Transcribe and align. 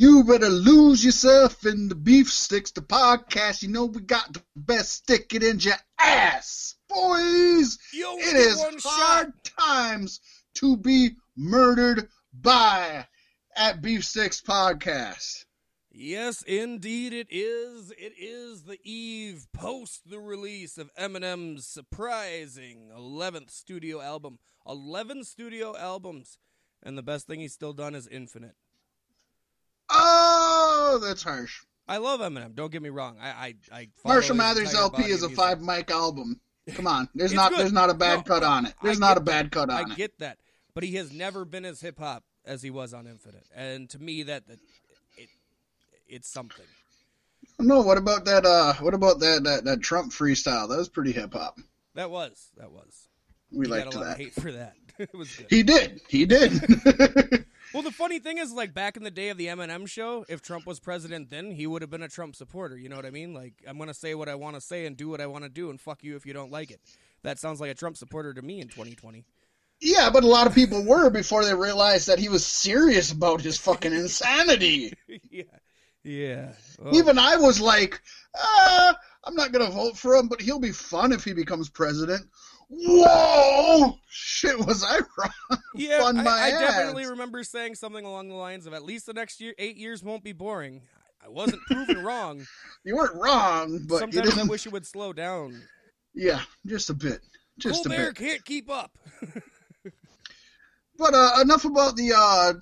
You 0.00 0.22
better 0.22 0.48
lose 0.48 1.04
yourself 1.04 1.66
in 1.66 1.88
the 1.88 1.96
beef 1.96 2.30
sticks, 2.30 2.70
the 2.70 2.82
podcast. 2.82 3.64
You 3.64 3.68
know 3.70 3.86
we 3.86 4.00
got 4.00 4.32
the 4.32 4.40
best. 4.54 4.92
Stick 4.92 5.34
it 5.34 5.42
in 5.42 5.58
your 5.58 5.74
ass, 5.98 6.76
boys. 6.88 7.76
Yo, 7.92 8.16
It 8.16 8.36
is 8.36 8.64
hard 8.84 9.32
times 9.42 10.20
to 10.54 10.76
be 10.76 11.16
murdered 11.36 12.08
by 12.32 13.08
at 13.56 13.82
Beef 13.82 14.04
Sticks 14.04 14.40
Podcast. 14.40 15.46
Yes, 15.90 16.42
indeed 16.42 17.12
it 17.12 17.26
is. 17.28 17.90
It 17.98 18.12
is 18.16 18.62
the 18.62 18.78
eve 18.84 19.48
post 19.52 20.08
the 20.08 20.20
release 20.20 20.78
of 20.78 20.94
Eminem's 20.94 21.66
surprising 21.66 22.92
11th 22.96 23.50
studio 23.50 24.00
album. 24.00 24.38
11 24.64 25.24
studio 25.24 25.76
albums. 25.76 26.38
And 26.84 26.96
the 26.96 27.02
best 27.02 27.26
thing 27.26 27.40
he's 27.40 27.52
still 27.52 27.72
done 27.72 27.96
is 27.96 28.06
Infinite. 28.06 28.54
Oh, 29.90 31.00
that's 31.02 31.22
harsh. 31.22 31.62
I 31.86 31.96
love 31.98 32.20
Eminem, 32.20 32.54
don't 32.54 32.70
get 32.70 32.82
me 32.82 32.90
wrong. 32.90 33.16
I 33.20 33.28
I, 33.28 33.54
I 33.72 33.88
Marshall 34.04 34.36
Mathers 34.36 34.74
LP 34.74 35.04
is 35.04 35.22
a 35.22 35.30
five 35.30 35.60
mic 35.62 35.90
album. 35.90 36.38
Come 36.74 36.86
on, 36.86 37.08
there's 37.14 37.32
not 37.32 37.50
good. 37.50 37.60
there's 37.60 37.72
not 37.72 37.88
a 37.90 37.94
bad 37.94 38.16
No, 38.18 38.22
cut 38.34 38.42
on 38.42 38.66
it. 38.66 38.74
There's 38.82 38.98
not 39.00 39.16
a 39.16 39.20
bad 39.20 39.46
that. 39.46 39.52
cut 39.52 39.70
I 39.70 39.82
on 39.82 39.90
it. 39.90 39.94
I 39.94 39.96
get 39.96 40.18
that. 40.18 40.38
But 40.74 40.84
he 40.84 40.96
has 40.96 41.12
never 41.12 41.44
been 41.44 41.64
as 41.64 41.80
hip 41.80 41.98
hop 41.98 42.24
as 42.44 42.62
he 42.62 42.70
was 42.70 42.92
on 42.92 43.06
Infinite. 43.06 43.46
And 43.54 43.88
to 43.90 43.98
me 43.98 44.24
that, 44.24 44.46
that 44.48 44.58
it 45.16 45.28
it's 46.06 46.28
something. 46.28 46.66
No, 47.58 47.80
what 47.80 47.96
about 47.98 48.26
that? 48.26 48.44
Uh, 48.44 48.74
what 48.74 48.92
about 48.94 49.20
that 49.20 49.44
that, 49.44 49.64
that 49.64 49.80
Trump 49.80 50.12
freestyle? 50.12 50.68
That 50.68 50.76
was 50.76 50.88
pretty 50.90 51.12
hip 51.12 51.32
hop. 51.32 51.58
That 51.94 52.10
was. 52.10 52.50
That 52.58 52.70
was. 52.70 53.08
We 53.50 53.64
he 53.66 53.72
liked 53.72 53.86
got 53.86 53.94
a 53.94 53.98
lot 53.98 54.04
that. 54.04 54.12
of 54.12 54.18
hate 54.18 54.34
for 54.34 54.52
that. 54.52 54.74
it 54.98 55.14
was 55.14 55.34
good. 55.34 55.46
He 55.48 55.62
did. 55.62 56.00
He 56.08 56.26
did. 56.26 56.52
Well, 57.74 57.82
the 57.82 57.90
funny 57.90 58.18
thing 58.18 58.38
is, 58.38 58.52
like 58.52 58.72
back 58.72 58.96
in 58.96 59.04
the 59.04 59.10
day 59.10 59.28
of 59.28 59.36
the 59.36 59.46
Eminem 59.46 59.86
show, 59.88 60.24
if 60.28 60.40
Trump 60.42 60.66
was 60.66 60.80
president 60.80 61.30
then, 61.30 61.50
he 61.50 61.66
would 61.66 61.82
have 61.82 61.90
been 61.90 62.02
a 62.02 62.08
Trump 62.08 62.34
supporter. 62.34 62.76
You 62.78 62.88
know 62.88 62.96
what 62.96 63.06
I 63.06 63.10
mean? 63.10 63.34
Like, 63.34 63.54
I'm 63.66 63.78
gonna 63.78 63.94
say 63.94 64.14
what 64.14 64.28
I 64.28 64.34
want 64.36 64.56
to 64.56 64.60
say 64.60 64.86
and 64.86 64.96
do 64.96 65.08
what 65.08 65.20
I 65.20 65.26
want 65.26 65.44
to 65.44 65.50
do, 65.50 65.70
and 65.70 65.80
fuck 65.80 66.02
you 66.02 66.16
if 66.16 66.24
you 66.26 66.32
don't 66.32 66.50
like 66.50 66.70
it. 66.70 66.80
That 67.22 67.38
sounds 67.38 67.60
like 67.60 67.70
a 67.70 67.74
Trump 67.74 67.96
supporter 67.96 68.32
to 68.34 68.42
me 68.42 68.60
in 68.60 68.68
2020. 68.68 69.24
yeah, 69.80 70.10
but 70.10 70.24
a 70.24 70.26
lot 70.26 70.46
of 70.46 70.54
people 70.54 70.84
were 70.84 71.10
before 71.10 71.44
they 71.44 71.54
realized 71.54 72.08
that 72.08 72.18
he 72.18 72.28
was 72.28 72.44
serious 72.46 73.12
about 73.12 73.40
his 73.40 73.58
fucking 73.58 73.92
insanity. 73.92 74.92
yeah, 75.30 75.42
yeah. 76.02 76.52
Oh, 76.82 76.96
Even 76.96 77.18
I 77.18 77.36
was 77.36 77.60
like, 77.60 78.00
uh, 78.34 78.94
I'm 79.24 79.34
not 79.34 79.52
gonna 79.52 79.70
vote 79.70 79.96
for 79.96 80.14
him, 80.16 80.28
but 80.28 80.40
he'll 80.40 80.58
be 80.60 80.72
fun 80.72 81.12
if 81.12 81.24
he 81.24 81.32
becomes 81.34 81.68
president. 81.68 82.22
Whoa! 82.70 83.98
Shit, 84.10 84.58
was 84.58 84.84
I 84.84 84.98
wrong? 85.18 85.60
yeah. 85.74 86.00
I, 86.02 86.48
I 86.48 86.50
definitely 86.50 87.06
remember 87.06 87.42
saying 87.42 87.74
something 87.76 88.04
along 88.04 88.28
the 88.28 88.34
lines 88.34 88.66
of, 88.66 88.74
"At 88.74 88.84
least 88.84 89.06
the 89.06 89.14
next 89.14 89.40
year, 89.40 89.54
eight 89.58 89.76
years 89.76 90.02
won't 90.02 90.22
be 90.22 90.32
boring." 90.32 90.82
I 91.24 91.28
wasn't 91.28 91.62
proven 91.62 92.04
wrong. 92.04 92.46
You 92.84 92.96
weren't 92.96 93.14
wrong, 93.16 93.80
but 93.86 93.94
you 93.96 93.98
Sometimes 94.00 94.28
I 94.32 94.34
didn't. 94.36 94.48
wish 94.48 94.64
it 94.66 94.72
would 94.72 94.86
slow 94.86 95.12
down. 95.12 95.60
Yeah, 96.14 96.40
just 96.64 96.88
a 96.90 96.94
bit, 96.94 97.20
just 97.58 97.84
a 97.84 97.88
Colbert 97.88 98.14
bit. 98.14 98.26
can't 98.26 98.44
keep 98.44 98.70
up. 98.70 98.92
But 100.98 101.14
uh, 101.14 101.30
enough 101.42 101.64
about 101.64 101.94
the 101.94 102.12
uh. 102.12 102.54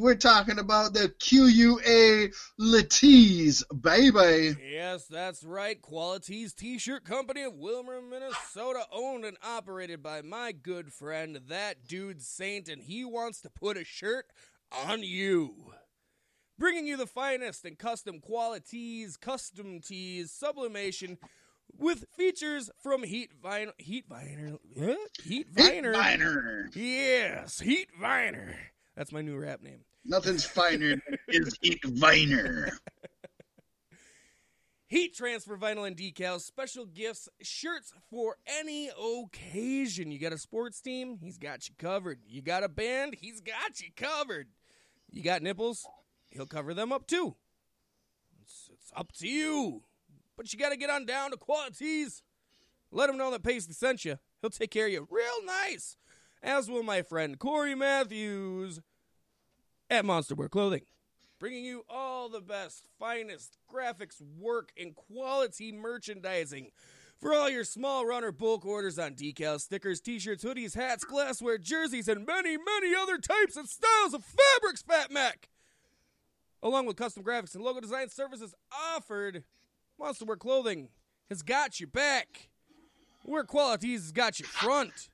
We're 0.00 0.14
talking 0.16 0.58
about 0.58 0.92
the 0.92 1.08
QUA 1.20 2.34
Latees, 2.58 3.62
baby. 3.80 4.56
Yes, 4.68 5.06
that's 5.06 5.44
right. 5.44 5.80
Qualities 5.80 6.52
T-shirt 6.52 7.04
company 7.04 7.44
of 7.44 7.52
Willmar, 7.54 8.02
Minnesota, 8.08 8.84
owned 8.92 9.24
and 9.24 9.36
operated 9.44 10.02
by 10.02 10.22
my 10.22 10.50
good 10.50 10.92
friend, 10.92 11.38
that 11.46 11.86
dude 11.86 12.20
Saint, 12.20 12.68
and 12.68 12.82
he 12.82 13.04
wants 13.04 13.40
to 13.42 13.48
put 13.48 13.76
a 13.76 13.84
shirt 13.84 14.26
on 14.88 15.04
you. 15.04 15.54
Bringing 16.58 16.86
you 16.86 16.96
the 16.96 17.06
finest 17.06 17.64
in 17.64 17.76
custom 17.76 18.18
qualities, 18.18 19.16
custom 19.16 19.80
tees, 19.80 20.32
sublimation, 20.32 21.18
with 21.76 22.04
features 22.16 22.70
from 22.82 23.02
Heat 23.02 23.30
Vinyl, 23.42 23.72
Heat 23.78 24.06
Viner, 24.08 24.58
huh? 24.78 24.94
Heat 25.22 25.48
Viner. 25.50 25.94
Finer. 25.94 26.70
Yes, 26.74 27.60
Heat 27.60 27.88
Viner. 28.00 28.56
That's 28.96 29.12
my 29.12 29.22
new 29.22 29.36
rap 29.36 29.62
name. 29.62 29.80
Nothing's 30.04 30.44
finer 30.44 30.96
than 31.28 31.46
Heat 31.60 31.84
Viner. 31.84 32.70
Heat 34.86 35.16
transfer 35.16 35.56
vinyl 35.56 35.86
and 35.86 35.96
decals, 35.96 36.42
special 36.42 36.84
gifts, 36.84 37.28
shirts 37.42 37.92
for 38.10 38.36
any 38.46 38.90
occasion. 38.90 40.12
You 40.12 40.20
got 40.20 40.32
a 40.32 40.38
sports 40.38 40.80
team? 40.80 41.18
He's 41.20 41.38
got 41.38 41.68
you 41.68 41.74
covered. 41.78 42.20
You 42.28 42.42
got 42.42 42.62
a 42.62 42.68
band? 42.68 43.16
He's 43.18 43.40
got 43.40 43.80
you 43.80 43.88
covered. 43.96 44.48
You 45.10 45.22
got 45.22 45.42
nipples? 45.42 45.84
He'll 46.30 46.46
cover 46.46 46.74
them 46.74 46.92
up 46.92 47.06
too. 47.06 47.34
It's, 48.42 48.70
it's 48.72 48.92
up 48.94 49.10
to 49.12 49.26
you. 49.26 49.82
But 50.36 50.52
you 50.52 50.58
got 50.58 50.70
to 50.70 50.76
get 50.76 50.90
on 50.90 51.06
down 51.06 51.30
to 51.30 51.36
Qualities. 51.36 52.22
Let 52.90 53.10
him 53.10 53.18
know 53.18 53.30
that 53.30 53.42
Paisley 53.42 53.74
sent 53.74 54.04
you. 54.04 54.18
He'll 54.40 54.50
take 54.50 54.70
care 54.70 54.86
of 54.86 54.92
you 54.92 55.08
real 55.10 55.44
nice. 55.44 55.96
As 56.42 56.68
will 56.68 56.82
my 56.82 57.02
friend 57.02 57.38
Corey 57.38 57.74
Matthews 57.74 58.80
at 59.88 60.04
Monster 60.04 60.34
Wear 60.34 60.48
Clothing 60.48 60.82
bringing 61.44 61.64
you 61.66 61.84
all 61.90 62.30
the 62.30 62.40
best, 62.40 62.88
finest 62.98 63.58
graphics 63.70 64.22
work 64.38 64.70
and 64.80 64.94
quality 64.94 65.70
merchandising 65.70 66.70
for 67.20 67.34
all 67.34 67.50
your 67.50 67.64
small 67.64 68.06
runner 68.06 68.32
bulk 68.32 68.64
orders 68.64 68.98
on 68.98 69.14
decals, 69.14 69.60
stickers, 69.60 70.00
t-shirts, 70.00 70.42
hoodies, 70.42 70.74
hats, 70.74 71.04
glassware, 71.04 71.58
jerseys, 71.58 72.08
and 72.08 72.26
many, 72.26 72.56
many 72.56 72.94
other 72.94 73.18
types 73.18 73.56
and 73.56 73.68
styles 73.68 74.14
of 74.14 74.24
fabrics, 74.24 74.80
Fat 74.80 75.10
Mac. 75.10 75.50
Along 76.62 76.86
with 76.86 76.96
custom 76.96 77.22
graphics 77.22 77.54
and 77.54 77.62
logo 77.62 77.80
design 77.80 78.08
services 78.08 78.54
offered, 78.72 79.44
Monster 79.98 80.24
Wear 80.24 80.36
Clothing 80.36 80.88
has 81.28 81.42
got 81.42 81.80
your 81.80 81.88
back. 81.88 82.48
Wear 83.24 83.44
Qualities 83.44 84.02
has 84.02 84.12
got 84.12 84.38
your 84.38 84.48
front. 84.48 85.08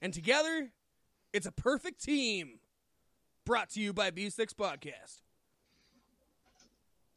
And 0.00 0.12
together, 0.12 0.70
it's 1.32 1.46
a 1.46 1.52
perfect 1.52 2.02
team 2.02 2.60
brought 3.44 3.70
to 3.70 3.80
you 3.80 3.92
by 3.92 4.10
Beef 4.10 4.32
Sticks 4.32 4.54
Podcast. 4.54 5.22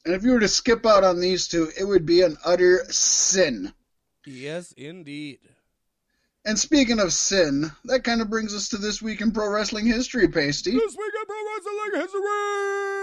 And 0.05 0.15
if 0.15 0.23
you 0.23 0.31
were 0.31 0.39
to 0.39 0.47
skip 0.47 0.85
out 0.85 1.03
on 1.03 1.19
these 1.19 1.47
two, 1.47 1.69
it 1.77 1.83
would 1.83 2.05
be 2.05 2.21
an 2.21 2.37
utter 2.45 2.85
sin. 2.89 3.73
Yes, 4.25 4.71
indeed. 4.73 5.39
And 6.45 6.57
speaking 6.57 6.99
of 6.99 7.11
sin, 7.11 7.71
that 7.85 8.05
kind 8.05 8.21
of 8.21 8.29
brings 8.29 8.55
us 8.55 8.69
to 8.69 8.77
this 8.77 9.01
week 9.01 9.19
in 9.19 9.31
pro 9.31 9.49
wrestling 9.49 9.85
history, 9.85 10.29
Pasty. 10.29 10.71
This 10.71 10.95
week 10.97 11.13
in 11.19 11.25
Pro 11.25 11.35
Wrestling 11.53 12.01
History! 12.01 12.96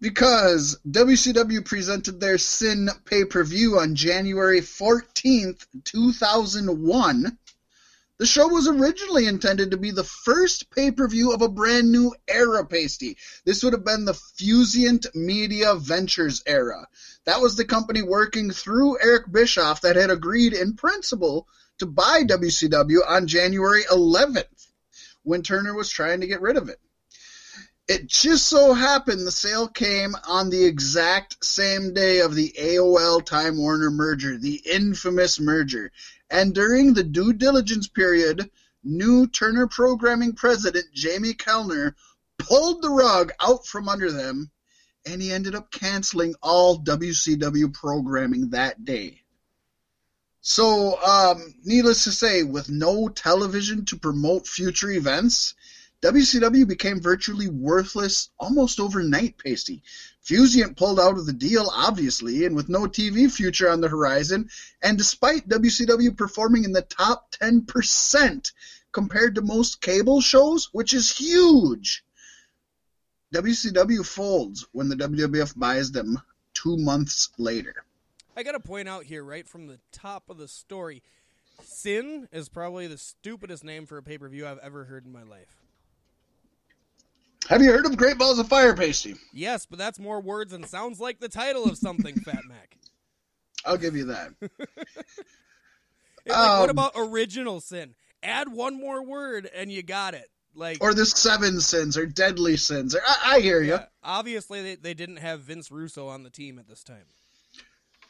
Because 0.00 0.78
WCW 0.88 1.64
presented 1.64 2.20
their 2.20 2.38
Sin 2.38 2.88
pay 3.04 3.24
per 3.24 3.42
view 3.42 3.80
on 3.80 3.96
January 3.96 4.60
14th, 4.60 5.66
2001. 5.82 7.38
The 8.18 8.26
show 8.26 8.46
was 8.46 8.68
originally 8.68 9.26
intended 9.26 9.72
to 9.72 9.76
be 9.76 9.90
the 9.90 10.04
first 10.04 10.70
pay 10.70 10.92
per 10.92 11.08
view 11.08 11.32
of 11.32 11.42
a 11.42 11.48
brand 11.48 11.90
new 11.90 12.14
era, 12.28 12.64
Pasty. 12.64 13.16
This 13.44 13.62
would 13.62 13.72
have 13.72 13.84
been 13.84 14.04
the 14.04 14.14
Fusient 14.14 15.06
Media 15.16 15.74
Ventures 15.74 16.44
era. 16.46 16.86
That 17.24 17.40
was 17.40 17.56
the 17.56 17.64
company 17.64 18.02
working 18.02 18.52
through 18.52 19.00
Eric 19.00 19.30
Bischoff 19.30 19.80
that 19.80 19.96
had 19.96 20.10
agreed 20.10 20.52
in 20.52 20.74
principle 20.74 21.48
to 21.78 21.86
buy 21.86 22.22
WCW 22.22 23.00
on 23.08 23.26
January 23.26 23.82
11th 23.84 24.68
when 25.22 25.42
Turner 25.42 25.74
was 25.74 25.90
trying 25.90 26.20
to 26.20 26.28
get 26.28 26.40
rid 26.40 26.56
of 26.56 26.68
it. 26.68 26.80
It 27.88 28.06
just 28.06 28.46
so 28.46 28.74
happened 28.74 29.26
the 29.26 29.30
sale 29.30 29.66
came 29.66 30.14
on 30.26 30.50
the 30.50 30.66
exact 30.66 31.42
same 31.42 31.94
day 31.94 32.20
of 32.20 32.34
the 32.34 32.52
AOL 32.58 33.24
Time 33.24 33.56
Warner 33.56 33.90
merger, 33.90 34.36
the 34.36 34.56
infamous 34.56 35.40
merger. 35.40 35.90
And 36.28 36.54
during 36.54 36.92
the 36.92 37.02
due 37.02 37.32
diligence 37.32 37.88
period, 37.88 38.50
new 38.84 39.26
Turner 39.26 39.66
programming 39.66 40.34
president 40.34 40.84
Jamie 40.92 41.32
Kellner 41.32 41.96
pulled 42.36 42.82
the 42.82 42.90
rug 42.90 43.32
out 43.40 43.66
from 43.66 43.88
under 43.88 44.12
them 44.12 44.50
and 45.06 45.22
he 45.22 45.32
ended 45.32 45.54
up 45.54 45.70
canceling 45.70 46.34
all 46.42 46.84
WCW 46.84 47.72
programming 47.72 48.50
that 48.50 48.84
day. 48.84 49.22
So, 50.42 51.02
um, 51.02 51.54
needless 51.64 52.04
to 52.04 52.12
say, 52.12 52.42
with 52.42 52.68
no 52.68 53.08
television 53.08 53.86
to 53.86 53.96
promote 53.96 54.46
future 54.46 54.90
events, 54.90 55.54
WCW 56.00 56.66
became 56.68 57.00
virtually 57.00 57.48
worthless 57.48 58.30
almost 58.38 58.78
overnight, 58.78 59.36
Pasty. 59.36 59.82
Fusient 60.20 60.76
pulled 60.76 61.00
out 61.00 61.18
of 61.18 61.26
the 61.26 61.32
deal, 61.32 61.68
obviously, 61.74 62.44
and 62.44 62.54
with 62.54 62.68
no 62.68 62.82
TV 62.82 63.30
future 63.30 63.68
on 63.68 63.80
the 63.80 63.88
horizon, 63.88 64.48
and 64.80 64.96
despite 64.96 65.48
WCW 65.48 66.16
performing 66.16 66.62
in 66.64 66.72
the 66.72 66.82
top 66.82 67.32
10% 67.32 68.52
compared 68.92 69.34
to 69.34 69.42
most 69.42 69.80
cable 69.80 70.20
shows, 70.20 70.68
which 70.72 70.92
is 70.92 71.10
huge, 71.10 72.04
WCW 73.34 74.06
folds 74.06 74.66
when 74.72 74.88
the 74.88 74.96
WWF 74.96 75.58
buys 75.58 75.90
them 75.90 76.20
two 76.54 76.76
months 76.76 77.30
later. 77.38 77.84
I 78.36 78.44
gotta 78.44 78.60
point 78.60 78.88
out 78.88 79.04
here, 79.04 79.24
right 79.24 79.48
from 79.48 79.66
the 79.66 79.80
top 79.90 80.30
of 80.30 80.38
the 80.38 80.46
story, 80.46 81.02
Sin 81.64 82.28
is 82.30 82.48
probably 82.48 82.86
the 82.86 82.98
stupidest 82.98 83.64
name 83.64 83.86
for 83.86 83.98
a 83.98 84.02
pay 84.02 84.18
per 84.18 84.28
view 84.28 84.46
I've 84.46 84.58
ever 84.58 84.84
heard 84.84 85.04
in 85.04 85.12
my 85.12 85.22
life. 85.22 85.57
Have 87.48 87.62
you 87.62 87.72
heard 87.72 87.86
of 87.86 87.96
Great 87.96 88.18
Balls 88.18 88.38
of 88.38 88.48
Fire, 88.48 88.74
Pasty? 88.74 89.14
Yes, 89.32 89.64
but 89.66 89.78
that's 89.78 89.98
more 89.98 90.20
words 90.20 90.52
and 90.52 90.66
sounds 90.66 91.00
like 91.00 91.18
the 91.18 91.28
title 91.28 91.64
of 91.64 91.78
something, 91.78 92.14
Fat 92.20 92.44
Mac. 92.46 92.76
I'll 93.64 93.76
give 93.78 93.96
you 93.96 94.06
that. 94.06 94.30
Like, 96.26 96.60
what 96.60 96.64
Um, 96.64 96.70
about 96.70 96.92
original 96.94 97.58
sin? 97.58 97.94
Add 98.22 98.52
one 98.52 98.78
more 98.78 99.02
word 99.02 99.48
and 99.56 99.72
you 99.72 99.82
got 99.82 100.12
it. 100.12 100.28
Like, 100.54 100.76
or 100.82 100.92
the 100.92 101.06
seven 101.06 101.58
sins, 101.58 101.96
or 101.96 102.04
deadly 102.04 102.58
sins. 102.58 102.94
Or, 102.94 103.00
I, 103.06 103.36
I 103.36 103.40
hear 103.40 103.62
you. 103.62 103.74
uh, 103.76 103.86
obviously, 104.02 104.60
they, 104.60 104.74
they 104.74 104.92
didn't 104.92 105.16
have 105.18 105.40
Vince 105.40 105.70
Russo 105.70 106.06
on 106.08 106.24
the 106.24 106.30
team 106.30 106.58
at 106.58 106.68
this 106.68 106.84
time. 106.84 107.04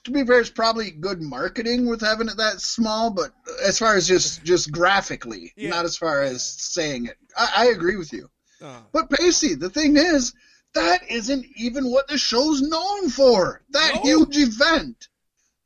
To 0.04 0.10
be 0.10 0.24
fair, 0.24 0.40
it's 0.40 0.50
probably 0.50 0.90
good 0.90 1.22
marketing 1.22 1.86
with 1.86 2.00
having 2.00 2.26
it 2.28 2.38
that 2.38 2.60
small, 2.60 3.10
but 3.12 3.30
as 3.64 3.78
far 3.78 3.94
as 3.94 4.08
just 4.08 4.42
just 4.42 4.72
graphically, 4.72 5.52
Yeah. 5.56 5.68
not 5.70 5.84
as 5.84 5.96
far 5.96 6.22
as 6.22 6.42
saying 6.44 7.06
it, 7.06 7.18
I, 7.36 7.50
I 7.56 7.66
agree 7.66 7.96
with 7.96 8.12
you. 8.12 8.28
Uh, 8.62 8.80
But 8.92 9.10
Pacey, 9.10 9.54
the 9.54 9.70
thing 9.70 9.96
is, 9.96 10.34
that 10.74 11.00
isn't 11.10 11.46
even 11.56 11.90
what 11.90 12.08
the 12.08 12.18
show's 12.18 12.60
known 12.60 13.08
for. 13.10 13.62
That 13.70 13.96
No. 13.96 14.02
huge 14.02 14.36
event. 14.36 15.08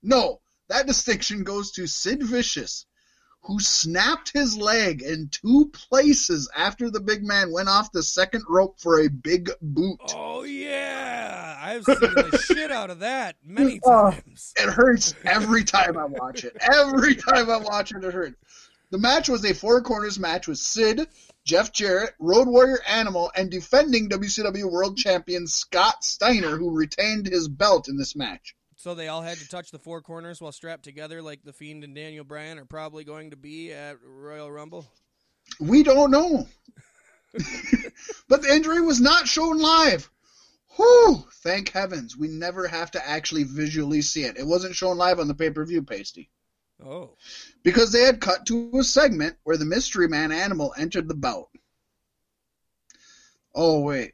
No, 0.03 0.41
that 0.69 0.87
distinction 0.87 1.45
goes 1.45 1.71
to 1.73 1.87
Sid 1.87 2.23
Vicious, 2.23 2.87
who 3.43 3.59
snapped 3.61 4.31
his 4.33 4.57
leg 4.57 5.03
in 5.03 5.29
two 5.31 5.71
places 5.73 6.49
after 6.57 6.91
the 6.91 7.01
big 7.01 7.25
man 7.25 7.51
went 7.53 7.69
off 7.69 7.91
the 7.93 8.03
second 8.03 8.45
rope 8.49 8.79
for 8.81 9.01
a 9.01 9.09
big 9.09 9.51
boot. 9.61 9.99
oh, 10.15 10.45
yeah. 10.45 11.57
I've 11.61 11.85
seen 11.85 11.97
the 12.01 12.39
shit 12.55 12.71
out 12.73 12.91
of 12.91 13.01
that 13.01 13.37
many 13.45 13.81
Oh. 13.85 14.11
times. 14.13 14.53
It 14.57 14.69
hurts 14.71 15.15
every 15.25 15.65
time 15.65 15.97
I 15.97 16.05
watch 16.05 16.45
it. 16.45 16.57
Every 16.61 17.15
time 17.17 17.49
I 17.51 17.57
watch 17.57 17.93
it, 17.93 18.05
it 18.05 18.13
hurts. 18.15 18.37
The 18.93 18.99
match 18.99 19.31
was 19.31 19.43
a 19.47 19.55
four 19.55 19.81
corners 19.81 20.19
match 20.19 20.47
with 20.47 20.59
Sid, 20.59 21.09
Jeff 21.47 21.73
Jarrett, 21.73 22.15
Road 22.19 22.47
Warrior 22.47 22.79
Animal, 22.87 23.33
and 23.35 23.51
defending 23.51 24.11
WCW 24.11 24.71
World 24.71 24.99
Champion 24.99 25.47
Scott 25.47 26.05
Steiner, 26.05 26.59
who 26.59 26.77
retained 26.77 27.27
his 27.27 27.49
belt 27.49 27.89
in 27.89 27.97
this 27.97 28.15
match. 28.15 28.55
So 28.77 28.95
they 28.95 29.09
all 29.09 29.23
had 29.23 29.39
to 29.39 29.49
touch 29.49 29.71
the 29.71 29.79
four 29.79 30.03
corners 30.03 30.43
while 30.43 30.53
strapped 30.53 30.85
together, 30.85 31.23
like 31.23 31.43
The 31.43 31.55
Fiend 31.55 31.85
and 31.85 31.95
Daniel 31.95 32.23
Bryan 32.23 32.59
are 32.59 32.67
probably 32.67 33.03
going 33.03 33.31
to 33.31 33.37
be 33.37 33.73
at 33.73 33.97
Royal 34.05 34.53
Rumble. 34.53 34.87
We 35.59 35.85
don't 35.85 36.11
know. 36.11 36.47
but 38.29 38.43
the 38.43 38.53
injury 38.55 38.83
was 38.83 39.01
not 39.01 39.27
shown 39.27 39.59
live. 39.59 40.11
Whew! 40.77 41.25
Thank 41.43 41.71
heavens. 41.71 42.15
We 42.15 42.29
never 42.29 42.69
have 42.69 42.91
to 42.91 43.09
actually 43.09 43.45
visually 43.45 44.03
see 44.03 44.25
it. 44.25 44.37
It 44.37 44.47
wasn't 44.47 44.75
shown 44.75 44.99
live 44.99 45.19
on 45.19 45.29
the 45.29 45.35
pay 45.35 45.49
per 45.49 45.65
view, 45.65 45.83
Pasty. 45.83 46.29
Oh. 46.85 47.11
because 47.63 47.93
they 47.93 48.03
had 48.03 48.21
cut 48.21 48.47
to 48.47 48.71
a 48.79 48.83
segment 48.85 49.37
where 49.45 49.57
the 49.57 49.65
mystery 49.65 50.09
man 50.09 50.33
animal 50.33 50.75
entered 50.77 51.09
the 51.09 51.15
bout. 51.15 51.49
Oh 53.55 53.81
wait, 53.81 54.13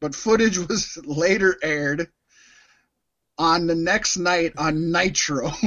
but 0.00 0.14
footage 0.14 0.58
was 0.68 0.98
later 1.04 1.56
aired 1.62 2.08
on 3.38 3.66
the 3.66 3.74
next 3.74 4.16
night 4.16 4.52
on 4.56 4.90
Nitro. 4.92 5.48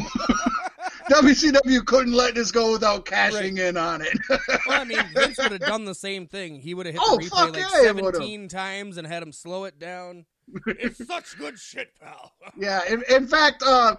WCW 1.10 1.84
couldn't 1.86 2.14
let 2.14 2.36
this 2.36 2.52
go 2.52 2.72
without 2.72 3.06
cashing 3.06 3.58
in 3.58 3.78
on 3.78 4.02
it. 4.02 4.18
Well, 4.68 4.82
I 4.82 4.84
mean, 4.84 5.00
Vince 5.16 5.38
would 5.40 5.52
have 5.54 5.62
done 5.62 5.86
the 5.86 5.96
same 5.96 6.28
thing. 6.28 6.60
He 6.60 6.74
would 6.76 6.86
have 6.86 6.94
hit 6.94 7.02
Oh, 7.04 7.18
the 7.18 7.24
replay 7.24 7.54
like 7.54 7.58
yeah, 7.58 7.68
17 7.82 8.48
times 8.48 8.98
and 8.98 9.08
had 9.08 9.24
him 9.24 9.32
slow 9.32 9.64
it 9.64 9.80
down. 9.80 10.26
it's 10.68 11.04
such 11.08 11.38
good 11.38 11.58
shit, 11.58 11.90
pal. 12.00 12.34
yeah, 12.58 12.82
in, 12.88 13.04
in 13.10 13.28
fact, 13.28 13.64
uh, 13.66 13.96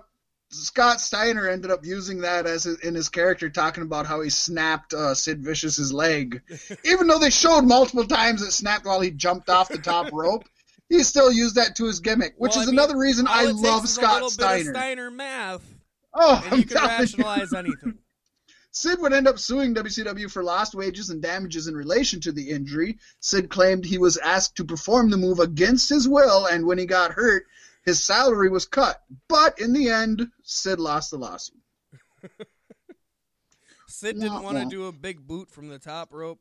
Scott 0.52 1.00
Steiner 1.00 1.48
ended 1.48 1.70
up 1.70 1.84
using 1.84 2.20
that 2.22 2.46
as 2.46 2.66
a, 2.66 2.74
in 2.86 2.94
his 2.94 3.08
character, 3.08 3.48
talking 3.48 3.82
about 3.84 4.06
how 4.06 4.20
he 4.20 4.30
snapped 4.30 4.92
uh, 4.92 5.14
Sid 5.14 5.42
Vicious's 5.44 5.92
leg, 5.92 6.42
even 6.84 7.06
though 7.06 7.18
they 7.18 7.30
showed 7.30 7.62
multiple 7.62 8.04
times 8.04 8.42
it 8.42 8.50
snapped 8.52 8.84
while 8.84 9.00
he 9.00 9.10
jumped 9.12 9.48
off 9.48 9.68
the 9.68 9.78
top 9.78 10.08
rope. 10.12 10.44
He 10.88 11.04
still 11.04 11.30
used 11.30 11.54
that 11.54 11.76
to 11.76 11.84
his 11.84 12.00
gimmick, 12.00 12.34
which 12.36 12.50
Well, 12.54 12.62
is 12.62 12.68
I 12.68 12.70
mean, 12.72 12.78
another 12.80 12.98
reason 12.98 13.26
I 13.28 13.44
love 13.44 13.88
Scott 13.88 14.28
Steiner. 14.32 14.72
Steiner 14.72 15.10
math, 15.10 15.62
Oh, 16.12 16.40
and 16.44 16.52
I'm 16.54 16.58
you 16.58 16.66
can 16.66 16.76
telling 16.76 16.90
you. 16.90 16.98
rationalize 16.98 17.52
anything. 17.52 17.94
Sid 18.72 19.00
would 19.00 19.12
end 19.12 19.26
up 19.28 19.38
suing 19.38 19.74
WCW 19.74 20.30
for 20.30 20.42
lost 20.44 20.74
wages 20.74 21.10
and 21.10 21.20
damages 21.22 21.66
in 21.68 21.74
relation 21.76 22.20
to 22.22 22.32
the 22.32 22.50
injury. 22.50 22.98
Sid 23.20 23.50
claimed 23.50 23.84
he 23.84 23.98
was 23.98 24.16
asked 24.16 24.56
to 24.56 24.64
perform 24.64 25.10
the 25.10 25.16
move 25.16 25.38
against 25.40 25.88
his 25.88 26.08
will, 26.08 26.46
and 26.46 26.64
when 26.66 26.78
he 26.78 26.86
got 26.86 27.12
hurt, 27.12 27.46
his 27.84 28.04
salary 28.04 28.48
was 28.48 28.66
cut. 28.66 29.00
But 29.28 29.58
in 29.60 29.72
the 29.72 29.88
end, 29.90 30.28
Sid 30.42 30.80
lost 30.80 31.10
the 31.10 31.18
lawsuit. 31.18 31.60
Sid 33.88 34.20
didn't 34.20 34.42
want 34.42 34.58
to 34.58 34.66
do 34.66 34.86
a 34.86 34.92
big 34.92 35.26
boot 35.26 35.50
from 35.50 35.68
the 35.68 35.78
top 35.78 36.12
rope. 36.12 36.38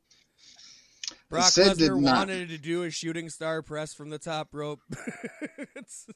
Brock 1.28 1.44
Sid 1.44 1.78
Lesnar 1.78 2.02
wanted 2.02 2.48
to 2.50 2.58
do 2.58 2.84
a 2.84 2.90
shooting 2.90 3.28
star 3.28 3.62
press 3.62 3.94
from 3.94 4.10
the 4.10 4.18
top 4.18 4.48
rope. 4.52 4.80
it's, 5.76 6.06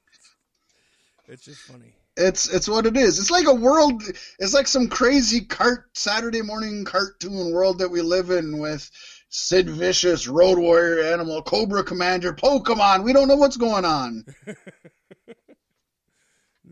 it's 1.29 1.45
just 1.45 1.61
funny. 1.63 1.95
It's 2.17 2.49
it's 2.49 2.69
what 2.69 2.87
it 2.87 2.97
is. 2.97 3.19
It's 3.19 3.31
like 3.31 3.49
a 3.49 3.55
world. 3.55 4.03
It's 4.39 4.55
like 4.55 4.69
some 4.69 4.89
crazy 4.89 5.41
cart 5.41 5.87
Saturday 5.95 6.43
morning 6.43 6.85
cartoon 6.85 7.53
world 7.53 7.79
that 7.79 7.91
we 7.91 8.03
live 8.03 8.31
in 8.31 8.59
with 8.59 8.89
Sid 9.31 9.69
Vicious, 9.69 10.29
Road 10.29 10.59
Warrior, 10.59 11.13
Animal, 11.13 11.43
Cobra 11.43 11.83
Commander, 11.83 12.33
Pokemon. 12.33 13.03
We 13.03 13.13
don't 13.13 13.27
know 13.27 13.35
what's 13.35 13.57
going 13.57 13.85
on. 13.85 14.25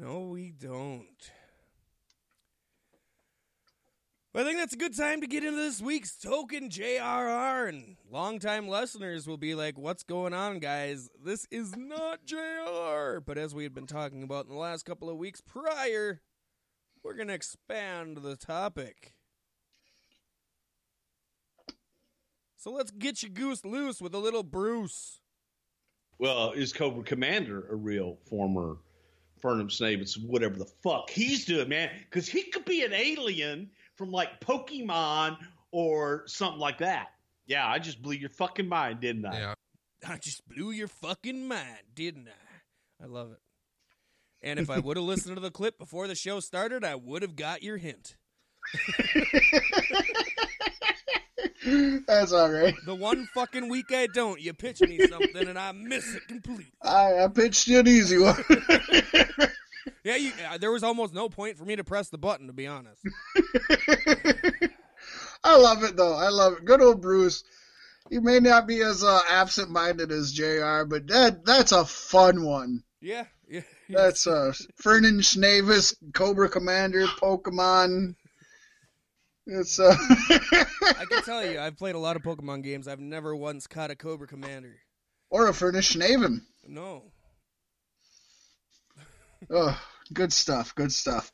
No, 0.02 0.22
we 0.22 0.50
don't. 0.50 1.31
I 4.34 4.43
think 4.43 4.58
that's 4.58 4.75
a 4.75 4.76
good 4.76 4.96
time 4.96 5.20
to 5.20 5.28
get 5.28 5.44
into 5.44 5.56
this 5.56 5.81
week's 5.81 6.16
token 6.16 6.70
JRR, 6.70 7.69
and 7.69 7.96
longtime 8.10 8.66
listeners 8.66 9.28
will 9.28 9.37
be 9.37 9.54
like, 9.54 9.78
"What's 9.78 10.02
going 10.02 10.34
on, 10.34 10.58
guys? 10.58 11.08
This 11.22 11.46
is 11.52 11.76
not 11.76 12.25
JR." 12.25 13.20
But 13.20 13.38
as 13.38 13.54
we 13.54 13.62
had 13.62 13.75
been 13.75 13.87
talking 13.87 14.25
about 14.25 14.46
in 14.46 14.50
the 14.50 14.58
last 14.58 14.84
couple 14.84 15.08
of 15.08 15.19
weeks 15.19 15.40
prior, 15.40 16.20
we're 17.05 17.14
gonna 17.14 17.34
expand 17.34 18.16
the 18.22 18.37
topic. 18.37 19.14
So 22.56 22.72
let's 22.72 22.90
get 22.90 23.22
your 23.22 23.31
goose 23.31 23.64
loose 23.64 24.00
with 24.00 24.16
a 24.16 24.19
little 24.19 24.43
Bruce. 24.43 25.20
Well, 26.19 26.50
is 26.50 26.72
Cobra 26.72 27.05
Commander 27.05 27.69
a 27.69 27.76
real 27.76 28.16
former 28.28 28.78
Fernum 29.43 29.71
Snavis, 29.71 30.23
whatever 30.25 30.56
the 30.56 30.65
fuck 30.65 31.11
he's 31.11 31.44
doing, 31.44 31.69
man? 31.69 31.91
Because 32.00 32.29
he 32.29 32.44
could 32.44 32.65
be 32.65 32.85
an 32.85 32.93
alien 32.93 33.71
from 33.97 34.11
like 34.11 34.41
Pokemon 34.41 35.39
or 35.73 36.23
something 36.27 36.61
like 36.61 36.79
that. 36.79 37.09
Yeah, 37.47 37.67
I 37.67 37.79
just 37.79 38.00
blew 38.00 38.15
your 38.15 38.31
fucking 38.31 38.69
mind, 38.69 39.01
didn't 39.01 39.27
I? 39.27 39.39
Yeah. 39.39 39.55
I 40.06 40.17
just 40.17 40.46
blew 40.49 40.70
your 40.70 40.89
fucking 40.89 41.46
mind, 41.46 41.82
didn't 41.94 42.29
I? 42.29 43.05
I 43.05 43.06
love 43.06 43.32
it. 43.32 43.41
And 44.43 44.58
if 44.58 44.70
I 44.70 44.79
would 44.79 44.96
have 44.96 45.06
listened 45.06 45.37
to 45.37 45.41
the 45.41 45.51
clip 45.51 45.79
before 45.79 46.08
the 46.08 46.15
show 46.15 46.41
started, 46.41 46.84
I 46.84 46.96
would 46.96 47.22
have 47.22 47.37
got 47.37 47.63
your 47.63 47.77
hint. 47.77 48.17
That's 52.06 52.32
all 52.32 52.50
right. 52.50 52.74
The 52.84 52.94
one 52.94 53.26
fucking 53.34 53.69
week 53.69 53.92
I 53.92 54.06
don't, 54.08 54.40
you 54.40 54.52
pitch 54.52 54.81
me 54.81 54.98
something 55.06 55.46
and 55.48 55.58
I 55.58 55.72
miss 55.72 56.14
it 56.14 56.26
completely. 56.28 56.72
I, 56.82 57.24
I 57.24 57.28
pitched 57.28 57.69
you 57.69 57.78
an 57.81 57.88
easy 57.88 58.19
one. 58.19 58.42
Yeah, 60.04 60.16
you, 60.16 60.32
uh, 60.50 60.58
there 60.58 60.72
was 60.72 60.82
almost 60.82 61.14
no 61.14 61.28
point 61.28 61.56
for 61.56 61.64
me 61.64 61.76
to 61.76 61.84
press 61.84 62.08
the 62.08 62.19
button, 62.19 62.48
to 62.48 62.52
be 62.52 62.66
honest. 62.66 63.00
I 65.44 65.56
love 65.56 65.84
it 65.84 65.96
though. 65.96 66.14
I 66.14 66.28
love 66.28 66.54
it. 66.54 66.64
Good 66.64 66.82
old 66.82 67.00
Bruce. 67.00 67.44
He 68.10 68.19
may 68.19 68.40
not 68.40 68.66
be 68.66 68.82
as 68.82 69.04
uh, 69.04 69.20
absent-minded 69.31 70.10
as 70.10 70.32
Jr., 70.32 70.84
but 70.86 71.06
that 71.08 71.44
that's 71.44 71.72
a 71.72 71.84
fun 71.84 72.44
one. 72.44 72.82
Yeah, 73.00 73.24
yeah. 73.48 73.62
That's 73.88 74.26
uh, 74.26 74.52
Fernan 74.76 75.20
Schnavis, 75.20 75.94
Cobra 76.12 76.48
Commander, 76.48 77.06
Pokemon. 77.06 78.16
It's 79.46 79.81
uh, 79.81 79.94
I 79.99 81.05
can 81.08 81.22
tell 81.25 81.44
you, 81.44 81.58
I've 81.58 81.77
played 81.77 81.94
a 81.96 81.99
lot 81.99 82.17
of 82.17 82.22
Pokemon 82.22 82.63
games. 82.63 82.87
I've 82.87 83.01
never 83.01 83.34
once 83.34 83.67
caught 83.67 83.91
a 83.91 83.96
Cobra 83.96 84.27
Commander. 84.29 84.77
or 85.31 85.49
a 85.49 85.55
Furnish 85.55 85.94
Schnaven. 85.94 86.43
No. 86.67 87.05
Oh, 89.51 89.77
good 90.15 90.32
stuff. 90.32 90.72
Good 90.77 90.93
stuff. 90.93 91.32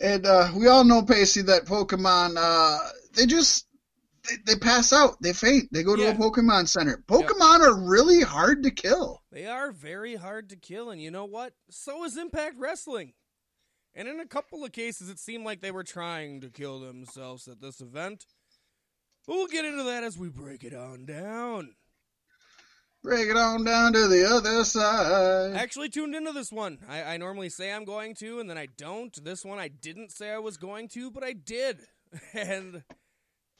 And 0.00 0.24
uh, 0.24 0.52
we 0.54 0.68
all 0.68 0.84
know, 0.84 1.02
Pacey, 1.02 1.42
that 1.42 1.64
Pokemon, 1.64 2.36
uh, 2.38 2.78
they 3.14 3.26
just 3.26 3.66
they, 4.28 4.36
they 4.54 4.58
pass 4.60 4.92
out. 4.92 5.20
They 5.20 5.32
faint. 5.32 5.64
They 5.72 5.82
go 5.82 5.96
to 5.96 6.02
Yeah. 6.02 6.10
a 6.10 6.14
Pokemon 6.14 6.68
center. 6.68 7.02
Pokemon 7.08 7.58
are 7.60 7.90
really 7.90 8.20
hard 8.20 8.62
to 8.62 8.70
kill. 8.70 9.20
They 9.32 9.46
are 9.46 9.72
very 9.72 10.14
hard 10.14 10.50
to 10.50 10.56
kill, 10.56 10.90
and 10.90 11.02
you 11.02 11.10
know 11.10 11.24
what? 11.24 11.54
So 11.70 12.04
is 12.04 12.16
Impact 12.16 12.54
Wrestling. 12.56 13.14
And 13.94 14.08
in 14.08 14.18
a 14.18 14.26
couple 14.26 14.64
of 14.64 14.72
cases, 14.72 15.08
it 15.08 15.18
seemed 15.18 15.44
like 15.44 15.60
they 15.60 15.70
were 15.70 15.84
trying 15.84 16.40
to 16.40 16.50
kill 16.50 16.80
themselves 16.80 17.46
at 17.46 17.60
this 17.60 17.80
event. 17.80 18.26
But 19.26 19.36
we'll 19.36 19.46
get 19.46 19.64
into 19.64 19.84
that 19.84 20.04
as 20.04 20.18
we 20.18 20.28
break 20.28 20.64
it 20.64 20.74
on 20.74 21.06
down. 21.06 21.74
Break 23.02 23.28
it 23.28 23.36
on 23.36 23.64
down 23.64 23.92
to 23.92 24.08
the 24.08 24.26
other 24.28 24.64
side. 24.64 25.54
I 25.54 25.58
actually 25.58 25.90
tuned 25.90 26.14
into 26.14 26.32
this 26.32 26.50
one. 26.50 26.78
I, 26.88 27.02
I 27.02 27.16
normally 27.18 27.50
say 27.50 27.72
I'm 27.72 27.84
going 27.84 28.14
to, 28.16 28.40
and 28.40 28.48
then 28.48 28.58
I 28.58 28.66
don't. 28.66 29.22
This 29.22 29.44
one 29.44 29.58
I 29.58 29.68
didn't 29.68 30.10
say 30.10 30.30
I 30.30 30.38
was 30.38 30.56
going 30.56 30.88
to, 30.88 31.10
but 31.10 31.22
I 31.22 31.32
did. 31.32 31.80
And 32.32 32.84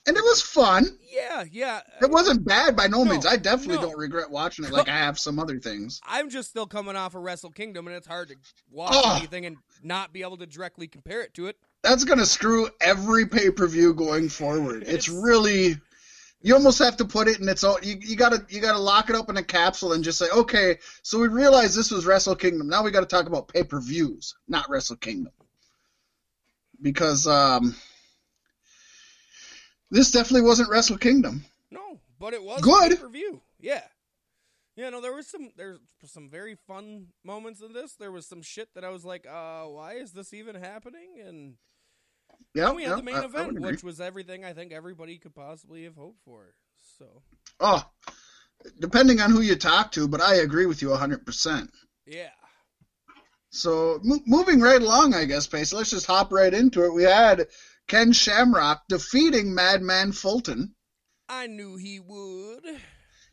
and 0.06 0.16
it 0.16 0.22
was 0.22 0.42
fun. 0.42 0.98
Yeah, 1.10 1.44
yeah. 1.50 1.80
It 2.02 2.10
wasn't 2.10 2.44
bad 2.44 2.76
by 2.76 2.86
no, 2.88 3.04
No, 3.04 3.12
means. 3.12 3.26
I 3.26 3.36
definitely 3.36 3.76
no. 3.76 3.90
don't 3.90 3.98
regret 3.98 4.30
watching 4.30 4.64
it 4.64 4.72
like 4.72 4.88
I 4.88 4.96
have 4.96 5.18
some 5.18 5.38
other 5.38 5.58
things. 5.58 6.00
I'm 6.06 6.28
just 6.30 6.50
still 6.50 6.66
coming 6.66 6.96
off 6.96 7.14
of 7.14 7.22
Wrestle 7.22 7.50
Kingdom, 7.50 7.86
and 7.86 7.96
it's 7.96 8.06
hard 8.06 8.28
to 8.28 8.36
watch 8.70 8.92
Oh. 8.94 9.16
anything 9.16 9.46
and 9.46 9.56
not 9.82 10.12
be 10.12 10.22
able 10.22 10.36
to 10.38 10.46
directly 10.46 10.86
compare 10.88 11.22
it 11.22 11.34
to 11.34 11.46
it. 11.46 11.56
That's 11.82 12.04
gonna 12.04 12.26
screw 12.26 12.68
every 12.80 13.26
pay 13.26 13.50
per 13.50 13.66
view 13.66 13.94
going 13.94 14.28
forward. 14.28 14.82
It's, 14.82 15.08
It's- 15.08 15.08
really 15.08 15.76
you 16.42 16.52
almost 16.54 16.78
have 16.78 16.98
to 16.98 17.06
put 17.06 17.26
it 17.26 17.40
in 17.40 17.48
its 17.48 17.64
own. 17.64 17.76
You, 17.82 17.96
you 18.00 18.16
gotta 18.16 18.44
you 18.50 18.60
gotta 18.60 18.78
lock 18.78 19.08
it 19.08 19.16
up 19.16 19.30
in 19.30 19.36
a 19.38 19.42
capsule 19.42 19.94
and 19.94 20.04
just 20.04 20.18
say, 20.18 20.26
okay, 20.30 20.78
so 21.02 21.18
we 21.18 21.28
realized 21.28 21.74
this 21.74 21.90
was 21.90 22.04
Wrestle 22.04 22.36
Kingdom. 22.36 22.68
Now 22.68 22.82
we 22.84 22.90
got 22.90 23.00
to 23.00 23.06
talk 23.06 23.26
about 23.26 23.48
pay 23.48 23.62
per 23.64 23.80
views, 23.80 24.34
not 24.46 24.68
Wrestle 24.68 24.96
Kingdom, 24.96 25.32
because 26.82 27.26
um, 27.26 27.74
this 29.90 30.10
definitely 30.10 30.46
wasn't 30.46 30.70
Wrestle 30.70 30.98
Kingdom. 30.98 31.44
No, 31.70 31.98
but 32.18 32.34
it 32.34 32.42
was 32.42 32.60
Good. 32.60 33.00
review. 33.02 33.40
Yeah. 33.60 33.82
Yeah, 34.76 34.90
no, 34.90 35.00
there 35.00 35.12
was 35.14 35.28
some 35.28 35.50
there's 35.56 35.78
some 36.04 36.28
very 36.28 36.56
fun 36.66 37.08
moments 37.24 37.60
in 37.62 37.72
this. 37.72 37.94
There 37.94 38.10
was 38.10 38.26
some 38.26 38.42
shit 38.42 38.68
that 38.74 38.84
I 38.84 38.88
was 38.88 39.04
like, 39.04 39.24
uh, 39.26 39.64
why 39.66 39.94
is 39.94 40.12
this 40.12 40.34
even 40.34 40.56
happening? 40.56 41.20
And 41.24 41.54
Yeah, 42.54 42.72
we 42.72 42.82
had 42.82 42.90
yeah, 42.90 42.96
the 42.96 43.02
main 43.04 43.14
I- 43.14 43.22
I 43.22 43.24
event, 43.26 43.50
agree. 43.50 43.70
which 43.70 43.84
was 43.84 44.00
everything 44.00 44.44
I 44.44 44.52
think 44.52 44.72
everybody 44.72 45.18
could 45.18 45.34
possibly 45.34 45.84
have 45.84 45.94
hoped 45.94 46.18
for. 46.24 46.54
So 46.98 47.22
oh, 47.60 47.88
depending 48.80 49.20
on 49.20 49.30
who 49.30 49.42
you 49.42 49.54
talk 49.54 49.92
to, 49.92 50.08
but 50.08 50.20
I 50.20 50.36
agree 50.36 50.66
with 50.66 50.82
you 50.82 50.92
hundred 50.94 51.24
percent. 51.24 51.70
yeah. 52.04 52.30
So 53.50 54.00
mo- 54.02 54.22
moving 54.26 54.60
right 54.60 54.82
along, 54.82 55.14
I 55.14 55.24
guess, 55.24 55.46
Pace. 55.46 55.72
Let's 55.72 55.90
just 55.90 56.06
hop 56.06 56.32
right 56.32 56.52
into 56.52 56.84
it. 56.84 56.92
We 56.92 57.04
had 57.04 57.46
Ken 57.86 58.12
Shamrock 58.12 58.82
defeating 58.88 59.54
Madman 59.54 60.12
Fulton. 60.12 60.74
I 61.28 61.46
knew 61.46 61.76
he 61.76 62.00
would. 62.00 62.64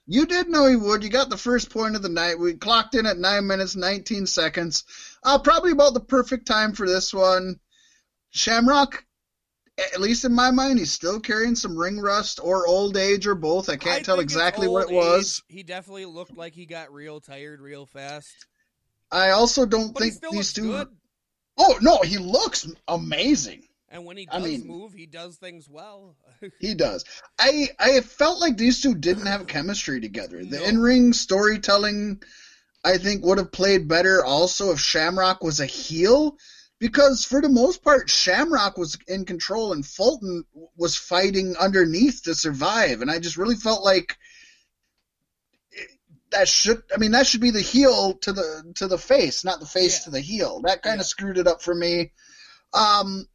You 0.07 0.25
did 0.25 0.49
know 0.49 0.67
he 0.67 0.75
would. 0.75 1.03
You 1.03 1.09
got 1.09 1.29
the 1.29 1.37
first 1.37 1.69
point 1.69 1.95
of 1.95 2.01
the 2.01 2.09
night. 2.09 2.37
We 2.39 2.53
clocked 2.55 2.95
in 2.95 3.05
at 3.05 3.17
nine 3.17 3.47
minutes 3.47 3.75
nineteen 3.75 4.25
seconds. 4.25 4.83
Uh, 5.23 5.39
probably 5.39 5.71
about 5.71 5.93
the 5.93 5.99
perfect 6.01 6.47
time 6.47 6.73
for 6.73 6.87
this 6.87 7.13
one. 7.13 7.59
Shamrock, 8.31 9.05
at 9.77 10.01
least 10.01 10.25
in 10.25 10.33
my 10.33 10.51
mind, 10.51 10.79
he's 10.79 10.91
still 10.91 11.19
carrying 11.19 11.55
some 11.55 11.77
ring 11.77 11.99
rust 11.99 12.39
or 12.43 12.67
old 12.67 12.97
age 12.97 13.27
or 13.27 13.35
both. 13.35 13.69
I 13.69 13.77
can't 13.77 13.99
I 14.01 14.03
tell 14.03 14.19
exactly 14.19 14.67
what 14.67 14.89
it 14.89 14.93
was. 14.95 15.43
age. 15.49 15.55
He 15.57 15.63
definitely 15.63 16.05
looked 16.05 16.35
like 16.35 16.53
he 16.53 16.65
got 16.65 16.91
real 16.91 17.19
tired 17.21 17.61
real 17.61 17.85
fast. 17.85 18.33
I 19.11 19.29
also 19.31 19.65
don't 19.65 19.93
But 19.93 20.03
think 20.03 20.13
these 20.31 20.53
two. 20.53 20.71
good. 20.71 20.87
Oh 21.57 21.77
no, 21.81 21.99
he 22.01 22.17
looks 22.17 22.67
amazing. 22.87 23.63
And 23.93 24.05
when 24.05 24.15
he 24.17 24.27
I 24.31 24.39
does 24.39 24.47
mean- 24.47 24.67
move, 24.67 24.93
he 24.93 25.05
does 25.05 25.35
things 25.35 25.67
well. 25.69 26.15
He 26.59 26.73
does. 26.73 27.03
I 27.37 27.69
I 27.77 27.99
felt 28.01 28.39
like 28.39 28.57
these 28.57 28.81
two 28.81 28.95
didn't 28.95 29.25
have 29.27 29.45
chemistry 29.47 29.99
together. 30.01 30.43
The 30.43 30.59
No. 30.59 30.63
in 30.65 30.79
ring 30.79 31.13
storytelling, 31.13 32.23
I 32.83 32.97
think, 32.97 33.23
would 33.25 33.37
have 33.37 33.51
played 33.51 33.87
better 33.87 34.23
also 34.25 34.71
if 34.71 34.79
Shamrock 34.79 35.43
was 35.43 35.59
a 35.59 35.65
heel, 35.65 36.37
because 36.79 37.25
for 37.25 37.41
the 37.41 37.49
most 37.49 37.83
part, 37.83 38.09
Shamrock 38.09 38.77
was 38.77 38.97
in 39.07 39.25
control 39.25 39.73
and 39.73 39.85
Fulton 39.85 40.45
was 40.77 40.95
fighting 40.95 41.55
underneath 41.57 42.23
to 42.23 42.33
survive, 42.33 43.01
and 43.01 43.11
I 43.11 43.19
just 43.19 43.37
really 43.37 43.55
felt 43.55 43.83
like 43.83 44.17
that 46.31 46.47
should. 46.47 46.81
I 46.93 46.97
mean, 46.97 47.11
that 47.11 47.27
should 47.27 47.41
be 47.41 47.51
the 47.51 47.61
heel 47.61 48.13
to 48.19 48.31
the 48.31 48.71
to 48.75 48.87
the 48.87 48.97
face, 48.97 49.43
not 49.43 49.59
the 49.59 49.65
face 49.65 49.99
Yeah. 49.99 50.03
to 50.05 50.09
the 50.11 50.21
heel. 50.21 50.61
That 50.63 50.81
kind 50.81 50.97
Yeah. 50.97 51.01
of 51.01 51.07
screwed 51.07 51.37
it 51.37 51.47
up 51.47 51.61
for 51.61 51.75
me. 51.75 52.13
Um, 52.73 53.27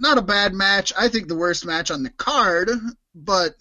not 0.00 0.18
a 0.18 0.22
bad 0.22 0.54
match. 0.54 0.92
I 0.96 1.08
think 1.08 1.28
the 1.28 1.36
worst 1.36 1.64
match 1.64 1.90
on 1.90 2.02
the 2.02 2.10
card, 2.10 2.70
but 3.14 3.54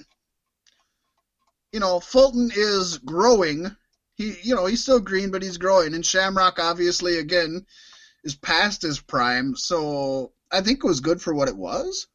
you 1.71 1.79
know, 1.79 1.99
Fulton 1.99 2.49
is 2.55 2.97
growing. 2.99 3.75
He, 4.15 4.35
you 4.41 4.55
know, 4.55 4.65
he's 4.65 4.81
still 4.81 4.99
green, 4.99 5.31
but 5.31 5.43
he's 5.43 5.57
growing. 5.57 5.93
And 5.93 6.05
Shamrock, 6.05 6.59
obviously, 6.59 7.19
again, 7.19 7.65
is 8.23 8.35
past 8.35 8.81
his 8.81 8.99
prime. 8.99 9.55
So 9.55 10.31
I 10.51 10.61
think 10.61 10.79
it 10.79 10.87
was 10.87 11.01
good 11.01 11.21
for 11.21 11.33
what 11.33 11.49
it 11.49 11.57
was. 11.57 12.07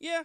Yeah, 0.00 0.22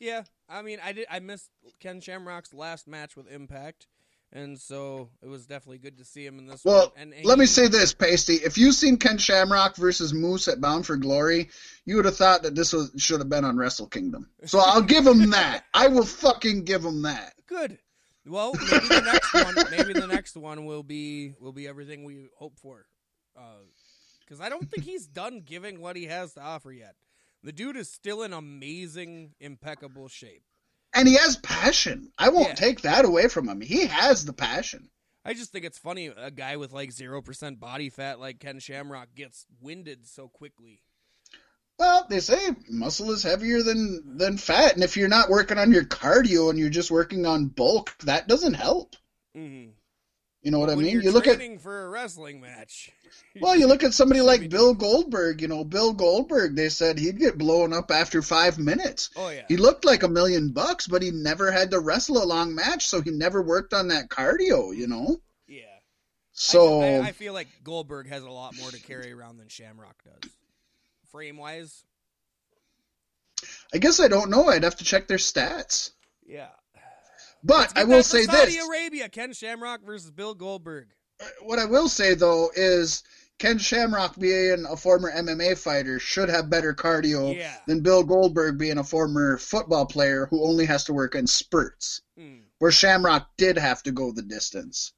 yeah. 0.00 0.24
I 0.48 0.62
mean, 0.62 0.78
I 0.84 0.92
did. 0.92 1.06
I 1.10 1.20
missed 1.20 1.50
Ken 1.80 2.00
Shamrock's 2.00 2.52
last 2.52 2.86
match 2.86 3.16
with 3.16 3.30
Impact, 3.30 3.86
and 4.32 4.58
so 4.58 5.10
it 5.22 5.28
was 5.28 5.46
definitely 5.46 5.78
good 5.78 5.98
to 5.98 6.04
see 6.04 6.24
him 6.24 6.38
in 6.38 6.46
this 6.46 6.64
Well, 6.64 6.92
one. 6.96 7.12
And 7.14 7.24
let 7.24 7.38
me 7.38 7.46
say 7.46 7.68
this, 7.68 7.92
Pasty. 7.94 8.34
If 8.34 8.56
you've 8.58 8.74
seen 8.74 8.96
Ken 8.96 9.18
Shamrock 9.18 9.76
versus 9.76 10.12
Moose 10.14 10.48
at 10.48 10.60
Bound 10.60 10.86
for 10.86 10.96
Glory, 10.96 11.50
you 11.84 11.96
would 11.96 12.04
have 12.04 12.16
thought 12.16 12.42
that 12.44 12.54
this 12.54 12.72
was 12.72 12.90
should 12.96 13.20
have 13.20 13.28
been 13.28 13.44
on 13.44 13.56
Wrestle 13.56 13.88
Kingdom. 13.88 14.28
So 14.46 14.58
I'll 14.58 14.82
give 14.82 15.06
him 15.06 15.30
that. 15.30 15.64
I 15.74 15.88
will 15.88 16.06
fucking 16.06 16.64
give 16.64 16.84
him 16.84 17.02
that. 17.02 17.34
good. 17.46 17.78
Well, 18.24 18.52
maybe 18.54 18.86
the 18.88 19.00
next 19.00 19.34
one. 19.34 19.54
Maybe 19.72 19.92
the 19.94 20.06
next 20.06 20.36
one 20.36 20.64
will 20.64 20.84
be 20.84 21.34
will 21.40 21.52
be 21.52 21.66
everything 21.66 22.04
we 22.04 22.28
hope 22.38 22.56
for. 22.58 22.86
Uh, 23.36 23.64
because 24.20 24.40
I 24.40 24.48
don't 24.48 24.70
think 24.70 24.84
he's 24.84 25.08
done 25.08 25.42
giving 25.44 25.80
what 25.80 25.96
he 25.96 26.04
has 26.04 26.34
to 26.34 26.40
offer 26.40 26.70
yet. 26.72 26.94
The 27.42 27.50
dude 27.52 27.76
is 27.76 27.90
still 27.90 28.22
in 28.22 28.32
amazing, 28.32 29.32
impeccable 29.40 30.06
shape. 30.08 30.44
And 30.94 31.08
he 31.08 31.14
has 31.14 31.36
passion. 31.38 32.12
I 32.18 32.28
won't 32.28 32.48
Yeah. 32.48 32.54
take 32.54 32.82
that 32.82 33.04
away 33.04 33.28
from 33.28 33.48
him. 33.48 33.60
He 33.60 33.86
has 33.86 34.24
the 34.24 34.32
passion. 34.32 34.90
I 35.24 35.34
just 35.34 35.52
think 35.52 35.64
it's 35.64 35.78
funny 35.78 36.08
a 36.08 36.30
guy 36.30 36.56
with 36.56 36.72
like 36.72 36.90
zero 36.92 37.22
percent 37.22 37.60
body 37.60 37.90
fat 37.90 38.18
like 38.18 38.40
Ken 38.40 38.58
Shamrock 38.58 39.14
gets 39.14 39.46
winded 39.60 40.06
so 40.06 40.28
quickly. 40.28 40.82
Well, 41.78 42.06
they 42.10 42.20
say 42.20 42.38
muscle 42.68 43.10
is 43.12 43.22
heavier 43.22 43.62
than 43.62 44.16
than 44.18 44.36
fat, 44.36 44.74
and 44.74 44.82
if 44.84 44.96
you're 44.96 45.08
not 45.08 45.30
working 45.30 45.58
on 45.58 45.72
your 45.72 45.84
cardio 45.84 46.50
and 46.50 46.58
you're 46.58 46.70
just 46.70 46.90
working 46.90 47.24
on 47.24 47.46
bulk, 47.46 47.96
that 48.00 48.28
doesn't 48.28 48.54
help. 48.54 48.96
Mm-hmm. 49.36 49.70
You 50.42 50.50
know 50.50 50.58
what 50.58 50.70
I 50.70 50.74
mean? 50.74 50.90
You're 50.90 51.02
You 51.02 51.12
look 51.12 51.28
at 51.28 51.40
for 51.60 51.84
a 51.84 51.88
wrestling 51.88 52.40
match. 52.40 52.90
well, 53.40 53.54
you 53.54 53.68
look 53.68 53.84
at 53.84 53.94
somebody 53.94 54.22
like 54.22 54.50
Bill 54.50 54.74
Goldberg. 54.74 55.40
You 55.40 55.46
know, 55.46 55.64
Bill 55.64 55.92
Goldberg. 55.92 56.56
They 56.56 56.68
said 56.68 56.98
he'd 56.98 57.18
get 57.18 57.38
blown 57.38 57.72
up 57.72 57.92
after 57.92 58.22
five 58.22 58.58
minutes. 58.58 59.10
Oh 59.14 59.28
yeah. 59.28 59.44
He 59.48 59.56
looked 59.56 59.84
like 59.84 60.02
a 60.02 60.08
million 60.08 60.50
bucks, 60.50 60.88
but 60.88 61.00
he 61.00 61.12
never 61.12 61.52
had 61.52 61.70
to 61.70 61.78
wrestle 61.78 62.22
a 62.22 62.26
long 62.26 62.56
match, 62.56 62.88
so 62.88 63.00
he 63.00 63.12
never 63.12 63.40
worked 63.40 63.72
on 63.72 63.88
that 63.88 64.08
cardio. 64.08 64.76
You 64.76 64.88
know, 64.88 65.20
yeah. 65.46 65.62
so 66.32 66.82
I, 66.82 66.86
I, 66.86 66.98
I 67.08 67.12
feel 67.12 67.34
like 67.34 67.48
Goldberg 67.62 68.08
has 68.08 68.24
a 68.24 68.30
lot 68.30 68.56
more 68.58 68.70
to 68.70 68.80
carry 68.80 69.12
around 69.12 69.38
than 69.38 69.48
Shamrock 69.48 70.02
does. 70.02 70.30
Frame 71.12 71.36
wise, 71.36 71.84
I 73.72 73.78
guess 73.78 74.00
I 74.00 74.08
don't 74.08 74.30
know. 74.30 74.48
I'd 74.48 74.64
have 74.64 74.76
to 74.76 74.84
check 74.84 75.06
their 75.06 75.18
stats. 75.18 75.92
yeah. 76.26 76.48
But 77.44 77.76
I 77.76 77.84
will 77.84 78.02
say 78.02 78.24
Saudi 78.24 78.46
this: 78.46 78.56
Saudi 78.56 78.68
Arabia, 78.68 79.08
Ken 79.08 79.32
Shamrock 79.32 79.82
versus 79.84 80.10
Bill 80.10 80.34
Goldberg. 80.34 80.88
what 81.42 81.58
I 81.58 81.64
will 81.64 81.88
say 81.88 82.14
though 82.14 82.50
is 82.54 83.02
Ken 83.38 83.58
Shamrock 83.58 84.16
being 84.18 84.64
a 84.68 84.76
former 84.76 85.10
MMA 85.10 85.58
fighter 85.58 85.98
should 85.98 86.28
have 86.28 86.50
better 86.50 86.72
cardio 86.74 87.36
Yeah. 87.36 87.56
than 87.66 87.80
Bill 87.80 88.04
Goldberg 88.04 88.58
being 88.58 88.78
a 88.78 88.84
former 88.84 89.38
football 89.38 89.86
player 89.86 90.26
who 90.26 90.44
only 90.44 90.64
has 90.66 90.84
to 90.84 90.92
work 90.92 91.14
in 91.14 91.26
spurts. 91.26 92.02
Mm. 92.18 92.42
Where 92.58 92.70
Shamrock 92.70 93.28
did 93.36 93.58
have 93.58 93.82
to 93.84 93.92
go 93.92 94.12
the 94.12 94.22
distance. 94.22 94.92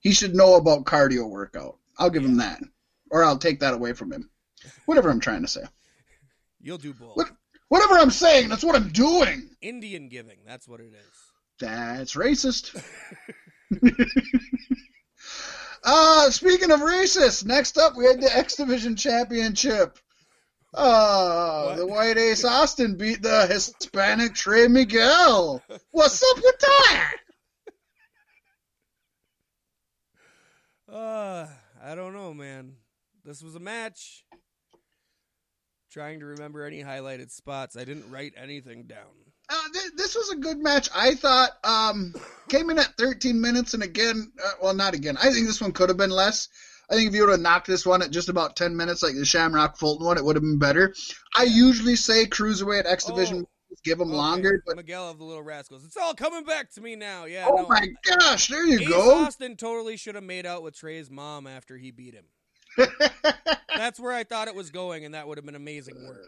He 0.00 0.12
should 0.12 0.34
know 0.34 0.54
about 0.54 0.84
cardio 0.84 1.28
workout. 1.28 1.78
I'll 1.98 2.10
give 2.10 2.24
him 2.24 2.36
that. 2.38 2.60
Or 3.10 3.22
I'll 3.24 3.38
take 3.38 3.60
that 3.60 3.74
away 3.74 3.92
from 3.92 4.12
him. 4.12 4.28
Whatever 4.86 5.10
I'm 5.10 5.20
trying 5.20 5.42
to 5.42 5.48
say. 5.48 5.62
You'll 6.60 6.78
do 6.78 6.92
both. 6.92 7.16
What? 7.16 7.30
Whatever 7.68 7.94
I'm 7.98 8.10
saying, 8.10 8.48
that's 8.48 8.64
what 8.64 8.76
I'm 8.76 8.90
doing. 8.90 9.50
Indian 9.60 10.08
giving, 10.08 10.38
that's 10.46 10.66
what 10.68 10.80
it 10.80 10.92
is. 10.92 11.25
That's 11.58 12.14
racist. 12.14 12.76
uh, 15.84 16.30
speaking 16.30 16.70
of 16.70 16.80
racist, 16.80 17.46
next 17.46 17.78
up 17.78 17.96
we 17.96 18.04
had 18.06 18.20
the 18.20 18.36
X 18.36 18.56
Division 18.56 18.96
Championship. 18.96 19.98
Uh, 20.74 21.64
What? 21.64 21.76
the 21.78 21.86
White 21.86 22.18
Ace 22.18 22.44
Austin 22.44 22.96
beat 22.96 23.22
the 23.22 23.46
Hispanic 23.46 24.34
Trey 24.34 24.68
Miguel. 24.68 25.62
What's 25.90 26.22
up 26.22 26.36
with 26.36 26.58
that? 26.58 27.12
Uh, 30.92 31.46
I 31.82 31.94
don't 31.94 32.14
know, 32.14 32.32
man. 32.34 32.74
This 33.24 33.42
was 33.42 33.54
a 33.56 33.60
match. 33.60 34.24
Trying 35.90 36.20
to 36.20 36.26
remember 36.26 36.64
any 36.64 36.82
highlighted 36.82 37.30
spots. 37.30 37.76
I 37.76 37.84
didn't 37.84 38.10
write 38.10 38.34
anything 38.36 38.84
down. 38.84 39.32
Uh, 39.48 39.68
th- 39.72 39.92
this 39.96 40.14
was 40.14 40.30
a 40.30 40.36
good 40.36 40.58
match. 40.58 40.88
I 40.94 41.14
thought 41.14 41.50
um, 41.64 42.14
came 42.48 42.70
in 42.70 42.78
at 42.78 42.96
13 42.98 43.40
minutes, 43.40 43.74
and 43.74 43.82
again, 43.82 44.32
uh, 44.44 44.50
well, 44.62 44.74
not 44.74 44.94
again. 44.94 45.16
I 45.18 45.30
think 45.30 45.46
this 45.46 45.60
one 45.60 45.72
could 45.72 45.88
have 45.88 45.98
been 45.98 46.10
less. 46.10 46.48
I 46.90 46.94
think 46.94 47.08
if 47.08 47.14
you 47.14 47.22
would 47.22 47.30
have 47.30 47.40
knocked 47.40 47.66
this 47.66 47.84
one 47.84 48.02
at 48.02 48.10
just 48.10 48.28
about 48.28 48.56
10 48.56 48.76
minutes, 48.76 49.02
like 49.02 49.14
the 49.14 49.24
Shamrock 49.24 49.76
Fulton 49.76 50.06
one, 50.06 50.18
it 50.18 50.24
would 50.24 50.36
have 50.36 50.42
been 50.42 50.58
better. 50.58 50.94
I 51.34 51.44
usually 51.44 51.96
say 51.96 52.26
cruiserweight 52.26 52.80
at 52.80 52.86
X 52.86 53.04
Division 53.04 53.44
Oh, 53.44 53.76
give 53.84 53.98
them 53.98 54.08
okay. 54.08 54.16
longer, 54.16 54.62
but 54.66 54.76
Miguel 54.76 55.10
of 55.10 55.18
the 55.18 55.24
Little 55.24 55.42
Rascals. 55.42 55.84
It's 55.84 55.96
all 55.96 56.14
coming 56.14 56.44
back 56.44 56.70
to 56.72 56.80
me 56.80 56.96
now. 56.96 57.24
Yeah. 57.24 57.46
oh 57.48 57.62
no. 57.62 57.68
my 57.68 57.86
gosh, 58.02 58.48
there 58.48 58.66
you 58.66 58.80
Ace 58.80 58.88
go. 58.88 59.24
Austin 59.24 59.56
totally 59.56 59.96
should 59.96 60.14
have 60.14 60.24
made 60.24 60.46
out 60.46 60.62
with 60.62 60.76
Trey's 60.76 61.10
mom 61.10 61.46
after 61.46 61.76
he 61.76 61.90
beat 61.90 62.14
him. 62.14 62.24
That's 63.76 63.98
where 63.98 64.12
I 64.12 64.24
thought 64.24 64.48
it 64.48 64.54
was 64.54 64.70
going, 64.70 65.04
and 65.04 65.14
that 65.14 65.26
would 65.26 65.38
have 65.38 65.46
been 65.46 65.54
amazing 65.54 66.06
work. 66.06 66.24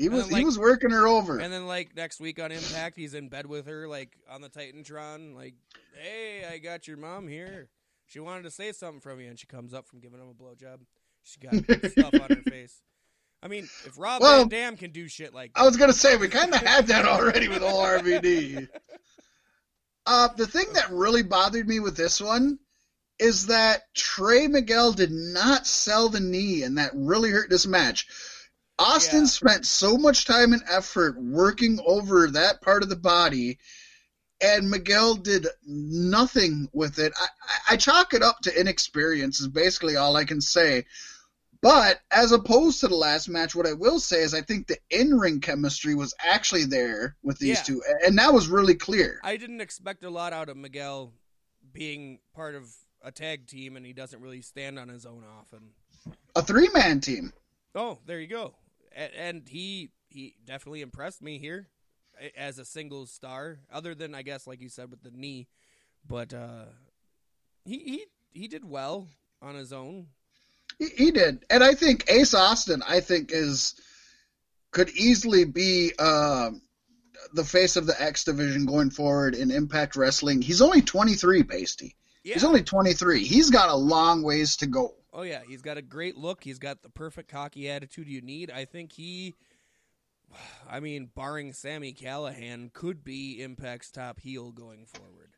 He 0.00 0.08
was 0.08 0.24
then, 0.24 0.32
like- 0.32 0.38
he 0.40 0.44
was 0.46 0.58
working 0.58 0.90
her 0.90 1.06
over. 1.06 1.38
And 1.38 1.52
then 1.52 1.66
like 1.66 1.94
next 1.94 2.20
week 2.20 2.40
on 2.40 2.50
Impact, 2.52 2.96
he's 2.96 3.12
in 3.14 3.28
bed 3.28 3.46
with 3.46 3.66
her, 3.66 3.86
like 3.86 4.16
on 4.30 4.40
the 4.40 4.48
Titantron, 4.48 5.34
like, 5.34 5.54
"Hey, 6.00 6.44
I 6.50 6.58
got 6.58 6.88
your 6.88 6.96
mom 6.96 7.28
here. 7.28 7.68
She 8.06 8.18
wanted 8.18 8.44
to 8.44 8.50
say 8.50 8.72
something 8.72 9.00
from 9.00 9.20
you," 9.20 9.28
and 9.28 9.38
she 9.38 9.46
comes 9.46 9.74
up 9.74 9.86
from 9.86 10.00
giving 10.00 10.18
him 10.18 10.28
a 10.28 10.34
blowjob. 10.34 10.78
She 11.22 11.38
got 11.38 11.52
stuff 11.90 12.14
on 12.14 12.36
her 12.36 12.42
face. 12.50 12.80
I 13.42 13.48
mean, 13.48 13.64
if 13.84 13.98
Rob 13.98 14.22
Well- 14.22 14.38
Van 14.40 14.48
Dam 14.48 14.76
can 14.76 14.90
do 14.90 15.06
shit 15.06 15.34
like 15.34 15.52
I 15.54 15.64
was 15.64 15.76
gonna 15.76 15.92
say 15.92 16.16
we 16.16 16.28
kind 16.28 16.54
of 16.54 16.60
had 16.60 16.86
that 16.86 17.04
already 17.04 17.48
with 17.48 17.62
old 17.62 17.84
RVD. 17.84 18.68
Uh, 20.06 20.28
the 20.36 20.46
thing 20.46 20.72
that 20.72 20.90
really 20.90 21.22
bothered 21.22 21.68
me 21.68 21.78
with 21.78 21.96
this 21.96 22.20
one 22.20 22.58
is 23.18 23.46
that 23.46 23.82
Trey 23.94 24.46
Miguel 24.46 24.92
did 24.92 25.12
not 25.12 25.66
sell 25.66 26.08
the 26.08 26.20
knee, 26.20 26.62
and 26.62 26.78
that 26.78 26.90
really 26.94 27.30
hurt 27.30 27.50
this 27.50 27.66
match. 27.66 28.08
Austin 28.80 29.20
Yeah. 29.20 29.26
spent 29.26 29.66
so 29.66 29.96
much 29.98 30.24
time 30.24 30.52
and 30.52 30.62
effort 30.68 31.20
working 31.20 31.78
over 31.86 32.30
that 32.30 32.62
part 32.62 32.82
of 32.82 32.88
the 32.88 32.96
body, 32.96 33.58
and 34.40 34.70
Miguel 34.70 35.16
did 35.16 35.46
nothing 35.66 36.68
with 36.72 36.98
it. 36.98 37.12
I, 37.16 37.74
I, 37.74 37.76
chalk 37.76 38.14
it 38.14 38.22
up 38.22 38.40
to 38.40 38.58
inexperience, 38.60 39.38
is 39.40 39.48
basically 39.48 39.96
all 39.96 40.16
I 40.16 40.24
can 40.24 40.40
say. 40.40 40.86
But 41.60 42.00
as 42.10 42.32
opposed 42.32 42.80
to 42.80 42.88
the 42.88 42.94
last 42.96 43.28
match, 43.28 43.54
what 43.54 43.66
I 43.66 43.74
will 43.74 44.00
say 44.00 44.22
is 44.22 44.32
I 44.32 44.40
think 44.40 44.66
the 44.66 44.78
in 44.88 45.18
ring 45.18 45.40
chemistry 45.40 45.94
was 45.94 46.14
actually 46.18 46.64
there 46.64 47.16
with 47.22 47.38
these 47.38 47.58
Yeah. 47.58 47.62
two, 47.64 47.82
and 48.02 48.16
that 48.18 48.32
was 48.32 48.48
really 48.48 48.74
clear. 48.74 49.20
I 49.22 49.36
didn't 49.36 49.60
expect 49.60 50.02
a 50.04 50.10
lot 50.10 50.32
out 50.32 50.48
of 50.48 50.56
Miguel 50.56 51.12
being 51.70 52.20
part 52.34 52.54
of 52.54 52.74
a 53.02 53.12
tag 53.12 53.46
team, 53.46 53.76
and 53.76 53.84
he 53.84 53.92
doesn't 53.92 54.22
really 54.22 54.40
stand 54.40 54.78
on 54.78 54.88
his 54.88 55.04
own 55.04 55.22
often. 55.38 55.74
A 56.34 56.40
three 56.42 56.70
man 56.72 57.00
team. 57.00 57.34
Oh, 57.74 57.98
there 58.06 58.18
you 58.20 58.26
go. 58.26 58.54
And, 58.92 59.48
he 59.48 59.90
he 60.08 60.34
definitely 60.44 60.82
impressed 60.82 61.22
me 61.22 61.38
here 61.38 61.68
as 62.36 62.58
a 62.58 62.64
singles 62.64 63.10
star. 63.10 63.58
Other 63.72 63.94
than 63.94 64.14
I 64.14 64.22
guess, 64.22 64.46
like 64.46 64.60
you 64.60 64.68
said, 64.68 64.90
with 64.90 65.02
the 65.02 65.10
knee, 65.10 65.46
but 66.06 66.34
uh, 66.34 66.64
he 67.64 67.78
he 67.78 68.04
he 68.32 68.48
did 68.48 68.64
well 68.64 69.08
on 69.40 69.54
his 69.54 69.72
own. 69.72 70.08
He, 70.78 70.88
he 70.96 71.10
did, 71.10 71.44
and 71.50 71.62
I 71.62 71.74
think 71.74 72.10
Ace 72.10 72.34
Austin, 72.34 72.82
I 72.86 73.00
think 73.00 73.30
is 73.32 73.74
could 74.70 74.90
easily 74.90 75.44
be 75.44 75.92
um 75.98 76.62
the 77.34 77.44
face 77.44 77.76
of 77.76 77.86
the 77.86 78.00
X 78.02 78.24
division 78.24 78.66
going 78.66 78.90
forward 78.90 79.34
in 79.34 79.50
Impact 79.50 79.94
Wrestling. 79.94 80.42
He's 80.42 80.62
only 80.62 80.82
twenty 80.82 81.14
three, 81.14 81.42
Pasty. 81.42 81.94
Yeah. 82.22 82.34
He's 82.34 82.44
only 82.44 82.62
twenty 82.62 82.92
three. 82.92 83.24
He's 83.24 83.50
got 83.50 83.68
a 83.68 83.74
long 83.74 84.22
ways 84.22 84.56
to 84.58 84.66
go. 84.66 84.94
oh 85.12 85.22
yeah, 85.22 85.40
he's 85.48 85.62
got 85.62 85.76
a 85.78 85.82
great 85.82 86.16
look. 86.16 86.44
He's 86.44 86.58
got 86.58 86.82
the 86.82 86.90
perfect 86.90 87.30
cocky 87.30 87.70
attitude 87.70 88.08
you 88.08 88.20
need. 88.20 88.50
I 88.50 88.64
think 88.64 88.92
he. 88.92 89.34
I 90.70 90.80
mean, 90.80 91.10
barring 91.14 91.52
Sami 91.52 91.92
Callihan, 91.92 92.72
could 92.72 93.02
be 93.04 93.42
Impact's 93.42 93.90
top 93.90 94.20
heel 94.20 94.52
going 94.52 94.86
forward. 94.86 95.30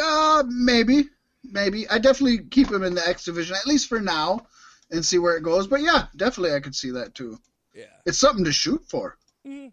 Uh, 0.00 0.44
maybe, 0.46 1.04
maybe. 1.44 1.88
I 1.88 1.98
definitely 1.98 2.44
keep 2.44 2.70
him 2.70 2.82
in 2.82 2.94
the 2.94 3.06
X 3.06 3.24
division 3.24 3.56
at 3.56 3.66
least 3.66 3.88
for 3.88 4.00
now, 4.00 4.46
and 4.90 5.04
see 5.04 5.18
where 5.18 5.36
it 5.36 5.42
goes. 5.42 5.66
But 5.66 5.80
yeah, 5.82 6.06
definitely 6.16 6.54
I 6.54 6.60
could 6.60 6.74
see 6.74 6.92
that 6.92 7.14
too. 7.14 7.38
Yeah. 7.74 7.84
It's 8.06 8.18
something 8.18 8.44
to 8.44 8.52
shoot 8.52 8.82
for. 8.88 9.18
Mm-hmm. 9.46 9.68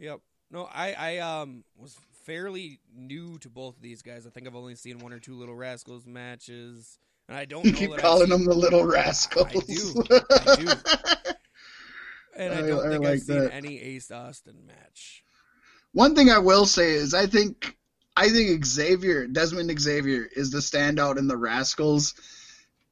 Yep. 0.00 0.20
No, 0.50 0.64
I 0.72 0.92
I 0.92 1.18
um 1.18 1.64
was 1.76 1.96
fairly 2.28 2.78
new 2.94 3.38
to 3.38 3.48
both 3.48 3.76
of 3.76 3.82
these 3.82 4.02
guys. 4.02 4.26
I 4.26 4.30
think 4.30 4.46
I've 4.46 4.54
only 4.54 4.74
seen 4.74 4.98
one 4.98 5.12
or 5.14 5.18
two 5.18 5.34
Little 5.34 5.54
Rascals 5.56 6.06
matches, 6.06 6.98
and 7.26 7.36
I 7.38 7.46
don't 7.46 7.64
keep 7.74 7.96
calling 7.96 8.28
them 8.28 8.44
the 8.44 8.54
little 8.54 8.84
rascals. 8.84 9.46
I 9.48 9.52
do. 9.52 10.04
I 10.30 10.56
do. 10.56 11.32
And 12.36 12.54
I 12.54 12.58
I- 12.58 12.66
don't 12.68 12.86
I 12.86 12.90
think 12.90 13.04
like 13.04 13.12
I've 13.14 13.20
seen 13.20 13.40
that. 13.40 13.54
any 13.54 13.80
Ace 13.80 14.10
Austin 14.10 14.66
match. 14.66 15.24
One 15.92 16.14
thing 16.14 16.30
I 16.30 16.38
will 16.38 16.66
say 16.66 16.90
is 16.90 17.14
I 17.14 17.26
think 17.26 17.76
I 18.14 18.28
think 18.28 18.64
Xavier 18.64 19.26
Desmond 19.26 19.80
Xavier 19.80 20.28
is 20.36 20.50
the 20.50 20.58
standout 20.58 21.16
in 21.18 21.28
the 21.28 21.36
Rascals, 21.36 22.14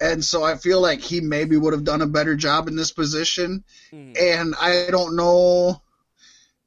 and 0.01 0.25
so 0.25 0.43
I 0.45 0.57
feel 0.57 0.81
like 0.81 1.01
he 1.01 1.21
maybe 1.21 1.57
would 1.59 1.75
have 1.75 1.85
done 1.85 2.01
a 2.03 2.07
better 2.07 2.35
job 2.37 2.69
in 2.69 2.75
this 2.77 2.91
position. 2.93 3.65
Mhm. 3.93 4.19
And 4.21 4.55
I 4.59 4.87
don't 4.91 5.15
know 5.15 5.83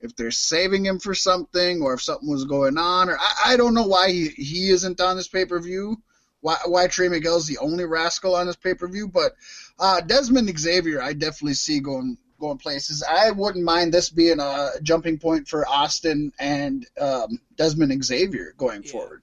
if 0.02 0.16
they're 0.16 0.32
saving 0.32 0.86
him 0.86 1.00
for 1.00 1.14
something 1.14 1.82
or 1.82 1.94
if 1.94 2.02
something 2.02 2.30
was 2.30 2.46
going 2.46 2.78
on, 2.78 3.10
or 3.10 3.18
I, 3.20 3.54
I 3.54 3.58
don't 3.58 3.74
know 3.74 3.88
why 3.88 4.12
he, 4.12 4.28
he 4.30 4.70
isn't 4.70 5.02
on 5.02 5.18
this 5.18 5.28
pay 5.28 5.46
per 5.46 5.60
view. 5.60 6.02
Why, 6.42 6.56
why 6.66 6.88
Trey 6.88 7.10
Miguel's 7.10 7.48
the 7.48 7.58
only 7.58 7.84
rascal 7.84 8.34
on 8.36 8.48
this 8.48 8.56
pay 8.56 8.74
per 8.74 8.88
view, 8.88 9.10
but 9.10 9.34
uh, 9.78 10.00
Desmond 10.02 10.58
Xavier, 10.58 11.02
I 11.02 11.12
definitely 11.14 11.56
see 11.56 11.80
going 11.82 12.18
going 12.40 12.58
places. 12.58 13.04
I 13.04 13.32
wouldn't 13.32 13.66
mind 13.66 13.94
this 13.94 14.10
being 14.10 14.40
a 14.40 14.70
jumping 14.82 15.18
point 15.20 15.50
for 15.50 15.68
Austin 15.68 16.32
and 16.40 16.88
um, 16.98 17.42
Desmond 17.58 18.02
Xavier 18.06 18.54
going 18.58 18.84
Yeah. 18.84 18.92
forward. 18.92 19.22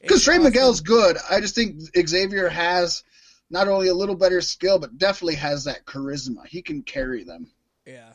Because 0.00 0.24
Trey 0.24 0.34
Austin- 0.34 0.44
Miguel's 0.44 0.80
good. 0.80 1.16
I 1.30 1.40
just 1.40 1.54
think 1.54 1.78
Xavier 2.08 2.48
has 2.48 3.04
not 3.48 3.68
only 3.68 3.86
a 3.86 3.94
little 3.94 4.16
better 4.16 4.40
skill, 4.40 4.80
but 4.80 4.98
definitely 4.98 5.36
has 5.36 5.64
that 5.64 5.86
charisma. 5.86 6.44
He 6.48 6.60
can 6.62 6.82
carry 6.82 7.22
them. 7.22 7.52
Yeah. 7.86 8.10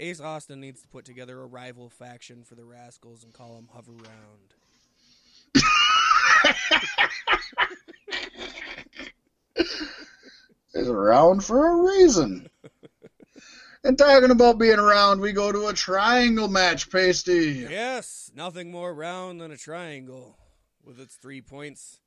Ace 0.00 0.18
Austin 0.18 0.58
needs 0.60 0.80
to 0.80 0.88
put 0.88 1.04
together 1.04 1.42
a 1.42 1.46
rival 1.46 1.90
faction 1.90 2.42
for 2.42 2.54
the 2.54 2.64
Rascals 2.64 3.22
and 3.22 3.34
call 3.34 3.56
them 3.56 3.68
Hover 3.70 3.92
Round. 3.92 4.54
is 10.72 10.88
around 10.88 11.44
for 11.44 11.68
a 11.68 11.82
reason. 11.82 12.48
and 13.84 13.98
talking 13.98 14.30
about 14.30 14.58
being 14.58 14.78
around, 14.78 15.20
we 15.20 15.32
go 15.32 15.52
to 15.52 15.66
a 15.66 15.74
triangle 15.74 16.48
match, 16.48 16.90
Pasty. 16.90 17.66
Yes, 17.68 18.32
nothing 18.34 18.70
more 18.70 18.94
round 18.94 19.42
than 19.42 19.50
a 19.50 19.58
triangle 19.58 20.38
with 20.82 20.98
its 20.98 21.16
three 21.16 21.42
points. 21.42 22.00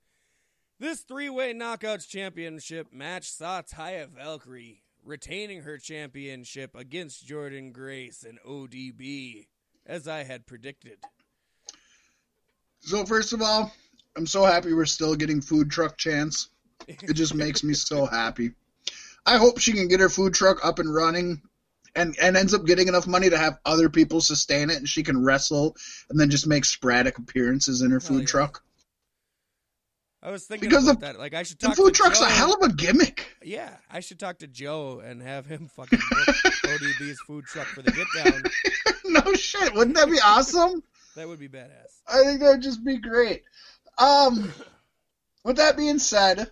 This 0.79 1.01
three 1.01 1.29
way 1.29 1.53
knockouts 1.53 2.07
championship 2.07 2.91
match 2.91 3.29
saw 3.29 3.61
Taya 3.61 4.09
Valkyrie 4.09 4.81
retaining 5.05 5.61
her 5.61 5.77
championship 5.77 6.75
against 6.75 7.27
Jordynne 7.27 7.73
Grace 7.73 8.23
and 8.23 8.39
ODB, 8.47 9.47
as 9.85 10.07
I 10.07 10.23
had 10.23 10.45
predicted. 10.45 10.97
So 12.81 13.05
first 13.05 13.33
of 13.33 13.41
all, 13.41 13.71
I'm 14.15 14.27
so 14.27 14.43
happy 14.45 14.73
we're 14.73 14.85
still 14.85 15.15
getting 15.15 15.41
food 15.41 15.69
truck 15.71 15.97
chance. 15.97 16.49
It 16.87 17.13
just 17.13 17.33
makes 17.33 17.63
me 17.63 17.73
so 17.73 18.05
happy. 18.11 18.51
I 19.25 19.37
hope 19.37 19.59
she 19.59 19.71
can 19.71 19.87
get 19.87 20.01
her 20.01 20.09
food 20.09 20.33
truck 20.33 20.65
up 20.65 20.79
and 20.79 20.93
running 20.93 21.41
and, 21.95 22.15
and 22.21 22.35
ends 22.35 22.53
up 22.53 22.65
getting 22.65 22.87
enough 22.87 23.07
money 23.07 23.29
to 23.29 23.37
have 23.37 23.59
other 23.65 23.89
people 23.89 24.19
sustain 24.19 24.69
it 24.69 24.77
and 24.77 24.89
she 24.89 25.03
can 25.03 25.23
wrestle 25.23 25.75
and 26.09 26.19
then 26.19 26.29
just 26.29 26.47
make 26.47 26.65
sporadic 26.65 27.17
appearances 27.17 27.81
in 27.81 27.91
her 27.91 27.99
Hell 27.99 28.09
food 28.09 28.21
yeah. 28.21 28.27
truck. 28.27 28.63
I 30.25 30.31
was 30.31 30.45
thinking 30.45 30.69
Because 30.69 30.85
about 30.87 31.01
the- 31.01 31.05
that. 31.07 31.19
Like 31.19 31.33
I 31.33 31.43
should 31.43 31.59
The 31.59 31.67
talk 31.67 31.75
food 31.75 31.93
to 31.93 31.97
truck's 32.01 32.19
Joe. 32.19 32.25
a 32.25 32.29
hell 32.29 32.53
of 32.53 32.61
a 32.69 32.73
gimmick. 32.73 33.27
Yeah, 33.43 33.75
I 33.91 33.99
should 33.99 34.19
talk 34.19 34.37
to 34.39 34.47
Joe 34.47 35.01
and 35.05 35.21
have 35.21 35.45
him 35.45 35.67
fucking 35.75 35.99
book 36.09 36.27
ODB's 36.63 37.19
food 37.27 37.43
truck 37.45 37.67
for 37.67 37.81
the 37.81 37.91
get 37.91 38.07
down. 38.23 38.43
no 39.25 39.33
shit. 39.33 39.73
Wouldn't 39.73 39.97
that 39.97 40.09
be 40.09 40.19
awesome? 40.23 40.81
That 41.15 41.27
would 41.27 41.39
be 41.39 41.47
badass. 41.47 42.01
I 42.07 42.23
think 42.23 42.39
that'd 42.39 42.63
just 42.63 42.83
be 42.83 42.97
great. 42.97 43.43
Um, 43.99 44.51
with 45.43 45.57
that 45.57 45.77
being 45.77 45.99
said, 45.99 46.49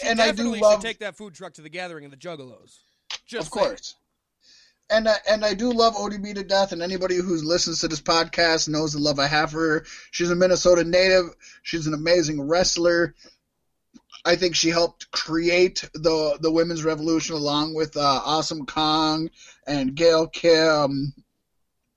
She 0.00 0.08
and 0.08 0.20
I 0.20 0.32
do 0.32 0.36
definitely 0.38 0.58
love, 0.58 0.72
should 0.72 0.80
take 0.88 0.98
that 0.98 1.16
food 1.16 1.32
truck 1.32 1.52
to 1.54 1.62
the 1.62 1.68
gathering 1.68 2.04
of 2.06 2.10
the 2.10 2.16
Juggalos. 2.16 2.78
Just 3.24 3.46
of 3.46 3.52
course, 3.52 3.94
and 4.90 5.08
I, 5.08 5.14
and 5.28 5.44
I 5.44 5.54
do 5.54 5.72
love 5.72 5.94
ODB 5.94 6.34
to 6.34 6.44
death. 6.44 6.72
And 6.72 6.82
anybody 6.82 7.16
who 7.16 7.36
listens 7.36 7.80
to 7.80 7.88
this 7.88 8.00
podcast 8.00 8.68
knows 8.68 8.92
the 8.92 8.98
love 8.98 9.18
I 9.18 9.26
have 9.26 9.52
for 9.52 9.58
her. 9.60 9.84
She's 10.10 10.30
a 10.30 10.36
Minnesota 10.36 10.84
native. 10.84 11.34
She's 11.62 11.86
an 11.86 11.94
amazing 11.94 12.42
wrestler. 12.42 13.14
I 14.24 14.36
think 14.36 14.54
she 14.54 14.68
helped 14.68 15.10
create 15.12 15.88
the 15.94 16.36
the 16.40 16.50
women's 16.52 16.84
revolution 16.84 17.34
along 17.36 17.74
with 17.74 17.96
uh, 17.96 18.20
Awesome 18.24 18.66
Kong 18.66 19.30
and 19.66 19.94
Gail 19.94 20.26
Kim 20.26 21.14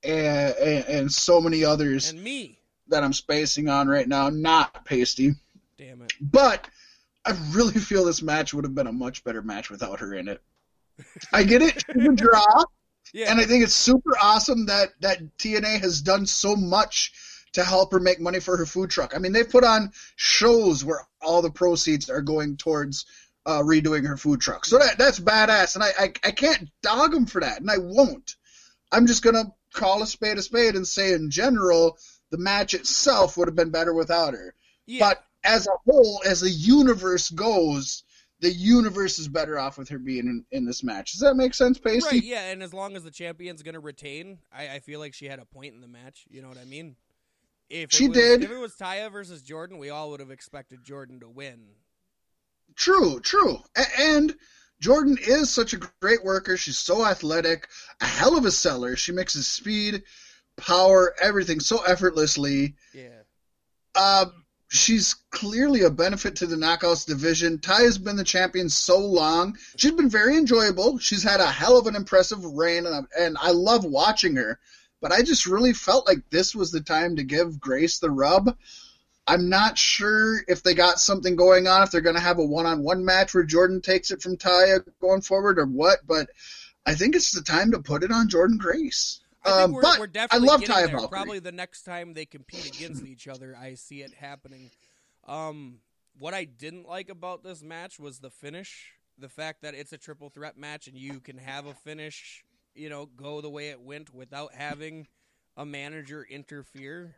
and, 0.04 0.56
and 0.56 0.86
and 0.86 1.12
so 1.12 1.42
many 1.42 1.66
others 1.66 2.12
And 2.12 2.24
me. 2.24 2.60
that 2.88 3.04
I'm 3.04 3.12
spacing 3.14 3.68
on 3.68 3.88
right 3.90 4.08
now. 4.08 4.30
Not 4.30 4.86
pasty. 4.86 5.34
Damn 5.78 6.02
it. 6.04 6.14
But 6.22 6.68
I 7.26 7.36
really 7.52 7.74
feel 7.80 8.06
this 8.06 8.22
match 8.22 8.54
would 8.54 8.64
have 8.64 8.76
been 8.76 8.88
a 8.88 8.94
much 8.94 9.24
better 9.26 9.42
match 9.42 9.70
without 9.70 10.00
her 10.00 10.14
in 10.14 10.28
it. 10.30 10.42
I 11.34 11.44
get 11.44 11.62
it, 11.62 11.84
she's 11.92 12.06
a 12.06 12.12
draw, 12.14 12.64
Yeah. 13.14 13.30
and 13.32 13.40
I 13.40 13.46
think 13.46 13.64
it's 13.64 13.74
super 13.74 14.18
awesome 14.22 14.66
that 14.68 14.90
that 15.02 15.38
TNA 15.38 15.82
has 15.82 16.02
done 16.02 16.26
so 16.26 16.56
much 16.56 17.12
to 17.54 17.64
help 17.64 17.92
her 17.92 18.00
make 18.00 18.20
money 18.20 18.40
for 18.40 18.58
her 18.58 18.66
food 18.66 18.90
truck. 18.90 19.16
I 19.16 19.20
mean, 19.20 19.32
they've 19.32 19.50
put 19.50 19.64
on 19.64 19.92
shows 20.16 20.84
where 20.84 21.06
all 21.22 21.42
the 21.42 21.52
proceeds 21.52 22.10
are 22.10 22.22
going 22.22 22.58
towards 22.58 23.06
uh, 23.46 23.60
redoing 23.62 24.08
her 24.08 24.18
food 24.18 24.42
truck. 24.42 24.66
So 24.66 24.80
that 24.80 24.98
that's 24.98 25.20
badass, 25.20 25.76
and 25.76 25.84
I, 25.84 25.90
I 26.00 26.14
I 26.24 26.32
can't 26.32 26.70
dog 26.82 27.12
them 27.12 27.26
for 27.26 27.42
that, 27.42 27.62
and 27.62 27.70
I 27.70 27.78
won't. 27.78 28.36
I'm 28.92 29.06
just 29.08 29.24
gonna 29.24 29.54
call 29.74 30.02
a 30.02 30.08
spade 30.08 30.38
a 30.38 30.42
spade 30.42 30.76
and 30.76 30.88
say, 30.88 31.14
in 31.14 31.30
general, 31.30 31.98
the 32.32 32.38
match 32.38 32.74
itself 32.74 33.38
would 33.38 33.48
have 33.48 33.56
been 33.56 33.70
better 33.72 33.94
without 33.94 34.34
her. 34.34 34.54
yeah. 34.86 35.00
But 35.10 35.24
as 35.44 35.68
a 35.68 35.72
whole, 35.86 36.22
as 36.26 36.40
the 36.42 36.50
universe 36.50 37.30
goes, 37.30 38.04
the 38.44 38.52
universe 38.52 39.20
is 39.20 39.30
better 39.30 39.58
off 39.58 39.78
with 39.78 39.88
her 39.88 39.98
being 39.98 40.28
in, 40.28 40.46
in 40.52 40.66
this 40.66 40.84
match. 40.84 41.14
Does 41.14 41.22
that 41.22 41.36
make 41.36 41.54
sense, 41.54 41.80
Pacey? 41.80 42.06
Right, 42.06 42.24
yeah, 42.24 42.52
and 42.52 42.62
as 42.62 42.74
long 42.74 42.98
as 42.98 43.04
the 43.06 43.10
champion's 43.10 43.64
going 43.64 43.76
to 43.76 43.80
retain, 43.80 44.40
I, 44.54 44.68
I 44.68 44.80
feel 44.80 45.00
like 45.00 45.14
she 45.14 45.28
had 45.28 45.40
a 45.40 45.46
point 45.46 45.74
in 45.74 45.80
the 45.80 45.88
match. 45.88 46.26
You 46.30 46.42
know 46.42 46.50
what 46.50 46.58
I 46.58 46.66
mean? 46.66 46.98
If 47.70 47.94
She 47.94 48.10
was, 48.10 48.18
did. 48.18 48.44
If 48.44 48.52
it 48.52 48.58
was 48.58 48.76
Taya 48.76 49.10
versus 49.10 49.42
Jordynne, 49.42 49.80
we 49.80 49.90
all 49.90 50.10
would 50.12 50.20
have 50.20 50.30
expected 50.30 50.84
Jordynne 50.84 51.22
to 51.22 51.30
win. 51.30 51.70
True, 52.76 53.22
true. 53.22 53.60
A- 53.78 54.02
and 54.02 54.36
Jordynne 54.84 55.26
is 55.26 55.50
such 55.50 55.72
a 55.72 55.80
great 56.02 56.26
worker. 56.26 56.58
She's 56.58 56.78
so 56.78 57.06
athletic, 57.06 57.70
a 58.02 58.06
hell 58.06 58.38
of 58.38 58.44
a 58.44 58.52
seller. 58.52 58.98
She 58.98 59.14
mixes 59.14 59.48
speed, 59.48 60.04
power, 60.58 61.16
everything 61.22 61.62
so 61.62 61.82
effortlessly. 61.84 62.76
Yeah. 62.94 63.22
Um, 63.96 64.43
she's 64.74 65.14
clearly 65.30 65.84
a 65.84 65.90
benefit 65.90 66.36
to 66.36 66.48
the 66.48 66.56
knockouts 66.56 67.06
division. 67.06 67.60
Ty 67.60 67.84
has 67.84 67.98
been 68.00 68.16
the 68.16 68.24
champion 68.24 68.70
so 68.70 68.98
long. 68.98 69.56
She's 69.78 69.92
been 69.92 70.10
very 70.10 70.36
enjoyable. 70.36 70.98
She's 70.98 71.24
had 71.24 71.40
a 71.40 71.46
hell 71.46 71.78
of 71.78 71.86
an 71.86 71.96
impressive 71.96 72.44
reign, 72.44 72.88
and, 72.88 73.08
and 73.18 73.38
I 73.40 73.52
love 73.52 73.86
watching 73.86 74.36
her. 74.36 74.60
But 75.00 75.12
I 75.12 75.22
just 75.22 75.46
really 75.46 75.74
felt 75.74 76.08
like 76.08 76.30
this 76.30 76.56
was 76.56 76.72
the 76.72 76.82
time 76.82 77.18
to 77.18 77.24
give 77.24 77.60
Grace 77.60 78.00
the 78.00 78.10
rub. 78.10 78.58
I'm 79.28 79.48
not 79.48 79.78
sure 79.78 80.40
if 80.48 80.64
they 80.64 80.74
got 80.74 81.00
something 81.00 81.36
going 81.36 81.68
on, 81.68 81.84
if 81.84 81.92
they're 81.92 82.02
going 82.02 82.16
to 82.16 82.22
have 82.22 82.40
a 82.40 82.46
one-on-one 82.46 83.06
match 83.06 83.34
where 83.34 83.46
Jordynne 83.46 83.84
takes 83.84 84.12
it 84.12 84.22
from 84.22 84.38
Taya 84.38 84.84
going 85.00 85.22
forward 85.22 85.60
or 85.60 85.66
what. 85.66 86.00
But 86.08 86.30
I 86.86 86.96
think 86.96 87.16
it's 87.16 87.32
the 87.32 87.42
time 87.42 87.72
to 87.72 87.80
put 87.80 88.04
it 88.04 88.12
on 88.12 88.28
Jordynne 88.28 88.58
Grace. 88.58 89.20
I 89.46 89.50
think 89.50 89.60
Um, 89.62 89.72
we're, 89.74 89.82
but 89.82 90.00
we're 90.00 90.08
definitely 90.08 90.48
I 90.48 90.52
love 90.52 90.62
getting 90.62 90.76
Taya 90.76 90.86
there. 90.88 90.98
Valkyrie. 90.98 91.10
Probably 91.10 91.40
the 91.40 91.52
next 91.52 91.84
time 91.84 92.14
they 92.14 92.26
compete 92.26 92.68
against 92.76 93.06
each 93.06 93.28
other, 93.28 93.58
I 93.60 93.76
see 93.76 94.02
it 94.02 94.14
happening. 94.14 94.70
Um, 95.28 95.80
what 96.18 96.34
I 96.34 96.46
didn't 96.46 96.88
like 96.88 97.10
about 97.10 97.44
this 97.44 97.62
match 97.64 98.00
was 98.00 98.20
the 98.20 98.30
finish. 98.30 98.92
The 99.18 99.30
fact 99.30 99.62
that 99.62 99.74
it's 99.76 99.94
a 99.94 99.98
triple 99.98 100.30
threat 100.30 100.58
match 100.58 100.88
and 100.88 100.98
you 100.98 101.20
can 101.20 101.38
have 101.38 101.66
a 101.66 101.74
finish, 101.74 102.44
you 102.74 102.90
know, 102.90 103.06
go 103.06 103.42
the 103.42 103.50
way 103.50 103.70
it 103.70 103.82
went 103.82 104.14
without 104.14 104.54
having 104.54 105.08
a 105.56 105.66
manager 105.66 106.26
interfere. 106.30 107.16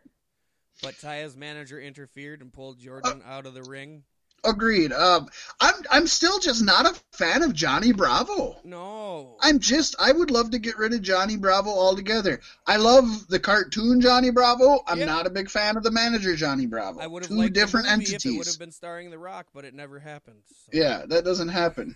But 0.81 0.95
Taya's 0.95 1.37
manager 1.37 1.79
interfered 1.79 2.41
and 2.41 2.51
pulled 2.51 2.79
Jordynne 2.79 3.25
out 3.25 3.45
of 3.45 3.53
the 3.53 3.63
ring. 3.63 4.03
Agreed. 4.45 4.91
Um, 4.93 5.27
I'm 5.59 5.73
I'm 5.91 6.07
still 6.07 6.39
just 6.39 6.63
not 6.63 6.85
a 6.85 6.93
fan 7.13 7.43
of 7.43 7.53
Johnny 7.53 7.91
Bravo. 7.91 8.57
No. 8.63 9.37
I'm 9.41 9.59
just 9.59 9.95
I 9.99 10.11
would 10.11 10.31
love 10.31 10.51
to 10.51 10.59
get 10.59 10.77
rid 10.77 10.93
of 10.93 11.01
Johnny 11.01 11.35
Bravo 11.37 11.69
altogether. 11.69 12.39
I 12.67 12.77
love 12.77 13.27
the 13.27 13.39
cartoon 13.39 14.01
Johnny 14.01 14.29
Bravo. 14.31 14.79
I'm 14.87 14.99
Yeah. 14.99 15.05
not 15.05 15.25
a 15.27 15.29
big 15.29 15.49
fan 15.49 15.77
of 15.77 15.83
the 15.83 15.91
manager 15.91 16.35
Johnny 16.35 16.65
Bravo. 16.67 16.99
I 16.99 17.07
would 17.07 17.23
have 17.23 17.29
Two 17.31 17.49
different 17.49 17.87
entities. 17.89 18.25
it 18.25 18.37
would 18.37 18.47
have 18.47 18.59
been 18.59 18.71
starring 18.71 19.09
The 19.09 19.17
Rock, 19.19 19.47
but 19.53 19.65
it 19.65 19.73
never 19.73 19.99
happened. 19.99 20.41
So. 20.47 20.71
Yeah, 20.73 21.05
that 21.07 21.25
doesn't 21.25 21.49
happen. 21.49 21.95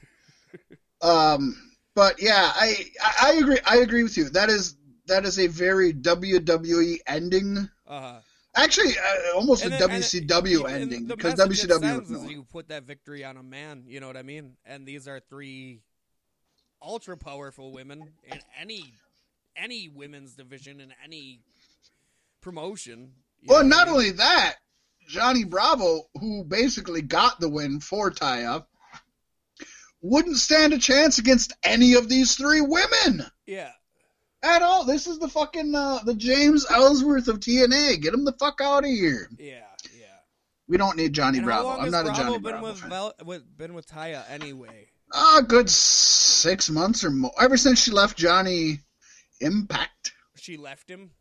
um, 1.02 1.56
but 1.96 2.22
yeah, 2.22 2.52
I, 2.56 2.86
I 3.04 3.14
I 3.22 3.34
agree. 3.34 3.60
I 3.66 3.78
agree 3.78 4.04
with 4.04 4.18
you. 4.18 4.30
That 4.30 4.50
is 4.50 4.76
that 5.08 5.26
is 5.26 5.40
a 5.40 5.48
very 5.48 5.94
WWE 5.94 7.00
ending. 7.08 7.70
Uh-huh. 7.88 8.20
Actually, 8.64 8.94
uh, 8.98 9.36
almost 9.36 9.64
And 9.64 9.74
a 9.74 9.78
then- 9.78 9.90
WCW 9.90 10.66
and 10.66 10.84
ending 10.84 11.06
because 11.06 11.40
it 11.40 11.50
WCW 11.50 12.10
no. 12.10 12.30
you 12.30 12.44
put 12.44 12.70
that 12.70 12.84
victory 12.84 13.24
on 13.24 13.38
a 13.38 13.44
man. 13.44 13.84
You 13.88 14.00
know 14.00 14.08
what 14.08 14.18
I 14.18 14.24
mean? 14.24 14.58
And 14.66 14.86
these 14.86 15.08
are 15.08 15.20
three 15.30 15.82
ultra 16.82 17.18
powerful 17.18 17.72
women 17.72 18.12
in 18.24 18.40
any 18.60 18.94
any 19.56 19.90
women's 19.90 20.36
division 20.36 20.80
in 20.80 20.94
any 21.04 21.42
promotion. 22.42 23.14
Well, 23.46 23.60
I 23.60 23.68
not 23.68 23.88
mean? 23.88 23.94
only 23.94 24.12
that, 24.12 24.56
Johnny 25.08 25.44
Bravo, 25.44 26.04
who 26.20 26.44
basically 26.44 27.02
got 27.02 27.40
the 27.40 27.50
win 27.50 27.80
for 27.80 28.12
Taya, 28.12 28.66
wouldn't 30.02 30.38
stand 30.38 30.74
a 30.74 30.78
chance 30.78 31.18
against 31.18 31.54
any 31.64 31.96
of 31.96 32.08
these 32.08 32.36
three 32.36 32.62
women 32.62 33.26
yeah, 33.46 33.72
at 34.44 34.62
all. 34.62 34.84
This 34.86 35.08
is 35.08 35.20
the 35.20 35.28
fucking 35.28 35.74
uh, 35.76 36.00
the 36.06 36.16
James 36.16 36.66
Ellsworth 36.70 37.28
of 37.28 37.40
TNA. 37.40 38.02
Get 38.02 38.14
him 38.14 38.26
the 38.26 38.34
fuck 38.34 38.60
out 38.62 38.84
of 38.84 38.90
here. 38.90 39.28
yeah, 39.38 39.62
yeah. 39.98 40.06
We 40.68 40.78
don't 40.78 40.98
need 40.98 41.14
Johnny 41.14 41.40
And 41.40 41.46
Bravo. 41.46 41.70
I'm 41.70 41.90
not 41.92 42.06
Bravo 42.06 42.10
a 42.20 42.24
Johnny 42.24 42.34
been 42.40 42.52
Bravo 42.52 42.68
with. 42.68 42.78
Vel- 42.80 43.14
with 43.26 43.58
been 43.58 43.74
with 43.74 43.88
Taya 43.88 44.24
anyway? 44.30 44.88
Ah, 45.14 45.42
good 45.48 45.70
six 45.70 46.70
months 46.70 47.04
or 47.04 47.10
more. 47.10 47.32
Ever 47.42 47.58
since 47.58 47.82
she 47.82 47.92
left 47.92 48.18
Johnny 48.18 48.80
Impact. 49.42 50.12
She 50.36 50.58
left 50.58 50.90
him. 50.90 51.12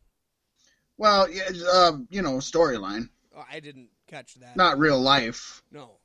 Well, 0.99 1.31
yeah, 1.31 1.49
uh, 1.73 1.93
you 2.11 2.23
know, 2.23 2.35
storyline, 2.39 3.09
Oh, 3.37 3.45
I 3.51 3.61
didn't 3.61 3.89
catch 4.09 4.35
that. 4.35 4.57
not 4.57 4.79
real 4.79 5.01
life. 5.01 5.63
No, 5.71 5.99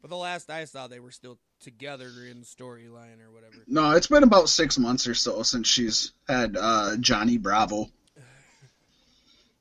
but 0.00 0.08
the 0.10 0.16
last 0.16 0.50
I 0.50 0.64
saw, 0.64 0.86
they 0.88 0.98
were 0.98 1.10
still 1.10 1.38
together 1.60 2.08
in 2.30 2.42
storyline 2.42 3.20
or 3.24 3.30
whatever. 3.32 3.56
No, 3.66 3.92
it's 3.92 4.06
been 4.06 4.22
about 4.22 4.48
six 4.48 4.78
months 4.78 5.06
or 5.06 5.14
so 5.14 5.42
since 5.42 5.68
she's 5.68 6.12
had 6.28 6.56
uh, 6.56 6.96
Johnny 6.98 7.38
Bravo. 7.38 7.88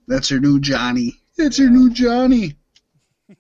That's 0.07 0.29
her 0.29 0.39
new 0.39 0.59
Johnny. 0.59 1.13
It's 1.37 1.57
her 1.57 1.69
new 1.69 1.91
Johnny. 1.91 2.55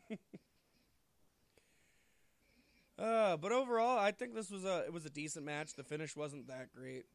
Uh, 2.99 3.37
but 3.37 3.53
overall, 3.53 3.97
I 3.97 4.11
think 4.11 4.35
this 4.35 4.51
was 4.51 4.65
a 4.65 4.83
it 4.85 4.91
was 4.91 5.05
a 5.05 5.09
decent 5.09 5.45
match. 5.45 5.73
The 5.73 5.85
finish 5.85 6.17
wasn't 6.17 6.47
that 6.47 6.73
great. 6.75 7.05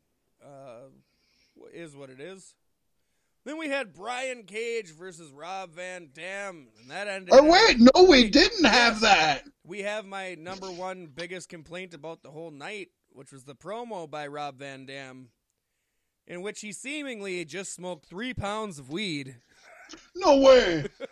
Uh, 0.42 0.88
is 1.72 1.94
what 1.94 2.08
it 2.08 2.20
is. 2.20 2.54
Then 3.44 3.58
we 3.58 3.68
had 3.68 3.92
Brian 3.92 4.44
Cage 4.44 4.90
versus 4.90 5.30
Rob 5.30 5.72
Van 5.72 6.08
Dam, 6.14 6.68
and 6.80 6.90
that 6.90 7.08
ended. 7.08 7.30
Oh 7.32 7.44
wait, 7.44 7.78
no, 7.78 8.04
we 8.04 8.30
didn't 8.30 8.64
have 8.64 9.00
that. 9.00 9.44
We 9.64 9.80
have 9.82 10.06
my 10.06 10.34
number 10.34 10.70
one 10.70 11.10
biggest 11.14 11.50
complaint 11.50 11.92
about 11.92 12.22
the 12.22 12.30
whole 12.30 12.50
night, 12.50 12.88
which 13.10 13.32
was 13.32 13.44
the 13.44 13.54
promo 13.54 14.10
by 14.10 14.26
Rob 14.28 14.58
Van 14.58 14.86
Dam, 14.86 15.28
in 16.26 16.40
which 16.40 16.60
he 16.62 16.72
seemingly 16.72 17.44
just 17.44 17.74
smoked 17.74 18.06
three 18.06 18.32
pounds 18.32 18.78
of 18.78 18.88
weed. 18.88 19.36
No 20.16 20.38
way. 20.38 20.86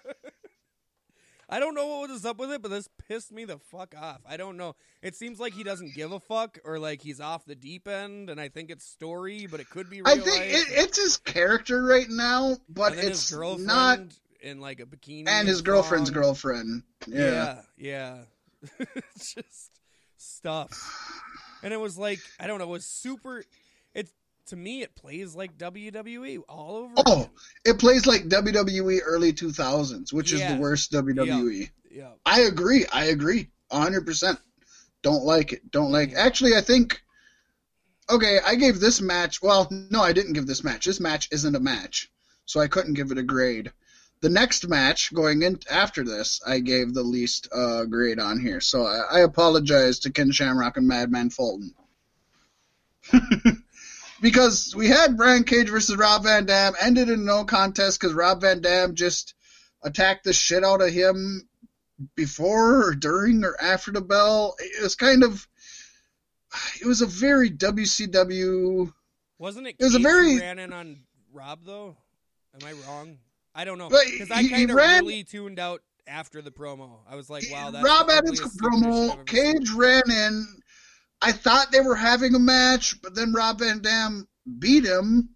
I 1.52 1.60
don't 1.60 1.74
know 1.74 1.86
what 1.86 2.08
was 2.08 2.24
up 2.24 2.38
with 2.38 2.50
it, 2.50 2.62
but 2.62 2.70
this 2.70 2.88
pissed 3.06 3.30
me 3.30 3.44
the 3.44 3.58
fuck 3.58 3.94
off. 4.00 4.22
I 4.26 4.38
don't 4.38 4.56
know. 4.56 4.74
It 5.02 5.14
seems 5.14 5.38
like 5.38 5.52
he 5.52 5.62
doesn't 5.62 5.94
give 5.94 6.10
a 6.10 6.18
fuck, 6.18 6.58
or 6.64 6.78
like 6.78 7.02
he's 7.02 7.20
off 7.20 7.44
the 7.44 7.54
deep 7.54 7.86
end, 7.86 8.30
and 8.30 8.40
I 8.40 8.48
think 8.48 8.70
it's 8.70 8.86
story, 8.86 9.46
but 9.50 9.60
it 9.60 9.68
could 9.68 9.90
be 9.90 10.00
real 10.00 10.08
I 10.08 10.16
think 10.16 10.44
it, 10.46 10.66
it's 10.70 10.96
his 10.96 11.18
character 11.18 11.82
right 11.82 12.08
now, 12.08 12.56
but 12.70 12.94
it's 12.96 13.30
not. 13.30 14.00
in 14.40 14.60
like 14.60 14.80
a 14.80 14.86
bikini, 14.86 15.28
And 15.28 15.46
his 15.46 15.60
girlfriend's 15.60 16.08
girlfriend. 16.08 16.84
Yeah. 17.06 17.60
yeah, 17.76 18.24
yeah. 18.78 18.84
just 19.18 19.72
stuff. 20.16 20.70
And 21.62 21.74
it 21.74 21.80
was 21.80 21.98
like 21.98 22.20
I 22.40 22.46
don't 22.46 22.60
know. 22.60 22.64
It 22.64 22.70
was 22.70 22.86
super. 22.86 23.44
To 24.46 24.56
me, 24.56 24.82
it 24.82 24.94
plays 24.94 25.34
like 25.34 25.56
WWE 25.56 26.40
all 26.48 26.76
over. 26.76 26.94
Oh, 26.96 27.30
it 27.64 27.78
plays 27.78 28.06
like 28.06 28.28
WWE 28.28 29.00
early 29.04 29.32
2000s, 29.32 30.12
which 30.12 30.32
is 30.32 30.40
the 30.40 30.56
worst 30.56 30.92
WWE. 30.92 31.70
yeah. 31.90 32.10
I 32.26 32.42
agree. 32.42 32.84
I 32.92 33.06
agree. 33.06 33.48
100%. 33.70 34.38
Don't 35.02 35.24
like 35.24 35.52
it. 35.52 35.70
Don't 35.70 35.92
like. 35.92 36.14
Actually, 36.14 36.56
I 36.56 36.60
think. 36.60 37.00
Okay, 38.10 38.38
I 38.44 38.56
gave 38.56 38.80
this 38.80 39.00
match. 39.00 39.40
Well, 39.40 39.68
no, 39.90 40.00
I 40.02 40.12
didn't 40.12 40.32
give 40.34 40.46
this 40.46 40.64
match. 40.64 40.84
This 40.86 41.00
match 41.00 41.28
isn't 41.30 41.56
a 41.56 41.60
match. 41.60 42.10
So 42.44 42.60
I 42.60 42.66
couldn't 42.68 42.94
give 42.94 43.10
it 43.10 43.18
a 43.18 43.22
grade. 43.22 43.72
The 44.20 44.28
next 44.28 44.68
match 44.68 45.12
going 45.14 45.42
in 45.42 45.58
after 45.70 46.04
this, 46.04 46.40
I 46.46 46.58
gave 46.60 46.94
the 46.94 47.02
least 47.02 47.48
uh, 47.52 47.84
grade 47.84 48.18
on 48.20 48.40
here. 48.40 48.60
So 48.60 48.84
I, 48.84 49.18
I 49.18 49.20
apologize 49.20 50.00
to 50.00 50.10
Ken 50.10 50.30
Shamrock 50.30 50.76
and 50.76 50.86
Madman 50.86 51.30
Fulton. 51.30 51.74
because 54.22 54.72
we 54.74 54.88
had 54.88 55.16
Brian 55.16 55.44
Cage 55.44 55.68
versus 55.68 55.96
Rob 55.96 56.22
Van 56.22 56.46
Dam, 56.46 56.74
ended 56.80 57.10
in 57.10 57.24
no 57.24 57.44
contest 57.44 58.00
because 58.00 58.14
Rob 58.14 58.40
Van 58.40 58.60
Dam 58.62 58.94
just 58.94 59.34
attacked 59.82 60.24
the 60.24 60.32
shit 60.32 60.64
out 60.64 60.80
of 60.80 60.90
him 60.90 61.46
before 62.14 62.86
or 62.86 62.94
during 62.94 63.44
or 63.44 63.60
after 63.60 63.90
the 63.90 64.00
bell. 64.00 64.54
It 64.60 64.82
was 64.82 64.94
kind 64.94 65.24
of, 65.24 65.46
it 66.80 66.86
was 66.86 67.02
a 67.02 67.06
very 67.06 67.50
WCW. 67.50 68.92
Wasn't 69.38 69.66
it? 69.66 69.76
It 69.78 69.84
was 69.84 69.96
a 69.96 69.98
very- 69.98 70.38
ran 70.38 70.60
in 70.60 70.72
on 70.72 71.00
Rob 71.32 71.64
though. 71.64 71.96
Am 72.54 72.66
I 72.66 72.72
wrong? 72.86 73.18
I 73.54 73.64
don't 73.64 73.78
know 73.78 73.88
because 73.88 74.30
I 74.30 74.46
kind 74.48 74.70
of 74.70 74.76
really 74.76 75.24
tuned 75.24 75.58
out 75.58 75.82
after 76.06 76.42
the 76.42 76.50
promo. 76.50 76.98
I 77.08 77.16
was 77.16 77.28
like, 77.28 77.44
wow, 77.50 77.70
that's 77.70 77.84
Rob 77.84 78.06
the 78.06 78.14
Evans 78.14 78.40
ugliest 78.40 78.60
finish 78.60 79.10
I've 79.10 79.18
promo. 79.18 79.26
Cage 79.26 79.70
ran 79.72 80.02
in. 80.10 80.61
I 81.22 81.30
thought 81.30 81.70
they 81.70 81.80
were 81.80 81.94
having 81.94 82.34
a 82.34 82.40
match, 82.40 83.00
but 83.00 83.14
then 83.14 83.32
Rob 83.32 83.60
Van 83.60 83.80
Dam 83.80 84.26
beat 84.58 84.84
him, 84.84 85.30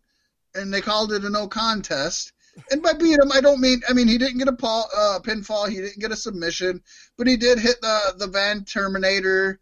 and 0.55 0.75
they 0.75 0.81
called 0.81 1.13
it 1.13 1.25
a 1.25 1.31
no 1.31 1.47
contest. 1.47 2.33
And 2.71 2.83
by 2.83 2.95
beat 2.95 3.19
him, 3.19 3.31
I 3.31 3.41
don't 3.41 3.61
mean 3.61 3.83
I 3.89 3.93
mean 3.93 4.09
he 4.09 4.19
didn't 4.19 4.39
get 4.39 4.49
a 4.49 4.53
paw, 4.53 4.85
uh, 4.97 5.21
pinfall, 5.21 5.69
he 5.69 5.77
didn't 5.77 6.01
get 6.01 6.11
a 6.11 6.17
submission, 6.17 6.83
but 7.17 7.27
he 7.27 7.37
did 7.37 7.59
hit 7.59 7.81
the 7.81 8.15
the 8.19 8.27
Van 8.27 8.65
Terminator, 8.65 9.61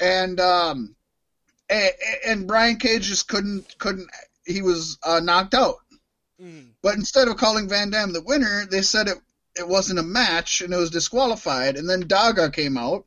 and 0.00 0.40
um, 0.40 0.96
and, 1.68 1.92
and 2.26 2.48
Brian 2.48 2.76
Cage 2.76 3.04
just 3.04 3.28
couldn't 3.28 3.78
couldn't 3.78 4.08
he 4.46 4.62
was 4.62 4.98
uh, 5.04 5.20
knocked 5.20 5.54
out. 5.54 5.76
Mhm. 6.42 6.70
But 6.82 6.94
instead 6.94 7.28
of 7.28 7.36
calling 7.36 7.68
Van 7.68 7.90
Dam 7.90 8.12
the 8.12 8.22
winner, 8.22 8.66
they 8.66 8.82
said 8.82 9.06
it 9.06 9.18
it 9.54 9.68
wasn't 9.68 9.98
a 9.98 10.04
match 10.04 10.60
and 10.60 10.72
it 10.72 10.76
was 10.76 10.90
disqualified. 10.90 11.76
And 11.76 11.88
then 11.88 12.04
Daga 12.04 12.52
came 12.52 12.78
out 12.78 13.04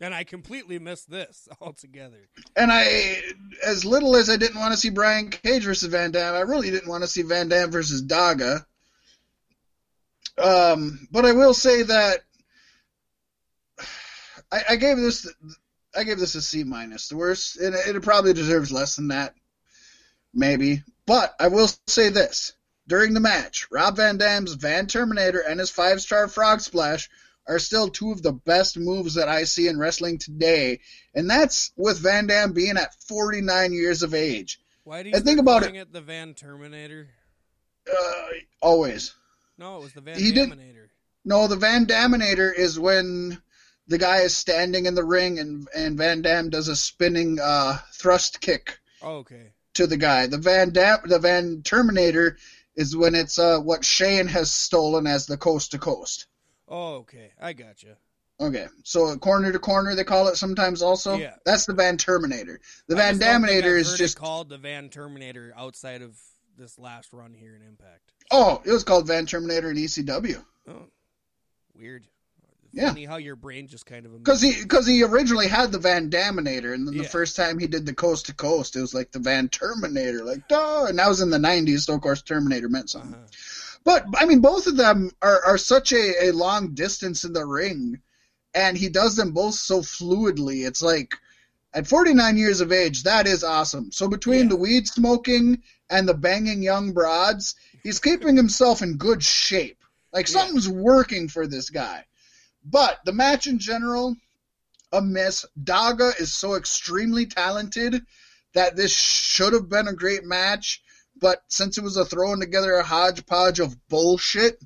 And 0.00 0.14
I 0.14 0.24
completely 0.24 0.78
missed 0.78 1.10
this 1.10 1.48
altogether. 1.60 2.28
And 2.56 2.70
I, 2.72 3.20
as 3.64 3.84
little 3.84 4.16
as 4.16 4.30
I 4.30 4.36
didn't 4.36 4.60
want 4.60 4.72
to 4.72 4.78
see 4.78 4.90
Brian 4.90 5.30
Cage 5.30 5.64
versus 5.64 5.90
Van 5.90 6.12
Dam, 6.12 6.34
I 6.34 6.40
really 6.40 6.70
didn't 6.70 6.88
want 6.88 7.02
to 7.02 7.08
see 7.08 7.22
Van 7.22 7.48
Dam 7.48 7.70
versus 7.70 8.02
Daga. 8.02 8.64
Um, 10.36 11.08
but 11.10 11.24
I 11.24 11.32
will 11.32 11.54
say 11.54 11.82
that 11.82 12.20
I, 14.52 14.62
I 14.70 14.76
gave 14.76 14.96
this 14.96 15.26
I 15.96 16.04
gave 16.04 16.18
this 16.18 16.34
a 16.34 16.42
C 16.42 16.64
minus. 16.64 17.08
The 17.08 17.16
worst, 17.16 17.58
and 17.58 17.74
it, 17.74 17.96
it 17.96 18.02
probably 18.02 18.32
deserves 18.32 18.70
less 18.70 18.96
than 18.96 19.08
that, 19.08 19.34
maybe. 20.32 20.82
But 21.06 21.34
I 21.40 21.48
will 21.48 21.68
say 21.86 22.10
this: 22.10 22.52
during 22.86 23.14
the 23.14 23.20
match, 23.20 23.66
Rob 23.70 23.96
Van 23.96 24.16
Dam's 24.16 24.52
Van 24.52 24.86
Terminator 24.86 25.40
and 25.40 25.58
his 25.58 25.70
five 25.70 26.00
star 26.00 26.28
Frog 26.28 26.60
Splash 26.60 27.08
are 27.48 27.58
still 27.58 27.88
two 27.88 28.12
of 28.12 28.22
the 28.22 28.32
best 28.32 28.76
moves 28.76 29.14
that 29.14 29.28
I 29.28 29.44
see 29.44 29.66
in 29.68 29.78
wrestling 29.78 30.18
today, 30.18 30.80
and 31.14 31.28
that's 31.28 31.72
with 31.76 31.98
Van 31.98 32.26
Dam 32.26 32.52
being 32.52 32.76
at 32.76 32.94
49 33.04 33.72
years 33.72 34.02
of 34.02 34.14
age. 34.14 34.60
Why 34.84 35.02
do 35.02 35.08
you 35.08 35.14
And 35.16 35.24
think 35.24 35.40
about 35.40 35.64
it 35.64 35.92
the 35.92 36.00
Van 36.00 36.34
Terminator? 36.34 37.08
Uh, 37.90 38.26
always. 38.60 39.14
No, 39.56 39.78
it 39.78 39.82
was 39.82 39.92
the 39.94 40.00
Van 40.00 40.18
He 40.18 40.32
Daminator. 40.32 40.88
No, 41.24 41.46
the 41.48 41.56
Van 41.56 41.86
Daminator 41.86 42.52
is 42.56 42.78
when 42.78 43.40
the 43.86 43.98
guy 43.98 44.18
is 44.18 44.36
standing 44.36 44.86
in 44.86 44.94
the 44.94 45.04
ring 45.04 45.38
and 45.38 45.66
and 45.74 45.96
Van 45.98 46.22
Dam 46.22 46.50
does 46.50 46.68
a 46.68 46.76
spinning 46.76 47.38
uh, 47.40 47.78
thrust 47.94 48.40
kick 48.40 48.78
Oh, 49.02 49.16
okay. 49.18 49.52
to 49.74 49.86
the 49.86 49.96
guy. 49.96 50.26
The 50.26 50.38
Van 50.38 50.70
Dam, 50.70 50.98
the 51.04 51.18
Van 51.18 51.62
Terminator 51.62 52.36
is 52.76 52.96
when 52.96 53.14
it's 53.14 53.38
uh, 53.38 53.58
what 53.58 53.84
Shane 53.84 54.26
has 54.28 54.52
stolen 54.52 55.06
as 55.06 55.26
the 55.26 55.36
coast 55.36 55.72
to 55.72 55.78
coast. 55.78 56.26
Oh, 56.68 56.96
okay. 56.96 57.32
I 57.40 57.52
gotcha. 57.52 57.96
Okay, 58.40 58.66
so 58.84 59.16
corner 59.16 59.50
to 59.50 59.58
corner 59.58 59.96
they 59.96 60.04
call 60.04 60.28
it 60.28 60.36
sometimes 60.36 60.80
also. 60.80 61.16
Yeah. 61.16 61.34
That's 61.44 61.66
the 61.66 61.74
Van 61.74 61.96
Terminator. 61.96 62.60
The 62.86 62.94
I 62.94 62.98
Van 62.98 63.14
just 63.14 63.20
don't 63.20 63.42
think 63.42 63.64
I've 63.64 63.64
Daminator 63.64 63.78
is 63.78 63.94
just 63.94 64.16
called 64.16 64.48
the 64.48 64.58
Van 64.58 64.88
Terminator 64.90 65.52
outside 65.56 66.02
of 66.02 66.16
this 66.56 66.78
last 66.78 67.12
run 67.12 67.34
here 67.34 67.56
in 67.56 67.62
Impact. 67.62 68.12
oh, 68.30 68.62
it 68.64 68.70
was 68.70 68.84
called 68.84 69.08
Van 69.08 69.26
Terminator 69.26 69.70
in 69.70 69.76
ECW 69.76 70.44
Oh, 70.68 70.86
weird. 71.74 72.06
Yeah. 72.70 72.88
Funny 72.88 73.06
how 73.06 73.16
your 73.16 73.34
brain 73.34 73.66
just 73.66 73.86
kind 73.86 74.04
of 74.04 74.12
because 74.22 74.42
he 74.42 74.52
because 74.62 74.86
he 74.86 75.02
originally 75.02 75.48
had 75.48 75.72
the 75.72 75.78
Van 75.78 76.10
Daminator, 76.10 76.74
and 76.74 76.86
then 76.86 76.98
the 76.98 77.04
first 77.04 77.34
time 77.34 77.58
he 77.58 77.66
did 77.66 77.86
the 77.86 77.94
coast 77.94 78.26
to 78.26 78.34
coast, 78.34 78.76
it 78.76 78.80
was 78.82 78.92
like 78.92 79.10
the 79.10 79.18
Van 79.18 79.48
Terminator, 79.48 80.22
like 80.22 80.46
duh. 80.48 80.84
And 80.86 80.98
that 80.98 81.08
was 81.08 81.22
in 81.22 81.30
the 81.30 81.38
'90s, 81.38 81.80
so 81.80 81.94
of 81.94 82.02
course 82.02 82.20
Terminator 82.20 82.68
meant 82.68 82.90
something. 82.90 83.14
Uh-huh. 83.14 83.26
But 83.88 84.04
I 84.18 84.26
mean, 84.26 84.40
both 84.40 84.66
of 84.66 84.76
them 84.76 85.12
are, 85.22 85.42
are 85.46 85.56
such 85.56 85.94
a, 85.94 86.26
a 86.26 86.30
long 86.32 86.74
distance 86.74 87.24
in 87.24 87.32
the 87.32 87.46
ring, 87.46 88.02
and 88.52 88.76
he 88.76 88.90
does 88.90 89.16
them 89.16 89.32
both 89.32 89.54
so 89.54 89.80
fluidly. 89.80 90.66
It's 90.66 90.82
like 90.82 91.14
at 91.72 91.86
49 91.86 92.36
years 92.36 92.60
of 92.60 92.70
age, 92.70 93.04
that 93.04 93.26
is 93.26 93.42
awesome. 93.42 93.90
So 93.90 94.06
between 94.06 94.42
Yeah. 94.42 94.48
the 94.50 94.56
weed 94.56 94.86
smoking 94.88 95.62
and 95.88 96.06
the 96.06 96.12
banging 96.12 96.62
young 96.62 96.92
broads, 96.92 97.54
he's 97.82 97.98
keeping 97.98 98.36
himself 98.36 98.82
in 98.82 98.98
good 98.98 99.22
shape. 99.24 99.82
Like 100.12 100.28
Yeah. 100.28 100.34
something's 100.34 100.68
working 100.68 101.26
for 101.26 101.46
this 101.46 101.70
guy. 101.70 102.04
But 102.62 102.98
the 103.06 103.14
match 103.14 103.46
in 103.46 103.58
general, 103.58 104.18
a 104.92 105.00
miss. 105.00 105.46
Daga 105.64 106.12
is 106.20 106.34
so 106.34 106.56
extremely 106.56 107.24
talented 107.24 108.04
that 108.52 108.76
this 108.76 108.92
should 108.92 109.54
have 109.54 109.70
been 109.70 109.88
a 109.88 109.94
great 109.94 110.24
match. 110.24 110.82
But 111.20 111.42
since 111.48 111.78
it 111.78 111.84
was 111.84 111.96
a 111.96 112.04
throwing 112.04 112.40
together 112.40 112.74
a 112.74 112.82
hodgepodge 112.82 113.60
of 113.60 113.76
bullshit, 113.88 114.62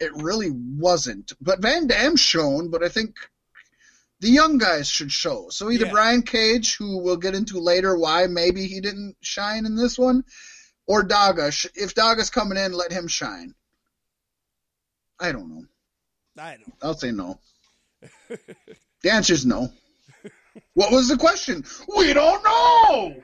it 0.00 0.12
really 0.14 0.50
wasn't. 0.50 1.32
But 1.40 1.60
Van 1.62 1.86
Dam's 1.86 2.20
shown, 2.20 2.70
but 2.70 2.82
I 2.84 2.88
think 2.88 3.16
the 4.20 4.30
young 4.30 4.58
guys 4.58 4.88
should 4.88 5.12
show. 5.12 5.48
So 5.50 5.70
either 5.70 5.86
Yeah. 5.86 5.92
Brian 5.92 6.22
Cage, 6.22 6.76
who 6.76 6.98
we'll 6.98 7.16
get 7.16 7.34
into 7.34 7.58
later 7.58 7.96
why 7.96 8.26
maybe 8.26 8.66
he 8.66 8.80
didn't 8.80 9.16
shine 9.20 9.66
in 9.66 9.76
this 9.76 9.98
one, 9.98 10.24
or 10.86 11.02
Daga. 11.02 11.48
If 11.74 11.94
Daga's 11.94 12.30
coming 12.30 12.58
in, 12.58 12.72
let 12.72 12.92
him 12.92 13.08
shine. 13.08 13.54
I 15.18 15.32
don't 15.32 15.48
know. 15.48 15.64
I 16.38 16.56
know. 16.56 16.72
I'll 16.82 16.94
say 16.94 17.10
no. 17.10 17.38
the 18.28 19.10
answer's 19.10 19.46
no. 19.46 19.72
What 20.74 20.92
was 20.92 21.08
the 21.08 21.16
question? 21.16 21.64
We 21.96 22.12
don't 22.12 22.42
know. 22.44 23.22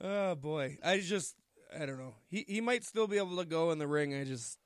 Oh 0.00 0.34
boy, 0.34 0.78
I 0.84 1.00
just 1.00 1.34
I 1.74 1.86
don't 1.86 1.98
know. 1.98 2.14
He 2.28 2.44
he 2.46 2.60
might 2.60 2.84
still 2.84 3.06
be 3.06 3.16
able 3.16 3.36
to 3.38 3.44
go 3.44 3.70
in 3.70 3.78
the 3.78 3.86
ring. 3.86 4.14
I 4.14 4.24
just 4.24 4.58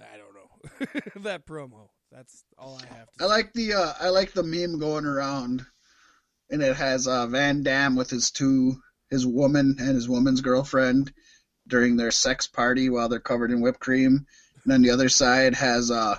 I 0.00 0.16
don't 0.16 0.34
know 0.34 1.22
that 1.22 1.46
promo. 1.46 1.88
That's 2.10 2.44
all 2.56 2.80
I 2.82 2.86
have 2.94 3.10
to. 3.12 3.24
I 3.24 3.26
like 3.26 3.52
the 3.52 3.74
uh, 3.74 3.92
I 4.00 4.08
like 4.08 4.32
the 4.32 4.42
meme 4.42 4.78
going 4.78 5.04
around, 5.04 5.66
and 6.50 6.62
it 6.62 6.76
has 6.76 7.06
uh, 7.06 7.26
Van 7.26 7.62
Dam 7.62 7.96
with 7.96 8.10
his 8.10 8.30
two 8.30 8.76
his 9.10 9.26
woman 9.26 9.76
and 9.78 9.94
his 9.94 10.08
woman's 10.08 10.40
girlfriend 10.40 11.12
during 11.66 11.96
their 11.96 12.10
sex 12.10 12.46
party 12.46 12.88
while 12.88 13.08
they're 13.08 13.20
covered 13.20 13.50
in 13.50 13.60
whipped 13.60 13.80
cream, 13.80 14.26
and 14.62 14.72
then 14.72 14.82
the 14.82 14.90
other 14.90 15.08
side 15.08 15.54
has 15.54 15.90
uh, 15.90 16.16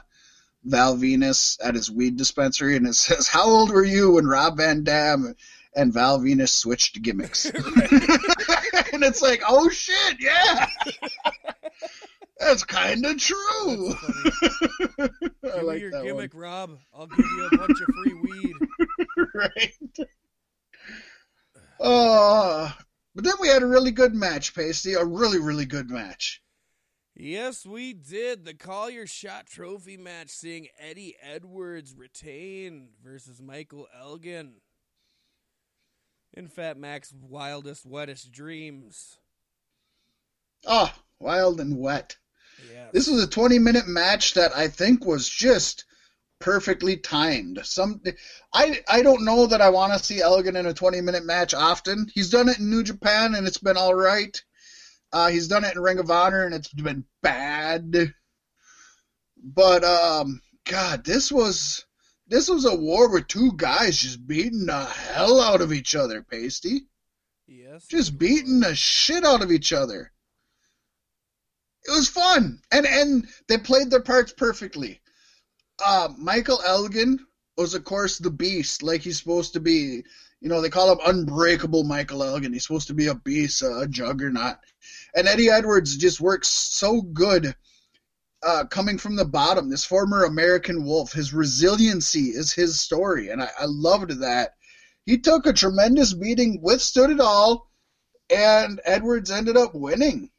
Val 0.64 0.96
Venis 0.96 1.58
at 1.64 1.76
his 1.76 1.90
weed 1.90 2.18
dispensary, 2.18 2.76
and 2.76 2.86
it 2.86 2.96
says, 2.96 3.28
"How 3.28 3.46
old 3.46 3.72
were 3.72 3.84
you 3.86 4.12
when 4.12 4.28
Rob 4.28 4.58
Van 4.58 4.84
Dam 4.84 5.36
and 5.76 5.94
Val 5.94 6.20
Venis 6.20 6.50
switched 6.50 7.02
gimmicks?" 7.02 7.46
and 8.94 9.04
it's 9.04 9.22
like, 9.22 9.42
"Oh 9.48 9.70
shit, 9.70 10.18
yeah." 10.20 10.68
That's 12.40 12.64
kind 12.64 13.06
of 13.06 13.18
true. 13.18 13.94
That's 14.98 15.56
I 15.58 15.62
like 15.62 15.76
me 15.76 15.82
your 15.82 15.92
that 15.92 16.04
gimmick, 16.04 16.32
Rob. 16.34 16.80
I'll 16.94 17.08
give 17.08 17.26
you 17.26 17.50
a 17.52 17.58
bunch 17.58 17.82
of 17.82 17.88
free 17.88 18.14
weed. 18.14 18.56
right? 19.34 19.98
Oh, 21.82 22.74
but 23.14 23.24
then 23.26 23.34
we 23.42 23.50
had 23.50 23.62
a 23.62 23.68
really 23.68 23.92
good 23.92 24.16
match, 24.16 24.56
Pasty. 24.56 24.94
A 24.94 25.04
really, 25.04 25.40
really 25.40 25.66
good 25.66 25.90
match. 25.90 26.42
Yes, 27.14 27.66
we 27.66 27.92
did. 27.92 28.46
The 28.46 28.54
Call 28.54 28.90
Your 28.90 29.06
Shot 29.06 29.46
Trophy 29.46 29.98
match 29.98 30.30
seeing 30.30 30.68
Eddie 30.80 31.18
Edwards 31.22 31.94
retain 31.94 32.92
versus 33.04 33.42
Michael 33.42 33.88
Elgin. 34.00 34.54
In 36.34 36.48
Fat 36.48 36.78
Mac's 36.78 37.14
wildest, 37.14 37.86
wettest 37.86 38.32
dreams. 38.32 39.18
Oh, 40.66 40.94
wild 41.20 41.60
and 41.60 41.78
wet. 41.78 42.18
Yeah. 42.72 42.88
This 42.92 43.08
was 43.08 43.24
a 43.24 43.28
20 43.28 43.60
minute 43.60 43.88
match 43.88 44.34
that 44.36 44.56
I 44.56 44.68
think 44.68 45.06
was 45.06 45.28
just 45.28 45.86
perfectly 46.40 46.98
timed. 46.98 47.60
Some 47.64 48.02
I 48.54 48.82
I 48.88 49.02
don't 49.02 49.26
know 49.26 49.48
that 49.48 49.62
I 49.62 49.70
want 49.70 49.94
to 49.94 50.04
see 50.04 50.22
Elgin 50.22 50.56
in 50.56 50.66
a 50.66 50.74
20 50.74 51.02
minute 51.02 51.26
match 51.26 51.54
often. 51.54 52.08
He's 52.14 52.30
done 52.30 52.50
it 52.50 52.60
in 52.60 52.70
New 52.70 52.84
Japan 52.84 53.36
and 53.36 53.48
it's 53.48 53.58
been 53.58 53.78
all 53.78 53.96
right. 53.96 54.42
Uh, 55.12 55.30
he's 55.30 55.48
done 55.48 55.64
it 55.64 55.76
in 55.76 55.82
Ring 55.82 56.00
of 56.00 56.12
Honor 56.12 56.46
and 56.46 56.54
it's 56.54 56.72
been 56.72 57.06
bad. 57.22 58.14
But 59.42 59.84
um, 59.84 60.42
God, 60.66 61.04
this 61.04 61.32
was 61.32 61.86
this 62.30 62.48
was 62.48 62.66
a 62.66 62.76
war 62.76 63.10
with 63.10 63.28
two 63.28 63.52
guys 63.58 63.98
just 63.98 64.26
beating 64.26 64.68
the 64.68 64.86
hell 64.86 65.42
out 65.42 65.62
of 65.62 65.74
each 65.74 65.96
other, 65.96 66.22
Pasty. 66.22 66.82
yes. 67.48 67.88
Just 67.88 68.18
beating 68.18 68.60
the 68.60 68.76
shit 68.76 69.26
out 69.26 69.42
of 69.42 69.52
each 69.52 69.74
other. 69.74 70.12
It 71.86 71.92
was 71.92 72.08
fun, 72.08 72.62
and 72.72 72.86
and 72.86 73.28
they 73.48 73.58
played 73.58 73.90
their 73.90 74.02
parts 74.04 74.32
perfectly. 74.34 75.02
Uh, 75.84 76.10
Michael 76.18 76.62
Elgin 76.66 77.26
was, 77.58 77.74
of 77.74 77.84
course, 77.84 78.18
the 78.18 78.30
beast, 78.30 78.84
like 78.84 79.02
he's 79.02 79.18
supposed 79.18 79.54
to 79.54 79.60
be. 79.60 80.04
You 80.42 80.48
know, 80.48 80.62
they 80.62 80.70
call 80.70 80.92
him 80.92 81.00
Unbreakable 81.06 81.84
Michael 81.84 82.24
Elgin. 82.24 82.54
He's 82.54 82.64
supposed 82.64 82.88
to 82.88 82.94
be 82.94 83.08
a 83.08 83.16
beast, 83.16 83.62
a 83.62 83.88
juggernaut. 83.90 84.56
And 85.14 85.28
Eddie 85.28 85.50
Edwards 85.50 85.98
just 85.98 86.22
works 86.22 86.48
so 86.48 87.02
good 87.02 87.56
uh, 88.44 88.66
coming 88.66 88.98
from 88.98 89.16
the 89.16 89.26
bottom. 89.26 89.70
This 89.70 89.86
former 89.86 90.24
American 90.24 90.86
Wolf, 90.86 91.12
his 91.12 91.34
resiliency 91.34 92.30
is 92.30 92.54
his 92.54 92.80
story, 92.80 93.30
and 93.30 93.42
I, 93.42 93.50
I 93.60 93.66
loved 93.66 94.22
that. 94.22 94.54
He 95.06 95.18
took 95.18 95.46
a 95.46 95.54
tremendous 95.54 96.14
beating, 96.14 96.62
withstood 96.62 97.10
it 97.10 97.20
all, 97.20 97.70
and 98.30 98.80
Edwards 98.86 99.32
ended 99.32 99.58
up 99.58 99.74
winning. 99.74 100.30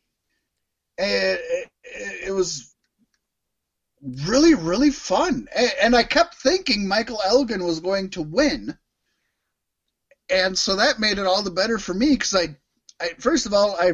And 0.97 1.39
it, 1.41 1.71
it, 2.27 2.33
was 2.33 2.73
really, 4.03 4.55
really 4.55 4.91
fun. 4.91 5.49
And, 5.55 5.73
and 5.83 5.97
I 5.97 6.03
kept 6.05 6.37
thinking 6.37 6.87
Michael 6.87 7.21
Elgin 7.25 7.65
was 7.65 7.81
going 7.81 8.11
to 8.11 8.23
win. 8.23 8.79
And 10.29 10.57
so 10.57 10.77
that 10.77 11.01
made 11.01 11.19
it 11.19 11.27
all 11.27 11.43
the 11.43 11.51
better 11.51 11.79
for 11.79 11.95
me 11.95 12.11
because 12.11 12.35
I, 12.35 12.57
I, 13.01 13.15
first 13.19 13.47
of 13.47 13.55
all, 13.55 13.77
I 13.81 13.93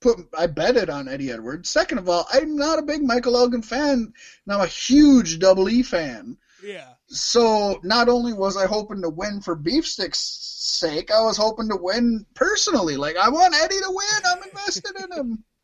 put 0.00 0.18
I 0.36 0.46
betted 0.46 0.90
on 0.90 1.08
Eddie 1.08 1.30
Edwards. 1.30 1.68
Second 1.68 1.98
of 1.98 2.08
all, 2.08 2.26
I'm 2.30 2.56
not 2.56 2.78
a 2.78 2.82
big 2.82 3.02
Michael 3.02 3.36
Elgin 3.36 3.62
fan, 3.62 4.12
and 4.46 4.54
I'm 4.54 4.60
a 4.60 4.66
huge 4.66 5.38
Double 5.38 5.68
E 5.68 5.82
fan. 5.82 6.36
Yeah. 6.62 6.88
So 7.08 7.80
not 7.82 8.08
only 8.08 8.32
was 8.32 8.56
I 8.56 8.66
hoping 8.66 9.02
to 9.02 9.10
win 9.10 9.40
for 9.40 9.56
Beefstick's 9.56 10.18
sake, 10.18 11.10
I 11.10 11.22
was 11.22 11.36
hoping 11.36 11.68
to 11.68 11.76
win 11.76 12.26
personally. 12.34 12.96
Like 12.96 13.16
I 13.16 13.28
want 13.28 13.54
Eddie 13.54 13.78
to 13.78 13.90
win. 13.90 14.22
I'm 14.24 14.42
invested 14.42 14.92
in 15.02 15.12
him. 15.18 15.44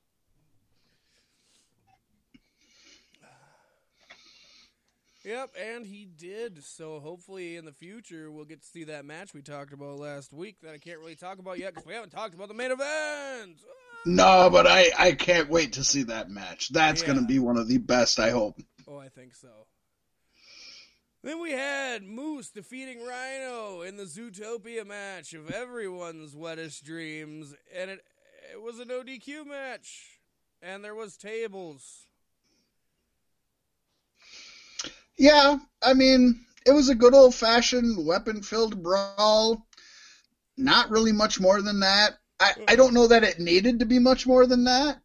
Yep, 5.24 5.50
and 5.56 5.86
he 5.86 6.04
did. 6.04 6.64
So 6.64 6.98
hopefully 6.98 7.56
in 7.56 7.64
the 7.64 7.72
future 7.72 8.32
we'll 8.32 8.44
get 8.44 8.62
to 8.62 8.66
see 8.66 8.82
that 8.84 9.04
match 9.04 9.32
we 9.32 9.40
talked 9.40 9.72
about 9.72 10.00
last 10.00 10.32
week 10.32 10.56
that 10.62 10.74
I 10.74 10.78
can't 10.78 10.98
really 10.98 11.14
talk 11.14 11.38
about 11.38 11.60
yet 11.60 11.72
because 11.72 11.86
we 11.86 11.94
haven't 11.94 12.10
talked 12.10 12.34
about 12.34 12.48
the 12.48 12.54
main 12.54 12.72
event. 12.72 13.60
No, 14.04 14.50
but 14.50 14.66
I, 14.66 14.90
I 14.98 15.12
can't 15.12 15.48
wait 15.48 15.74
to 15.74 15.84
see 15.84 16.04
that 16.04 16.28
match. 16.28 16.70
That's 16.70 17.00
Yeah. 17.02 17.08
going 17.08 17.20
to 17.20 17.26
be 17.26 17.38
one 17.38 17.56
of 17.56 17.68
the 17.68 17.78
best, 17.78 18.18
I 18.18 18.30
hope. 18.30 18.60
Oh, 18.88 18.98
I 18.98 19.08
think 19.08 19.34
so. 19.34 19.66
Then 21.22 21.40
we 21.40 21.52
had 21.52 22.02
Moose 22.02 22.50
defeating 22.50 23.06
Rhino 23.06 23.82
in 23.82 23.96
the 23.96 24.04
Zootopia 24.04 24.84
match 24.84 25.34
of 25.34 25.50
everyone's 25.52 26.34
wettest 26.34 26.84
dreams, 26.84 27.54
and 27.74 27.90
it 27.90 28.04
it 28.52 28.60
was 28.60 28.80
an 28.80 28.88
ODQ 28.88 29.46
match, 29.46 30.18
and 30.60 30.84
there 30.84 30.96
was 30.96 31.16
tables. 31.16 32.06
Yeah, 35.16 35.58
I 35.80 35.94
mean, 35.94 36.44
it 36.66 36.72
was 36.72 36.88
a 36.88 36.94
good 36.94 37.14
old 37.14 37.34
fashioned 37.34 38.04
weapon 38.04 38.42
filled 38.42 38.82
brawl. 38.82 39.66
Not 40.56 40.90
really 40.90 41.12
much 41.12 41.40
more 41.40 41.62
than 41.62 41.80
that. 41.80 42.18
I, 42.42 42.72
I 42.72 42.76
don't 42.76 42.94
know 42.94 43.06
that 43.06 43.24
it 43.24 43.38
needed 43.38 43.78
to 43.80 43.86
be 43.86 43.98
much 43.98 44.26
more 44.26 44.46
than 44.46 44.64
that. 44.64 45.00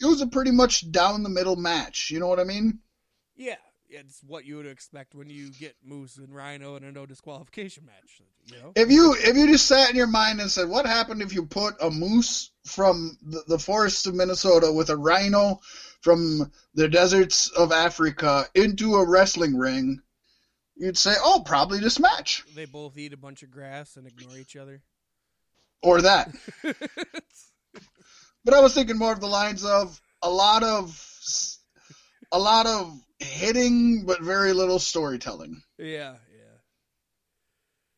It 0.00 0.06
was 0.06 0.20
a 0.20 0.26
pretty 0.26 0.50
much 0.50 0.90
down 0.90 1.22
the 1.22 1.28
middle 1.28 1.56
match. 1.56 2.10
You 2.10 2.20
know 2.20 2.26
what 2.28 2.40
I 2.40 2.44
mean? 2.44 2.80
Yeah, 3.36 3.56
it's 3.88 4.22
what 4.26 4.44
you 4.44 4.56
would 4.56 4.66
expect 4.66 5.14
when 5.14 5.28
you 5.28 5.50
get 5.50 5.76
Moose 5.84 6.16
and 6.16 6.34
Rhino 6.34 6.76
in 6.76 6.84
a 6.84 6.92
no 6.92 7.06
disqualification 7.06 7.84
match. 7.86 8.22
You 8.46 8.58
know? 8.58 8.72
If 8.74 8.90
you 8.90 9.14
if 9.18 9.36
you 9.36 9.46
just 9.46 9.66
sat 9.66 9.90
in 9.90 9.96
your 9.96 10.06
mind 10.06 10.40
and 10.40 10.50
said, 10.50 10.68
"What 10.68 10.86
happened 10.86 11.22
if 11.22 11.34
you 11.34 11.46
put 11.46 11.74
a 11.80 11.90
moose 11.90 12.50
from 12.64 13.16
the, 13.22 13.44
the 13.46 13.58
forests 13.58 14.06
of 14.06 14.14
Minnesota 14.14 14.72
with 14.72 14.90
a 14.90 14.96
rhino 14.96 15.60
from 16.00 16.50
the 16.74 16.88
deserts 16.88 17.48
of 17.50 17.70
Africa 17.70 18.46
into 18.54 18.96
a 18.96 19.08
wrestling 19.08 19.56
ring?" 19.56 20.00
You'd 20.76 20.98
say, 20.98 21.14
"Oh, 21.22 21.42
probably 21.44 21.78
this 21.78 22.00
match 22.00 22.44
They 22.54 22.64
both 22.64 22.96
eat 22.96 23.12
a 23.12 23.16
bunch 23.18 23.42
of 23.42 23.50
grass 23.50 23.96
and 23.96 24.06
ignore 24.06 24.36
each 24.36 24.56
other. 24.56 24.82
Or 25.82 26.02
that." 26.02 26.32
But 28.44 28.54
I 28.54 28.60
was 28.60 28.74
thinking 28.74 28.98
more 28.98 29.12
of 29.12 29.20
the 29.20 29.28
lines 29.28 29.64
of 29.64 30.00
a 30.22 30.30
lot 30.30 30.62
of 30.62 31.00
a 32.32 32.38
lot 32.38 32.66
of 32.66 32.98
hitting, 33.18 34.04
but 34.04 34.20
very 34.20 34.52
little 34.52 34.78
storytelling. 34.78 35.62
yeah, 35.78 36.14
yeah. 36.14 36.58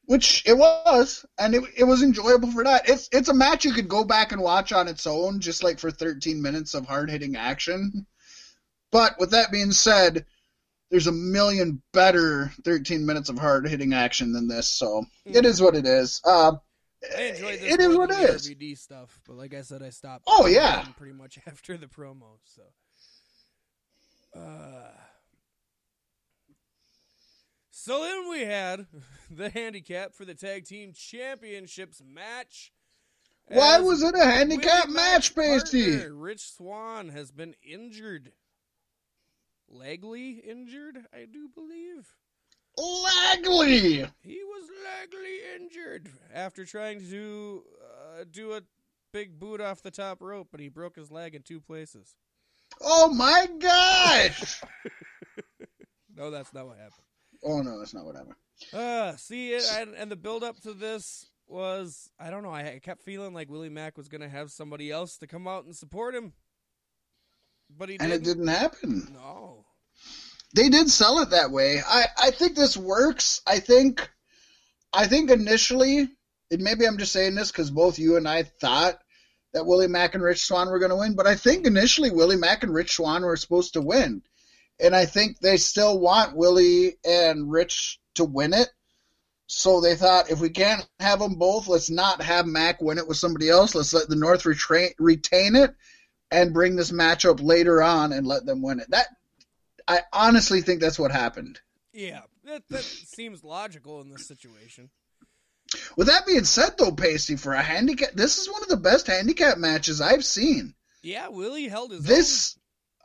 which 0.05 0.43
it 0.45 0.57
was, 0.57 1.25
and 1.39 1.55
it, 1.55 1.63
it 1.79 1.85
was 1.85 2.03
enjoyable 2.03 2.51
for 2.51 2.65
that. 2.65 2.89
It's 2.89 3.09
it's 3.11 3.31
a 3.31 3.35
match 3.35 3.65
you 3.65 3.73
could 3.73 3.89
go 3.89 4.05
back 4.05 4.33
and 4.33 4.43
watch 4.43 4.73
on 4.73 4.89
its 4.89 5.07
own, 5.07 5.41
just 5.41 5.63
like 5.63 5.79
for 5.79 5.91
13 5.91 6.43
minutes 6.43 6.75
of 6.75 6.87
hard 6.87 7.11
hitting 7.11 7.37
action. 7.37 8.07
But 8.93 9.19
with 9.19 9.31
that 9.31 9.51
being 9.51 9.73
said, 9.73 10.27
there's 10.91 11.07
a 11.07 11.13
million 11.13 11.83
better 11.93 12.53
13 12.65 13.07
minutes 13.07 13.31
of 13.31 13.39
hard 13.39 13.67
hitting 13.67 13.95
action 13.95 14.33
than 14.33 14.47
this, 14.47 14.69
so 14.69 15.07
it 15.25 15.47
is 15.47 15.63
what 15.63 15.75
it 15.75 15.87
is. 15.87 16.21
Uh, 16.23 16.53
I 17.17 17.23
enjoyed 17.23 17.61
this 17.61 17.75
it 17.75 17.81
is 17.81 17.97
what 17.97 18.11
it 18.11 18.17
the 18.17 18.35
is. 18.35 18.49
RVD 18.49 18.79
stuff, 18.79 19.21
but 19.27 19.37
like 19.37 19.55
I 19.55 19.63
said, 19.63 19.83
I 19.83 19.91
stopped. 19.91 20.25
Oh, 20.27 20.47
yeah. 20.47 20.85
pretty 20.97 21.15
much 21.15 21.39
after 21.47 21.77
the 21.77 21.87
promo. 21.87 22.39
So, 22.45 22.63
uh, 24.39 24.91
so 27.71 28.03
then 28.03 28.31
we 28.31 28.41
had 28.43 28.87
the 29.31 29.51
handicap 29.51 30.15
for 30.15 30.25
the 30.25 30.35
tag 30.35 30.65
team 30.65 30.93
championships 30.93 32.03
match. 32.05 32.73
Why 33.47 33.79
was 33.81 34.03
it 34.03 34.15
a 34.15 34.25
handicap 34.25 34.89
match, 34.89 35.35
Pasty? 35.35 35.99
Rich 36.07 36.53
Swann 36.53 37.11
has 37.11 37.31
been 37.31 37.55
injured. 37.63 38.33
Legly 39.71 40.43
injured, 40.43 41.05
I 41.13 41.27
do 41.31 41.49
believe. 41.55 42.15
Lagley! 42.79 44.11
He 44.23 44.41
was 44.45 44.69
legally 45.01 45.39
injured 45.57 46.09
after 46.33 46.65
trying 46.65 46.99
to 47.01 47.07
do, 47.07 47.63
uh, 47.83 48.25
do 48.31 48.53
a 48.55 48.63
big 49.13 49.39
boot 49.39 49.61
off 49.61 49.83
the 49.83 49.91
top 49.91 50.21
rope, 50.21 50.49
but 50.51 50.61
he 50.61 50.69
broke 50.69 50.97
his 50.97 51.11
leg 51.11 51.35
in 51.35 51.43
two 51.43 51.61
places. 51.61 52.15
Oh 52.81 53.13
my 53.13 53.47
gosh! 53.59 54.61
No, 56.17 56.31
that's 56.31 56.55
not 56.55 56.67
what 56.67 56.77
happened. 56.77 57.03
oh 57.43 57.61
no, 57.61 57.77
that's 57.81 57.93
not 57.93 58.05
what 58.05 58.15
happened. 58.15 58.37
Uh, 58.73 59.17
see 59.17 59.53
and, 59.57 59.95
and 59.97 60.09
the 60.13 60.15
build 60.17 60.45
up 60.45 60.61
to 60.61 60.73
this 60.73 61.29
was 61.49 62.09
I 62.21 62.31
don't 62.31 62.45
know. 62.45 62.53
I, 62.53 62.79
kept 62.81 63.03
feeling 63.03 63.35
like 63.35 63.51
Willie 63.51 63.69
Mack 63.69 63.97
was 63.99 64.07
gonna 64.09 64.29
have 64.29 64.53
somebody 64.53 64.93
else 64.93 65.17
to 65.19 65.27
come 65.27 65.49
out 65.49 65.65
and 65.65 65.75
support 65.75 66.15
him, 66.15 66.33
but 67.69 67.89
he 67.89 67.97
And 67.99 68.13
it 68.13 68.23
didn't. 68.23 68.47
didn't 68.47 68.61
happen. 68.61 69.09
No. 69.13 69.65
They 70.55 70.69
did 70.69 70.89
sell 70.89 71.19
it 71.19 71.31
that 71.31 71.51
way. 71.51 71.81
I, 71.85 72.07
I 72.17 72.31
think 72.31 72.55
this 72.55 72.77
works. 72.77 73.43
I 73.45 73.59
think 73.59 74.09
I 74.93 75.09
think 75.09 75.31
initially, 75.31 76.09
and 76.51 76.63
maybe 76.63 76.87
I'm 76.87 76.99
just 76.99 77.13
saying 77.13 77.35
this 77.35 77.51
because 77.51 77.73
both 77.73 77.99
you 77.99 78.17
and 78.17 78.29
I 78.29 78.45
thought 78.45 79.01
that 79.53 79.67
Willie 79.67 79.89
Mack 79.89 80.15
and 80.15 80.23
Rich 80.23 80.47
Swann 80.47 80.69
were 80.69 80.79
going 80.79 80.91
to 80.91 80.97
win, 80.97 81.17
but 81.17 81.27
I 81.27 81.35
think 81.35 81.67
initially 81.67 82.13
Willie 82.13 82.37
Mack 82.37 82.63
and 82.63 82.73
Rich 82.73 82.95
Swann 82.95 83.25
were 83.25 83.37
supposed 83.37 83.73
to 83.75 83.81
win, 83.81 84.23
and 84.79 84.95
I 84.95 85.07
think 85.07 85.41
they 85.41 85.57
still 85.57 85.99
want 85.99 86.37
Willie 86.37 86.99
and 87.05 87.51
Rich 87.51 87.99
to 88.15 88.25
win 88.25 88.55
it. 88.55 88.69
So 89.49 89.81
they 89.81 89.97
thought 89.97 90.31
if 90.31 90.41
we 90.41 90.51
can't 90.51 90.89
have 91.01 91.19
them 91.19 91.35
both, 91.35 91.67
let's 91.67 91.91
not 91.91 92.23
have 92.23 92.47
Mac 92.47 92.81
win 92.81 92.99
it 92.99 93.09
with 93.09 93.17
somebody 93.17 93.49
else. 93.49 93.75
Let's 93.75 93.93
let 93.93 94.09
the 94.09 94.17
North 94.17 94.45
retra- 94.45 94.95
retain 95.01 95.57
it 95.57 95.75
and 96.31 96.55
bring 96.55 96.77
this 96.77 96.93
matchup 96.93 97.43
later 97.43 97.83
on 97.83 98.13
and 98.13 98.27
let 98.27 98.47
them 98.47 98.63
win 98.63 98.79
it. 98.79 98.91
That 98.91 99.09
I 99.87 100.01
honestly 100.13 100.61
think 100.61 100.81
that's 100.81 100.99
what 100.99 101.13
happened. 101.13 101.61
Yeah, 101.93 102.23
that 102.45 102.63
that 102.71 102.83
seems 102.83 103.45
logical 103.45 104.01
in 104.01 104.11
this 104.11 104.27
situation. 104.27 104.91
With 105.97 106.09
that 106.09 106.27
being 106.27 106.45
said, 106.45 106.77
though, 106.79 106.93
Pasty, 106.93 107.37
for 107.37 107.53
a 107.53 107.63
handicap, 107.63 108.13
this 108.13 108.39
is 108.39 108.51
one 108.51 108.63
of 108.63 108.69
the 108.69 108.77
best 108.77 109.07
handicap 109.07 109.59
matches 109.59 110.01
I've 110.01 110.25
seen. 110.25 110.75
Yeah, 111.03 111.29
Willie 111.29 111.69
held 111.69 111.93
his 111.93 112.05
This, 112.05 112.59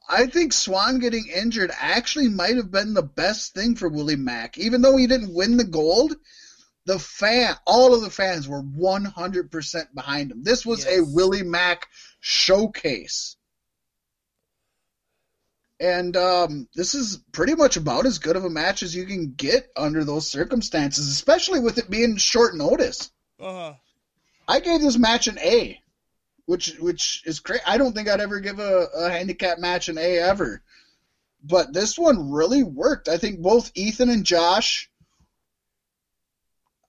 I 0.08 0.28
think 0.28 0.54
Swann 0.54 1.00
getting 1.00 1.28
injured 1.28 1.72
actually 1.80 2.30
might 2.30 2.56
have 2.56 2.72
been 2.72 2.94
the 2.94 3.04
best 3.04 3.54
thing 3.54 3.76
for 3.76 3.90
Willie 3.90 4.16
Mack. 4.16 4.58
Even 4.58 4.82
though 4.82 4.98
he 4.98 5.08
didn't 5.08 5.34
win 5.34 5.58
the 5.58 5.64
gold, 5.64 6.16
the 6.86 7.00
fan, 7.00 7.56
all 7.66 7.94
of 7.94 8.02
the 8.02 8.10
fans 8.10 8.48
were 8.48 8.64
100% 8.64 9.94
behind 9.94 10.32
him. 10.32 10.44
This 10.44 10.66
was 10.66 10.86
a 10.86 11.02
Willie 11.02 11.44
Mack 11.44 11.88
showcase. 12.20 13.36
And 15.80 16.18
um, 16.18 16.68
this 16.76 16.94
is 16.94 17.20
pretty 17.32 17.56
much 17.56 17.78
about 17.78 18.06
as 18.06 18.20
good 18.20 18.36
of 18.36 18.44
a 18.44 18.50
match 18.50 18.84
as 18.84 18.94
you 18.94 19.06
can 19.06 19.34
get 19.34 19.72
under 19.78 20.04
those 20.04 20.30
circumstances, 20.30 21.08
especially 21.08 21.62
with 21.62 21.78
it 21.78 21.90
being 21.90 22.18
short 22.18 22.56
notice. 22.56 23.12
own. 23.40 23.56
Uh, 23.56 23.74
I 24.48 24.60
gave 24.60 24.82
this 24.82 24.98
match 24.98 25.28
an 25.28 25.38
A, 25.40 25.80
which 26.46 26.76
which 26.80 27.22
is 27.26 27.40
great. 27.40 27.62
I 27.68 27.78
don't 27.78 27.94
think 27.94 28.10
I'd 28.10 28.20
ever 28.20 28.40
give 28.40 28.60
a, 28.60 28.88
a 28.96 29.10
handicap 29.10 29.60
match 29.60 29.90
an 29.90 29.98
A 30.00 30.18
ever, 30.18 30.64
but 31.44 31.72
this 31.72 31.98
one 31.98 32.32
really 32.32 32.64
worked. 32.64 33.08
I 33.08 33.18
think 33.18 33.40
both 33.40 33.72
Ethan 33.76 34.10
and 34.10 34.26
Josh. 34.26 34.90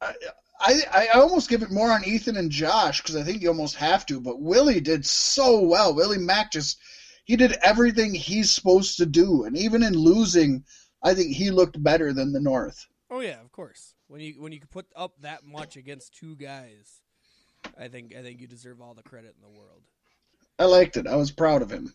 I 0.01 0.15
I, 0.61 1.09
I 1.15 1.21
almost 1.21 1.49
give 1.49 1.63
it 1.63 1.71
more 1.71 1.91
on 1.93 2.05
Ethan 2.05 2.37
and 2.37 2.51
Josh 2.51 3.03
because 3.03 3.17
I 3.17 3.23
think 3.23 3.43
you 3.43 3.49
almost 3.49 3.77
have 3.77 4.05
to. 4.07 4.21
But 4.21 4.41
Willie 4.41 4.81
did 4.81 5.07
so 5.07 5.61
well. 5.61 5.95
Willie 5.95 6.19
Mack 6.19 6.53
just 6.53 6.79
he 7.31 7.37
did 7.37 7.55
everything 7.63 8.13
he's 8.13 8.51
supposed 8.51 8.97
to 8.97 9.07
do, 9.07 9.45
and 9.45 9.57
even 9.57 9.85
in 9.85 9.95
losing, 9.95 10.65
I 11.01 11.15
think 11.15 11.33
he 11.33 11.53
looked 11.53 11.81
better 11.81 12.13
than 12.13 12.33
the 12.33 12.41
North. 12.41 12.89
oh 13.09 13.21
yeah, 13.21 13.41
of 13.41 13.53
course. 13.53 13.95
When 14.09 14.21
you 14.21 14.43
when 14.43 14.51
you 14.51 14.59
put 14.69 14.87
up 14.97 15.13
that 15.21 15.47
much 15.47 15.77
against 15.77 16.13
two 16.13 16.35
guys, 16.35 17.03
I 17.79 17.87
think 17.87 18.17
I 18.17 18.23
think 18.23 18.41
you 18.41 18.49
deserve 18.49 18.81
all 18.81 18.95
the 18.95 19.05
credit 19.05 19.37
in 19.37 19.43
the 19.43 19.57
world. 19.57 19.83
I 20.59 20.65
liked 20.65 20.97
it. 20.97 21.07
I 21.07 21.15
was 21.15 21.31
proud 21.31 21.63
of 21.63 21.71
him. 21.71 21.95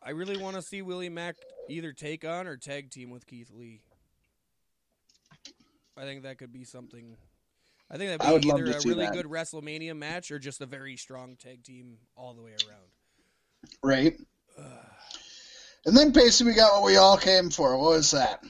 I 0.00 0.10
really 0.10 0.36
want 0.40 0.54
to 0.54 0.62
see 0.62 0.82
Willie 0.82 1.08
Mack 1.08 1.34
either 1.68 1.92
take 1.92 2.24
on 2.24 2.46
or 2.46 2.56
tag 2.56 2.92
team 2.92 3.10
with 3.10 3.26
Keith 3.26 3.50
Lee. 3.52 3.80
I 5.98 6.02
think 6.02 6.22
that 6.22 6.38
could 6.38 6.52
be 6.52 6.62
something. 6.62 7.16
I 7.90 7.96
think 7.96 8.10
that'd 8.10 8.22
I 8.24 8.32
would 8.32 8.42
be 8.42 8.52
either 8.52 8.66
a 8.66 8.80
really 8.86 9.06
that. 9.06 9.14
good 9.14 9.26
WrestleMania 9.26 9.96
match 9.96 10.30
or 10.30 10.38
just 10.38 10.60
a 10.60 10.66
very 10.66 10.96
strong 10.96 11.34
tag 11.34 11.64
team 11.64 11.98
all 12.14 12.34
the 12.34 12.42
way 12.42 12.52
around. 12.52 12.86
right? 13.82 14.16
And 15.86 15.96
then 15.96 16.12
Pacey, 16.12 16.44
we 16.44 16.54
got 16.54 16.74
what 16.74 16.84
we 16.84 16.96
all 16.96 17.16
came 17.16 17.50
for. 17.50 17.76
What 17.76 17.96
was 17.96 18.10
that? 18.10 18.44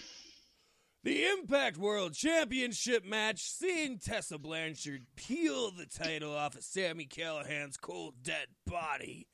The 1.02 1.24
Impact 1.24 1.78
World 1.78 2.12
Championship 2.12 3.06
match, 3.06 3.40
seeing 3.50 3.98
Tessa 3.98 4.36
Blanchard 4.36 5.06
peel 5.16 5.70
the 5.70 5.86
title 5.86 6.34
off 6.34 6.56
of 6.56 6.62
Sami 6.62 7.06
Callihan's 7.06 7.78
cold 7.78 8.14
dead 8.22 8.48
body. 8.66 9.26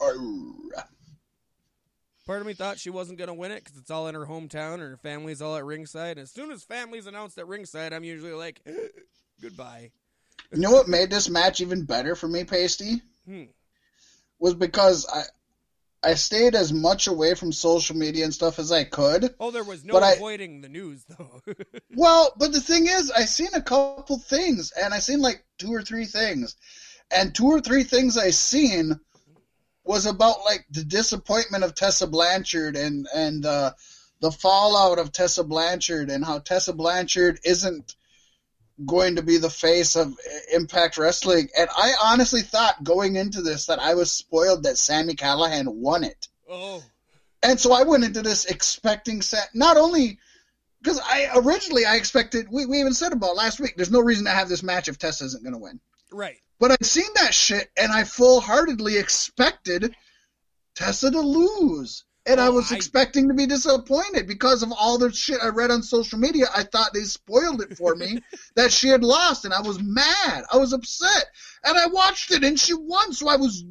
Arr. 0.00 0.86
Part 2.26 2.42
of 2.42 2.46
me 2.46 2.54
thought 2.54 2.78
she 2.78 2.90
wasn't 2.90 3.18
going 3.18 3.28
to 3.28 3.34
win 3.34 3.50
it 3.50 3.64
because 3.64 3.76
it's 3.76 3.90
all 3.90 4.06
in 4.06 4.14
her 4.14 4.26
hometown 4.26 4.74
and 4.74 4.82
her 4.82 4.96
family's 4.98 5.42
all 5.42 5.56
at 5.56 5.64
ringside. 5.64 6.12
And 6.12 6.20
as 6.20 6.30
soon 6.30 6.52
as 6.52 6.62
family's 6.62 7.08
announced 7.08 7.38
at 7.38 7.48
ringside, 7.48 7.92
I'm 7.92 8.04
usually 8.04 8.32
like, 8.32 8.60
goodbye. 9.42 9.90
You 10.52 10.60
know 10.60 10.70
what 10.70 10.86
made 10.86 11.10
this 11.10 11.28
match 11.28 11.60
even 11.60 11.84
better 11.84 12.14
for 12.14 12.28
me, 12.28 12.44
Pasty? 12.44 13.02
Hmm. 13.26 13.44
Was 14.38 14.54
because 14.54 15.06
I 15.12 15.24
I 16.02 16.14
stayed 16.14 16.54
as 16.54 16.72
much 16.72 17.06
away 17.08 17.34
from 17.34 17.52
social 17.52 17.94
media 17.96 18.24
and 18.24 18.32
stuff 18.32 18.58
as 18.58 18.72
I 18.72 18.84
could. 18.84 19.34
Oh, 19.38 19.50
there 19.50 19.64
was 19.64 19.84
no 19.84 19.92
But 19.92 20.02
I- 20.02 20.12
avoiding 20.14 20.62
the 20.62 20.68
news 20.68 21.04
though. 21.06 21.42
Well, 21.94 22.32
but 22.38 22.52
the 22.52 22.60
thing 22.60 22.86
is, 22.86 23.10
I 23.10 23.24
seen 23.26 23.50
a 23.52 23.60
couple 23.60 24.18
things, 24.18 24.72
and 24.72 24.94
I 24.94 25.00
seen 25.00 25.20
like 25.20 25.44
two 25.58 25.72
or 25.74 25.82
three 25.82 26.06
things, 26.06 26.56
and 27.10 27.34
two 27.34 27.46
or 27.46 27.60
three 27.60 27.82
things 27.82 28.16
I 28.16 28.30
seen 28.30 28.98
was 29.84 30.06
about 30.06 30.44
like 30.44 30.64
the 30.70 30.84
disappointment 30.84 31.64
of 31.64 31.74
Tessa 31.74 32.06
Blanchard 32.06 32.76
and 32.76 33.06
and 33.14 33.44
uh, 33.44 33.72
the 34.20 34.30
fallout 34.32 34.98
of 34.98 35.12
Tessa 35.12 35.44
Blanchard 35.44 36.10
and 36.10 36.24
how 36.24 36.38
Tessa 36.38 36.72
Blanchard 36.72 37.40
isn't 37.44 37.94
going 38.86 39.16
to 39.16 39.22
be 39.22 39.36
the 39.36 39.50
face 39.50 39.96
of 39.96 40.14
Impact 40.52 40.96
Wrestling. 40.98 41.48
And 41.58 41.68
I 41.76 41.92
honestly 42.02 42.42
thought 42.42 42.82
going 42.82 43.16
into 43.16 43.42
this 43.42 43.66
that 43.66 43.78
I 43.78 43.94
was 43.94 44.10
spoiled 44.12 44.64
that 44.64 44.78
Sami 44.78 45.14
Callihan 45.14 45.66
won 45.66 46.04
it. 46.04 46.28
oh, 46.48 46.82
And 47.42 47.58
so 47.60 47.72
I 47.72 47.82
went 47.82 48.04
into 48.04 48.22
this 48.22 48.44
expecting 48.46 49.22
Sa- 49.22 49.38
not 49.54 49.76
only 49.76 50.18
because 50.82 50.98
I 50.98 51.30
originally 51.34 51.84
I 51.84 51.96
expected 51.96 52.46
we, 52.50 52.66
we 52.66 52.80
even 52.80 52.94
said 52.94 53.12
about 53.12 53.36
last 53.36 53.60
week. 53.60 53.74
There's 53.76 53.90
no 53.90 54.00
reason 54.00 54.24
to 54.24 54.30
have 54.30 54.48
this 54.48 54.62
match 54.62 54.88
if 54.88 54.98
Tessa 54.98 55.24
isn't 55.24 55.42
going 55.42 55.54
to 55.54 55.58
win. 55.60 55.80
right. 56.10 56.36
But 56.58 56.72
I'd 56.72 56.84
seen 56.84 57.08
that 57.14 57.32
shit 57.32 57.70
and 57.76 57.90
I 57.90 58.04
full 58.04 58.40
heartedly 58.40 58.98
expected 58.98 59.94
Tessa 60.74 61.10
to 61.10 61.20
lose. 61.20 62.04
And 62.26 62.38
I 62.40 62.48
Oh, 62.48 62.52
was 62.52 62.70
I- 62.70 62.76
expecting 62.76 63.28
to 63.28 63.34
be 63.34 63.46
disappointed 63.46 64.26
because 64.28 64.62
of 64.62 64.72
all 64.72 64.98
the 64.98 65.10
shit 65.12 65.40
I 65.42 65.48
read 65.48 65.70
on 65.70 65.82
social 65.82 66.18
media. 66.18 66.46
I 66.54 66.64
thought 66.64 66.92
they 66.92 67.04
spoiled 67.04 67.62
it 67.62 67.76
for 67.76 67.94
me 67.94 68.18
that 68.56 68.72
she 68.72 68.88
had 68.88 69.02
lost, 69.02 69.44
and 69.44 69.54
I 69.54 69.62
was 69.62 69.80
mad. 69.82 70.44
I 70.52 70.58
was 70.58 70.72
upset. 70.72 71.24
And 71.64 71.78
I 71.78 71.86
watched 71.86 72.30
it, 72.32 72.44
and 72.44 72.58
she 72.60 72.74
won, 72.74 73.12
so 73.12 73.28
I 73.28 73.36
was 73.36 73.64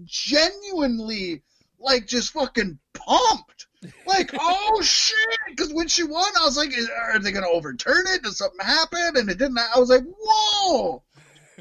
genuinely, 0.54 1.44
like, 1.80 2.08
just 2.08 2.34
fucking 2.34 2.80
pumped. 2.94 3.68
Like, 4.06 4.32
oh 4.40 4.82
shit! 4.82 5.16
Because 5.50 5.72
when 5.74 5.88
she 5.88 6.04
won, 6.04 6.32
I 6.40 6.44
was 6.46 6.58
like, 6.58 6.72
are 7.14 7.20
they 7.20 7.32
going 7.32 7.44
to 7.46 7.50
overturn 7.50 8.06
it? 8.08 8.24
Does 8.24 8.38
something 8.38 8.66
happen? 8.66 9.16
And 9.16 9.30
it 9.30 9.38
didn't. 9.38 9.58
I 9.60 9.80
was 9.80 9.90
like, 9.90 10.04
whoa! 10.20 11.04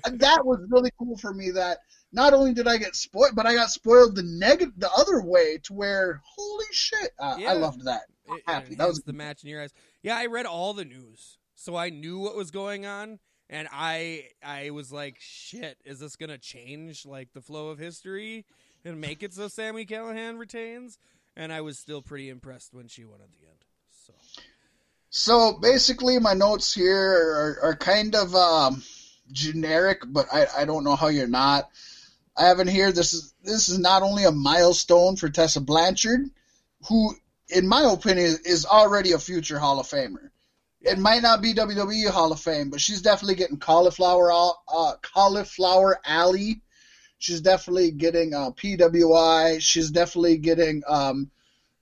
And 0.05 0.19
that 0.21 0.45
was 0.45 0.61
really 0.69 0.91
cool 0.99 1.17
for 1.19 1.33
me 1.35 1.51
that 1.53 1.79
not 2.13 2.33
only 2.33 2.55
did 2.55 2.67
I 2.67 2.79
get 2.79 2.97
spoiled, 2.97 3.35
but 3.35 3.47
I 3.47 3.55
got 3.55 3.71
spoiled 3.71 4.17
the 4.17 4.23
negative, 4.23 4.75
the 4.77 4.91
other 4.93 5.21
way 5.23 5.59
to 5.65 5.73
where, 5.75 6.21
holy 6.25 6.67
shit! 6.73 7.11
Uh, 7.19 7.37
Yeah. 7.39 7.51
I 7.51 7.53
loved 7.55 7.85
that. 7.85 8.03
It, 8.27 8.43
happy. 8.47 8.75
That 8.75 8.89
was 8.89 9.01
the 9.01 9.13
match 9.13 9.43
in 9.43 9.51
your 9.51 9.63
eyes. 9.63 9.73
Yeah, 10.03 10.17
I 10.17 10.27
read 10.27 10.47
all 10.47 10.75
the 10.75 10.85
news, 10.85 11.39
so 11.55 11.77
I 11.77 11.91
knew 11.91 12.19
what 12.19 12.37
was 12.37 12.51
going 12.51 12.87
on, 12.87 13.19
and 13.51 13.69
I 13.73 14.29
I 14.43 14.71
was 14.71 14.93
like, 14.93 15.17
shit, 15.21 15.79
is 15.85 16.01
this 16.01 16.17
gonna 16.17 16.39
change 16.39 17.05
like 17.07 17.33
the 17.33 17.41
flow 17.43 17.69
of 17.69 17.79
history 17.79 18.45
and 18.85 19.01
make 19.01 19.23
it 19.23 19.35
so 19.35 19.49
Sami 19.49 19.85
Callihan 19.87 20.39
retains? 20.39 20.99
And 21.37 21.53
I 21.53 21.61
was 21.61 21.79
still 21.79 22.03
pretty 22.03 22.31
impressed 22.31 22.75
when 22.75 22.89
she 22.89 23.05
won 23.05 23.21
at 23.21 23.31
the 23.31 23.47
end. 23.47 23.65
So 24.07 24.13
So 25.11 25.53
basically, 25.61 26.19
my 26.19 26.35
notes 26.35 26.75
here 26.75 27.59
are, 27.63 27.71
are 27.71 27.77
kind 27.77 28.15
of 28.17 28.35
um, 28.35 28.83
generic, 29.33 30.03
but 30.07 30.27
I, 30.33 30.47
I 30.59 30.65
don't 30.65 30.85
know 30.85 30.97
how 30.97 31.09
you're 31.09 31.29
not. 31.29 31.71
I 32.39 32.47
have 32.47 32.61
in 32.61 32.69
here 32.69 32.93
this 32.93 33.13
is 33.13 33.35
this 33.43 33.69
is 33.69 33.79
not 33.79 34.03
only 34.03 34.25
a 34.25 34.31
milestone 34.33 35.17
for 35.17 35.29
Tessa 35.29 35.61
Blanchard, 35.61 36.21
who, 36.89 37.15
in 37.49 37.67
my 37.67 37.83
opinion, 37.93 38.37
is 38.45 38.65
already 38.65 39.13
a 39.13 39.19
future 39.19 39.59
Hall 39.59 39.81
of 39.81 39.89
Famer. 39.89 40.31
It 40.81 40.99
might 40.99 41.23
not 41.23 41.43
be 41.43 41.55
WWE 41.55 42.09
Hall 42.11 42.31
of 42.31 42.39
Fame, 42.39 42.71
but 42.71 42.81
she's 42.81 43.03
definitely 43.03 43.35
getting 43.35 43.59
cauliflower 43.59 44.31
uh, 44.33 44.95
cauliflower 45.03 45.99
alley. 46.05 46.61
She's 47.19 47.41
definitely 47.41 47.91
getting 47.91 48.33
uh, 48.33 48.53
PWI. 48.53 49.61
She's 49.61 49.91
definitely 49.91 50.39
getting 50.39 50.85
um, 50.87 51.33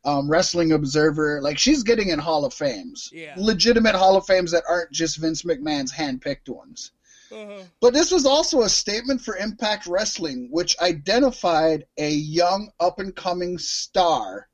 um, 0.02 0.30
Wrestling 0.30 0.72
Observer. 0.72 1.42
Like 1.42 1.58
she's 1.58 1.82
getting 1.82 2.08
in 2.08 2.18
Hall 2.18 2.46
of 2.46 2.54
Fames, 2.54 3.10
Yeah. 3.12 3.34
legitimate 3.36 3.94
Hall 3.94 4.16
of 4.16 4.24
Fames 4.26 4.52
that 4.52 4.64
aren't 4.66 4.92
just 4.92 5.18
Vince 5.18 5.42
McMahon's 5.42 5.92
handpicked 5.92 6.48
ones. 6.48 6.92
Uh, 7.32 7.62
But 7.80 7.92
this 7.92 8.10
was 8.10 8.26
also 8.26 8.62
a 8.62 8.68
statement 8.68 9.20
for 9.20 9.36
Impact 9.36 9.86
Wrestling, 9.86 10.48
which 10.50 10.78
identified 10.80 11.86
a 11.96 12.10
young 12.10 12.70
up 12.78 12.98
and 12.98 13.14
coming 13.14 13.58
star 13.58 14.48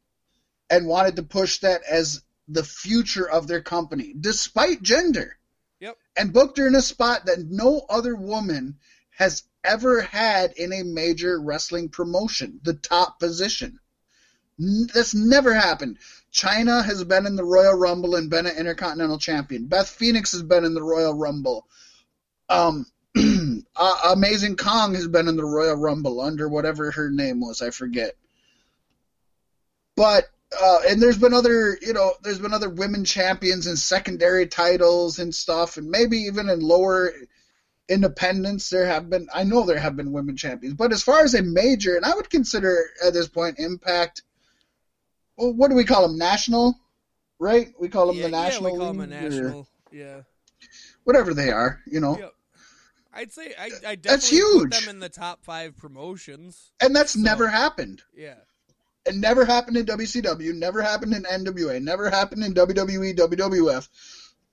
and 0.71 0.87
wanted 0.87 1.17
to 1.17 1.23
push 1.23 1.59
that 1.59 1.83
as 1.91 2.23
the 2.49 2.65
future 2.65 3.29
of 3.29 3.47
their 3.47 3.63
company, 3.63 4.15
despite 4.19 4.83
gender. 4.83 5.39
Yep. 5.81 5.97
And 6.17 6.33
booked 6.33 6.59
her 6.59 6.67
in 6.67 6.75
a 6.75 6.83
spot 6.83 7.27
that 7.27 7.47
no 7.49 7.85
other 7.89 8.15
woman 8.15 8.79
has 9.11 9.43
ever 9.65 10.01
had 10.01 10.53
in 10.53 10.73
a 10.73 10.83
major 10.83 11.41
wrestling 11.41 11.89
promotion, 11.89 12.61
the 12.63 12.75
top 12.75 13.21
position. 13.21 13.79
That's 14.59 15.15
never 15.15 15.55
happened. 15.55 15.99
Chyna 16.33 16.85
has 16.85 17.05
been 17.05 17.27
in 17.27 17.37
the 17.37 17.45
Royal 17.45 17.75
Rumble 17.75 18.17
and 18.17 18.31
been 18.31 18.47
an 18.47 18.57
Intercontinental 18.57 19.19
Champion. 19.19 19.67
Beth 19.67 19.89
Phoenix 19.89 20.33
has 20.33 20.43
been 20.43 20.65
in 20.65 20.75
the 20.75 20.83
Royal 20.83 21.15
Rumble. 21.15 21.67
Um, 22.53 22.87
uh, 23.77 24.13
Amazing 24.13 24.57
Kong 24.57 24.95
has 24.95 25.09
been 25.09 25.29
in 25.29 25.37
the 25.37 25.45
Royal 25.45 25.77
Rumble 25.77 26.21
under 26.21 26.49
whatever 26.49 26.91
her 26.91 27.11
name 27.11 27.41
was, 27.41 27.63
I 27.63 27.71
forget. 27.71 28.15
But 29.97 30.25
uh, 30.61 30.79
and 30.89 31.01
there's 31.01 31.19
been 31.19 31.35
other, 31.35 31.79
you 31.81 31.93
know, 31.93 32.13
there's 32.23 32.39
been 32.39 32.53
other 32.53 32.69
women 32.69 33.05
champions 33.05 33.67
and 33.67 33.79
secondary 33.79 34.47
titles 34.47 35.19
and 35.19 35.35
stuff, 35.35 35.77
and 35.77 35.91
maybe 35.91 36.19
even 36.19 36.49
in 36.49 36.61
lower 36.61 37.13
independents 37.89 38.71
there 38.71 38.87
have 38.87 39.09
been. 39.09 39.29
I 39.33 39.45
know 39.45 39.65
there 39.65 39.79
have 39.79 39.97
been 39.97 40.13
women 40.13 40.37
champions, 40.37 40.75
but 40.75 40.93
as 40.93 41.03
far 41.03 41.23
as 41.23 41.35
a 41.35 41.43
major, 41.43 41.97
and 41.97 42.05
I 42.05 42.15
would 42.15 42.31
consider 42.31 42.79
at 43.05 43.13
this 43.13 43.29
point 43.29 43.59
Impact. 43.59 44.23
Well, 45.37 45.55
what 45.55 45.71
do 45.71 45.77
we 45.77 45.85
call 45.85 46.07
them? 46.07 46.19
National, 46.19 46.79
right? 47.39 47.69
We 47.81 47.89
call 47.89 48.07
them 48.07 48.17
yeah, 48.17 48.25
the 48.25 48.31
national. 48.31 48.71
yeah, 48.71 48.73
we 48.73 48.79
call 48.79 48.93
them 48.93 49.01
a 49.01 49.07
league 49.07 49.13
or 49.13 49.31
national. 49.31 49.69
Yeah. 49.91 50.21
whatever 51.05 51.35
they 51.35 51.51
are, 51.51 51.81
you 51.87 52.01
know. 52.01 52.19
Yep. 52.19 52.35
I'd 53.13 53.33
say 53.33 53.55
I, 53.59 53.65
I 53.65 53.69
definitely 53.97 53.97
That's 54.03 54.31
put 54.31 54.37
huge. 54.37 54.81
them 54.81 54.89
in 54.89 54.99
the 55.01 55.09
top 55.09 55.45
five 55.45 55.77
promotions. 55.77 56.73
And 56.81 56.95
that's 56.97 57.13
So- 57.13 57.21
never 57.21 57.47
happened. 57.49 58.03
Yeah. 58.17 58.37
It 59.05 59.17
never 59.17 59.45
happened 59.45 59.77
in 59.77 59.85
WCW, 59.87 60.55
never 60.55 60.81
happened 60.81 61.13
in 61.13 61.25
NWA, 61.25 61.83
never 61.83 62.09
happened 62.09 62.45
in 62.45 62.55
WWE, 62.55 63.17
WWF, 63.17 63.89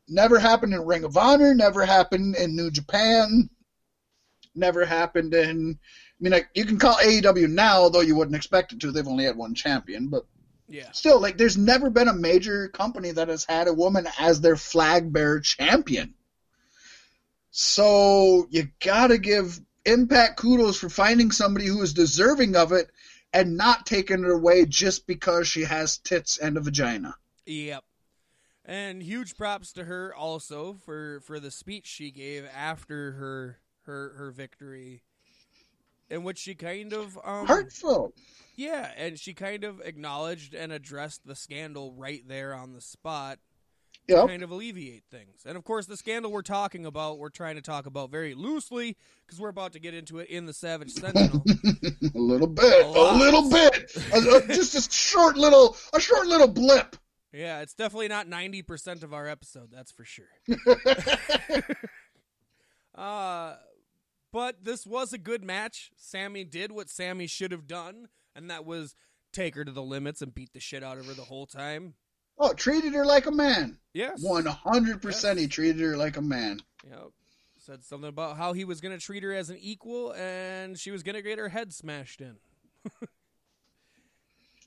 never 0.07 0.39
happened 0.39 0.73
in 0.73 0.81
Ring 0.85 1.03
of 1.03 1.15
Honor, 1.17 1.53
never 1.53 1.85
happened 1.85 2.35
in 2.35 2.55
New 2.55 2.71
Japan, 2.71 3.49
never 4.55 4.85
happened 4.85 5.33
in. 5.35 5.77
I 5.79 6.17
mean, 6.19 6.31
like, 6.33 6.49
you 6.55 6.65
can 6.65 6.79
call 6.79 6.95
AEW 6.95 7.47
now, 7.47 7.77
although 7.77 8.01
you 8.01 8.15
wouldn't 8.15 8.35
expect 8.35 8.73
it 8.73 8.79
to. 8.81 8.91
They've 8.91 9.07
only 9.07 9.25
had 9.25 9.37
one 9.37 9.53
champion, 9.53 10.07
but 10.09 10.25
Yeah. 10.67 10.91
still, 10.93 11.19
like, 11.21 11.37
there's 11.37 11.55
never 11.57 11.89
been 11.91 12.07
a 12.07 12.13
major 12.13 12.67
company 12.69 13.11
that 13.11 13.27
has 13.29 13.45
had 13.45 13.67
a 13.67 13.73
woman 13.73 14.07
as 14.17 14.41
their 14.41 14.55
flag 14.57 15.13
bearer 15.13 15.39
champion. 15.41 16.15
So 17.61 18.47
you 18.51 18.69
gotta 18.79 19.17
give 19.17 19.59
Impact 19.83 20.37
kudos 20.37 20.77
for 20.77 20.87
finding 20.89 21.29
somebody 21.29 21.65
who 21.65 21.81
is 21.81 21.93
deserving 21.93 22.55
of 22.55 22.71
it 22.71 22.89
and 23.33 23.57
not 23.57 23.85
taking 23.85 24.23
it 24.23 24.31
away 24.31 24.65
just 24.65 25.05
because 25.05 25.45
she 25.49 25.63
has 25.63 25.97
tits 25.97 26.37
and 26.37 26.55
a 26.55 26.61
vagina. 26.61 27.15
Yep. 27.45 27.83
And 28.63 29.03
huge 29.03 29.35
props 29.35 29.73
to 29.73 29.83
her 29.83 30.15
also 30.15 30.77
for 30.85 31.19
for 31.19 31.41
the 31.41 31.51
speech 31.51 31.85
she 31.85 32.11
gave 32.11 32.45
after 32.55 33.11
her 33.13 33.59
her 33.81 34.13
her 34.17 34.31
victory, 34.31 35.03
in 36.09 36.23
which 36.23 36.37
she 36.37 36.55
kind 36.55 36.93
of 36.93 37.17
um 37.25 37.45
Heartfelt. 37.45 38.13
yeah, 38.55 38.91
and 38.95 39.19
she 39.19 39.33
kind 39.33 39.65
of 39.65 39.81
acknowledged 39.81 40.53
and 40.53 40.71
addressed 40.71 41.25
the 41.25 41.35
scandal 41.35 41.93
right 41.93 42.25
there 42.25 42.53
on 42.53 42.71
the 42.71 42.81
spot, 42.81 43.39
Yep. 44.09 44.27
kind 44.27 44.43
of 44.43 44.51
alleviate 44.51 45.03
things. 45.09 45.41
And 45.45 45.55
of 45.57 45.63
course, 45.63 45.85
the 45.85 45.97
scandal 45.97 46.31
we're 46.31 46.41
talking 46.41 46.85
about, 46.85 47.17
we're 47.19 47.29
trying 47.29 47.55
to 47.55 47.61
talk 47.61 47.85
about 47.85 48.09
very 48.11 48.33
loosely 48.35 48.97
because 49.25 49.39
we're 49.39 49.49
about 49.49 49.73
to 49.73 49.79
get 49.79 49.93
into 49.93 50.19
it 50.19 50.29
in 50.29 50.45
the 50.45 50.53
Savage 50.53 50.91
Sentinel. 50.91 51.43
a 52.15 52.17
little 52.19 52.47
bit. 52.47 52.85
A 52.85 52.89
A, 52.89 53.15
little 53.17 53.49
bit. 53.49 53.91
A- 54.13 54.37
a- 54.43 54.47
just 54.47 54.75
a 54.75 54.91
short 54.91 55.37
little 55.37 55.75
a 55.93 55.99
short 55.99 56.27
little 56.27 56.47
blip. 56.47 56.95
yeah, 57.31 57.61
it's 57.61 57.73
definitely 57.73 58.07
not 58.07 58.27
ninety 58.27 58.61
percent 58.61 59.03
of 59.03 59.13
our 59.13 59.27
episode, 59.27 59.69
that's 59.71 59.91
for 59.91 60.03
sure. 60.05 60.25
Uh, 62.95 63.55
but 64.33 64.63
this 64.63 64.85
was 64.85 65.13
a 65.13 65.17
good 65.17 65.43
match. 65.43 65.91
Sami 65.95 66.43
did 66.43 66.71
what 66.71 66.89
Sami 66.89 67.27
should 67.27 67.51
have 67.51 67.67
done, 67.67 68.09
and 68.35 68.49
that 68.49 68.65
was 68.65 68.95
take 69.31 69.55
her 69.55 69.63
to 69.63 69.71
the 69.71 69.81
limits 69.83 70.21
and 70.21 70.33
beat 70.33 70.53
the 70.53 70.59
shit 70.59 70.83
out 70.83 70.97
of 70.97 71.05
her 71.05 71.13
the 71.13 71.23
whole 71.23 71.45
time. 71.45 71.93
Oh, 72.39 72.53
treated 72.53 72.93
her 72.93 73.05
like 73.05 73.25
a 73.25 73.31
man. 73.31 73.77
Yes. 73.93 74.21
One 74.23 74.45
hundred 74.45 75.01
percent 75.01 75.39
he 75.39 75.47
treated 75.47 75.81
her 75.81 75.97
like 75.97 76.15
a 76.17 76.21
man. 76.21 76.61
Yep. 76.89 77.09
Said 77.57 77.83
something 77.83 78.07
about 78.09 78.37
how 78.37 78.53
he 78.53 78.63
was 78.63 78.79
going 78.81 78.97
to 78.97 79.03
treat 79.03 79.23
her 79.23 79.33
as 79.33 79.49
an 79.49 79.57
equal 79.59 80.13
and 80.13 80.79
she 80.79 80.91
was 80.91 81.03
going 81.03 81.15
to 81.15 81.21
get 81.21 81.37
her 81.37 81.49
head 81.49 81.73
smashed 81.73 82.21
in. 82.21 82.37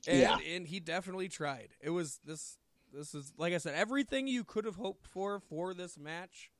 and 0.07 0.19
Yeah. 0.19 0.37
and 0.55 0.67
he 0.67 0.79
definitely 0.79 1.29
tried. 1.29 1.69
It 1.81 1.89
was 1.89 2.19
this 2.25 2.57
this 2.93 3.15
is 3.15 3.33
like 3.37 3.53
I 3.53 3.57
said 3.57 3.73
everything 3.75 4.27
you 4.27 4.43
could 4.43 4.65
have 4.65 4.75
hoped 4.75 5.07
for 5.07 5.39
for 5.39 5.73
this 5.73 5.97
match 5.97 6.51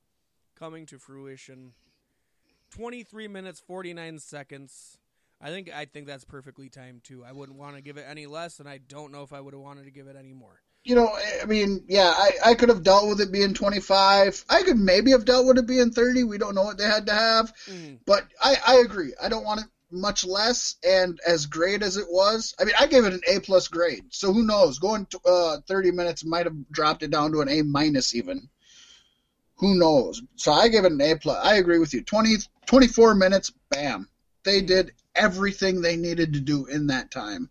coming 0.55 0.85
to 0.87 0.97
fruition. 0.97 1.73
23 2.71 3.27
minutes 3.27 3.59
49 3.59 4.17
seconds. 4.19 4.97
I 5.39 5.49
think 5.49 5.69
I 5.71 5.85
think 5.85 6.07
that's 6.07 6.23
perfectly 6.25 6.69
timed 6.69 7.03
too. 7.03 7.23
I 7.23 7.33
wouldn't 7.33 7.57
want 7.59 7.75
to 7.75 7.81
give 7.81 7.97
it 7.97 8.05
any 8.09 8.25
less, 8.25 8.59
and 8.59 8.67
I 8.67 8.79
don't 8.79 9.11
know 9.11 9.21
if 9.23 9.33
I 9.33 9.41
would 9.41 9.53
have 9.53 9.61
wanted 9.61 9.83
to 9.85 9.91
give 9.91 10.07
it 10.07 10.15
any 10.17 10.33
more. 10.33 10.61
You 10.83 10.95
know, 10.95 11.09
I 11.41 11.45
mean, 11.45 11.85
yeah, 11.87 12.13
I, 12.15 12.31
I 12.45 12.55
could 12.55 12.69
have 12.69 12.83
dealt 12.83 13.07
with 13.07 13.21
it 13.21 13.31
being 13.31 13.53
25. 13.53 14.43
I 14.49 14.63
could 14.63 14.77
maybe 14.77 15.11
have 15.11 15.23
dealt 15.23 15.47
with 15.47 15.57
it 15.57 15.65
being 15.65 15.91
30. 15.91 16.25
We 16.25 16.37
don't 16.37 16.55
know 16.55 16.63
what 16.63 16.77
they 16.77 16.83
had 16.83 17.05
to 17.07 17.13
have. 17.13 17.53
Mm. 17.69 17.99
But 18.05 18.25
I, 18.41 18.57
I 18.67 18.75
agree. 18.79 19.13
I 19.21 19.29
don't 19.29 19.45
want 19.45 19.61
it 19.61 19.67
much 19.91 20.25
less. 20.25 20.75
And 20.85 21.19
as 21.25 21.45
great 21.45 21.83
as 21.83 21.95
it 21.95 22.07
was, 22.09 22.53
I 22.59 22.65
mean, 22.65 22.75
I 22.77 22.87
gave 22.87 23.05
it 23.05 23.13
an 23.13 23.21
A 23.29 23.39
plus 23.39 23.69
grade. 23.69 24.05
So 24.09 24.33
who 24.33 24.43
knows? 24.43 24.79
Going 24.79 25.05
to, 25.07 25.19
uh, 25.25 25.57
30 25.67 25.91
minutes 25.91 26.25
might 26.25 26.45
have 26.45 26.69
dropped 26.69 27.03
it 27.03 27.11
down 27.11 27.31
to 27.31 27.41
an 27.41 27.49
A 27.49 27.61
minus 27.61 28.13
even. 28.13 28.49
Who 29.57 29.75
knows? 29.75 30.21
So 30.35 30.51
I 30.51 30.67
gave 30.67 30.83
it 30.83 30.91
an 30.91 31.01
A 31.01 31.15
plus. 31.15 31.39
I 31.41 31.55
agree 31.55 31.79
with 31.79 31.93
you. 31.93 32.03
20, 32.03 32.37
24 32.65 33.15
minutes, 33.15 33.53
bam. 33.69 34.09
They 34.43 34.61
did 34.61 34.91
everything 35.15 35.79
they 35.81 35.95
needed 35.95 36.33
to 36.33 36.41
do 36.41 36.65
in 36.65 36.87
that 36.87 37.11
time. 37.11 37.49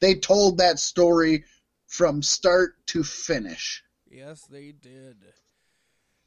They 0.00 0.14
told 0.14 0.58
that 0.58 0.78
story 0.78 1.44
from 1.92 2.22
start 2.22 2.74
to 2.86 3.02
finish. 3.04 3.82
Yes, 4.10 4.40
they 4.50 4.72
did. 4.72 5.16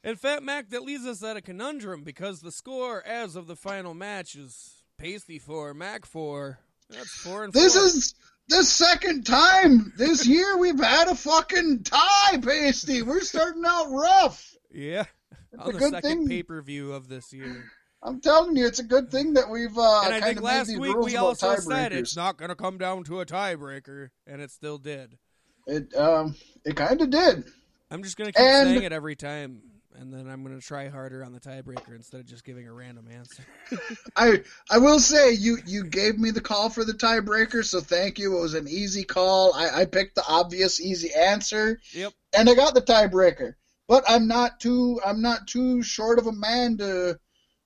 And 0.04 0.18
Fat 0.20 0.44
Mac, 0.44 0.70
that 0.70 0.84
leaves 0.84 1.04
us 1.04 1.24
at 1.24 1.36
a 1.36 1.40
conundrum 1.40 2.04
because 2.04 2.40
the 2.40 2.52
score 2.52 3.02
as 3.04 3.34
of 3.34 3.48
the 3.48 3.56
final 3.56 3.92
match 3.92 4.36
is 4.36 4.84
Pasty 4.96 5.40
four, 5.40 5.74
Mac 5.74 6.06
four. 6.06 6.60
That's 6.88 7.10
four 7.20 7.42
and 7.42 7.52
This 7.52 7.74
four. 7.74 7.84
is 7.84 8.14
the 8.48 8.62
second 8.62 9.26
time 9.26 9.92
this 9.96 10.24
year 10.28 10.56
we've 10.56 10.78
had 10.78 11.08
a 11.08 11.16
fucking 11.16 11.82
tie, 11.82 12.38
Pasty. 12.40 13.02
We're 13.02 13.20
starting 13.22 13.64
out 13.66 13.90
rough. 13.90 14.54
yeah 14.72 15.04
It's 15.52 15.60
on 15.62 15.70
a 15.70 15.72
the 15.72 15.78
good 15.80 15.90
second 15.94 16.10
thing. 16.10 16.28
pay 16.28 16.42
per 16.44 16.62
view 16.62 16.92
of 16.92 17.08
this 17.08 17.32
year. 17.32 17.64
I'm 18.04 18.20
telling 18.20 18.54
you, 18.54 18.66
it's 18.68 18.78
a 18.78 18.84
good 18.84 19.10
thing 19.10 19.32
that 19.34 19.50
we've 19.50 19.76
uh, 19.76 20.02
and 20.04 20.14
I 20.14 20.20
kind 20.20 20.24
think 20.36 20.42
last 20.42 20.78
week 20.78 20.96
we 20.96 21.16
also 21.16 21.56
said 21.56 21.92
it's 21.92 22.14
not 22.14 22.36
going 22.36 22.50
to 22.50 22.54
come 22.54 22.78
down 22.78 23.02
to 23.04 23.18
a 23.20 23.26
tiebreaker, 23.26 24.10
and 24.28 24.40
it 24.40 24.52
still 24.52 24.78
did. 24.78 25.18
It 25.66 25.94
um, 25.96 26.34
it 26.64 26.76
kind 26.76 27.00
of 27.00 27.10
did. 27.10 27.44
I'm 27.90 28.02
just 28.02 28.16
going 28.16 28.32
to 28.32 28.32
keep 28.32 28.46
And- 28.46 28.68
saying 28.68 28.82
it 28.82 28.92
every 28.92 29.16
time, 29.16 29.62
and 29.94 30.12
then 30.12 30.28
I'm 30.28 30.42
going 30.44 30.58
to 30.58 30.64
try 30.64 30.88
harder 30.88 31.24
on 31.24 31.32
the 31.32 31.40
tiebreaker 31.40 31.94
instead 31.94 32.20
of 32.20 32.26
just 32.26 32.44
giving 32.44 32.66
a 32.68 32.72
random 32.72 33.06
answer. 33.10 33.42
I 34.16 34.42
I 34.70 34.78
will 34.78 34.98
say 35.00 35.32
you 35.32 35.58
you 35.66 35.84
gave 35.84 36.18
me 36.18 36.30
the 36.30 36.40
call 36.40 36.68
for 36.70 36.84
the 36.84 36.92
tiebreaker, 36.92 37.64
so 37.64 37.80
thank 37.80 38.18
you. 38.18 38.36
It 38.36 38.40
was 38.40 38.54
an 38.54 38.68
easy 38.68 39.04
call. 39.04 39.54
I, 39.54 39.82
I 39.82 39.84
picked 39.86 40.14
the 40.16 40.24
obvious 40.28 40.80
easy 40.80 41.12
answer, 41.14 41.80
Yep. 41.92 42.12
and 42.36 42.48
I 42.48 42.54
got 42.54 42.74
the 42.74 42.82
tiebreaker. 42.82 43.54
But 43.88 44.02
I'm 44.08 44.26
not 44.26 44.58
too 44.60 45.00
I'm 45.04 45.22
not 45.22 45.46
too 45.46 45.82
short 45.82 46.18
of 46.18 46.26
a 46.26 46.32
man 46.32 46.76
to, 46.78 47.18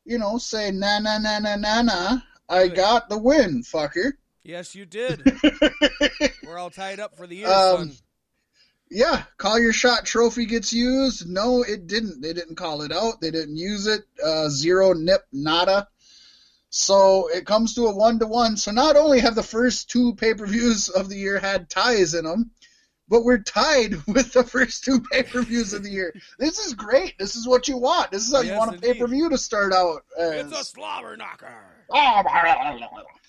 you 0.05 0.19
know, 0.19 0.37
say 0.39 0.71
na 0.71 0.99
na 0.99 1.19
na 1.19 1.39
na 1.39 1.57
na 1.57 1.83
na. 1.83 2.19
I 2.49 2.69
got 2.69 3.09
the 3.09 3.17
win, 3.19 3.63
fucker. 3.63 4.13
Yes, 4.43 4.75
you 4.75 4.87
did. 4.87 5.23
We're 6.45 6.59
all 6.59 6.71
tied 6.71 7.01
up 7.01 7.17
for 7.17 7.27
the 7.27 7.37
year, 7.37 7.49
Um. 7.49 7.93
Yeah, 8.93 9.23
call 9.37 9.61
your 9.61 9.73
shot 9.73 10.05
trophy 10.05 10.47
gets 10.47 10.73
used. 10.73 11.29
No, 11.29 11.63
it 11.63 11.87
didn't. 11.87 12.21
They 12.21 12.33
didn't 12.33 12.57
call 12.57 12.83
it 12.83 12.91
out. 12.91 13.21
They 13.21 13.31
didn't 13.31 13.57
use 13.57 13.87
it. 13.87 14.01
Uh, 14.23 14.49
zero 14.49 14.95
nip 14.95 15.23
nada. 15.33 15.87
So 16.71 17.29
it 17.29 17.47
comes 17.47 17.75
to 17.75 17.87
a 17.87 17.95
one 17.95 18.19
to 18.19 18.27
one. 18.27 18.57
So 18.57 18.73
not 18.73 18.97
only 18.97 19.21
have 19.21 19.37
the 19.37 19.45
first 19.45 19.91
two 19.91 20.15
pay 20.17 20.35
per 20.35 20.45
views 20.47 20.89
of 20.89 21.09
the 21.09 21.17
year 21.17 21.39
had 21.39 21.71
ties 21.71 22.15
in 22.15 22.25
them, 22.25 22.51
but 23.09 23.23
we're 23.25 23.39
tied 23.43 23.95
with 24.09 24.33
the 24.33 24.43
first 24.43 24.83
two 24.83 25.01
pay 25.13 25.23
per 25.23 25.43
views 25.43 25.73
of 25.73 25.85
the 25.85 25.91
year. 25.91 26.13
This 26.41 26.59
is 26.59 26.75
great. 26.75 27.17
This 27.17 27.37
is 27.37 27.47
what 27.47 27.69
you 27.69 27.77
want. 27.77 28.11
This 28.11 28.27
is 28.27 28.35
how 28.35 28.41
you 28.41 28.55
want 28.55 28.77
a 28.77 28.81
pay 28.81 28.95
per 28.95 29.07
view 29.07 29.31
to 29.31 29.39
start 29.39 29.73
out. 29.73 30.03
As. 30.19 30.47
It's 30.47 30.61
a 30.61 30.65
slobber 30.65 31.17
knocker. 31.17 31.55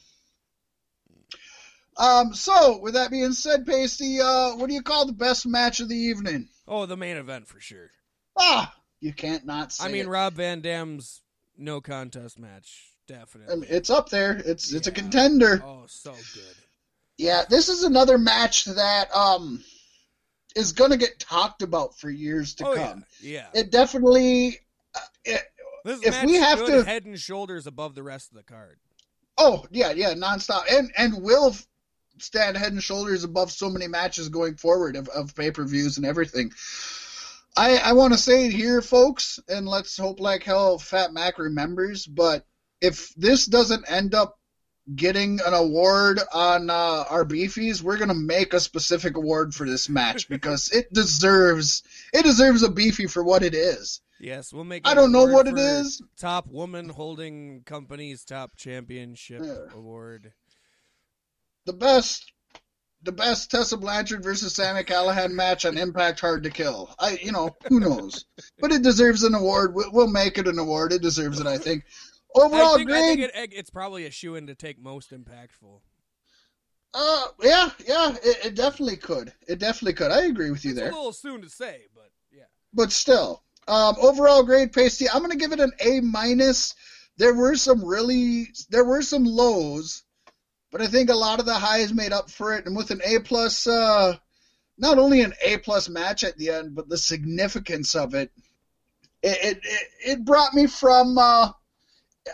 Um. 1.98 2.34
So 2.34 2.80
with 2.80 2.94
that 2.94 3.12
being 3.12 3.34
said, 3.34 3.66
Pasty, 3.66 4.20
uh, 4.22 4.56
what 4.56 4.68
do 4.70 4.74
you 4.74 4.82
call 4.82 5.06
the 5.06 5.14
best 5.14 5.46
match 5.46 5.80
of 5.80 5.90
the 5.90 5.96
evening? 5.98 6.48
Oh, 6.68 6.86
the 6.86 6.98
main 6.98 7.18
event 7.18 7.48
for 7.48 7.60
sure. 7.60 7.90
Ah, 8.38 8.74
you 9.02 9.14
can't 9.14 9.46
not 9.46 9.72
say 9.74 9.86
I 9.86 9.92
mean, 9.92 10.06
it. 10.06 10.10
Rob 10.10 10.34
Van 10.34 10.62
Dam's 10.62 11.22
no 11.58 11.82
contest 11.82 12.40
match, 12.40 12.92
definitely. 13.08 13.68
I 13.68 13.76
it's 13.76 13.90
up 13.90 14.10
there. 14.10 14.42
It's 14.46 14.74
it's 14.74 14.88
a 14.88 14.92
contender. 14.92 15.62
oh, 15.66 15.84
so 15.88 16.12
good. 16.12 16.56
Yeah, 17.18 17.44
this 17.50 17.68
is 17.70 17.84
another 17.84 18.18
match 18.18 18.66
that 18.66 19.14
um 19.14 19.64
is 20.56 20.72
gonna 20.72 20.98
get 20.98 21.20
talked 21.20 21.62
about 21.62 21.98
for 22.00 22.10
years 22.10 22.56
to 22.56 22.68
oh 22.68 22.76
come. 22.76 23.06
yeah, 23.22 23.48
yeah. 23.54 23.62
It 23.62 23.72
definitely. 23.72 24.60
Uh, 24.96 25.00
it, 25.26 25.42
This 25.86 26.02
if 26.04 26.12
match 26.12 26.26
we 26.26 26.36
have 26.36 26.66
to- 26.66 26.84
head 26.86 27.06
and 27.06 27.20
shoulders 27.20 27.68
above 27.68 27.96
the 27.96 28.04
rest 28.04 28.32
of 28.32 28.38
the 28.38 28.44
card. 28.44 28.80
oh 29.38 29.66
yeah, 29.72 29.92
yeah, 29.92 30.14
nonstop, 30.14 30.64
and 30.72 30.92
and 30.98 31.22
will 31.22 31.54
stand 32.22 32.58
head 32.58 32.72
and 32.74 32.84
shoulders 32.84 33.24
above 33.24 33.52
so 33.52 33.70
many 33.70 33.88
matches 33.88 34.30
going 34.30 34.56
forward 34.56 34.96
of, 34.96 35.08
of 35.10 35.36
pay 35.36 35.52
per 35.52 35.66
views 35.66 35.98
and 35.98 36.06
everything. 36.06 36.52
I 37.56 37.78
I 37.78 37.94
want 37.94 38.14
to 38.14 38.20
say 38.20 38.46
it 38.46 38.54
here, 38.54 38.82
folks, 38.82 39.40
and 39.48 39.68
let's 39.68 39.98
hope 39.98 40.20
like 40.20 40.44
hell 40.44 40.78
Fat 40.78 41.14
Mac 41.14 41.38
remembers. 41.38 42.06
But 42.06 42.46
if 42.80 43.14
this 43.16 43.46
doesn't 43.46 43.92
end 43.92 44.16
up 44.16 44.38
getting 44.96 45.40
an 45.46 45.54
award 45.54 46.20
on 46.34 46.70
uh, 46.70 47.06
our 47.10 47.26
beefies, 47.26 47.82
we're 47.82 47.98
gonna 47.98 48.14
make 48.14 48.54
a 48.54 48.60
specific 48.60 49.18
award 49.18 49.54
for 49.54 49.68
this 49.68 49.90
match 49.90 50.30
because 50.30 50.72
it 50.72 50.92
deserves 50.94 51.84
it 52.14 52.24
deserves 52.24 52.64
a 52.64 52.70
beefy 52.70 53.08
for 53.08 53.24
what 53.24 53.44
it 53.44 53.54
is. 53.54 54.02
Yes, 54.20 54.54
we'll 54.54 54.64
make. 54.64 54.88
I 54.88 54.94
don't 54.94 55.12
know 55.12 55.26
what 55.26 55.48
it 55.48 55.58
is. 55.58 56.02
Top 56.18 56.48
woman 56.48 56.90
holding 56.90 57.64
company's 57.66 58.24
top 58.24 58.56
championship 58.56 59.42
Yeah. 59.44 59.76
award. 59.76 60.34
The 61.66 61.74
best, 61.74 62.32
the 63.04 63.12
best 63.12 63.52
Tessa 63.52 63.78
Blanchard 63.78 64.24
versus 64.24 64.56
Sami 64.56 64.84
Callihan 64.84 65.32
match 65.32 65.66
on 65.66 65.78
Impact 65.78 66.20
Hard 66.20 66.44
to 66.44 66.50
Kill. 66.50 66.94
I, 67.00 67.20
you 67.22 67.32
know, 67.32 67.56
who 67.68 67.80
knows? 67.80 68.26
but 68.60 68.72
it 68.72 68.82
deserves 68.82 69.24
an 69.24 69.36
award. 69.36 69.74
We'll, 69.76 70.08
make 70.08 70.38
it 70.38 70.48
an 70.48 70.60
award. 70.60 70.94
It 70.94 71.02
deserves 71.02 71.40
it. 71.40 71.48
I 71.48 71.58
think. 71.58 71.84
Overall 72.34 72.76
I 72.76 72.78
think, 72.78 72.90
I 72.90 72.94
grade. 72.94 73.20
think 73.20 73.32
it, 73.36 73.54
it's 73.58 73.70
probably 73.70 74.06
a 74.06 74.12
shoe 74.12 74.36
in 74.36 74.48
to 74.48 74.56
take 74.56 74.80
most 74.82 75.12
impactful. 75.12 75.82
uh, 76.94 77.24
yeah, 77.42 77.70
yeah, 77.86 78.16
it, 78.24 78.46
it 78.46 78.56
definitely 78.56 78.98
could. 78.98 79.34
It 79.48 79.60
definitely 79.60 79.94
could. 79.94 80.12
I 80.12 80.26
agree 80.26 80.50
with 80.50 80.64
you 80.64 80.72
It's 80.72 80.80
there. 80.80 80.90
a 80.92 80.96
little 80.96 81.14
soon 81.14 81.42
to 81.42 81.50
say, 81.50 81.82
but 81.94 82.10
yeah. 82.32 82.46
but 82.74 82.92
still, 82.92 83.44
um, 83.68 83.96
overall 84.02 84.44
grade, 84.44 84.72
Pasty. 84.74 85.10
I'm 85.10 85.22
gonna 85.22 85.36
give 85.36 85.52
it 85.52 85.60
an 85.60 85.72
A 85.80 86.00
minus. 86.02 86.74
There 87.18 87.34
were 87.36 87.56
some 87.56 87.84
really, 87.84 88.48
there 88.70 88.86
were 88.86 89.02
some 89.02 89.26
lows, 89.26 90.04
but 90.72 90.82
I 90.82 90.88
think 90.88 91.10
a 91.10 91.16
lot 91.16 91.40
of 91.40 91.46
the 91.46 91.54
highs 91.54 91.94
made 91.94 92.14
up 92.14 92.30
for 92.30 92.56
it. 92.56 92.66
And 92.66 92.76
with 92.76 92.92
an 92.92 93.02
A 93.06 93.20
plus, 93.20 93.68
uh, 93.68 94.16
not 94.78 94.98
only 94.98 95.22
an 95.22 95.34
A 95.46 95.58
plus 95.58 95.90
match 95.90 96.24
at 96.24 96.38
the 96.38 96.50
end, 96.50 96.76
but 96.76 96.90
the 96.90 96.98
significance 96.98 97.94
of 97.96 98.16
it, 98.16 98.32
it 99.22 99.60
it, 99.64 99.88
it, 100.06 100.26
brought 100.26 100.54
me 100.54 100.68
from. 100.68 101.18
Uh, 101.18 101.52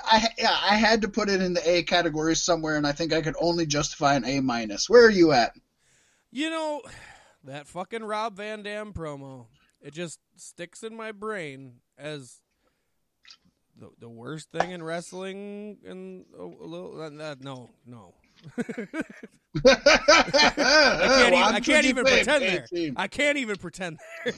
I 0.03 0.27
yeah, 0.37 0.55
I 0.63 0.75
had 0.75 1.01
to 1.01 1.09
put 1.09 1.29
it 1.29 1.41
in 1.41 1.53
the 1.53 1.69
A 1.69 1.83
category 1.83 2.35
somewhere, 2.35 2.77
and 2.77 2.87
I 2.87 2.91
think 2.91 3.11
I 3.11 3.21
could 3.21 3.35
only 3.39 3.65
justify 3.65 4.15
an 4.15 4.25
A 4.25 4.39
minus. 4.39 4.89
Where 4.89 5.05
are 5.05 5.11
you 5.11 5.31
at? 5.31 5.53
You 6.31 6.49
know, 6.49 6.81
that 7.43 7.67
fucking 7.67 8.03
Rob 8.03 8.37
Van 8.37 8.63
Dam 8.63 8.93
promo. 8.93 9.47
It 9.81 9.93
just 9.93 10.19
sticks 10.35 10.83
in 10.83 10.95
my 10.95 11.11
brain 11.11 11.81
as 11.97 12.41
the 13.77 13.89
the 13.99 14.09
worst 14.09 14.51
thing 14.51 14.71
in 14.71 14.83
wrestling. 14.83 15.77
And 15.85 16.25
a, 16.37 16.43
a 16.43 16.67
little, 16.67 17.01
uh, 17.01 17.23
uh, 17.23 17.35
no, 17.39 17.69
no, 17.85 18.13
I 19.65 19.71
can't 20.49 21.33
even, 21.33 21.43
I 21.43 21.59
can't 21.59 21.85
even 21.85 22.05
pretend 22.05 22.43
there. 22.43 22.65
I 22.95 23.07
can't 23.07 23.37
even 23.37 23.55
pretend 23.57 23.99
there. 24.23 24.33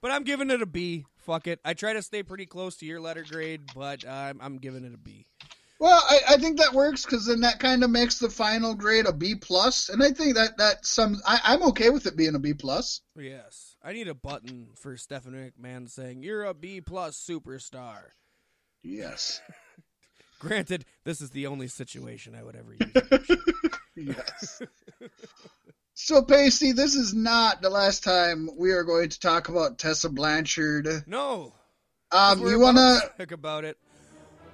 but 0.00 0.10
I'm 0.10 0.24
giving 0.24 0.50
it 0.50 0.62
a 0.62 0.66
B. 0.66 1.04
Fuck 1.18 1.46
it. 1.46 1.60
I 1.64 1.74
try 1.74 1.92
to 1.92 2.02
stay 2.02 2.22
pretty 2.22 2.46
close 2.46 2.76
to 2.76 2.86
your 2.86 3.00
letter 3.00 3.24
grade, 3.28 3.62
but 3.74 4.06
I'm 4.06 4.40
I'm 4.40 4.58
giving 4.58 4.84
it 4.84 4.94
a 4.94 4.98
B. 4.98 5.26
Well, 5.78 6.02
I, 6.08 6.20
I 6.30 6.36
think 6.38 6.58
that 6.58 6.72
works 6.72 7.04
because 7.04 7.26
then 7.26 7.40
that 7.40 7.58
kind 7.58 7.84
of 7.84 7.90
makes 7.90 8.18
the 8.18 8.30
final 8.30 8.74
grade 8.74 9.06
a 9.06 9.12
B 9.12 9.34
plus, 9.34 9.90
and 9.90 10.02
I 10.02 10.10
think 10.10 10.34
that 10.36 10.56
that 10.56 10.86
some 10.86 11.20
I, 11.26 11.38
I'm 11.44 11.62
okay 11.64 11.90
with 11.90 12.06
it 12.06 12.16
being 12.16 12.34
a 12.34 12.38
B 12.38 12.54
plus. 12.54 13.02
Yes, 13.14 13.76
I 13.82 13.92
need 13.92 14.08
a 14.08 14.14
button 14.14 14.68
for 14.80 14.96
Stephanie 14.96 15.50
McMahon 15.60 15.90
saying 15.90 16.22
you're 16.22 16.44
a 16.44 16.54
B 16.54 16.80
plus 16.80 17.22
superstar. 17.22 17.98
Yes, 18.82 19.40
Granted, 20.38 20.84
this 21.04 21.20
is 21.20 21.30
the 21.30 21.46
only 21.46 21.68
situation 21.68 22.34
I 22.34 22.42
would 22.42 22.56
ever 22.56 22.74
use. 22.74 23.38
yes. 23.96 24.62
so, 25.94 26.22
Pacey, 26.22 26.72
this 26.72 26.94
is 26.94 27.14
not 27.14 27.62
the 27.62 27.70
last 27.70 28.04
time 28.04 28.48
we 28.56 28.72
are 28.72 28.84
going 28.84 29.08
to 29.08 29.18
talk 29.20 29.48
about 29.48 29.78
Tessa 29.78 30.10
Blanchard. 30.10 31.04
no, 31.06 31.54
Um, 32.12 32.46
you 32.46 32.58
wanna? 32.58 32.98
about 32.98 33.18
talk 33.18 33.32
about 33.32 33.64
it 33.64 33.78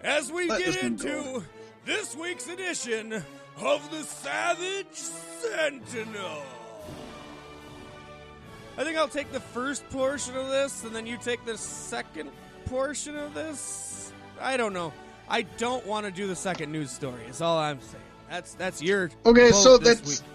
as 0.02 0.30
we 0.30 0.48
Let 0.48 0.64
get 0.64 0.82
into 0.82 1.44
this 1.84 2.14
week's 2.16 2.48
edition 2.48 3.12
of 3.58 3.90
the 3.90 4.02
Savage 4.04 4.86
Sentinel. 4.94 6.42
I 8.78 8.84
think 8.84 8.96
I'll 8.96 9.08
take 9.08 9.30
the 9.32 9.40
first 9.40 9.88
portion 9.90 10.34
of 10.36 10.48
this, 10.48 10.84
and 10.84 10.94
then 10.96 11.06
you 11.06 11.18
take 11.18 11.44
the 11.44 11.58
second 11.58 12.30
portion 12.66 13.16
of 13.16 13.34
this. 13.34 14.12
I 14.40 14.56
don't 14.56 14.72
know. 14.72 14.92
I 15.28 15.42
don't 15.42 15.86
want 15.86 16.06
to 16.06 16.12
do 16.12 16.26
the 16.26 16.36
second 16.36 16.72
news 16.72 16.90
story. 16.90 17.24
Is 17.24 17.40
all 17.40 17.58
I'm 17.58 17.80
saying. 17.80 18.04
That's 18.30 18.54
that's 18.54 18.82
your 18.82 19.10
Okay, 19.26 19.50
so 19.50 19.78
this 19.78 20.00
that's 20.00 20.22
week. 20.22 20.28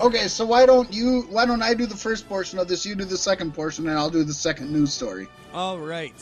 okay. 0.00 0.28
So 0.28 0.44
why 0.44 0.66
don't 0.66 0.92
you? 0.92 1.22
Why 1.30 1.46
don't 1.46 1.62
I 1.62 1.74
do 1.74 1.86
the 1.86 1.96
first 1.96 2.28
portion 2.28 2.58
of 2.58 2.68
this? 2.68 2.84
You 2.84 2.94
do 2.94 3.04
the 3.04 3.16
second 3.16 3.54
portion, 3.54 3.88
and 3.88 3.98
I'll 3.98 4.10
do 4.10 4.24
the 4.24 4.34
second 4.34 4.72
news 4.72 4.92
story. 4.92 5.26
All 5.52 5.78
right. 5.78 6.14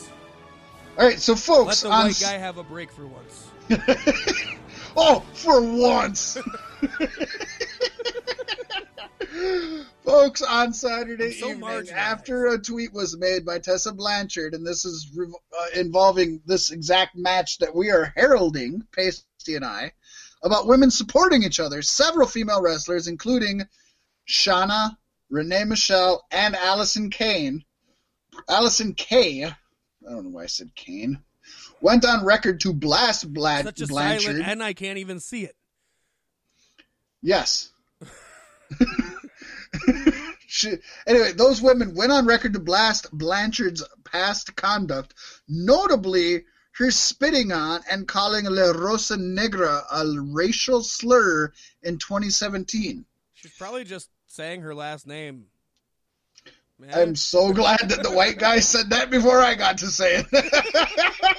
All 0.97 1.05
right. 1.05 1.19
So 1.19 1.35
folks, 1.35 1.83
Let 1.83 1.89
the 1.89 1.89
white 1.89 2.19
guy 2.21 2.37
have 2.37 2.57
a 2.57 2.63
break 2.63 2.91
for 2.91 3.05
once. 3.05 3.49
oh, 4.97 5.23
for 5.33 5.61
once. 5.61 6.37
Folks, 10.05 10.41
on 10.41 10.73
Saturday 10.73 11.31
so 11.31 11.49
evening, 11.49 11.61
marginalized. 11.63 11.91
after 11.93 12.47
a 12.47 12.57
tweet 12.59 12.91
was 12.93 13.17
made 13.17 13.45
by 13.45 13.59
Tessa 13.59 13.93
Blanchard, 13.93 14.53
and 14.53 14.65
this 14.65 14.83
is 14.83 15.17
uh, 15.17 15.79
involving 15.79 16.41
this 16.45 16.71
exact 16.71 17.15
match 17.15 17.57
that 17.59 17.73
we 17.73 17.89
are 17.89 18.11
heralding, 18.15 18.85
Pasty 18.91 19.55
and 19.55 19.63
I, 19.63 19.93
about 20.43 20.67
women 20.67 20.91
supporting 20.91 21.43
each 21.43 21.59
other, 21.59 21.81
several 21.81 22.27
female 22.27 22.61
wrestlers, 22.61 23.07
including 23.07 23.61
Shauna, 24.27 24.97
Renee 25.29 25.63
Michelle, 25.63 26.25
and 26.31 26.53
Allysin 26.55 27.09
Kane, 27.11 27.63
Allysin 28.49 28.97
Kay, 28.97 29.45
I 29.45 29.55
don't 30.03 30.25
know 30.25 30.29
why 30.31 30.43
I 30.43 30.47
said 30.47 30.71
Kane, 30.75 31.19
went 31.79 32.03
on 32.03 32.25
record 32.25 32.59
to 32.61 32.73
blast 32.73 33.31
Bla- 33.33 33.63
Such 33.63 33.81
a 33.81 33.87
Blanchard. 33.87 34.23
silent, 34.23 34.47
and 34.47 34.61
I 34.61 34.73
can't 34.73 34.97
even 34.97 35.21
see 35.21 35.45
it. 35.45 35.55
Yes. 37.21 37.69
she, 40.47 40.73
anyway, 41.07 41.31
those 41.33 41.61
women 41.61 41.95
went 41.95 42.11
on 42.11 42.25
record 42.25 42.53
to 42.53 42.59
blast 42.59 43.07
Blanchard's 43.11 43.83
past 44.03 44.55
conduct, 44.55 45.13
notably 45.47 46.45
her 46.73 46.91
spitting 46.91 47.51
on 47.51 47.81
and 47.89 48.07
calling 48.07 48.45
La 48.45 48.71
Rosa 48.71 49.17
Negra 49.17 49.83
a 49.91 50.05
racial 50.19 50.81
slur 50.81 51.51
in 51.83 51.97
2017. 51.97 53.05
She's 53.33 53.57
probably 53.57 53.83
just 53.83 54.09
saying 54.27 54.61
her 54.61 54.73
last 54.73 55.05
name. 55.05 55.45
Man, 56.79 56.91
I'm 56.93 57.15
so 57.15 57.53
glad 57.53 57.79
that 57.89 58.01
the 58.01 58.11
white 58.11 58.39
guy 58.39 58.59
said 58.59 58.89
that 58.89 59.11
before 59.11 59.39
I 59.39 59.55
got 59.55 59.79
to 59.79 59.87
say 59.87 60.23
it. 60.23 60.27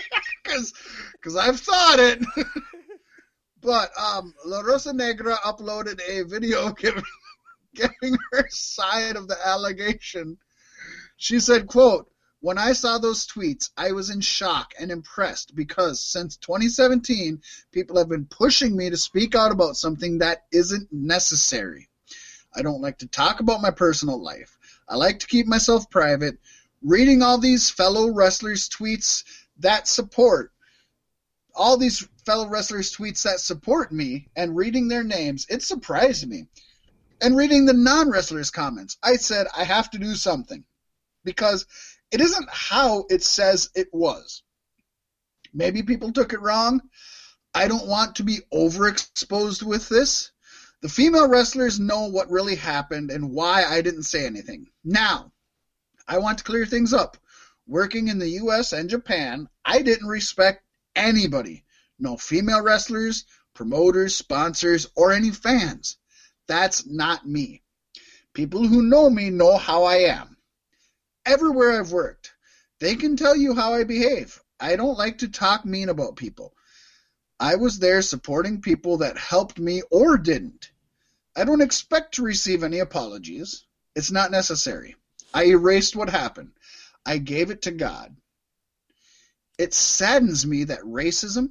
Because 0.45 1.37
I've 1.37 1.59
thought 1.59 1.99
it. 1.99 2.23
but 3.63 3.91
um, 3.99 4.35
La 4.45 4.61
Rosa 4.61 4.93
Negra 4.93 5.35
uploaded 5.37 5.99
a 6.07 6.23
video 6.23 6.71
giving, 6.73 7.03
giving 7.75 8.17
her 8.33 8.47
side 8.51 9.17
of 9.17 9.29
the 9.29 9.37
allegation. 9.47 10.39
She 11.17 11.41
said, 11.41 11.67
quote, 11.67 12.11
when 12.41 12.59
I 12.59 12.75
saw 12.75 12.99
those 12.99 13.27
tweets, 13.27 13.71
I 13.75 13.93
was 13.93 14.11
in 14.11 14.21
shock 14.21 14.75
and 14.79 14.91
impressed 14.91 15.55
because 15.55 16.05
since 16.05 16.37
2017, 16.37 17.41
people 17.73 17.97
have 17.97 18.11
been 18.11 18.27
pushing 18.27 18.77
me 18.77 18.91
to 18.91 18.99
speak 18.99 19.35
out 19.35 19.51
about 19.51 19.79
something 19.79 20.19
that 20.19 20.45
isn't 20.53 20.93
necessary. 20.93 21.89
I 22.55 22.61
don't 22.61 22.83
like 22.83 22.99
to 22.99 23.07
talk 23.07 23.41
about 23.41 23.63
my 23.63 23.71
personal 23.71 24.23
life. 24.23 24.59
I 24.87 24.97
like 24.97 25.21
to 25.21 25.27
keep 25.27 25.47
myself 25.47 25.89
private. 25.89 26.37
Reading 26.83 27.23
all 27.23 27.39
these 27.39 27.71
fellow 27.71 28.11
wrestlers' 28.11 28.69
tweets 28.69 29.25
that 29.61 29.89
support, 29.89 30.53
all 31.55 31.79
these 31.79 32.07
fellow 32.27 32.49
wrestlers' 32.49 32.95
tweets 32.95 33.23
that 33.23 33.41
support 33.41 33.91
me, 33.91 34.29
and 34.37 34.55
reading 34.55 34.89
their 34.89 35.05
names, 35.05 35.47
it 35.49 35.63
surprised 35.63 36.29
me. 36.29 36.47
And 37.21 37.37
reading 37.37 37.65
the 37.65 37.73
non 37.73 38.11
wrestlers' 38.11 38.51
comments, 38.51 38.97
I 39.03 39.17
said 39.17 39.47
I 39.57 39.65
have 39.65 39.91
to 39.91 39.99
do 39.99 40.15
something 40.15 40.65
because 41.25 41.67
it 42.11 42.21
isn't 42.21 42.49
how 42.51 43.07
it 43.09 43.23
says 43.23 43.71
it 43.75 43.89
was. 43.93 44.43
Maybe 45.53 45.83
people 45.83 46.13
took 46.13 46.33
it 46.33 46.41
wrong. 46.41 46.83
I 47.55 47.69
don't 47.69 47.87
want 47.87 48.17
to 48.17 48.25
be 48.25 48.41
overexposed 48.53 49.63
with 49.63 49.89
this. 49.89 50.33
The 50.81 50.89
female 50.89 51.29
wrestlers 51.29 51.79
know 51.79 52.07
what 52.07 52.31
really 52.31 52.57
happened 52.57 53.11
and 53.11 53.31
why 53.31 53.65
I 53.65 53.81
didn't 53.81 54.03
say 54.03 54.27
anything. 54.27 54.67
Now, 54.83 55.33
I 56.07 56.19
want 56.19 56.39
to 56.39 56.45
clear 56.45 56.67
things 56.67 56.93
up. 56.93 57.17
Working 57.67 58.09
in 58.09 58.19
the 58.19 58.31
US 58.41 58.73
and 58.73 58.91
Japan, 58.91 59.49
I 59.65 59.81
didn't 59.83 60.09
respect 60.09 60.65
anybody. 60.95 61.65
No 61.99 62.17
female 62.17 62.61
wrestlers, 62.61 63.25
promoters, 63.55 64.15
sponsors, 64.15 64.89
or 64.95 65.13
any 65.13 65.31
fans. 65.31 65.97
That's 66.47 66.87
not 66.87 67.27
me. 67.27 67.63
People 68.35 68.67
who 68.67 68.83
know 68.83 69.09
me 69.09 69.31
know 69.31 69.57
how 69.57 69.85
I 69.85 69.97
am. 69.97 70.37
Everywhere 71.27 71.79
I've 71.79 71.93
worked, 71.93 72.33
they 72.81 72.97
can 72.97 73.17
tell 73.17 73.37
you 73.37 73.55
how 73.55 73.75
I 73.75 73.85
behave. 73.85 74.41
I 74.61 74.77
don't 74.77 74.99
like 74.99 75.19
to 75.19 75.29
talk 75.29 75.65
mean 75.65 75.89
about 75.89 76.17
people. 76.17 76.55
I 77.41 77.57
was 77.57 77.79
there 77.79 78.03
supporting 78.03 78.61
people 78.61 78.99
that 78.99 79.19
helped 79.19 79.59
me 79.59 79.83
or 79.91 80.17
didn't. 80.17 80.71
I 81.37 81.45
don't 81.45 81.61
expect 81.61 82.15
to 82.15 82.23
receive 82.23 82.63
any 82.63 82.79
apologies. 82.79 83.65
It's 83.97 84.13
not 84.13 84.31
necessary. 84.31 84.97
I 85.33 85.47
erased 85.47 85.97
what 85.97 86.11
happened. 86.11 86.53
I 87.05 87.19
gave 87.19 87.51
it 87.51 87.63
to 87.63 87.73
God. 87.73 88.17
It 89.59 89.75
saddens 89.75 90.47
me 90.47 90.65
that 90.65 90.81
racism, 90.83 91.51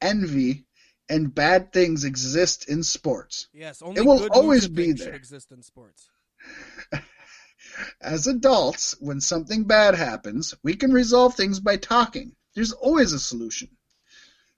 envy, 0.00 0.65
and 1.08 1.34
bad 1.34 1.72
things 1.72 2.04
exist 2.04 2.68
in 2.68 2.82
sports. 2.82 3.48
yes, 3.52 3.82
only 3.82 4.00
it 4.00 4.06
will 4.06 4.18
good 4.18 4.32
always 4.32 4.68
be 4.68 4.92
there. 4.92 5.06
should 5.06 5.14
exist 5.14 5.52
in 5.52 5.62
sports. 5.62 6.08
As 8.00 8.26
adults, 8.26 8.96
when 9.00 9.20
something 9.20 9.64
bad 9.64 9.94
happens, 9.94 10.54
we 10.62 10.76
can 10.76 10.92
resolve 10.92 11.34
things 11.34 11.60
by 11.60 11.76
talking. 11.76 12.34
There's 12.54 12.72
always 12.72 13.12
a 13.12 13.18
solution. 13.18 13.68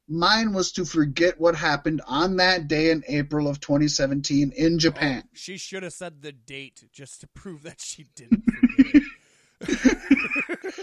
Mine 0.08 0.54
was 0.54 0.72
to 0.72 0.84
forget 0.86 1.38
what 1.38 1.54
happened 1.54 2.00
on 2.06 2.36
that 2.36 2.66
day 2.66 2.90
in 2.90 3.04
April 3.06 3.46
of 3.46 3.60
2017 3.60 4.52
in 4.52 4.74
oh, 4.74 4.78
Japan. 4.78 5.22
Oh, 5.24 5.30
she 5.34 5.58
should 5.58 5.82
have 5.82 5.92
said 5.92 6.22
the 6.22 6.32
date 6.32 6.82
just 6.92 7.20
to 7.20 7.26
prove 7.28 7.64
that 7.64 7.80
she 7.80 8.06
didn't. 8.14 8.44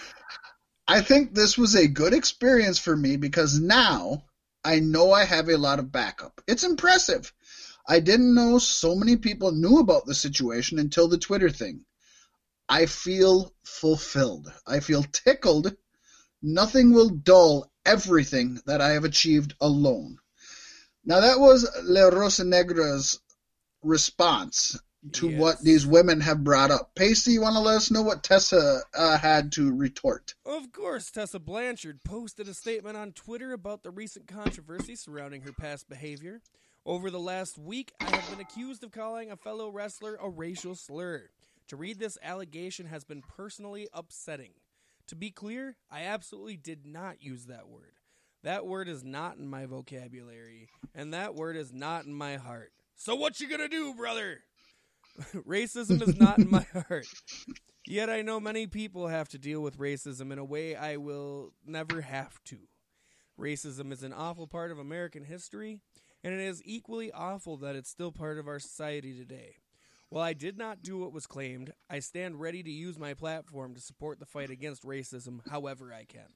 I 0.87 1.01
think 1.01 1.33
this 1.33 1.57
was 1.57 1.75
a 1.75 1.87
good 1.87 2.13
experience 2.13 2.77
for 2.77 2.95
me 2.95 3.17
because 3.17 3.59
now 3.59 4.25
I 4.65 4.79
know 4.79 5.11
I 5.11 5.25
have 5.25 5.47
a 5.47 5.57
lot 5.57 5.77
of 5.77 5.91
backup. 5.91 6.41
It's 6.47 6.63
impressive. 6.63 7.31
I 7.87 7.99
didn't 7.99 8.33
know 8.33 8.57
so 8.57 8.95
many 8.95 9.15
people 9.15 9.51
knew 9.51 9.77
about 9.77 10.07
the 10.07 10.15
situation 10.15 10.79
until 10.79 11.07
the 11.07 11.19
Twitter 11.19 11.51
thing. 11.51 11.85
I 12.67 12.87
feel 12.87 13.53
fulfilled. 13.63 14.51
I 14.65 14.79
feel 14.79 15.03
tickled. 15.03 15.77
Nothing 16.41 16.93
will 16.93 17.09
dull 17.09 17.71
everything 17.85 18.59
that 18.65 18.81
I 18.81 18.93
have 18.93 19.03
achieved 19.03 19.53
alone. 19.61 20.17
Now, 21.05 21.19
that 21.19 21.39
was 21.39 21.69
La 21.83 22.07
Rosa 22.07 22.43
Negra's 22.43 23.19
response 23.83 24.75
to 25.13 25.37
what 25.37 25.61
these 25.61 25.85
women 25.85 26.21
have 26.21 26.43
brought 26.43 26.71
up. 26.71 26.91
Pasty, 26.95 27.31
you 27.31 27.41
want 27.41 27.55
to 27.55 27.61
let 27.61 27.75
us 27.75 27.91
know 27.91 28.01
what 28.01 28.23
Tessa 28.23 28.81
uh, 28.93 29.17
had 29.17 29.51
to 29.53 29.73
retort? 29.73 30.35
Of 30.45 30.71
course, 30.71 31.11
Tessa 31.11 31.39
Blanchard 31.39 32.03
posted 32.03 32.47
a 32.47 32.53
statement 32.53 32.97
on 32.97 33.11
Twitter 33.11 33.53
about 33.53 33.83
the 33.83 33.91
recent 33.91 34.27
controversy 34.27 34.95
surrounding 34.95 35.41
her 35.41 35.53
past 35.53 35.89
behavior. 35.89 36.41
Over 36.85 37.09
the 37.09 37.19
last 37.19 37.57
week, 37.57 37.93
I 37.99 38.15
have 38.15 38.29
been 38.29 38.39
accused 38.39 38.83
of 38.83 38.91
calling 38.91 39.31
a 39.31 39.35
fellow 39.35 39.69
wrestler 39.69 40.17
a 40.21 40.29
racial 40.29 40.75
slur. 40.75 41.29
To 41.69 41.75
read 41.75 41.97
this 41.97 42.17
allegation 42.21 42.85
has 42.85 43.03
been 43.03 43.23
personally 43.23 43.87
upsetting. 43.91 44.51
To 45.07 45.15
be 45.15 45.31
clear, 45.31 45.77
I 45.89 46.03
absolutely 46.03 46.57
did 46.57 46.85
not 46.85 47.23
use 47.23 47.45
that 47.45 47.67
word. 47.67 47.93
That 48.43 48.67
word 48.67 48.87
is 48.87 49.03
not 49.03 49.37
in 49.37 49.47
my 49.47 49.65
vocabulary, 49.65 50.69
and 50.93 51.13
that 51.13 51.33
word 51.33 51.55
is 51.55 51.73
not 51.73 52.05
in 52.05 52.13
my 52.13 52.37
heart. 52.37 52.71
So 52.95 53.15
what 53.15 53.39
you 53.39 53.49
gonna 53.49 53.67
do, 53.67 53.95
brother? 53.95 54.41
Racism 55.47 56.01
is 56.07 56.17
not 56.19 56.39
in 56.39 56.49
my 56.49 56.65
heart. 56.87 57.07
Yet 57.87 58.09
I 58.09 58.21
know 58.21 58.39
many 58.39 58.67
people 58.67 59.07
have 59.07 59.29
to 59.29 59.37
deal 59.37 59.61
with 59.61 59.77
racism 59.77 60.31
in 60.31 60.39
a 60.39 60.45
way 60.45 60.75
I 60.75 60.97
will 60.97 61.53
never 61.65 62.01
have 62.01 62.43
to. 62.45 62.57
Racism 63.39 63.91
is 63.91 64.03
an 64.03 64.13
awful 64.13 64.47
part 64.47 64.71
of 64.71 64.79
American 64.79 65.23
history, 65.23 65.81
and 66.23 66.33
it 66.33 66.39
is 66.39 66.61
equally 66.65 67.11
awful 67.11 67.57
that 67.57 67.75
it's 67.75 67.89
still 67.89 68.11
part 68.11 68.39
of 68.39 68.47
our 68.47 68.59
society 68.59 69.13
today. 69.13 69.57
While 70.09 70.23
I 70.23 70.33
did 70.33 70.57
not 70.57 70.81
do 70.81 70.97
what 70.97 71.13
was 71.13 71.27
claimed, 71.27 71.73
I 71.89 71.99
stand 71.99 72.39
ready 72.39 72.63
to 72.63 72.71
use 72.71 72.97
my 72.97 73.13
platform 73.13 73.73
to 73.75 73.81
support 73.81 74.19
the 74.19 74.25
fight 74.25 74.49
against 74.49 74.83
racism 74.83 75.47
however 75.49 75.93
I 75.93 76.05
can. 76.05 76.29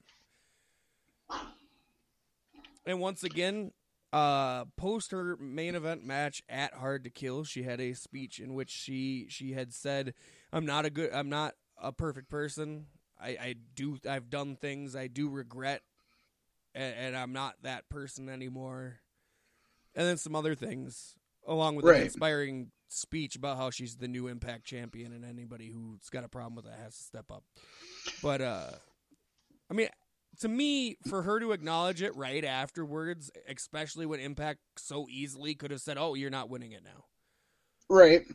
And 2.85 2.99
once 2.99 3.23
again, 3.23 3.71
uh, 4.11 4.65
post 4.77 5.11
her 5.11 5.37
main 5.37 5.75
event 5.75 6.03
match 6.03 6.41
at 6.49 6.73
Hard 6.73 7.03
to 7.03 7.09
Kill, 7.09 7.43
she 7.43 7.63
had 7.63 7.79
a 7.79 7.93
speech 7.93 8.39
in 8.39 8.53
which 8.53 8.69
she 8.71 9.27
she 9.29 9.53
had 9.53 9.73
said, 9.73 10.13
"I'm 10.51 10.65
not 10.65 10.85
a 10.85 10.89
good, 10.89 11.11
I'm 11.13 11.29
not 11.29 11.55
a 11.81 11.91
perfect 11.91 12.29
person. 12.29 12.87
I, 13.21 13.29
I 13.29 13.55
do, 13.75 13.99
I've 14.09 14.29
done 14.29 14.55
things 14.55 14.95
I 14.95 15.07
do 15.07 15.29
regret, 15.29 15.81
and, 16.73 16.95
and 16.95 17.17
I'm 17.17 17.33
not 17.33 17.55
that 17.63 17.89
person 17.89 18.29
anymore." 18.29 18.99
And 19.95 20.07
then 20.07 20.17
some 20.17 20.35
other 20.35 20.55
things, 20.55 21.15
along 21.45 21.75
with 21.75 21.85
Right. 21.85 21.97
an 21.97 22.03
inspiring 22.03 22.71
speech 22.87 23.35
about 23.35 23.57
how 23.57 23.69
she's 23.71 23.97
the 23.97 24.07
new 24.07 24.27
Impact 24.27 24.65
champion, 24.65 25.11
and 25.13 25.25
anybody 25.25 25.69
who's 25.69 26.09
got 26.09 26.23
a 26.23 26.29
problem 26.29 26.55
with 26.55 26.65
that 26.65 26.79
has 26.79 26.95
to 26.97 27.03
step 27.03 27.31
up. 27.31 27.43
But 28.23 28.41
uh, 28.41 28.71
I 29.69 29.73
mean, 29.73 29.89
to 30.39 30.47
me, 30.47 30.97
for 31.07 31.21
her 31.23 31.39
to 31.39 31.51
acknowledge 31.51 32.01
it 32.01 32.15
right 32.15 32.43
afterwards, 32.43 33.31
especially 33.47 34.05
when 34.05 34.19
Impact 34.19 34.59
so 34.77 35.07
easily 35.09 35.55
could 35.55 35.71
have 35.71 35.81
said, 35.81 35.97
"Oh, 35.97 36.13
you're 36.13 36.29
not 36.29 36.49
winning 36.49 36.71
it 36.71 36.83
now." 36.83 37.05
Right. 37.89 38.25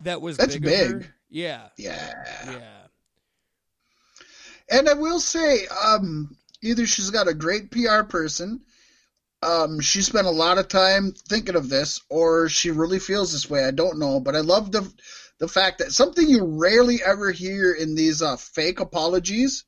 That 0.00 0.20
was 0.20 0.36
That's 0.36 0.56
big. 0.56 0.62
big. 0.62 1.12
Yeah. 1.30 1.68
Yeah. 1.76 2.24
Yeah. 2.46 2.86
And 4.70 4.88
I 4.88 4.94
will 4.94 5.20
say, 5.20 5.66
um, 5.84 6.36
either 6.62 6.86
she's 6.86 7.10
got 7.10 7.28
a 7.28 7.34
great 7.34 7.70
PR 7.70 8.02
person, 8.02 8.62
um, 9.42 9.80
she 9.80 10.02
spent 10.02 10.26
a 10.26 10.30
lot 10.30 10.58
of 10.58 10.68
time 10.68 11.12
thinking 11.28 11.56
of 11.56 11.68
this, 11.68 12.00
or 12.08 12.48
she 12.48 12.70
really 12.70 13.00
feels 13.00 13.32
this 13.32 13.50
way. 13.50 13.64
I 13.64 13.72
don't 13.72 13.98
know, 13.98 14.20
but 14.20 14.36
I 14.36 14.40
love 14.40 14.70
the 14.70 14.90
the 15.38 15.48
fact 15.48 15.78
that 15.78 15.92
something 15.92 16.28
you 16.28 16.44
rarely 16.44 17.02
ever 17.02 17.32
hear 17.32 17.72
in 17.72 17.96
these 17.96 18.22
uh, 18.22 18.36
fake 18.36 18.78
apologies. 18.78 19.64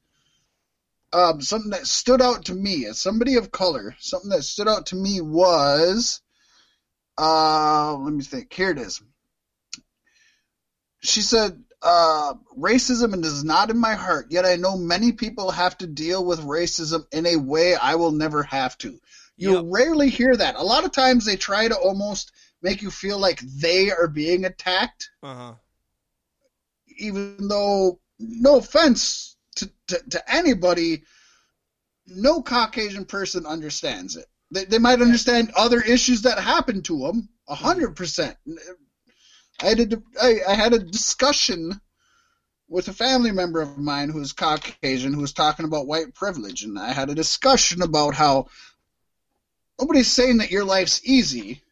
Um, 1.14 1.40
something 1.40 1.70
that 1.70 1.86
stood 1.86 2.20
out 2.20 2.46
to 2.46 2.54
me 2.54 2.86
as 2.86 2.98
somebody 2.98 3.36
of 3.36 3.52
color, 3.52 3.94
something 4.00 4.30
that 4.30 4.42
stood 4.42 4.66
out 4.66 4.86
to 4.86 4.96
me 4.96 5.20
was, 5.20 6.20
uh, 7.16 7.94
let 7.94 8.12
me 8.12 8.24
think. 8.24 8.52
Here 8.52 8.70
it 8.70 8.78
is. 8.78 9.00
She 11.02 11.20
said, 11.22 11.62
uh, 11.82 12.34
racism 12.58 13.24
is 13.24 13.44
not 13.44 13.70
in 13.70 13.78
my 13.78 13.94
heart, 13.94 14.26
yet 14.30 14.44
I 14.44 14.56
know 14.56 14.76
many 14.76 15.12
people 15.12 15.52
have 15.52 15.78
to 15.78 15.86
deal 15.86 16.24
with 16.24 16.40
racism 16.40 17.04
in 17.12 17.26
a 17.26 17.36
way 17.36 17.76
I 17.76 17.94
will 17.94 18.12
never 18.12 18.42
have 18.42 18.76
to. 18.78 18.98
You 19.36 19.54
Yep. 19.54 19.64
rarely 19.72 20.10
hear 20.10 20.34
that. 20.36 20.56
A 20.56 20.62
lot 20.64 20.84
of 20.84 20.90
times 20.92 21.24
they 21.24 21.36
try 21.36 21.68
to 21.68 21.76
almost 21.76 22.32
make 22.60 22.82
you 22.82 22.90
feel 22.90 23.18
like 23.18 23.38
they 23.40 23.90
are 23.92 24.08
being 24.08 24.44
attacked, 24.46 25.10
Uh 25.22 25.34
huh. 25.34 25.54
even 26.98 27.48
though, 27.48 28.00
no 28.18 28.56
offense 28.58 29.33
to, 29.56 29.70
to, 29.88 30.10
to 30.10 30.32
anybody, 30.32 31.02
no 32.06 32.42
Caucasian 32.42 33.04
person 33.04 33.46
understands 33.46 34.16
it. 34.16 34.26
They, 34.50 34.64
they 34.64 34.78
might 34.78 35.02
understand 35.02 35.52
other 35.56 35.80
issues 35.80 36.22
that 36.22 36.38
happen 36.38 36.82
to 36.82 36.98
them, 36.98 37.28
a 37.48 37.54
hundred 37.54 37.96
percent. 37.96 38.36
I 39.60 39.66
had 39.66 39.92
a, 39.92 40.02
I, 40.20 40.40
I 40.48 40.54
had 40.54 40.72
a 40.72 40.78
discussion 40.78 41.80
with 42.68 42.88
a 42.88 42.92
family 42.92 43.30
member 43.30 43.60
of 43.60 43.78
mine 43.78 44.08
who's 44.10 44.32
Caucasian 44.32 45.12
who 45.12 45.20
was 45.20 45.32
talking 45.32 45.64
about 45.64 45.86
white 45.86 46.14
privilege, 46.14 46.62
and 46.62 46.78
I 46.78 46.92
had 46.92 47.10
a 47.10 47.14
discussion 47.14 47.82
about 47.82 48.14
how 48.14 48.46
nobody's 49.80 50.10
saying 50.10 50.38
that 50.38 50.50
your 50.50 50.64
life's 50.64 51.00
easy, 51.04 51.62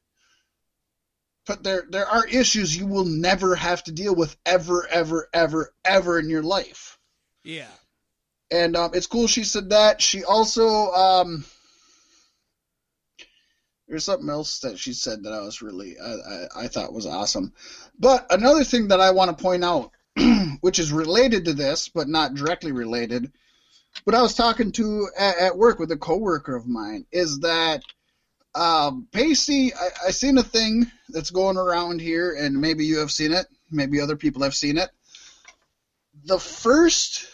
but 1.46 1.62
there 1.62 1.84
there 1.90 2.06
are 2.06 2.26
issues 2.26 2.76
you 2.76 2.86
will 2.86 3.04
never 3.04 3.54
have 3.54 3.82
to 3.84 3.92
deal 3.92 4.14
with 4.14 4.36
ever, 4.46 4.86
ever, 4.88 5.28
ever, 5.32 5.74
ever 5.84 6.18
in 6.18 6.28
your 6.28 6.42
life. 6.42 6.98
Yeah. 7.44 7.68
And 8.50 8.76
um, 8.76 8.90
it's 8.94 9.06
cool 9.06 9.26
she 9.26 9.44
said 9.44 9.70
that. 9.70 10.00
She 10.00 10.24
also 10.24 10.90
um, 10.92 11.44
there's 13.88 14.04
something 14.04 14.28
else 14.28 14.60
that 14.60 14.78
she 14.78 14.92
said 14.92 15.24
that 15.24 15.32
I 15.32 15.40
was 15.40 15.62
really 15.62 15.96
I, 15.98 16.12
I, 16.12 16.46
I 16.64 16.68
thought 16.68 16.92
was 16.92 17.06
awesome. 17.06 17.52
But 17.98 18.26
another 18.30 18.64
thing 18.64 18.88
that 18.88 19.00
I 19.00 19.10
want 19.10 19.36
to 19.36 19.42
point 19.42 19.64
out, 19.64 19.90
which 20.60 20.78
is 20.78 20.92
related 20.92 21.46
to 21.46 21.52
this 21.54 21.88
but 21.88 22.08
not 22.08 22.34
directly 22.34 22.72
related, 22.72 23.32
but 24.04 24.14
I 24.14 24.22
was 24.22 24.34
talking 24.34 24.72
to 24.72 25.08
at, 25.18 25.38
at 25.38 25.58
work 25.58 25.78
with 25.78 25.90
a 25.92 25.96
coworker 25.96 26.56
of 26.56 26.66
mine, 26.66 27.06
is 27.12 27.40
that 27.40 27.82
um, 28.54 29.08
Pacey. 29.12 29.72
I, 29.74 30.08
I 30.08 30.10
seen 30.10 30.38
a 30.38 30.42
thing 30.42 30.90
that's 31.08 31.30
going 31.30 31.56
around 31.56 32.00
here, 32.00 32.34
and 32.38 32.60
maybe 32.60 32.84
you 32.84 32.98
have 32.98 33.10
seen 33.10 33.32
it, 33.32 33.46
maybe 33.70 34.00
other 34.00 34.16
people 34.16 34.42
have 34.42 34.54
seen 34.54 34.78
it. 34.78 34.90
The 36.24 36.38
first 36.38 37.31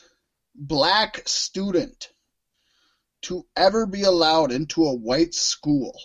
black 0.59 1.23
student 1.27 2.11
to 3.23 3.47
ever 3.57 3.87
be 3.87 4.03
allowed 4.03 4.53
into 4.53 4.85
a 4.85 4.95
white 4.95 5.35
school. 5.35 5.99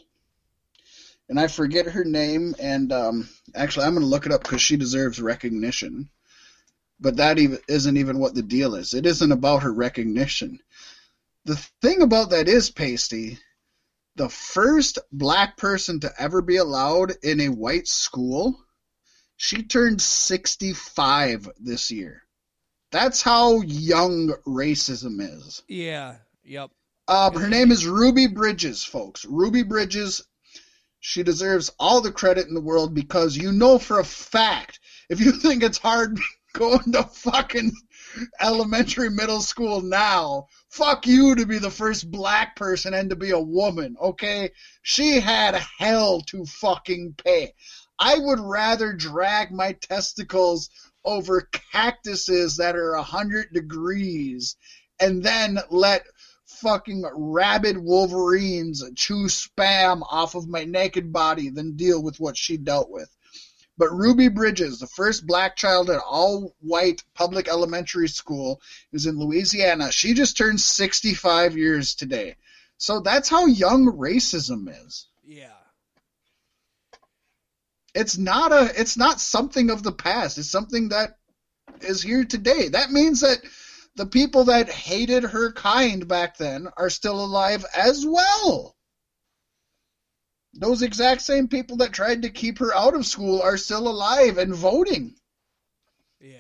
And 1.30 1.40
I 1.40 1.48
forget 1.48 1.88
her 1.88 2.04
name, 2.04 2.56
and 2.60 2.92
um, 2.92 3.30
actually, 3.56 3.86
I'm 3.86 3.94
going 3.94 4.04
to 4.04 4.08
look 4.08 4.26
it 4.26 4.32
up 4.32 4.44
because 4.44 4.62
she 4.62 4.78
deserves 4.78 5.22
recognition. 5.22 6.10
But 7.00 7.18
that 7.18 7.40
even 7.40 7.60
isn't 7.68 7.98
even 7.98 8.20
what 8.20 8.36
the 8.36 8.44
deal 8.44 8.76
is. 8.76 8.94
It 8.94 9.06
isn't 9.06 9.32
about 9.32 9.64
her 9.64 9.74
recognition. 9.74 10.60
The 11.46 11.56
thing 11.82 12.02
about 12.02 12.30
that 12.30 12.48
is, 12.48 12.70
Pasty, 12.70 13.40
the 14.16 14.30
first 14.30 15.00
black 15.12 15.58
person 15.58 16.00
to 16.02 16.14
ever 16.22 16.42
be 16.42 16.58
allowed 16.58 17.14
in 17.24 17.42
a 17.42 17.50
white 17.50 17.88
school, 17.88 18.64
she 19.36 19.64
turned 19.64 20.02
65 20.02 21.50
this 21.60 21.90
year. 21.90 22.23
That's 22.94 23.24
how 23.24 23.62
young 23.62 24.36
racism 24.46 25.20
is. 25.20 25.64
Yeah. 25.68 26.18
Yep. 26.44 26.70
Um, 27.08 27.34
her 27.34 27.50
name 27.50 27.72
is 27.72 27.88
Ruby 27.88 28.28
Bridges, 28.28 28.84
folks. 28.84 29.26
Ruby 29.26 29.64
Bridges. 29.64 30.22
She 31.00 31.24
deserves 31.24 31.72
all 31.80 32.02
the 32.02 32.12
credit 32.12 32.48
in 32.48 32.54
the 32.54 32.62
world 32.62 32.94
because 32.94 33.36
you 33.36 33.52
know 33.52 33.80
for 33.80 34.00
a 34.00 34.06
fact, 34.06 34.80
if 35.10 35.20
you 35.20 35.32
think 35.40 35.64
it's 35.64 35.80
hard 35.80 36.20
going 36.54 36.92
to 36.92 37.02
fucking 37.02 37.72
elementary 38.40 39.10
middle 39.10 39.42
school 39.42 39.82
now, 39.82 40.46
fuck 40.70 41.08
you 41.08 41.34
to 41.34 41.48
be 41.48 41.58
the 41.58 41.72
first 41.72 42.12
black 42.12 42.56
person 42.56 42.94
and 42.94 43.10
to 43.10 43.16
be 43.16 43.32
a 43.32 43.40
woman, 43.40 43.96
okay? 44.00 44.52
She 44.84 45.20
had 45.20 45.56
hell 45.80 46.22
to 46.28 46.46
fucking 46.46 47.16
pay. 47.18 47.56
I 47.98 48.20
would 48.20 48.40
rather 48.40 48.94
drag 48.94 49.52
my 49.52 49.72
testicles 49.74 50.70
over 51.06 51.50
cactuses 51.72 52.58
that 52.58 52.76
are 52.76 52.94
a 52.94 53.04
hundred 53.04 53.52
degrees 53.54 54.56
and 55.00 55.24
then 55.24 55.60
let 55.70 56.04
fucking 56.46 57.04
rabid 57.14 57.78
wolverines 57.78 58.84
chew 58.96 59.26
spam 59.26 60.02
off 60.10 60.36
of 60.36 60.48
my 60.48 60.64
naked 60.64 61.12
body 61.12 61.50
than 61.50 61.76
deal 61.76 62.02
with 62.02 62.20
what 62.20 62.38
she 62.38 62.58
dealt 62.58 62.90
with. 62.90 63.10
But 63.78 63.92
Ruby 63.92 64.28
Bridges, 64.28 64.80
the 64.80 64.88
first 64.88 65.26
black 65.26 65.56
child 65.56 65.90
at 65.90 66.00
all 66.00 66.56
white 66.60 67.04
public 67.16 67.48
elementary 67.48 68.08
school, 68.08 68.62
is 68.92 69.08
in 69.08 69.18
Louisiana. 69.18 69.92
She 69.92 70.14
just 70.14 70.38
turned 70.38 70.62
65 70.62 71.58
years 71.58 71.96
today. 71.96 72.36
So 72.78 73.00
that's 73.00 73.30
how 73.30 73.46
young 73.46 73.86
racism 73.88 74.70
is. 74.86 75.08
Yeah. 75.26 75.48
It's 77.94 78.18
not 78.18 78.52
a 78.52 78.72
it's 78.80 78.98
not 78.98 79.22
something 79.22 79.70
of 79.70 79.84
the 79.84 79.92
past. 79.92 80.38
It's 80.38 80.50
something 80.50 80.90
that 80.90 81.18
is 81.82 82.02
here 82.02 82.26
today. 82.26 82.70
That 82.70 82.92
means 82.92 83.22
that 83.22 83.40
the 83.96 84.06
people 84.06 84.46
that 84.46 84.70
hated 84.70 85.24
her 85.24 85.52
kind 85.52 86.08
back 86.08 86.38
then 86.38 86.68
are 86.78 86.90
still 86.90 87.24
alive 87.24 87.66
as 87.76 88.06
well. 88.06 88.76
Those 90.56 90.82
exact 90.82 91.22
same 91.22 91.48
people 91.48 91.78
that 91.78 91.94
tried 91.94 92.24
to 92.24 92.30
keep 92.30 92.60
her 92.60 92.74
out 92.76 92.96
of 92.96 93.06
school 93.06 93.42
are 93.42 93.58
still 93.58 93.88
alive 93.88 94.38
and 94.38 94.54
voting. 94.54 95.16
Yeah. 96.20 96.40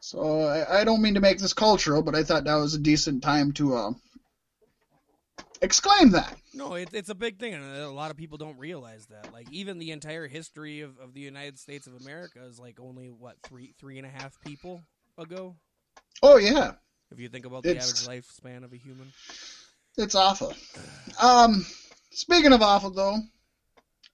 So 0.00 0.40
I, 0.42 0.80
I 0.80 0.84
don't 0.84 1.02
mean 1.02 1.14
to 1.14 1.20
make 1.20 1.38
this 1.38 1.52
cultural, 1.52 2.02
but 2.02 2.14
I 2.14 2.22
thought 2.22 2.44
that 2.44 2.54
was 2.54 2.74
a 2.74 2.78
decent 2.78 3.22
time 3.22 3.52
to 3.54 3.74
uh, 3.74 3.90
exclaim 5.62 6.10
that. 6.10 6.34
No, 6.54 6.74
it, 6.74 6.90
it's 6.92 7.08
a 7.08 7.14
big 7.14 7.38
thing, 7.38 7.54
and 7.54 7.64
a 7.64 7.90
lot 7.90 8.10
of 8.10 8.16
people 8.16 8.38
don't 8.38 8.58
realize 8.58 9.06
that. 9.06 9.32
Like, 9.32 9.50
even 9.50 9.78
the 9.78 9.90
entire 9.92 10.26
history 10.26 10.80
of, 10.82 10.98
of 10.98 11.14
the 11.14 11.20
United 11.20 11.58
States 11.58 11.86
of 11.86 11.94
America 12.00 12.44
is 12.44 12.58
like 12.58 12.78
only 12.80 13.08
what 13.08 13.36
three 13.42 13.74
three 13.78 13.98
and 13.98 14.06
a 14.06 14.10
half 14.10 14.38
people 14.40 14.82
ago. 15.18 15.56
Oh 16.22 16.36
yeah, 16.36 16.72
If 17.10 17.20
you 17.20 17.28
think 17.28 17.46
about 17.46 17.62
the 17.62 17.70
It's- 17.70 18.06
average 18.06 18.24
lifespan 18.24 18.64
of 18.64 18.72
a 18.72 18.76
human. 18.76 19.12
it's 19.96 20.14
awful. 20.14 20.52
Um, 21.20 21.64
speaking 22.10 22.52
of 22.52 22.62
awful 22.62 22.90
though, 22.90 23.16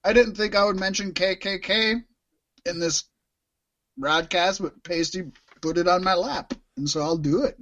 I 0.03 0.13
didn't 0.13 0.35
think 0.35 0.55
I 0.55 0.65
would 0.65 0.79
mention 0.79 1.13
KKK 1.13 2.03
in 2.65 2.79
this 2.79 3.03
broadcast, 3.97 4.61
but 4.61 4.83
Pasty 4.83 5.31
put 5.61 5.77
it 5.77 5.87
on 5.87 6.03
my 6.03 6.13
lap, 6.13 6.53
and 6.77 6.89
so 6.89 7.01
I'll 7.01 7.17
do 7.17 7.43
it. 7.43 7.57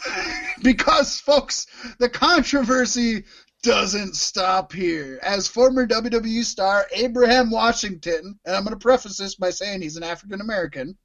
because, 0.62 1.20
folks, 1.20 1.66
the 1.98 2.08
controversy 2.08 3.24
doesn't 3.62 4.16
stop 4.16 4.72
here. 4.72 5.20
As 5.22 5.46
former 5.46 5.86
WWE 5.86 6.44
star 6.44 6.86
Abraham 6.92 7.50
Washington, 7.50 8.38
and 8.44 8.56
I'm 8.56 8.64
going 8.64 8.76
to 8.76 8.82
preface 8.82 9.16
this 9.16 9.36
by 9.36 9.50
saying 9.50 9.82
he's 9.82 9.96
an 9.96 10.02
African 10.02 10.40
American, 10.40 10.96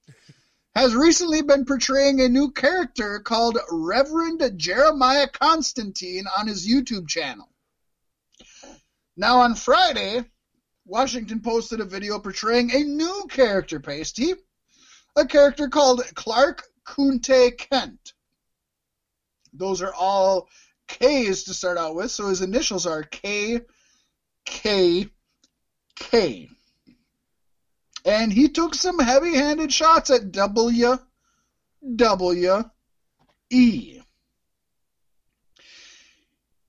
has 0.75 0.95
recently 0.95 1.41
been 1.41 1.65
portraying 1.65 2.21
a 2.21 2.29
new 2.29 2.51
character 2.51 3.19
called 3.19 3.57
Reverend 3.71 4.43
Jeremiah 4.57 5.27
Constantine 5.27 6.25
on 6.37 6.47
his 6.47 6.67
YouTube 6.67 7.07
channel. 7.07 7.49
Now, 9.15 9.39
on 9.39 9.55
Friday, 9.55 10.23
Washington 10.85 11.41
posted 11.41 11.79
a 11.79 11.85
video 11.85 12.19
portraying 12.19 12.71
a 12.71 12.83
new 12.83 13.25
character, 13.29 13.79
Pasty, 13.79 14.33
a 15.15 15.25
character 15.25 15.67
called 15.67 16.03
Clark 16.13 16.63
Kunte 16.85 17.57
Kent. 17.57 18.13
Those 19.57 19.81
are 19.81 19.93
all 19.93 20.47
K's 20.87 21.43
to 21.43 21.53
start 21.53 21.77
out 21.77 21.95
with, 21.95 22.11
so 22.11 22.27
his 22.27 22.41
initials 22.41 22.85
are 22.85 23.03
K, 23.03 23.59
K, 24.45 25.07
K. 25.95 26.49
And 28.05 28.31
he 28.31 28.47
took 28.47 28.73
some 28.73 28.99
heavy 28.99 29.35
handed 29.35 29.73
shots 29.73 30.09
at 30.09 30.31
W, 30.31 30.97
W, 31.95 32.63
E. 33.49 33.99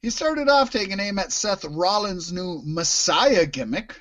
He 0.03 0.11
started 0.11 0.49
off 0.49 0.71
taking 0.71 1.01
aim 1.01 1.19
at 1.19 1.33
Seth 1.33 1.65
Rollins' 1.65 2.33
new 2.33 2.63
Messiah 2.65 3.47
gimmick, 3.47 4.01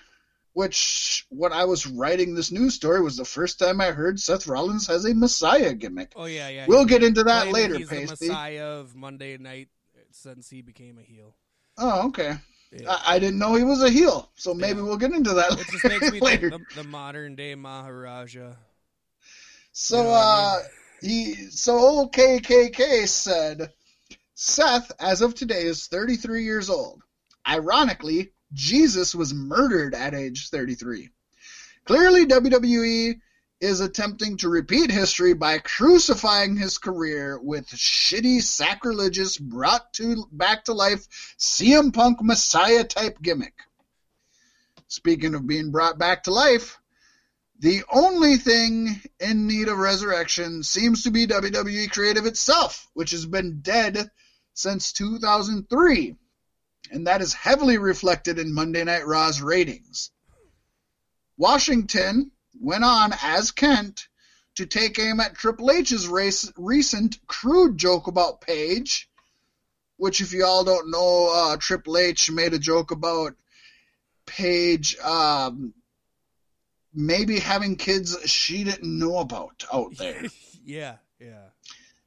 which, 0.57 1.23
when 1.29 1.53
I 1.53 1.65
was 1.65 1.85
writing 1.85 2.33
this 2.33 2.51
news 2.51 2.73
story, 2.73 2.99
was 2.99 3.15
the 3.15 3.23
first 3.25 3.59
time 3.59 3.79
I 3.79 3.91
heard 3.91 4.19
Seth 4.19 4.47
Rollins 4.47 4.87
has 4.87 5.05
a 5.05 5.13
Messiah 5.13 5.75
gimmick. 5.75 6.13
Oh 6.15 6.25
yeah, 6.25 6.49
yeah. 6.49 6.65
We'll 6.67 6.85
get 6.85 7.03
into 7.03 7.23
that 7.25 7.49
later, 7.49 7.77
He's 7.77 7.89
the 7.89 7.97
Pasty. 8.07 8.27
Messiah 8.27 8.65
of 8.79 8.95
Monday 8.95 9.37
Night 9.37 9.69
since 10.11 10.49
he 10.49 10.63
became 10.63 10.97
a 10.97 11.03
heel. 11.03 11.35
Oh, 11.77 12.07
okay. 12.07 12.33
Yeah. 12.71 12.89
I, 12.89 13.15
I 13.15 13.19
didn't 13.19 13.37
know 13.37 13.53
he 13.53 13.63
was 13.63 13.83
a 13.83 13.89
heel, 13.89 14.31
so 14.35 14.55
maybe 14.55 14.79
Yeah. 14.79 14.85
we'll 14.85 14.97
get 14.97 15.13
into 15.13 15.33
that 15.35 15.51
it 15.59 15.67
just 15.69 15.87
makes 15.87 16.11
me 16.11 16.19
think 16.25 16.41
later. 16.41 16.49
the, 16.49 16.59
the 16.73 16.83
modern 16.83 17.35
day 17.35 17.53
Maharaja. 17.53 18.53
So, 19.73 19.97
You 19.97 20.03
know 20.03 20.09
what 20.09 20.17
I 20.27 20.49
uh, 20.57 20.59
he, 21.01 21.35
so 21.51 21.77
old 21.77 22.13
KKK 22.13 23.07
said, 23.07 23.71
Seth, 24.33 24.91
as 24.99 25.21
of 25.21 25.35
today, 25.35 25.63
is 25.63 25.85
33 25.87 26.43
years 26.43 26.69
old. 26.71 27.03
Ironically, 27.47 28.31
Jesus 28.53 29.13
was 29.13 29.33
murdered 29.33 29.93
at 29.93 30.13
age 30.13 30.49
33. 30.49 31.09
Clearly, 31.85 32.25
WWE 32.25 33.19
is 33.59 33.79
attempting 33.79 34.37
to 34.37 34.49
repeat 34.49 34.91
history 34.91 35.33
by 35.33 35.57
crucifying 35.59 36.55
his 36.55 36.77
career 36.77 37.39
with 37.41 37.67
shitty, 37.67 38.41
sacrilegious, 38.41 39.37
brought 39.37 39.93
to 39.93 40.27
back 40.31 40.65
to 40.65 40.73
life 40.73 41.35
CM 41.39 41.93
Punk 41.93 42.21
Messiah 42.21 42.83
type 42.83 43.17
gimmick. 43.21 43.55
Speaking 44.87 45.33
of 45.33 45.47
being 45.47 45.71
brought 45.71 45.97
back 45.97 46.23
to 46.23 46.33
life, 46.33 46.77
the 47.59 47.83
only 47.91 48.37
thing 48.37 49.01
in 49.19 49.47
need 49.47 49.67
of 49.67 49.79
resurrection 49.79 50.61
seems 50.61 51.03
to 51.03 51.11
be 51.11 51.25
WWE 51.25 51.91
Creative 51.91 52.25
itself, 52.25 52.87
which 52.93 53.11
has 53.11 53.25
been 53.25 53.61
dead 53.61 54.11
since 54.53 54.93
2003. 54.93 56.15
And 56.91 57.07
that 57.07 57.21
is 57.21 57.33
heavily 57.33 57.77
reflected 57.77 58.39
in 58.39 58.53
Monday 58.53 58.83
Night 58.83 59.05
Raw's 59.05 59.41
ratings. 59.41 60.11
Washington 61.37 62.31
went 62.59 62.83
on 62.83 63.13
as 63.21 63.51
Kent 63.51 64.07
to 64.55 64.65
take 64.65 64.97
aim 64.97 65.19
at 65.19 65.35
Triple 65.35 65.69
H's 65.71 66.07
race, 66.07 66.51
recent 66.57 67.17
crude 67.27 67.77
joke 67.77 68.07
about 68.07 68.41
Paige, 68.41 69.09
which, 69.97 70.21
if 70.21 70.33
you 70.33 70.45
all 70.45 70.63
don't 70.63 70.89
know, 70.89 71.29
uh, 71.33 71.57
Triple 71.57 71.97
H 71.97 72.31
made 72.31 72.53
a 72.53 72.59
joke 72.59 72.91
about 72.91 73.35
Paige 74.25 74.97
um, 74.99 75.73
maybe 76.93 77.39
having 77.39 77.75
kids 77.75 78.17
she 78.25 78.63
didn't 78.63 78.97
know 78.97 79.17
about 79.19 79.63
out 79.71 79.95
there. 79.97 80.23
yeah, 80.65 80.95
yeah, 81.19 81.43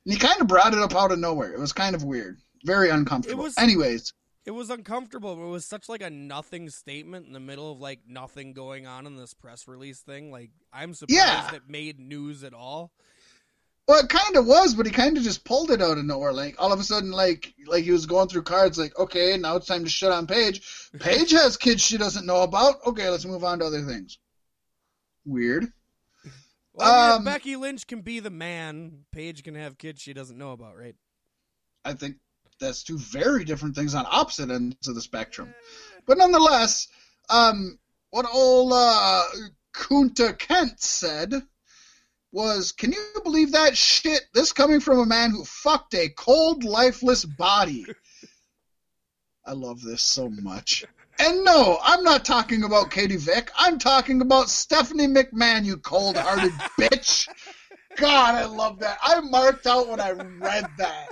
And 0.04 0.12
he 0.12 0.16
kind 0.18 0.40
of 0.40 0.48
brought 0.48 0.72
it 0.72 0.80
up 0.80 0.94
out 0.96 1.12
of 1.12 1.18
nowhere. 1.18 1.52
It 1.52 1.60
was 1.60 1.72
kind 1.72 1.94
of 1.94 2.02
weird. 2.02 2.38
Very 2.64 2.90
uncomfortable. 2.90 3.40
It 3.42 3.44
was- 3.44 3.58
Anyways, 3.58 4.12
It 4.46 4.52
was 4.52 4.70
uncomfortable. 4.70 5.36
But 5.36 5.42
it 5.42 5.50
was 5.50 5.66
such 5.66 5.88
like 5.88 6.02
a 6.02 6.10
nothing 6.10 6.70
statement 6.70 7.26
in 7.26 7.32
the 7.32 7.40
middle 7.40 7.72
of 7.72 7.80
like 7.80 8.00
nothing 8.08 8.52
going 8.52 8.86
on 8.86 9.06
in 9.06 9.16
this 9.16 9.34
press 9.34 9.68
release 9.68 10.00
thing. 10.00 10.30
Like 10.30 10.50
I'm 10.72 10.94
surprised 10.94 11.18
Yeah. 11.18 11.54
it 11.54 11.62
made 11.68 11.98
news 12.00 12.42
at 12.44 12.54
all. 12.54 12.92
well, 13.88 14.00
it 14.00 14.08
kind 14.08 14.36
of 14.36 14.46
was, 14.46 14.74
but 14.74 14.86
he 14.86 14.92
kind 14.92 15.16
of 15.16 15.22
just 15.24 15.44
pulled 15.44 15.70
it 15.70 15.82
out 15.82 15.98
of 15.98 16.04
nowhere. 16.04 16.32
Like 16.32 16.54
all 16.58 16.72
of 16.72 16.80
a 16.80 16.84
sudden, 16.84 17.10
like 17.10 17.52
like 17.66 17.84
he 17.84 17.90
was 17.92 18.06
going 18.06 18.28
through 18.28 18.42
cards. 18.44 18.78
Like, 18.78 18.98
okay, 18.98 19.36
now 19.36 19.56
it's 19.56 19.66
time 19.66 19.84
to 19.84 19.90
shit 19.90 20.10
on 20.12 20.26
Paige. 20.26 20.62
Paige 21.00 21.32
has 21.32 21.56
kids 21.56 21.82
she 21.82 21.98
doesn't 21.98 22.24
know 22.26 22.42
about. 22.42 22.76
Okay, 22.86 23.08
let's 23.10 23.26
move 23.26 23.44
on 23.44 23.58
to 23.58 23.66
other 23.66 23.82
things. 23.82 24.18
Weird. 25.26 25.66
Well, 26.72 27.16
Um, 27.16 27.24
Becky 27.24 27.56
Lynch 27.56 27.86
can 27.86 28.00
be 28.00 28.20
the 28.20 28.30
man. 28.30 29.04
Paige 29.12 29.42
can 29.42 29.54
have 29.54 29.76
kids 29.76 30.00
she 30.00 30.12
doesn't 30.14 30.38
know 30.38 30.52
about, 30.52 30.76
right? 30.78 30.94
I 31.84 31.92
think 31.94 32.16
that's 32.60 32.82
two 32.82 32.98
very 32.98 33.44
different 33.44 33.74
things 33.74 33.94
on 33.94 34.06
opposite 34.08 34.50
ends 34.50 34.86
of 34.86 34.94
the 34.94 35.00
spectrum. 35.00 35.54
But 36.06 36.18
nonetheless, 36.18 36.88
um, 37.28 37.78
what 38.10 38.26
old 38.32 38.72
uh, 38.74 39.24
Kunta 39.74 40.38
Kent 40.38 40.80
said 40.80 41.34
was, 42.32 42.72
"Can 42.72 42.92
you 42.92 43.20
believe 43.24 43.52
that 43.52 43.76
shit? 43.76 44.22
This 44.34 44.52
coming 44.52 44.80
from 44.80 44.98
a 44.98 45.06
man 45.06 45.30
who 45.30 45.44
fucked 45.44 45.94
a 45.94 46.08
cold, 46.08 46.64
lifeless 46.64 47.24
body." 47.24 47.86
I 49.44 49.52
love 49.52 49.82
this 49.82 50.02
so 50.02 50.28
much. 50.28 50.84
And 51.18 51.44
no, 51.44 51.78
I'm 51.82 52.02
not 52.02 52.24
talking 52.24 52.64
about 52.64 52.90
Katie 52.90 53.16
Vick. 53.16 53.50
I'm 53.56 53.78
talking 53.78 54.22
about 54.22 54.48
Stephanie 54.48 55.06
McMahon, 55.06 55.64
you 55.64 55.76
cold-hearted 55.76 56.52
bitch. 56.80 57.28
God, 57.96 58.34
I 58.34 58.44
love 58.46 58.78
that. 58.80 58.98
I 59.02 59.20
marked 59.20 59.66
out 59.66 59.88
when 59.88 60.00
I 60.00 60.12
read 60.12 60.66
that. 60.78 61.10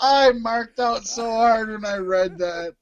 I 0.00 0.32
marked 0.32 0.80
out 0.80 1.06
so 1.06 1.30
hard 1.30 1.70
when 1.70 1.84
I 1.84 1.96
read 1.96 2.38
that. 2.38 2.74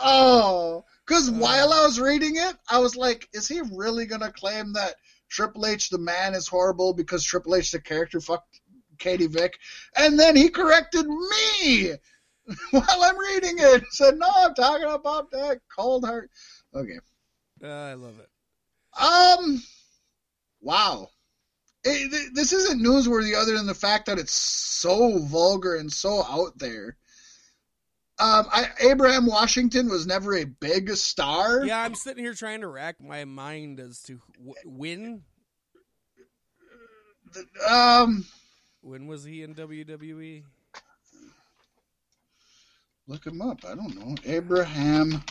Oh, 0.00 0.84
because 1.06 1.30
while 1.30 1.72
I 1.72 1.84
was 1.84 1.98
reading 1.98 2.36
it, 2.36 2.56
I 2.68 2.78
was 2.78 2.96
like, 2.96 3.28
is 3.32 3.48
he 3.48 3.60
really 3.72 4.06
going 4.06 4.20
to 4.20 4.30
claim 4.30 4.74
that 4.74 4.94
Triple 5.28 5.66
H 5.66 5.90
the 5.90 5.98
man 5.98 6.34
is 6.34 6.48
horrible 6.48 6.94
because 6.94 7.24
Triple 7.24 7.56
H 7.56 7.72
the 7.72 7.80
character 7.80 8.20
fucked 8.20 8.60
Katie 8.98 9.26
Vick? 9.26 9.58
And 9.96 10.18
then 10.18 10.36
he 10.36 10.50
corrected 10.50 11.06
me 11.06 11.92
while 12.70 13.02
I'm 13.02 13.18
reading 13.18 13.56
it. 13.58 13.84
Said, 13.90 14.18
no, 14.18 14.28
I'm 14.34 14.54
talking 14.54 14.88
about 14.88 15.30
that 15.32 15.60
cold 15.74 16.04
heart. 16.04 16.30
Okay. 16.74 16.98
Uh, 17.62 17.66
I 17.66 17.94
love 17.94 18.18
it. 18.20 18.28
Um, 19.00 19.62
wow. 20.60 21.08
It, 21.84 22.10
th- 22.10 22.32
this 22.34 22.52
isn't 22.52 22.82
newsworthy 22.82 23.34
other 23.34 23.56
than 23.56 23.66
the 23.66 23.74
fact 23.74 24.06
that 24.06 24.18
it's 24.18 24.32
so 24.32 25.18
vulgar 25.18 25.76
and 25.76 25.92
so 25.92 26.24
out 26.24 26.58
there. 26.58 26.96
Um, 28.20 28.46
I, 28.52 28.66
Abraham 28.80 29.26
Washington 29.26 29.88
was 29.88 30.06
never 30.06 30.34
a 30.36 30.44
big 30.44 30.90
star. 30.96 31.64
Yeah, 31.64 31.80
I'm 31.80 31.94
sitting 31.94 32.24
here 32.24 32.34
trying 32.34 32.62
to 32.62 32.66
rack 32.68 32.96
my 33.00 33.24
mind 33.24 33.78
as 33.78 34.02
to 34.04 34.20
wh- 34.44 34.66
when 34.66 35.22
Um, 37.68 38.24
when 38.80 39.06
was 39.06 39.22
he 39.24 39.42
in? 39.42 39.54
WWE? 39.54 40.42
look 43.06 43.26
him 43.26 43.40
up. 43.40 43.60
I 43.66 43.74
don't 43.74 43.94
know. 43.94 44.14
Abraham 44.24 45.22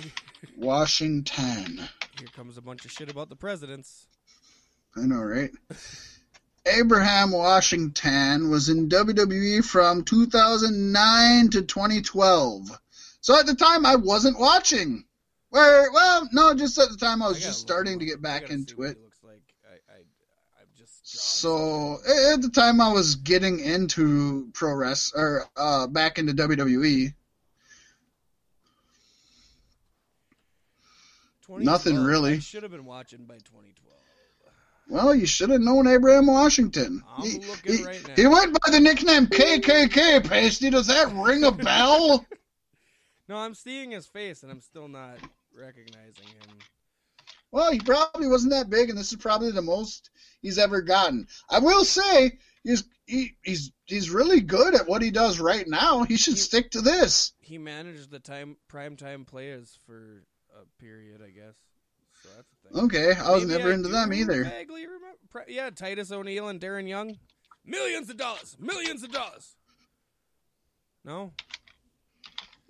Washington. 0.56 1.80
Here 2.18 2.28
comes 2.34 2.56
a 2.56 2.62
bunch 2.62 2.84
of 2.84 2.90
shit 2.90 3.10
about 3.10 3.28
the 3.28 3.36
presidents. 3.36 4.06
I 4.96 5.06
know, 5.06 5.20
right? 5.22 5.50
Abraham 6.66 7.30
Washington 7.30 8.50
was 8.50 8.68
in 8.68 8.88
WWE 8.88 9.64
from 9.64 10.04
2009 10.04 11.48
to 11.50 11.62
2012. 11.62 12.78
So 13.20 13.38
at 13.38 13.46
the 13.46 13.54
time, 13.54 13.86
I 13.86 13.96
wasn't 13.96 14.38
watching. 14.38 15.04
Where, 15.50 15.90
well, 15.92 16.28
no, 16.32 16.54
just 16.54 16.78
at 16.78 16.90
the 16.90 16.96
time, 16.96 17.22
I 17.22 17.28
was 17.28 17.38
I 17.38 17.40
just 17.40 17.60
starting 17.60 17.94
him 17.94 17.98
to 18.00 18.04
get 18.04 18.20
back 18.20 18.50
into 18.50 18.82
it. 18.82 18.98
Looks 19.02 19.22
like. 19.22 19.40
I, 19.64 19.74
I, 19.92 20.00
So 21.02 21.98
at 22.34 22.42
the 22.42 22.50
time, 22.50 22.80
I 22.80 22.92
was 22.92 23.14
getting 23.14 23.60
into 23.60 24.50
pro 24.52 24.74
wrest 24.74 25.14
or 25.16 25.46
uh, 25.56 25.86
back 25.86 26.18
into 26.18 26.34
WWE. 26.34 27.14
nothing 31.48 31.96
really. 31.96 32.34
I 32.34 32.38
should 32.40 32.62
have 32.62 32.72
been 32.72 32.84
watching 32.84 33.24
by 33.24 33.36
2012. 33.36 33.87
Well, 34.88 35.14
you 35.14 35.26
should 35.26 35.50
have 35.50 35.60
known 35.60 35.86
Abraham 35.86 36.26
Washington. 36.26 37.02
I'm 37.16 37.22
he, 37.22 37.38
looking 37.38 37.76
he- 37.76 37.84
right 37.84 38.08
now. 38.08 38.14
he 38.16 38.26
went 38.26 38.58
by 38.62 38.70
the 38.70 38.80
nickname 38.80 39.26
KKK. 39.26 40.26
Pasty, 40.26 40.70
does 40.70 40.86
that 40.86 41.12
ring 41.12 41.44
a 41.44 41.52
bell? 41.52 42.24
No, 43.28 43.36
I'm 43.36 43.54
seeing 43.54 43.90
his 43.90 44.06
face 44.06 44.42
and 44.42 44.50
I'm 44.50 44.62
still 44.62 44.88
not 44.88 45.18
recognizing 45.54 46.24
him. 46.24 46.56
Well, 47.52 47.70
he 47.70 47.78
probably 47.78 48.26
wasn't 48.26 48.52
that 48.52 48.70
big, 48.70 48.88
and 48.88 48.98
this 48.98 49.12
is 49.12 49.18
probably 49.18 49.50
the 49.52 49.60
most 49.60 50.08
he's 50.40 50.56
ever 50.56 50.80
gotten. 50.80 51.26
I 51.50 51.58
will 51.58 51.84
say 51.84 52.38
he's 52.64 52.84
he, 53.06 53.36
he's 53.42 53.70
he's 53.84 54.08
really 54.08 54.40
good 54.40 54.74
at 54.74 54.88
what 54.88 55.02
he 55.02 55.10
does 55.10 55.40
right 55.40 55.68
now. 55.68 56.04
He 56.04 56.16
should 56.16 56.34
He- 56.34 56.40
stick 56.40 56.70
to 56.70 56.80
this. 56.80 57.32
He 57.38 57.58
managed 57.58 58.10
the 58.10 58.18
time 58.18 58.56
prime 58.66 58.96
time 58.96 59.26
players 59.26 59.78
for 59.84 60.24
a 60.58 60.64
period, 60.82 61.20
I 61.22 61.28
guess. 61.28 61.56
So 62.28 62.36
that's 62.36 62.52
a 62.52 62.74
thing. 62.74 62.84
Okay, 62.84 63.20
I 63.20 63.30
was 63.30 63.44
Maybe 63.44 63.58
never 63.58 63.72
into 63.72 63.88
them 63.88 64.12
either. 64.12 64.44
Vaguely 64.44 64.86
remember. 64.86 65.44
Yeah, 65.46 65.70
Titus 65.70 66.12
O'Neil 66.12 66.48
and 66.48 66.60
Darren 66.60 66.88
Young. 66.88 67.16
Millions 67.64 68.10
of 68.10 68.16
dollars. 68.16 68.56
Millions 68.58 69.02
of 69.02 69.12
dollars. 69.12 69.56
No. 71.04 71.32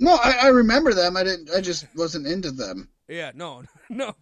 No, 0.01 0.15
I, 0.15 0.39
I 0.43 0.49
remember 0.49 0.93
them. 0.95 1.17
I 1.17 1.25
didn't. 1.25 1.51
I 1.51 1.61
just 1.61 1.87
wasn't 1.97 2.27
into 2.27 2.51
them. 2.51 2.89
Yeah. 3.09 3.33
No. 3.35 3.63
No. 3.91 4.15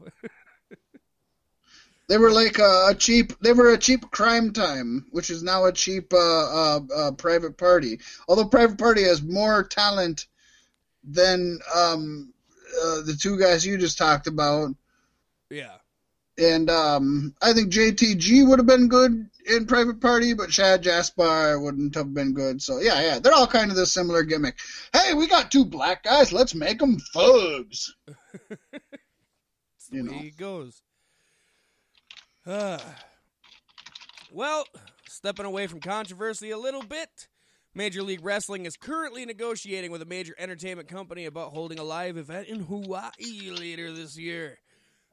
They 2.09 2.19
were 2.19 2.31
like 2.31 2.61
a, 2.61 2.91
a 2.91 2.95
cheap. 2.97 3.33
They 3.41 3.53
were 3.53 3.73
a 3.73 3.79
cheap 3.79 4.13
Cryme 4.13 4.53
Tyme, 4.53 5.07
which 5.11 5.29
is 5.29 5.43
now 5.43 5.65
a 5.65 5.73
cheap 5.73 6.13
uh, 6.13 6.17
uh, 6.17 6.81
uh, 6.95 7.11
private 7.13 7.59
party. 7.59 7.99
Although 8.29 8.47
private 8.47 8.79
party 8.79 9.03
has 9.03 9.23
more 9.23 9.65
talent 9.65 10.27
than 11.03 11.59
um, 11.75 12.33
uh, 12.81 13.03
the 13.03 13.17
two 13.21 13.37
guys 13.39 13.67
you 13.67 13.77
just 13.77 13.99
talked 13.99 14.29
about. 14.29 14.71
Yeah. 15.51 15.77
and 16.39 16.69
um, 16.71 17.35
I 17.41 17.53
think 17.53 17.73
JTG 17.73 18.47
would 18.49 18.59
have 18.59 18.67
been 18.67 18.89
good 18.89 19.31
in 19.47 19.67
Private 19.67 20.01
Party, 20.01 20.35
but 20.35 20.53
Shad 20.53 20.83
Gaspard 20.83 21.63
wouldn't 21.63 21.95
have 21.95 22.13
been 22.13 22.35
good. 22.35 22.61
So 22.61 22.79
yeah, 22.81 23.01
yeah, 23.01 23.19
they're 23.21 23.33
all 23.33 23.47
kind 23.47 23.71
of 23.71 23.77
the 23.77 23.87
similar 23.87 24.23
gimmick. 24.25 24.57
Hey, 24.93 25.15
we 25.15 25.27
got 25.29 25.51
two 25.53 25.65
black 25.65 26.03
guys. 26.03 26.33
Let's 26.33 26.55
make 26.55 26.79
them 26.79 26.99
thugs. 27.15 27.95
You 29.93 30.03
know. 30.03 30.13
it 30.19 30.37
goes. 30.37 30.83
Ah. 32.45 32.81
well, 34.33 34.65
stepping 35.09 35.47
away 35.47 35.69
from 35.69 35.79
controversy 35.81 36.51
a 36.51 36.59
little 36.59 36.83
bit, 36.83 37.29
Major 37.73 38.03
League 38.03 38.25
Wrestling 38.25 38.67
is 38.67 38.77
currently 38.77 39.25
negotiating 39.25 39.93
with 39.93 40.03
a 40.03 40.07
major 40.07 40.35
entertainment 40.39 40.89
company 40.89 41.27
about 41.27 41.53
holding 41.53 41.79
a 41.79 41.85
live 41.85 42.17
event 42.17 42.49
in 42.49 42.61
Hawaii 42.65 43.51
later 43.51 43.93
this 43.93 44.19
year, 44.19 44.59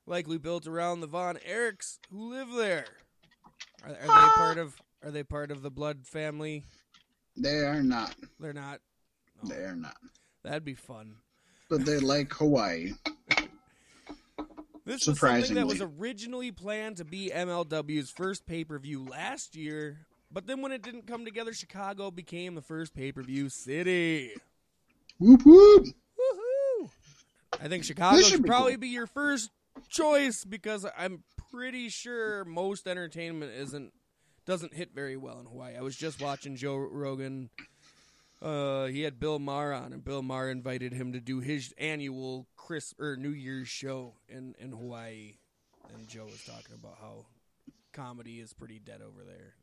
likely 0.06 0.38
built 0.38 0.68
around 0.68 1.02
the 1.02 1.08
Von 1.08 1.38
Erichs 1.50 2.00
who 2.12 2.30
live 2.32 2.50
there. 2.56 2.86
Are, 3.84 3.90
are 3.92 3.96
they 3.96 4.08
part 4.36 4.58
of? 4.58 4.82
Are 5.04 5.12
they 5.12 5.24
part 5.24 5.52
of 5.52 5.62
the 5.62 5.72
Blood 5.72 6.06
family? 6.06 6.64
They 7.36 7.60
are 7.66 7.84
not. 7.84 8.16
They're 8.40 8.54
not. 8.54 8.80
Oh, 9.44 9.48
They 9.48 9.64
are 9.64 9.76
not. 9.76 9.98
that'd 10.44 10.64
be 10.64 10.76
fun. 10.76 11.16
But 11.70 11.86
they 11.86 12.00
like 12.00 12.32
Hawaii. 12.34 12.94
This 14.86 15.08
was 15.08 15.18
something 15.18 15.56
that 15.56 15.66
was 15.66 15.82
originally 15.82 16.52
planned 16.52 16.98
to 16.98 17.06
be 17.06 17.32
MLW's 17.34 18.10
first 18.12 18.46
pay 18.46 18.66
per 18.66 18.78
view 18.80 19.06
last 19.06 19.56
year, 19.56 20.06
but 20.30 20.46
then 20.46 20.62
when 20.62 20.74
it 20.74 20.82
didn't 20.82 21.08
come 21.08 21.24
together, 21.24 21.54
Chicago 21.54 22.12
became 22.12 22.54
the 22.54 22.62
first 22.62 22.94
pay 22.94 23.14
per 23.14 23.22
view 23.24 23.48
city. 23.48 24.32
Whoop 25.20 25.46
whoop. 25.46 25.86
Woohoo! 25.86 26.90
I 27.62 27.70
think 27.70 27.86
Chicago 27.86 28.18
should, 28.18 28.26
should 28.26 28.44
be 28.44 28.50
probably 28.50 28.74
cool. 28.74 28.82
be 28.82 28.88
your 28.90 29.08
first 29.08 29.50
choice 29.90 30.44
because 30.44 30.86
I'm 30.98 31.24
pretty 31.52 31.90
sure 31.90 32.46
most 32.46 32.88
entertainment 32.88 33.52
isn't 33.54 33.94
doesn't 34.46 34.74
hit 34.74 34.94
very 34.94 35.16
well 35.16 35.40
in 35.40 35.46
Hawaii. 35.46 35.76
I 35.78 35.82
was 35.82 35.96
just 35.96 36.22
watching 36.22 36.56
Joe 36.56 36.76
Rogan. 36.76 37.50
Uh, 38.42 38.88
he 38.88 39.02
had 39.02 39.20
Bill 39.20 39.40
Maher 39.40 39.72
on, 39.72 39.94
and 39.94 40.04
Bill 40.04 40.22
Maher 40.22 40.52
invited 40.52 40.92
him 40.92 41.14
to 41.14 41.22
do 41.22 41.40
his 41.40 41.74
annual 41.78 42.46
Chris 42.58 42.94
or 43.00 43.16
New 43.16 43.30
Year's 43.30 43.70
show 43.70 44.16
in 44.28 44.56
in 44.60 44.72
Hawaii, 44.72 45.36
and 45.94 46.08
Joe 46.08 46.26
was 46.26 46.44
talking 46.44 46.76
about 46.76 46.98
how 47.00 47.26
comedy 47.94 48.40
is 48.40 48.52
pretty 48.54 48.80
dead 48.80 49.02
over 49.02 49.24
there. 49.24 49.54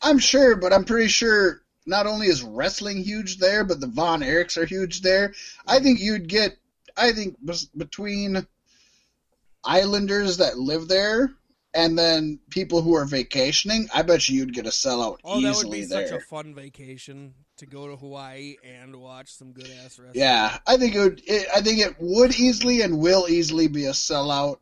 I'm 0.00 0.18
sure, 0.18 0.54
but 0.54 0.72
I'm 0.72 0.84
pretty 0.84 1.08
sure 1.08 1.62
not 1.86 2.06
only 2.06 2.26
is 2.28 2.42
wrestling 2.42 3.02
huge 3.02 3.38
there, 3.38 3.64
but 3.64 3.80
the 3.80 3.86
Von 3.86 4.20
Erichs 4.20 4.56
are 4.56 4.66
huge 4.66 5.00
there. 5.00 5.32
I 5.66 5.80
think 5.80 6.00
you'd 6.00 6.28
get, 6.28 6.56
I 6.96 7.12
think 7.12 7.36
between 7.76 8.46
Islanders 9.68 10.38
that 10.38 10.58
live 10.58 10.88
there 10.88 11.30
and 11.74 11.96
then 11.98 12.40
people 12.48 12.80
who 12.80 12.94
are 12.94 13.04
vacationing, 13.04 13.88
I 13.94 14.00
bet 14.02 14.28
you 14.28 14.38
you'd 14.38 14.54
get 14.54 14.66
a 14.66 14.70
sellout 14.70 15.18
Oh, 15.22 15.40
that 15.40 15.48
would 15.48 15.56
easily 15.66 15.80
be 15.80 15.86
there. 15.86 16.08
such 16.08 16.16
a 16.16 16.24
fun 16.24 16.54
vacation 16.54 17.34
to 17.58 17.66
go 17.66 17.86
to 17.86 17.96
Hawaii 17.96 18.56
and 18.64 18.96
watch 18.96 19.30
some 19.34 19.52
good 19.52 19.66
ass 19.84 19.98
wrestling. 19.98 20.12
Yeah, 20.14 20.56
I 20.66 20.78
think 20.78 20.94
it 20.94 20.98
would. 21.00 21.22
It, 21.26 21.46
I 21.54 21.60
think 21.60 21.80
it 21.80 21.96
would 22.00 22.34
easily 22.38 22.80
and 22.80 22.98
will 22.98 23.26
easily 23.28 23.68
be 23.68 23.84
a 23.84 23.90
sellout. 23.90 24.58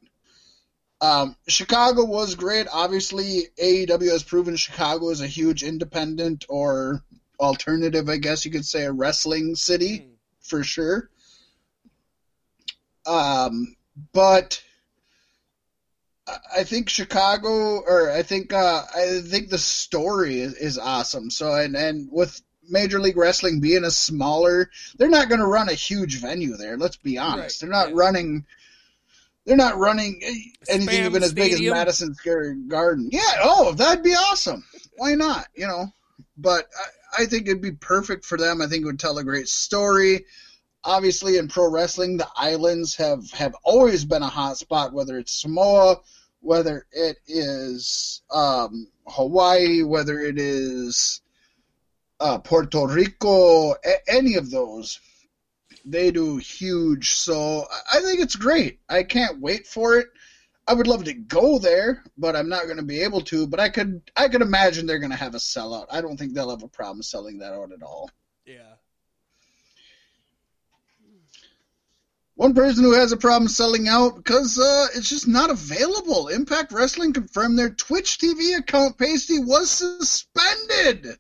Um, 1.01 1.37
Chicago 1.47 2.05
was 2.05 2.35
great. 2.35 2.67
Obviously, 2.73 3.49
AEW 3.63 4.11
has 4.11 4.23
proven 4.25 4.57
Chicago 4.57 5.11
is 5.11 5.21
a 5.21 5.27
huge 5.27 5.63
independent 5.63 6.47
or 6.49 7.03
alternative, 7.39 8.09
I 8.09 8.17
guess 8.17 8.45
you 8.45 8.51
could 8.51 8.65
say, 8.65 8.85
a 8.85 8.93
wrestling 8.93 9.55
city 9.55 9.99
Hmm. 9.99 10.11
for 10.41 10.65
sure. 10.65 11.11
Um, 13.07 13.77
but 14.13 14.63
I- 16.57 16.65
think 16.65 16.89
Chicago, 16.89 17.81
or 17.81 18.11
I 18.11 18.23
think 18.23 18.53
uh, 18.53 18.83
I 18.95 19.21
think 19.21 19.49
the 19.49 19.59
story 19.59 20.41
is, 20.41 20.55
is 20.55 20.79
awesome. 20.79 21.31
So 21.31 21.55
and 21.55 21.77
and 21.77 22.09
with 22.11 22.41
Major 22.69 23.01
League 23.01 23.17
Wrestling 23.17 23.61
being 23.61 23.85
a 23.85 23.91
smaller, 23.91 24.71
they're 24.97 25.09
not 25.09 25.29
going 25.29 25.41
to 25.41 25.47
run 25.47 25.69
a 25.69 25.75
huge 25.75 26.21
venue 26.21 26.57
there. 26.57 26.77
Let's 26.77 26.97
be 26.97 27.19
honest. 27.19 27.63
Right, 27.63 27.69
They're 27.69 27.79
not 27.79 27.91
yeah. 27.91 27.97
running. 27.97 28.47
They're 29.45 29.57
not 29.57 29.79
running 29.79 30.21
anything 30.69 30.89
Spam 30.89 31.07
even 31.07 31.23
as 31.23 31.33
big 31.33 31.53
as 31.53 31.61
Madison 31.61 32.15
Square 32.15 32.55
Garden. 32.67 33.09
Yeah. 33.13 33.21
Oh, 33.43 33.73
that'd 33.73 34.03
be 34.03 34.15
awesome. 34.15 34.65
Why 34.97 35.15
not? 35.15 35.47
You 35.55 35.69
know. 35.69 35.87
But 36.37 36.67
I, 37.17 37.23
I 37.23 37.27
think 37.27 37.47
it'd 37.47 37.63
be 37.63 37.73
perfect 37.73 38.25
for 38.25 38.37
them. 38.37 38.61
I 38.61 38.67
think 38.67 38.83
it 38.83 38.87
would 38.87 38.99
tell 38.99 39.19
a 39.19 39.25
great 39.25 39.49
story 39.49 40.25
obviously 40.87 41.37
in 41.37 41.49
pro 41.49 41.69
wrestling 41.71 42.17
the 42.17 42.29
islands 42.37 42.95
have 42.97 43.31
have 43.33 43.55
always 43.65 44.05
been 44.05 44.23
a 44.23 44.29
hot 44.29 44.57
spot 44.57 44.93
whether 44.93 45.19
it's 45.19 45.43
samoa 45.43 45.97
whether 46.41 46.87
it 46.93 47.19
is 47.27 48.23
um, 48.33 48.87
hawaii 49.09 49.83
whether 49.83 50.21
it 50.21 50.39
is 50.39 51.21
uh, 52.21 52.39
puerto 52.39 52.87
rico 52.87 53.73
a- 53.73 54.09
any 54.09 54.37
of 54.37 54.51
those. 54.51 55.01
They 55.85 56.11
do 56.11 56.39
huge. 56.39 57.13
So 57.13 57.67
I- 57.93 58.01
think 58.01 58.21
it's 58.21 58.35
great. 58.37 58.81
I 58.89 59.03
can't 59.03 59.41
wait 59.41 59.67
for 59.67 59.99
it. 59.99 60.07
I 60.67 60.75
would 60.75 60.87
love 60.89 61.05
to 61.05 61.15
go 61.15 61.59
there 61.61 62.03
but 62.19 62.35
i'm 62.35 62.49
not 62.49 62.65
going 62.65 62.79
to 62.79 62.83
be 62.83 63.01
able 63.03 63.21
to 63.21 63.47
but 63.47 63.61
i 63.61 63.69
could 63.69 64.01
i 64.17 64.27
could 64.29 64.43
imagine 64.43 64.85
they're 64.85 64.99
going 64.99 65.13
to 65.13 65.17
have 65.17 65.35
a 65.37 65.39
sellout. 65.39 65.87
I 65.91 66.01
don't 66.01 66.17
think 66.17 66.35
they'll 66.35 66.51
have 66.51 66.65
a 66.65 66.69
problem 66.69 67.03
selling 67.03 67.39
that 67.39 67.53
out 67.53 67.71
at 67.73 67.83
all. 67.85 68.11
Yeah. 68.45 68.75
One 72.37 72.53
person 72.53 72.85
who 72.85 72.93
has 72.93 73.13
a 73.13 73.17
problem 73.17 73.49
selling 73.49 73.89
out 73.89 74.17
because 74.17 74.59
uh, 74.59 74.89
it's 74.95 75.09
just 75.09 75.27
not 75.27 75.49
available. 75.49 76.29
Impact 76.29 76.71
Wrestling 76.71 77.15
confirmed 77.15 77.59
their 77.59 77.71
Twitch 77.71 78.19
TV 78.19 78.59
account, 78.59 78.99
Pasty, 78.99 79.39
was 79.39 79.71
suspended. 79.71 81.17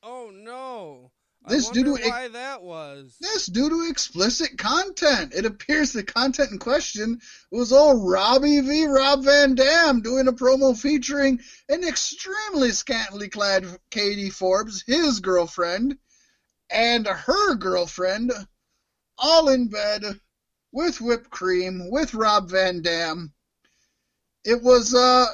Oh 0.00 0.30
no. 0.32 1.10
This 1.48 1.70
I 1.70 1.72
due 1.72 1.84
to 1.84 1.90
why 1.94 2.28
that 2.28 2.62
was. 2.62 3.16
This 3.20 3.46
due 3.46 3.68
to 3.68 3.90
explicit 3.90 4.58
content. 4.58 5.34
It 5.34 5.44
appears 5.44 5.92
the 5.92 6.04
content 6.04 6.52
in 6.52 6.58
question 6.60 7.20
was 7.50 7.72
all 7.72 8.08
Robbie 8.08 8.60
v. 8.60 8.84
Rob 8.86 9.24
Van 9.24 9.56
Dam 9.56 10.02
doing 10.02 10.28
a 10.28 10.32
promo 10.32 10.78
featuring 10.78 11.40
an 11.68 11.82
extremely 11.82 12.70
scantily 12.70 13.28
clad 13.28 13.66
Katie 13.90 14.30
Forbes, 14.30 14.84
his 14.86 15.18
girlfriend, 15.18 15.98
and 16.70 17.08
her 17.08 17.56
girlfriend, 17.56 18.32
all 19.18 19.48
in 19.48 19.66
bed 19.66 20.20
with 20.72 21.00
whipped 21.00 21.30
cream 21.30 21.90
with 21.90 22.14
Rob 22.14 22.50
Van 22.50 22.82
Dam. 22.82 23.32
It 24.44 24.62
was, 24.62 24.94
uh, 24.94 25.26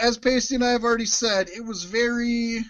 as 0.00 0.18
Pasty 0.18 0.54
and 0.54 0.64
I 0.64 0.70
have 0.70 0.84
already 0.84 1.06
said, 1.06 1.48
it 1.48 1.64
was 1.64 1.84
very 1.84 2.64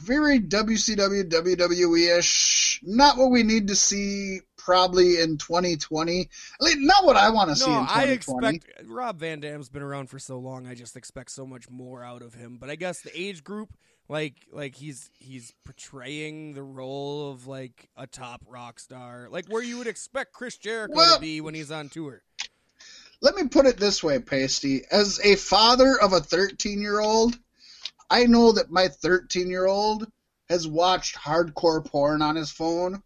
very 0.00 0.40
WCW, 0.40 1.24
WWE 1.24 2.18
ish. 2.18 2.80
Not 2.82 3.16
what 3.16 3.30
we 3.30 3.42
need 3.42 3.68
to 3.68 3.76
see 3.76 4.40
probably 4.56 5.20
in 5.20 5.38
2020. 5.38 6.20
At 6.20 6.28
least 6.60 6.78
not 6.80 7.04
what 7.04 7.16
I 7.16 7.30
want 7.30 7.50
to 7.50 7.56
see 7.56 7.70
in 7.70 7.72
No, 7.72 7.86
I 7.88 8.04
expect 8.04 8.66
Rob 8.84 9.18
Van 9.18 9.40
Dam's 9.40 9.68
been 9.68 9.82
around 9.82 10.08
for 10.08 10.18
so 10.18 10.38
long. 10.38 10.66
I 10.66 10.74
just 10.74 10.96
expect 10.96 11.30
so 11.30 11.46
much 11.46 11.70
more 11.70 12.04
out 12.04 12.22
of 12.22 12.34
him. 12.34 12.58
But 12.60 12.70
I 12.70 12.76
guess 12.76 13.00
the 13.00 13.18
age 13.18 13.44
group, 13.44 13.72
like, 14.08 14.34
like 14.52 14.74
he's 14.74 15.10
he's 15.18 15.52
portraying 15.64 16.54
the 16.54 16.62
role 16.62 17.30
of 17.30 17.46
like 17.46 17.88
a 17.96 18.06
top 18.06 18.42
rock 18.46 18.78
star, 18.80 19.28
like 19.30 19.46
where 19.48 19.62
you 19.62 19.78
would 19.78 19.86
expect 19.86 20.32
Chris 20.32 20.56
Jericho 20.56 20.94
Well- 20.94 21.14
to 21.16 21.20
be 21.20 21.40
when 21.40 21.54
he's 21.54 21.70
on 21.70 21.88
tour. 21.88 22.22
Let 23.20 23.36
me 23.36 23.46
put 23.46 23.66
it 23.66 23.76
this 23.76 24.02
way, 24.02 24.18
Pasty. 24.18 24.82
As 24.90 25.20
a 25.22 25.36
father 25.36 25.96
of 26.00 26.12
a 26.12 26.20
13 26.20 26.82
year 26.82 26.98
old, 26.98 27.38
I 28.10 28.26
know 28.26 28.50
that 28.52 28.70
my 28.70 28.88
13 28.88 29.48
year 29.48 29.66
old 29.66 30.10
has 30.48 30.66
watched 30.66 31.16
hardcore 31.16 31.84
porn 31.84 32.20
on 32.20 32.34
his 32.36 32.50
phone. 32.50 33.02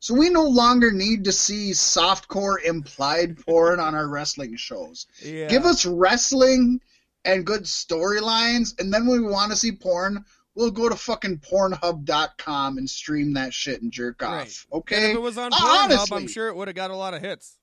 So 0.00 0.14
we 0.14 0.30
no 0.30 0.44
longer 0.44 0.90
need 0.90 1.24
to 1.24 1.32
see 1.32 1.72
softcore 1.72 2.62
implied 2.64 3.44
porn 3.44 3.78
on 3.78 3.94
our 3.94 4.08
wrestling 4.08 4.56
shows. 4.56 5.06
Yeah, 5.22 5.48
Give 5.48 5.64
us 5.64 5.84
wrestling 5.84 6.80
and 7.24 7.44
good 7.44 7.64
storylines, 7.64 8.78
and 8.80 8.94
then 8.94 9.06
when 9.06 9.22
we 9.22 9.28
want 9.28 9.50
to 9.50 9.56
see 9.56 9.72
porn, 9.72 10.24
we'll 10.58 10.72
go 10.72 10.88
to 10.88 10.96
fucking 10.96 11.38
Pornhub.com 11.38 12.78
and 12.78 12.90
stream 12.90 13.34
that 13.34 13.54
shit 13.54 13.80
and 13.80 13.92
jerk 13.92 14.22
off. 14.24 14.66
Right. 14.72 14.78
Okay? 14.80 14.96
And 14.96 15.04
if 15.12 15.16
it 15.16 15.20
was 15.20 15.38
on 15.38 15.52
Uh, 15.52 15.56
Pornhub, 15.56 15.84
honestly. 15.84 16.16
I'm 16.16 16.26
sure 16.26 16.48
it 16.48 16.56
would 16.56 16.66
have 16.66 16.74
got 16.74 16.90
a 16.90 16.96
lot 16.96 17.14
of 17.14 17.22
hits. 17.22 17.56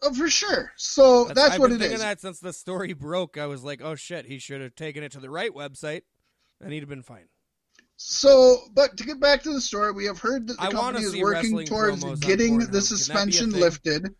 Oh, 0.00 0.14
for 0.14 0.30
sure. 0.30 0.72
So 0.76 1.24
that's, 1.24 1.54
I've 1.54 1.60
what 1.60 1.70
been 1.70 1.78
it 1.78 1.80
thinking 1.80 1.98
that 1.98 2.20
since 2.20 2.38
the 2.38 2.52
story 2.52 2.92
broke. 2.92 3.36
I 3.36 3.46
was 3.46 3.64
like, 3.64 3.80
oh 3.82 3.96
shit, 3.96 4.24
he 4.26 4.38
should 4.38 4.60
have 4.60 4.76
taken 4.76 5.02
it 5.02 5.12
to 5.12 5.20
the 5.20 5.28
right 5.28 5.52
website, 5.52 6.02
and 6.60 6.72
he'd 6.72 6.80
have 6.80 6.88
been 6.88 7.02
fine. 7.02 7.26
So, 7.96 8.58
but 8.72 8.96
to 8.98 9.04
get 9.04 9.18
back 9.18 9.42
to 9.42 9.52
the 9.52 9.60
story, 9.60 9.90
we 9.90 10.04
have 10.04 10.20
heard 10.20 10.46
that 10.46 10.56
the 10.56 10.62
I 10.62 10.70
company 10.70 11.04
is 11.04 11.16
working 11.16 11.66
towards 11.66 12.04
getting 12.20 12.60
Pornhub. 12.60 12.60
Can 12.60 12.60
that 12.60 12.66
be 12.66 12.72
the 12.72 12.80
suspension 12.80 13.50
lifted. 13.50 14.14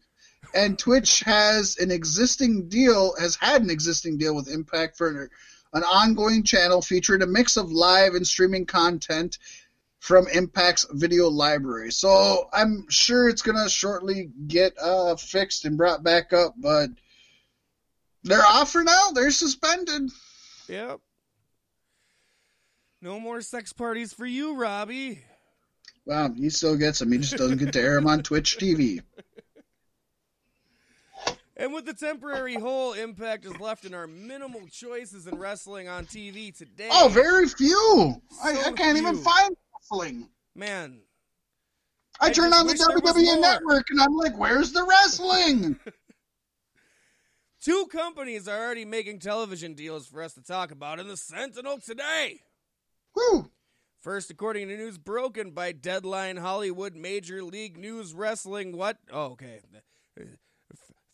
And 0.52 0.76
Twitch 0.76 1.20
has 1.20 1.76
an 1.76 1.92
existing 1.92 2.68
deal, 2.68 3.14
has 3.20 3.36
had 3.36 3.62
an 3.62 3.70
existing 3.70 4.18
deal 4.18 4.34
with 4.34 4.48
Impact 4.48 4.96
for 4.96 5.30
an 5.72 5.82
ongoing 5.82 6.42
channel 6.42 6.82
featuring 6.82 7.22
a 7.22 7.26
mix 7.26 7.56
of 7.56 7.70
live 7.70 8.14
and 8.14 8.26
streaming 8.26 8.66
content 8.66 9.38
from 10.00 10.26
Impact's 10.28 10.86
video 10.90 11.28
library. 11.28 11.90
So 11.92 12.48
I'm 12.52 12.86
sure 12.88 13.28
it's 13.28 13.42
going 13.42 13.62
to 13.62 13.68
shortly 13.68 14.30
get 14.46 14.74
uh, 14.80 15.16
fixed 15.16 15.64
and 15.64 15.76
brought 15.76 16.02
back 16.02 16.32
up, 16.32 16.54
but 16.56 16.90
they're 18.22 18.44
off 18.44 18.70
for 18.72 18.84
now. 18.84 19.10
They're 19.12 19.30
suspended. 19.30 20.10
Yep. 20.68 21.00
No 23.00 23.20
more 23.20 23.40
sex 23.42 23.72
parties 23.72 24.12
for 24.12 24.26
you, 24.26 24.54
Robbie. 24.54 25.20
Well, 26.04 26.32
he 26.32 26.50
still 26.50 26.76
gets 26.76 26.98
them. 26.98 27.12
He 27.12 27.18
just 27.18 27.36
doesn't 27.36 27.58
get 27.58 27.72
to 27.74 27.80
air 27.80 27.94
them 27.94 28.06
on 28.06 28.22
Twitch 28.22 28.58
TV. 28.58 29.02
And 31.58 31.74
with 31.74 31.86
the 31.86 31.92
temporary 31.94 32.54
hole, 32.54 32.92
Impact 32.92 33.44
is 33.44 33.58
left 33.58 33.84
in 33.84 33.92
our 33.92 34.06
minimal 34.06 34.62
choices 34.70 35.26
in 35.26 35.36
wrestling 35.38 35.88
on 35.88 36.06
TV 36.06 36.56
today. 36.56 36.88
Oh, 36.92 37.08
very 37.12 37.48
few. 37.48 38.14
I, 38.42 38.54
So 38.54 38.70
I 38.70 38.72
can't 38.72 38.96
even 38.96 39.16
find 39.16 39.56
wrestling. 39.74 40.28
Man, 40.54 41.00
I, 42.20 42.28
I 42.28 42.32
turn 42.32 42.52
on 42.52 42.66
the 42.66 42.72
wish 42.72 42.78
there 42.78 42.88
was 43.00 43.14
WWE 43.14 43.40
network 43.40 43.86
and 43.90 44.00
I'm 44.00 44.14
like, 44.16 44.38
where's 44.38 44.72
the 44.72 44.84
wrestling? 44.84 45.78
two 47.62 47.86
companies 47.90 48.46
are 48.46 48.58
already 48.58 48.84
making 48.84 49.18
television 49.18 49.74
deals 49.74 50.06
for 50.06 50.22
us 50.22 50.34
to 50.34 50.42
talk 50.42 50.70
about 50.70 51.00
in 51.00 51.08
the 51.08 51.16
Sentinel 51.16 51.78
today. 51.80 52.40
Whew. 53.14 53.50
First, 54.00 54.30
according 54.30 54.68
to 54.68 54.76
news 54.76 54.96
broken 54.96 55.50
by 55.50 55.72
Deadline 55.72 56.36
Hollywood, 56.36 56.94
Major 56.94 57.42
League 57.42 57.76
News 57.76 58.14
Wrestling. 58.14 58.76
What? 58.76 58.98
Oh, 59.12 59.32
okay. 59.32 59.58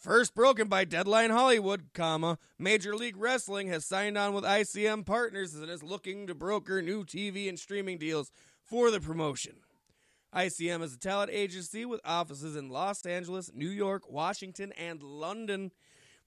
First 0.05 0.35
broken 0.35 0.69
by 0.69 0.85
Deadline 0.85 1.31
Hollywood, 1.31 1.87
comma 1.95 2.37
Major 2.59 2.95
League 2.95 3.17
Wrestling 3.17 3.69
has 3.69 3.87
signed 3.87 4.19
on 4.19 4.35
with 4.35 4.45
ICM 4.45 5.07
Partners 5.07 5.55
and 5.55 5.71
is 5.71 5.83
looking 5.83 6.27
to 6.27 6.35
broker 6.35 6.83
new 6.83 7.05
TV 7.07 7.49
and 7.49 7.59
streaming 7.59 7.97
deals 7.97 8.31
for 8.63 8.91
the 8.91 9.01
promotion. 9.01 9.61
ICM 10.37 10.83
is 10.83 10.93
a 10.93 10.99
talent 10.99 11.31
agency 11.33 11.87
with 11.87 12.03
offices 12.05 12.55
in 12.55 12.69
Los 12.69 13.07
Angeles, 13.07 13.51
New 13.55 13.71
York, 13.71 14.03
Washington, 14.07 14.73
and 14.73 15.03
London. 15.03 15.73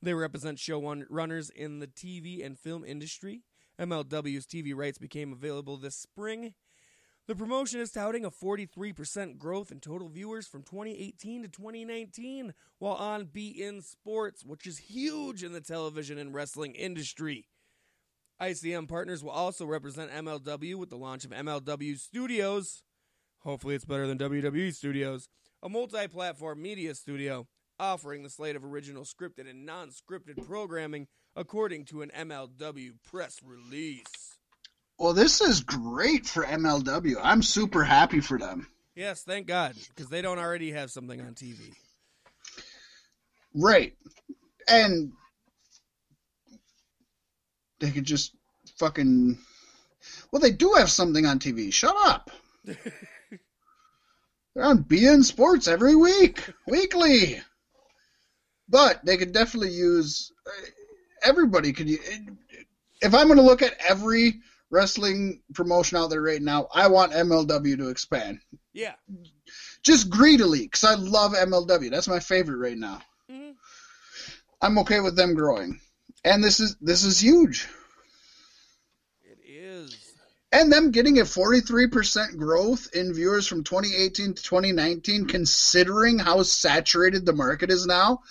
They 0.02 0.16
represent 0.16 0.58
show 0.58 0.82
run- 0.82 1.06
runners 1.08 1.52
in 1.52 1.78
the 1.78 1.86
TV 1.86 2.44
and 2.44 2.58
film 2.58 2.84
industry. 2.84 3.44
MLW's 3.80 4.48
TV 4.48 4.74
rights 4.74 4.98
became 4.98 5.32
available 5.32 5.78
this 5.78 5.96
spring. 5.96 6.56
The 7.28 7.36
promotion 7.36 7.82
is 7.82 7.92
touting 7.92 8.24
a 8.24 8.32
43% 8.32 9.38
growth 9.38 9.70
in 9.70 9.82
total 9.82 10.08
viewers 10.08 10.48
from 10.48 10.64
2018 10.64 11.42
to 11.42 11.50
2019, 11.50 12.54
while 12.80 12.94
on 12.94 13.26
beIN 13.26 13.84
Sports, 13.84 14.46
which 14.46 14.66
is 14.66 14.78
huge 14.78 15.44
in 15.44 15.52
the 15.52 15.60
television 15.60 16.18
and 16.18 16.34
wrestling 16.34 16.74
industry. 16.74 17.50
ICM 18.42 18.88
partners 18.88 19.26
will 19.26 19.32
also 19.32 19.66
represent 19.66 20.10
MLW 20.10 20.76
with 20.76 20.90
the 20.90 20.96
launch 20.96 21.26
of 21.26 21.32
MLW 21.32 22.00
Studios. 22.00 22.84
Hopefully, 23.40 23.76
it's 23.76 23.84
better 23.84 24.08
than 24.08 24.18
WWE 24.18 24.74
Studios, 24.74 25.28
a 25.62 25.68
multi 25.68 26.08
platform 26.08 26.62
media 26.62 26.96
studio 26.96 27.46
offering 27.78 28.24
the 28.24 28.30
slate 28.30 28.56
of 28.56 28.64
original 28.64 29.04
scripted 29.04 29.50
and 29.50 29.66
non 29.66 29.90
scripted 29.90 30.48
programming 30.48 31.08
according 31.36 31.84
to 31.86 32.04
an 32.04 32.12
MLW 32.18 32.94
press 33.04 33.42
release. 33.44 34.37
Well, 34.98 35.14
this 35.14 35.42
is 35.42 35.62
great 35.62 36.26
for 36.26 36.44
MLW. 36.44 37.18
I'm 37.22 37.44
super 37.44 37.84
happy 37.84 38.20
for 38.20 38.40
them. 38.40 38.68
Yes, 38.96 39.22
thank 39.22 39.46
God, 39.46 39.76
because 39.90 40.10
they 40.10 40.24
don't 40.24 40.40
already 40.40 40.72
have 40.72 40.90
something 40.90 41.22
on 41.22 41.36
TV. 41.36 41.60
Right. 43.54 43.94
And 44.68 45.12
they 47.80 47.92
could 47.92 48.06
just 48.06 48.34
fucking. 48.80 49.38
Well, 50.32 50.40
they 50.40 50.52
do 50.52 50.74
have 50.78 50.90
something 50.90 51.28
on 51.28 51.38
TV. 51.38 51.72
Shut 51.72 51.96
up. 52.06 52.32
They're 52.66 54.66
on 54.66 54.84
beIN 54.84 55.24
Sports 55.24 55.68
every 55.68 55.96
week, 55.96 56.44
weekly. 56.68 57.40
But 58.68 59.06
they 59.06 59.18
could 59.18 59.32
definitely 59.32 59.74
use. 59.74 60.32
Uh, 60.46 60.52
everybody 61.24 61.72
could. 61.72 61.88
If 61.90 63.14
I'm 63.14 63.28
going 63.28 63.38
to 63.38 63.44
look 63.44 63.62
at 63.62 63.76
every 63.88 64.40
wrestling 64.70 65.42
promotion 65.54 65.98
out 65.98 66.10
there 66.10 66.22
right 66.22 66.42
now, 66.42 66.68
I 66.74 66.88
want 66.88 67.14
MLW 67.14 67.78
to 67.78 67.90
expand. 67.90 68.40
Yeah. 68.74 68.94
Just 69.84 70.10
greedily, 70.10 70.64
because 70.64 70.84
I 70.84 70.96
love 70.96 71.34
MLW. 71.34 71.90
That's 71.90 72.08
my 72.08 72.20
favorite 72.20 72.58
right 72.58 72.78
now. 72.78 73.02
Mhm. 73.32 73.56
I'm 74.62 74.78
okay 74.80 75.00
with 75.00 75.16
them 75.16 75.36
growing, 75.36 75.80
and 76.24 76.44
this 76.44 76.60
is 76.60 76.76
this 76.82 77.04
is 77.04 77.20
huge. 77.22 77.68
It 79.24 79.40
is. 79.46 79.96
And 80.52 80.72
them 80.72 80.92
getting 80.92 81.20
a 81.20 81.26
43% 81.26 82.38
growth 82.38 82.88
in 82.94 83.14
viewers 83.14 83.48
from 83.48 83.64
2018 83.64 84.34
to 84.34 84.44
2019, 84.44 85.26
considering 85.28 86.20
how 86.20 86.42
saturated 86.44 87.26
the 87.26 87.34
market 87.34 87.70
is 87.70 87.86
now, 87.86 88.22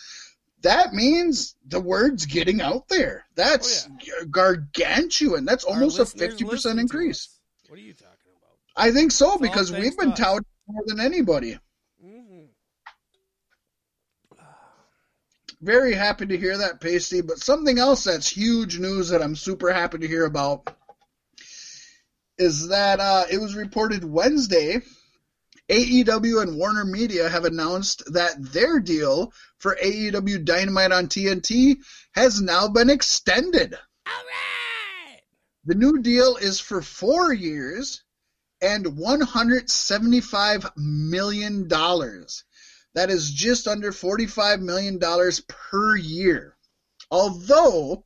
that 0.67 0.93
means 0.93 1.55
the 1.65 1.79
word's 1.81 2.27
getting 2.27 2.61
out 2.61 2.89
there. 2.89 3.25
That's 3.37 3.89
gargantuan. 4.31 5.45
That's 5.45 5.65
Our 5.65 5.75
almost 5.75 6.01
a 6.01 6.03
50% 6.03 6.81
increase. 6.81 7.29
What 7.69 7.79
are 7.79 7.83
you 7.83 7.93
talking 7.93 8.33
about? 8.37 8.59
I 8.77 8.91
think 8.91 9.13
so 9.13 9.31
all 9.31 9.39
because 9.39 9.73
we've 9.73 9.97
been 9.97 10.15
touted 10.15 10.45
more 10.67 10.83
than 10.87 10.99
anybody. 10.99 11.57
hmm 12.03 12.47
Very 15.61 15.95
happy 15.95 16.27
to 16.27 16.37
hear 16.37 16.59
that, 16.59 16.81
Pasty. 16.81 17.21
But 17.21 17.39
something 17.39 17.79
else 17.79 18.03
that's 18.03 18.29
huge 18.29 18.79
news 18.81 19.09
that 19.11 19.23
I'm 19.23 19.37
super 19.37 19.73
happy 19.73 19.99
to 19.99 20.09
hear 20.09 20.25
about 20.25 20.75
is 22.39 22.69
that 22.69 22.99
uh, 22.99 23.25
it 23.31 23.39
was 23.39 23.55
reported 23.55 24.05
Wednesday 24.05 24.81
AEW 25.69 26.43
and 26.43 26.57
Warner 26.57 26.85
Media 26.85 27.29
have 27.29 27.45
announced 27.45 28.13
that 28.13 28.35
their 28.53 28.79
deal 28.79 29.33
for 29.59 29.77
AEW 29.83 30.45
Dynamite 30.45 30.93
on 30.93 31.09
TNT 31.09 31.79
has 32.13 32.41
now 32.41 32.69
been 32.69 32.89
extended. 32.89 33.75
All 33.75 34.13
right. 34.13 35.21
The 35.65 35.75
new 35.75 35.99
deal 36.03 36.37
is 36.37 36.61
for 36.61 36.81
four 36.83 37.33
years 37.33 38.05
and 38.61 38.87
$175 38.87 40.71
million. 40.77 41.69
That 41.69 43.11
is 43.11 43.31
just 43.31 43.67
under 43.67 43.91
$45 43.91 44.61
million 44.61 45.01
per 45.49 45.97
year. 45.97 46.57
Although 47.11 48.05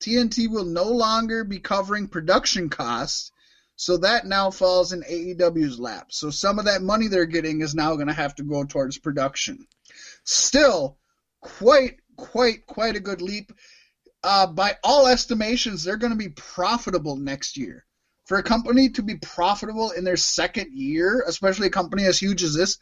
TNT 0.00 0.48
will 0.48 0.64
no 0.64 0.84
longer 0.84 1.44
be 1.44 1.60
covering 1.60 2.08
production 2.08 2.68
costs, 2.70 3.30
so 3.76 3.96
that 3.98 4.26
now 4.26 4.50
falls 4.50 4.92
in 4.92 5.02
AEW's 5.02 5.78
lap. 5.80 6.06
So 6.10 6.30
some 6.30 6.58
of 6.58 6.64
that 6.66 6.82
money 6.82 7.08
they're 7.08 7.26
getting 7.26 7.60
is 7.60 7.74
now 7.74 7.94
going 7.94 8.06
to 8.06 8.12
have 8.12 8.34
to 8.36 8.42
go 8.44 8.64
towards 8.64 8.98
production. 8.98 9.66
Still, 10.24 10.98
quite, 11.40 11.98
quite, 12.16 12.66
quite 12.66 12.96
a 12.96 13.00
good 13.00 13.20
leap. 13.20 13.52
Uh, 14.22 14.46
by 14.46 14.76
all 14.82 15.06
estimations, 15.06 15.82
they're 15.84 15.96
going 15.96 16.12
to 16.12 16.18
be 16.18 16.30
profitable 16.30 17.16
next 17.16 17.56
year. 17.56 17.84
For 18.26 18.38
a 18.38 18.42
company 18.42 18.88
to 18.90 19.02
be 19.02 19.16
profitable 19.16 19.90
in 19.90 20.04
their 20.04 20.16
second 20.16 20.72
year, 20.72 21.24
especially 21.26 21.66
a 21.66 21.70
company 21.70 22.06
as 22.06 22.18
huge 22.18 22.42
as 22.42 22.54
this, 22.54 22.78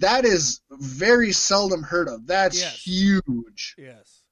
that 0.00 0.24
is 0.24 0.60
very 0.72 1.30
seldom 1.30 1.82
heard 1.84 2.08
of. 2.08 2.26
That's 2.26 2.58
Yes. 2.60 2.82
huge. 2.82 3.76
Yes. 3.78 4.22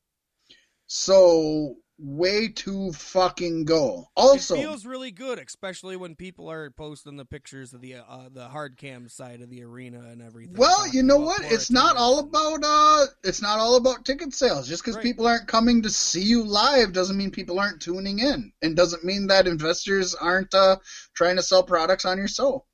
So 0.88 1.76
way 2.02 2.48
to 2.48 2.92
fucking 2.92 3.64
go. 3.64 4.06
Also, 4.16 4.54
it 4.54 4.58
feels 4.58 4.84
really 4.84 5.10
good, 5.10 5.38
especially 5.38 5.96
when 5.96 6.14
people 6.16 6.50
are 6.50 6.70
posting 6.70 7.16
the 7.16 7.24
pictures 7.24 7.72
of 7.72 7.80
the 7.80 7.94
uh, 7.96 8.28
the 8.30 8.48
hard 8.48 8.76
cam 8.76 9.08
side 9.08 9.40
of 9.40 9.50
the 9.50 9.62
arena 9.62 10.00
and 10.10 10.20
everything. 10.20 10.56
well, 10.56 10.86
you 10.88 11.02
know 11.02 11.18
what? 11.18 11.44
It's 11.44 11.70
not 11.70 11.96
all 11.96 12.18
about 12.18 12.60
uh 12.64 13.06
it's 13.24 13.40
not 13.40 13.58
all 13.58 13.76
about 13.76 14.04
ticket 14.04 14.34
sales. 14.34 14.68
Just 14.68 14.82
because 14.82 14.96
Right. 14.96 15.02
people 15.04 15.26
aren't 15.26 15.46
coming 15.48 15.82
to 15.82 15.90
see 15.90 16.22
you 16.22 16.44
live 16.44 16.92
doesn't 16.92 17.16
mean 17.16 17.30
people 17.30 17.58
aren't 17.60 17.80
tuning 17.80 18.18
in. 18.18 18.52
And 18.62 18.76
doesn't 18.76 19.04
mean 19.04 19.28
that 19.28 19.46
investors 19.46 20.14
aren't 20.14 20.52
uh 20.54 20.76
trying 21.14 21.36
to 21.36 21.42
sell 21.42 21.62
products 21.62 22.04
on 22.04 22.18
your 22.18 22.28
show. 22.28 22.64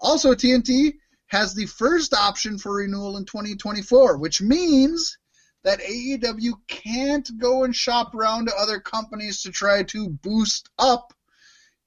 Also, 0.00 0.34
TNT 0.34 0.94
has 1.28 1.54
the 1.54 1.66
first 1.66 2.14
option 2.14 2.56
for 2.58 2.76
renewal 2.76 3.16
in 3.16 3.24
2024, 3.24 4.18
which 4.18 4.40
means 4.40 5.18
that 5.66 5.80
AEW 5.80 6.52
can't 6.68 7.28
go 7.38 7.64
and 7.64 7.74
shop 7.74 8.14
around 8.14 8.46
to 8.46 8.54
other 8.56 8.78
companies 8.78 9.42
to 9.42 9.50
try 9.50 9.82
to 9.82 10.08
boost 10.08 10.70
up 10.78 11.12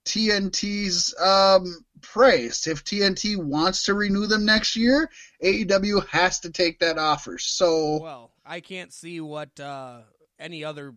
TNT's 0.04 1.16
um, 1.18 1.86
price. 2.02 2.68
If 2.68 2.84
TNT 2.84 3.38
wants 3.38 3.84
to 3.84 3.94
renew 3.94 4.28
them 4.28 4.44
next 4.46 4.76
year, 4.76 5.10
AEW 5.42 6.06
has 6.08 6.42
to 6.42 6.52
take 6.52 6.80
that 6.80 6.98
offer. 6.98 7.38
So, 7.38 8.02
Well, 8.02 8.32
I 8.46 8.60
can't 8.60 8.92
see 8.92 9.22
what 9.22 9.58
uh, 9.60 10.02
any 10.38 10.66
other 10.66 10.94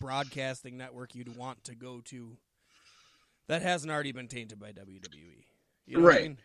broadcasting 0.00 0.78
network 0.78 1.14
you'd 1.14 1.36
want 1.36 1.64
to 1.64 1.74
go 1.74 2.00
to 2.06 2.38
that 3.48 3.60
hasn't 3.60 3.92
already 3.92 4.12
been 4.12 4.28
tainted 4.28 4.58
by 4.58 4.72
WWE. 4.72 5.44
You 5.86 5.96
know 5.98 6.02
what 6.04 6.12
I 6.12 6.14
Right. 6.14 6.22
mean? 6.22 6.38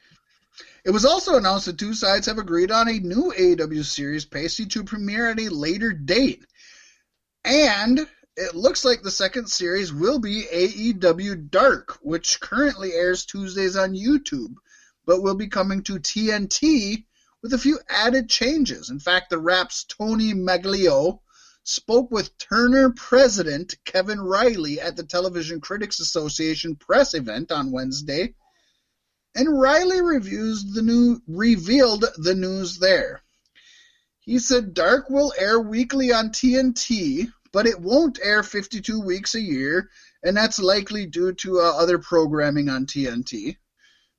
It 0.84 0.92
was 0.92 1.06
also 1.06 1.36
announced 1.36 1.66
that 1.66 1.78
two 1.78 1.94
sides 1.94 2.28
have 2.28 2.38
agreed 2.38 2.72
on 2.72 2.88
a 2.88 3.00
new 3.00 3.34
AEW 3.38 3.84
series 3.84 4.26
Pacey 4.26 4.66
to 4.68 4.84
premiere 4.84 5.30
at 5.30 5.40
a 5.40 5.50
later 5.50 5.92
date. 5.92 6.46
And 7.44 8.08
it 8.36 8.56
looks 8.56 8.86
like 8.86 9.02
the 9.02 9.12
second 9.12 9.50
series 9.50 9.92
will 9.92 10.20
be 10.20 10.46
AEW 10.52 11.50
Dark, 11.50 11.98
which 12.02 12.40
currently 12.40 12.94
airs 12.94 13.26
Tuesdays 13.26 13.76
on 13.76 13.96
YouTube, 13.96 14.56
but 15.06 15.22
will 15.22 15.36
be 15.36 15.48
coming 15.48 15.84
to 15.84 16.00
TNT 16.00 17.06
with 17.42 17.54
a 17.54 17.58
few 17.58 17.80
added 17.90 18.30
changes. 18.30 18.90
In 18.90 19.00
fact, 19.00 19.30
the 19.30 19.40
Wrap's 19.40 19.86
Tony 19.86 20.34
Maglio 20.34 21.20
spoke 21.64 22.12
with 22.12 22.38
Turner 22.38 22.92
president 22.92 23.76
Kevin 23.86 24.22
Reilly 24.22 24.80
at 24.80 24.96
the 24.96 25.04
Television 25.04 25.60
Critics 25.60 26.00
Association 26.00 26.76
press 26.76 27.14
event 27.14 27.52
on 27.52 27.72
Wednesday, 27.72 28.36
and 29.38 29.62
Reilly 29.62 30.02
reviews 30.02 30.74
the 30.74 30.82
new 30.82 31.22
revealed 31.28 32.04
the 32.18 32.34
news 32.34 32.80
there. 32.80 33.22
He 34.20 34.40
said 34.40 34.74
Dark 34.74 35.12
will 35.12 35.32
air 35.38 35.60
weekly 35.60 36.12
on 36.12 36.30
TNT, 36.30 37.32
but 37.54 37.68
it 37.68 37.80
won't 37.80 38.20
air 38.22 38.42
52 38.42 39.00
weeks 39.00 39.36
a 39.36 39.40
year, 39.40 39.90
and 40.24 40.36
that's 40.36 40.58
likely 40.58 41.06
due 41.06 41.34
to 41.34 41.60
uh, 41.60 41.72
other 41.78 42.00
programming 42.00 42.68
on 42.68 42.88
TNT. 42.88 43.58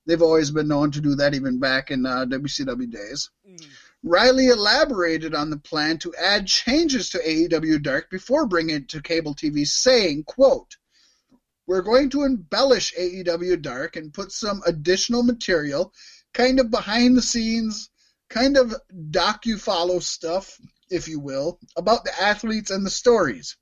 They've 0.07 0.23
always 0.23 0.53
been 0.53 0.69
known 0.69 0.93
to 0.93 1.01
do 1.01 1.17
that, 1.17 1.35
even 1.35 1.59
back 1.59 1.91
in 1.91 2.07
uh, 2.07 2.25
WCW 2.27 2.91
days. 2.91 3.29
Mm. 3.47 3.67
Reilly 4.05 4.47
elaborated 4.47 5.35
on 5.35 5.51
the 5.51 5.59
plan 5.59 5.99
to 5.99 6.15
add 6.15 6.47
changes 6.47 7.11
to 7.11 7.19
AEW 7.19 7.83
Dark 7.83 8.09
before 8.09 8.47
bringing 8.47 8.77
it 8.77 8.89
to 8.91 9.03
cable 9.03 9.35
TV, 9.35 9.67
saying, 9.67 10.23
quote, 10.25 10.77
We're 11.69 11.83
going 11.83 12.09
to 12.11 12.25
embellish 12.25 12.95
AEW 12.95 13.61
Dark 13.61 13.97
and 13.97 14.15
put 14.15 14.33
some 14.33 14.63
additional 14.65 15.23
material, 15.23 15.93
kind 16.33 16.59
of 16.61 16.71
behind 16.71 17.15
the 17.15 17.21
scenes, 17.21 17.91
kind 18.31 18.57
of 18.57 18.75
docu-follow 19.11 19.99
stuff, 19.99 20.59
if 20.91 21.07
you 21.07 21.21
will, 21.21 21.61
about 21.77 22.05
the 22.07 22.23
athletes 22.23 22.71
and 22.71 22.87
the 22.87 22.91
stories. 22.91 23.55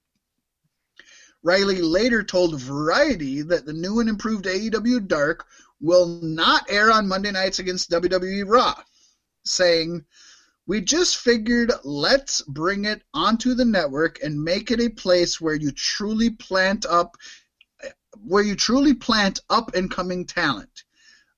Reilly 1.43 1.83
later 1.83 2.23
told 2.23 2.61
Variety 2.61 3.43
that 3.43 3.66
the 3.66 3.73
new 3.73 3.99
and 3.99 4.09
improved 4.09 4.45
AEW 4.45 5.09
Dark 5.09 5.45
will 5.81 6.07
not 6.23 6.70
air 6.70 6.93
on 6.93 7.09
Monday 7.09 7.33
nights 7.33 7.59
against 7.59 7.91
WWE 7.91 8.45
Raw, 8.47 8.81
saying, 9.45 10.05
We 10.65 10.81
just 10.81 11.16
figured 11.16 11.73
let's 11.83 12.41
bring 12.43 12.85
it 12.85 13.03
onto 13.12 13.55
the 13.55 13.65
network 13.65 14.23
and 14.23 14.41
make 14.41 14.70
it 14.70 14.81
a 14.81 14.91
place 14.91 15.41
where 15.41 15.57
you 15.57 15.73
truly 15.73 16.31
plant 16.31 16.87
up 16.87 17.16
where 18.24 18.43
you 18.43 18.55
truly 18.55 18.94
plant 18.94 19.40
up 19.51 19.74
and 19.74 19.90
coming 19.90 20.26
talent. 20.26 20.84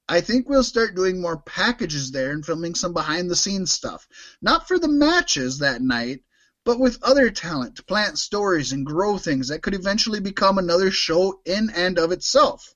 I 0.09 0.22
think 0.22 0.48
we'll 0.48 0.62
start 0.62 0.94
doing 0.94 1.20
more 1.20 1.36
packages 1.36 2.10
there 2.10 2.30
and 2.30 2.44
filming 2.44 2.74
some 2.74 2.94
behind 2.94 3.30
the 3.30 3.36
scenes 3.36 3.72
stuff. 3.72 4.09
Not 4.40 4.66
for 4.66 4.78
the 4.78 4.88
matches 4.88 5.59
that 5.59 5.82
night, 5.82 6.22
but 6.64 6.80
with 6.80 7.02
other 7.02 7.30
talent 7.30 7.76
to 7.76 7.82
plant 7.82 8.18
stories 8.18 8.72
and 8.72 8.86
grow 8.86 9.18
things 9.18 9.48
that 9.48 9.62
could 9.62 9.74
eventually 9.74 10.20
become 10.20 10.59
another 10.59 10.90
show 10.90 11.40
in 11.44 11.70
and 11.70 11.98
of 11.98 12.12
itself. 12.12 12.74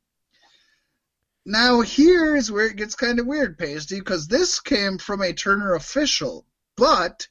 Now, 1.45 1.81
here's 1.81 2.51
where 2.51 2.67
it 2.67 2.77
gets 2.77 2.95
kind 2.95 3.19
of 3.19 3.27
weird, 3.27 3.59
Pasty, 3.59 3.99
because 3.99 4.29
this 4.29 4.61
came 4.61 4.99
from 4.99 5.23
a 5.23 5.33
Turner 5.33 5.75
official, 5.75 6.47
but 6.77 7.27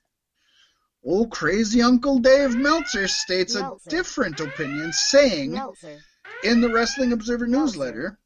old 1.03 1.31
crazy 1.31 1.81
Uncle 1.81 2.19
Dave 2.19 2.56
Meltzer 2.56 3.07
states 3.07 3.56
Meltzer. 3.56 3.88
a 3.88 3.89
different 3.89 4.39
opinion, 4.39 4.91
saying 4.93 5.53
Meltzer. 5.53 5.99
In 6.44 6.62
the 6.62 6.70
Wrestling 6.70 7.14
Observer 7.14 7.46
newsletter 7.46 8.18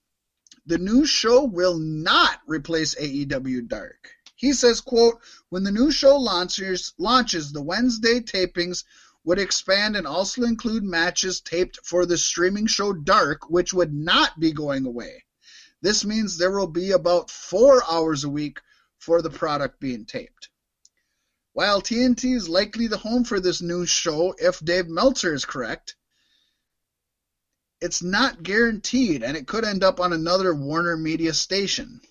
the 0.65 0.77
new 0.77 1.05
show 1.05 1.43
will 1.43 1.77
not 1.77 2.39
replace 2.47 2.95
AEW 2.95 3.67
Dark. 3.67 4.11
He 4.35 4.53
says, 4.53 4.81
quote, 4.81 5.19
when 5.49 5.63
the 5.63 5.71
new 5.71 5.91
show 5.91 6.17
launches, 6.17 6.93
launches, 6.97 7.51
the 7.51 7.61
Wednesday 7.61 8.19
tapings 8.19 8.83
would 9.23 9.37
expand 9.37 9.95
and 9.95 10.07
also 10.07 10.43
include 10.43 10.83
matches 10.83 11.41
taped 11.41 11.79
for 11.83 12.05
the 12.05 12.17
streaming 12.17 12.67
show 12.67 12.93
Dark, 12.93 13.49
which 13.49 13.73
would 13.73 13.93
not 13.93 14.39
be 14.39 14.51
going 14.51 14.85
away. 14.85 15.23
This 15.81 16.03
means 16.03 16.37
there 16.37 16.57
will 16.57 16.67
be 16.67 16.91
about 16.91 17.29
four 17.29 17.83
hours 17.89 18.23
a 18.23 18.29
week 18.29 18.59
for 18.97 19.21
the 19.21 19.29
product 19.29 19.79
being 19.79 20.05
taped. 20.05 20.49
While 21.53 21.81
TNT 21.81 22.35
is 22.35 22.49
likely 22.49 22.87
the 22.87 22.97
home 22.97 23.23
for 23.23 23.39
this 23.39 23.61
new 23.61 23.85
show, 23.85 24.33
if 24.37 24.59
Dave 24.59 24.87
Meltzer 24.87 25.33
is 25.33 25.45
correct, 25.45 25.95
it's 27.81 28.01
not 28.01 28.43
guaranteed, 28.43 29.23
and 29.23 29.35
it 29.35 29.47
could 29.47 29.65
end 29.65 29.83
up 29.83 29.99
on 29.99 30.13
another 30.13 30.53
Warner 30.53 30.97
Media 30.97 31.33
station. 31.33 32.01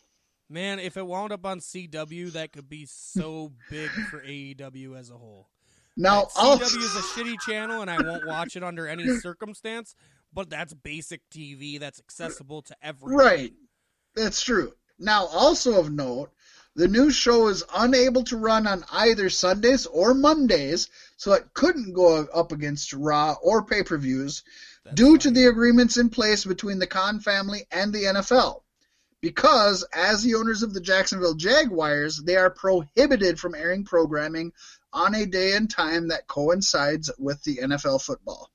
Man, 0.49 0.79
if 0.79 0.97
it 0.97 1.07
wound 1.07 1.33
up 1.33 1.47
on 1.47 1.61
CW, 1.61 2.33
that 2.33 2.53
could 2.53 2.69
be 2.69 2.87
so 2.87 3.53
big 3.71 3.91
for 4.11 4.21
AEW 4.21 4.99
as 4.99 5.11
a 5.11 5.15
whole. 5.15 5.49
Now, 5.97 6.25
CW 6.25 6.61
is 6.61 6.97
a 6.97 7.01
shitty 7.01 7.41
channel, 7.41 7.81
and 7.81 7.91
I 7.91 8.03
won't 8.03 8.27
watch 8.27 8.57
it 8.57 8.63
under 8.63 8.87
any 8.87 9.09
circumstance. 9.21 9.95
But 10.33 10.51
that's 10.51 10.75
basic 10.75 11.21
TV 11.31 11.79
that's 11.79 12.01
accessible 12.01 12.63
to 12.63 12.77
everyone. 12.83 13.25
Right, 13.25 13.53
that's 14.17 14.43
true. 14.43 14.73
Now, 14.99 15.27
also 15.27 15.79
of 15.79 15.93
note, 15.93 16.31
the 16.75 16.89
new 16.89 17.13
show 17.13 17.47
is 17.49 17.65
unable 17.75 18.25
to 18.25 18.37
run 18.37 18.67
on 18.67 18.85
either 18.91 19.31
Sundays 19.31 19.87
or 19.87 20.13
Mondays, 20.13 20.89
so 21.17 21.33
it 21.35 21.55
couldn't 21.55 21.95
go 21.95 22.27
up 22.35 22.51
against 22.51 22.93
Raw 22.93 23.37
or 23.43 23.65
pay 23.65 23.85
per 23.85 23.97
views 23.97 24.43
due 24.93 25.07
funny. 25.07 25.19
to 25.19 25.31
the 25.31 25.47
agreements 25.47 25.97
in 25.97 26.11
place 26.11 26.45
between 26.45 26.79
the 26.79 26.87
Khan 26.87 27.21
family 27.21 27.67
and 27.71 27.93
the 27.93 28.05
NFL. 28.05 28.61
Because, 29.21 29.87
as 29.95 30.23
the 30.23 30.35
owners 30.35 30.63
of 30.63 30.75
the 30.75 30.83
Jacksonville 30.83 31.35
Jaguars, 31.35 32.19
they 32.19 32.37
are 32.37 32.51
prohibited 32.51 33.41
from 33.41 33.55
airing 33.55 33.85
programming 33.85 34.53
on 34.93 35.15
a 35.15 35.25
day 35.25 35.55
and 35.55 35.71
time 35.71 36.09
that 36.09 36.27
coincides 36.27 37.11
with 37.19 37.43
the 37.43 37.57
NFL 37.57 38.03
football. 38.03 38.51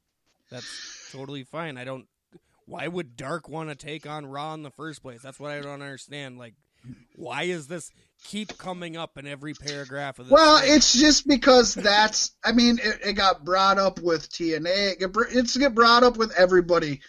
That's 0.51 1.09
totally 1.11 1.43
fine. 1.43 1.77
I 1.77 1.85
don't. 1.85 2.05
Why 2.65 2.87
would 2.87 3.15
Dark 3.15 3.49
want 3.49 3.69
to 3.69 3.75
take 3.75 4.05
on 4.05 4.27
Raw 4.27 4.53
in 4.53 4.61
the 4.61 4.69
first 4.69 5.01
place? 5.01 5.23
That's 5.23 5.39
what 5.39 5.49
I 5.49 5.59
don't 5.59 5.81
understand. 5.81 6.37
Like, 6.37 6.53
why 7.15 7.43
is 7.43 7.65
this 7.65 7.91
keep 8.23 8.57
coming 8.57 8.97
up 8.97 9.17
in 9.17 9.27
every 9.27 9.53
paragraph 9.53 10.19
of 10.19 10.25
this? 10.25 10.31
Well, 10.31 10.59
thing? 10.59 10.75
it's 10.75 10.93
just 10.93 11.27
because 11.27 11.73
that's. 11.73 12.35
I 12.43 12.51
mean, 12.51 12.79
it, 12.81 12.99
it 13.05 13.13
got 13.13 13.43
brought 13.43 13.77
up 13.77 14.01
with 14.01 14.29
TNA. 14.29 15.01
It, 15.01 15.11
it's 15.31 15.57
get 15.57 15.75
brought 15.75 16.03
up 16.03 16.17
with 16.17 16.33
everybody. 16.37 17.01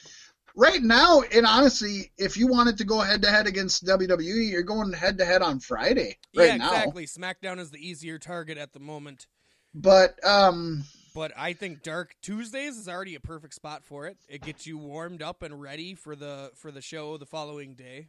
Right 0.56 0.82
now, 0.82 1.22
and 1.32 1.46
honestly, 1.46 2.10
if 2.18 2.36
you 2.36 2.48
wanted 2.48 2.78
to 2.78 2.84
go 2.84 3.00
head 3.00 3.22
to 3.22 3.30
head 3.30 3.46
against 3.46 3.84
WWE, 3.84 4.50
you're 4.50 4.62
going 4.62 4.92
head 4.92 5.18
to 5.18 5.24
head 5.24 5.42
on 5.42 5.60
Friday. 5.60 6.18
Right 6.36 6.48
yeah, 6.48 6.54
exactly. 6.56 7.06
Now. 7.16 7.28
SmackDown 7.28 7.60
is 7.60 7.70
the 7.70 7.78
easier 7.78 8.18
target 8.18 8.58
at 8.58 8.72
the 8.72 8.80
moment. 8.80 9.26
But 9.72 10.18
um, 10.26 10.84
but 11.14 11.32
I 11.36 11.52
think 11.52 11.82
Dark 11.82 12.16
Tuesdays 12.22 12.76
is 12.76 12.88
already 12.88 13.14
a 13.14 13.20
perfect 13.20 13.54
spot 13.54 13.84
for 13.84 14.06
it. 14.06 14.16
It 14.28 14.42
gets 14.42 14.66
you 14.66 14.78
warmed 14.78 15.22
up 15.22 15.42
and 15.42 15.60
ready 15.60 15.94
for 15.94 16.16
the 16.16 16.50
for 16.56 16.72
the 16.72 16.82
show 16.82 17.16
the 17.16 17.26
following 17.26 17.74
day, 17.74 18.08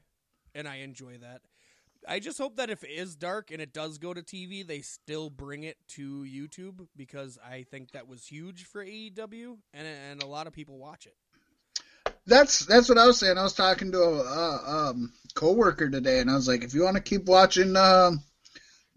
and 0.56 0.68
I 0.68 0.78
enjoy 0.78 1.18
that. 1.19 1.41
I 2.07 2.19
just 2.19 2.38
hope 2.38 2.57
that 2.57 2.69
if 2.69 2.84
it 2.84 2.90
is 2.90 3.15
dark 3.15 3.52
and 3.52 3.61
it 3.61 3.73
does 3.73 3.98
go 3.98 4.14
to 4.14 4.22
TV, 4.22 4.65
they 4.65 4.82
still 4.82 5.30
bring 5.30 5.64
it 5.64 5.78
to 5.90 6.23
YouTube 6.23 6.88
because 6.95 7.38
I 7.48 7.64
think 7.64 7.91
that 7.91 8.07
was 8.07 8.26
huge 8.26 8.65
for 8.65 8.84
AEW 8.84 9.57
and 9.73 9.88
and 9.88 10.23
a 10.23 10.28
lot 10.28 10.48
of 10.48 10.53
people 10.53 10.78
watch 10.78 11.06
it. 11.06 11.15
That's 12.26 12.65
that's 12.65 12.90
what 12.90 12.98
I 12.98 13.06
was 13.06 13.19
saying. 13.19 13.38
I 13.38 13.44
was 13.44 13.53
talking 13.53 13.91
to 13.91 13.99
a, 13.99 14.23
a 14.23 14.90
um, 14.90 15.14
coworker 15.34 15.90
today, 15.90 16.19
and 16.19 16.30
I 16.30 16.36
was 16.36 16.48
like, 16.48 16.64
if 16.64 16.73
you 16.73 16.84
want 16.84 16.98
to 16.98 17.03
keep 17.03 17.26
watching 17.26 17.76
uh, 17.76 18.11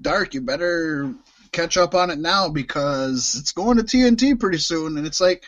Dark, 0.00 0.34
you 0.34 0.40
better 0.40 1.14
catch 1.52 1.76
up 1.76 1.94
on 1.94 2.10
it 2.10 2.18
now 2.18 2.48
because 2.48 3.36
it's 3.38 3.52
going 3.52 3.76
to 3.76 3.82
TNT 3.82 4.38
pretty 4.38 4.58
soon. 4.58 4.98
And 4.98 5.06
it's 5.06 5.20
like, 5.20 5.44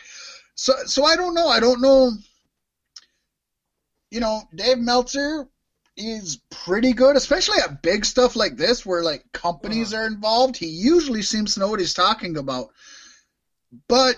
so 0.55 0.73
so 0.85 1.03
I 1.03 1.15
don't 1.15 1.33
know. 1.33 1.47
I 1.47 1.59
don't 1.59 1.81
know. 1.81 2.11
You 4.09 4.21
know, 4.21 4.41
Dave 4.55 4.79
Meltzer 4.79 5.47
is 5.97 6.39
pretty 6.49 6.93
good, 6.93 7.15
especially 7.15 7.57
at 7.59 7.81
big 7.81 8.05
stuff 8.05 8.35
like 8.35 8.55
this 8.55 8.85
where 8.85 9.03
like 9.03 9.23
companies 9.33 9.93
uh-huh. 9.93 10.03
are 10.03 10.07
involved. 10.07 10.55
He 10.55 10.67
usually 10.67 11.23
seems 11.23 11.53
to 11.53 11.59
know 11.59 11.69
what 11.69 11.79
he's 11.79 11.95
talking 11.95 12.37
about. 12.37 12.69
But 13.87 14.15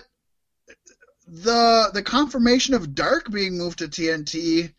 the 1.26 1.90
the 1.92 2.02
confirmation 2.02 2.74
of 2.74 2.94
Dark 2.94 3.30
being 3.30 3.56
moved 3.56 3.78
to 3.78 3.88
TNT 3.88 4.74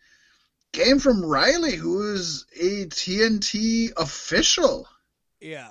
came 0.72 0.98
from 0.98 1.24
Reilly, 1.24 1.76
who 1.76 2.14
is 2.14 2.46
a 2.54 2.86
TNT 2.86 3.92
official. 3.96 4.88
Yeah. 5.40 5.70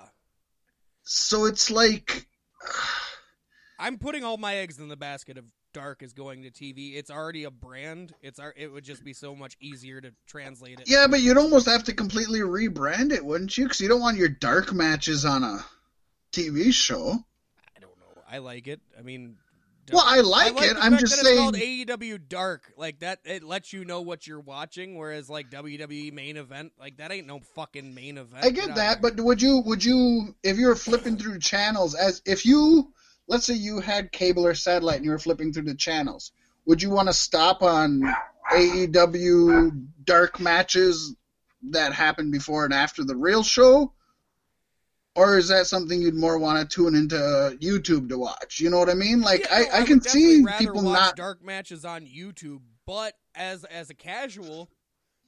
So 1.04 1.46
it's 1.46 1.72
like 1.72 2.28
I'm 3.80 3.98
putting 3.98 4.24
all 4.24 4.38
my 4.38 4.56
eggs 4.58 4.80
in 4.80 4.90
the 4.90 4.98
basket 4.98 5.38
of 5.38 5.46
Dark 5.74 6.04
is 6.04 6.14
going 6.14 6.44
to 6.44 6.52
TV. 6.52 6.96
It's 6.96 7.12
already 7.12 7.44
a 7.44 7.52
brand. 7.52 8.14
It's 8.22 8.40
our, 8.40 8.54
it 8.56 8.72
would 8.72 8.84
just 8.84 9.04
be 9.04 9.14
so 9.14 9.36
much 9.36 9.58
easier 9.60 10.02
to 10.02 10.12
translate 10.28 10.80
it. 10.80 10.90
Yeah, 10.90 11.08
but 11.08 11.22
you'd 11.22 11.38
almost 11.38 11.68
have 11.68 11.84
to 11.86 11.94
completely 11.94 12.40
rebrand 12.40 13.12
it, 13.12 13.24
wouldn't 13.26 13.58
you? 13.58 13.66
Because 13.66 13.82
you 13.82 13.88
don't 13.88 14.02
want 14.02 14.18
your 14.18 14.30
Dark 14.30 14.74
matches 14.74 15.26
on 15.26 15.44
a 15.44 15.66
TV 16.32 16.74
show. 16.74 17.24
I 17.76 17.80
don't 17.80 17.98
know. 17.98 18.22
I 18.30 18.40
like 18.40 18.68
it. 18.68 18.82
I 18.98 19.02
mean, 19.02 19.38
well, 19.92 20.04
I 20.06 20.22
like, 20.22 20.52
I 20.52 20.56
like 20.56 20.72
it. 20.72 20.78
I'm 20.80 20.98
just 20.98 21.16
saying. 21.16 21.38
called 21.38 21.56
AEW 21.56 22.20
Dark. 22.30 22.72
Like 22.78 23.00
that, 23.00 23.20
it 23.26 23.44
lets 23.44 23.74
you 23.74 23.86
know 23.86 24.02
what 24.02 24.28
you're 24.28 24.40
watching. 24.40 24.98
Whereas 24.98 25.30
like 25.30 25.50
WWE 25.50 26.14
main 26.14 26.38
event, 26.38 26.74
like 26.80 26.98
that 26.98 27.12
ain't 27.12 27.28
no 27.28 27.40
fucking 27.56 27.94
main 27.94 28.18
event. 28.18 28.46
I 28.46 28.50
get 28.52 28.76
that, 28.76 29.02
but 29.02 29.20
would 29.20 29.42
you 29.42 29.62
would 29.66 29.84
you 29.84 30.36
if 30.44 30.58
you 30.58 30.68
were 30.68 30.76
flipping 30.76 31.18
through 31.18 31.40
channels 31.40 31.96
as 31.96 32.22
if 32.26 32.46
you 32.46 32.94
let's 33.28 33.46
say 33.46 33.54
you 33.54 33.80
had 33.80 34.12
cable 34.12 34.46
or 34.46 34.54
satellite 34.54 34.98
and 34.98 35.06
you 35.06 35.12
were 35.12 35.20
flipping 35.20 35.54
through 35.54 35.64
the 35.64 35.76
channels, 35.76 36.32
would 36.66 36.82
you 36.82 36.90
want 36.90 37.08
to 37.08 37.14
stop 37.14 37.62
on 37.62 38.02
AEW 38.52 39.88
Dark 40.04 40.40
matches 40.40 41.16
that 41.70 41.94
happened 41.94 42.32
before 42.32 42.66
and 42.66 42.74
after 42.74 43.04
the 43.04 43.16
real 43.16 43.44
show? 43.44 43.94
or 45.16 45.38
is 45.38 45.50
that 45.50 45.68
something 45.68 46.02
you'd 46.02 46.16
more 46.16 46.38
want 46.38 46.70
to 46.70 46.76
tune 46.76 46.96
into 46.96 47.16
YouTube 47.62 48.10
to 48.10 48.18
watch? 48.18 48.60
You 48.60 48.70
know 48.70 48.80
what 48.80 48.90
I 48.90 48.94
mean? 48.94 49.22
Like 49.22 49.42
Yeah, 49.50 49.60
no, 49.60 49.66
I, 49.72 49.82
I 49.82 49.84
can 49.84 50.02
see 50.02 50.46
people 50.58 50.82
not. 50.82 51.16
dark 51.16 51.44
matches 51.44 51.86
on 51.86 52.06
YouTube, 52.06 52.62
but 52.86 53.16
as 53.36 53.64
as 53.66 53.90
a 53.90 53.94
casual, 53.94 54.70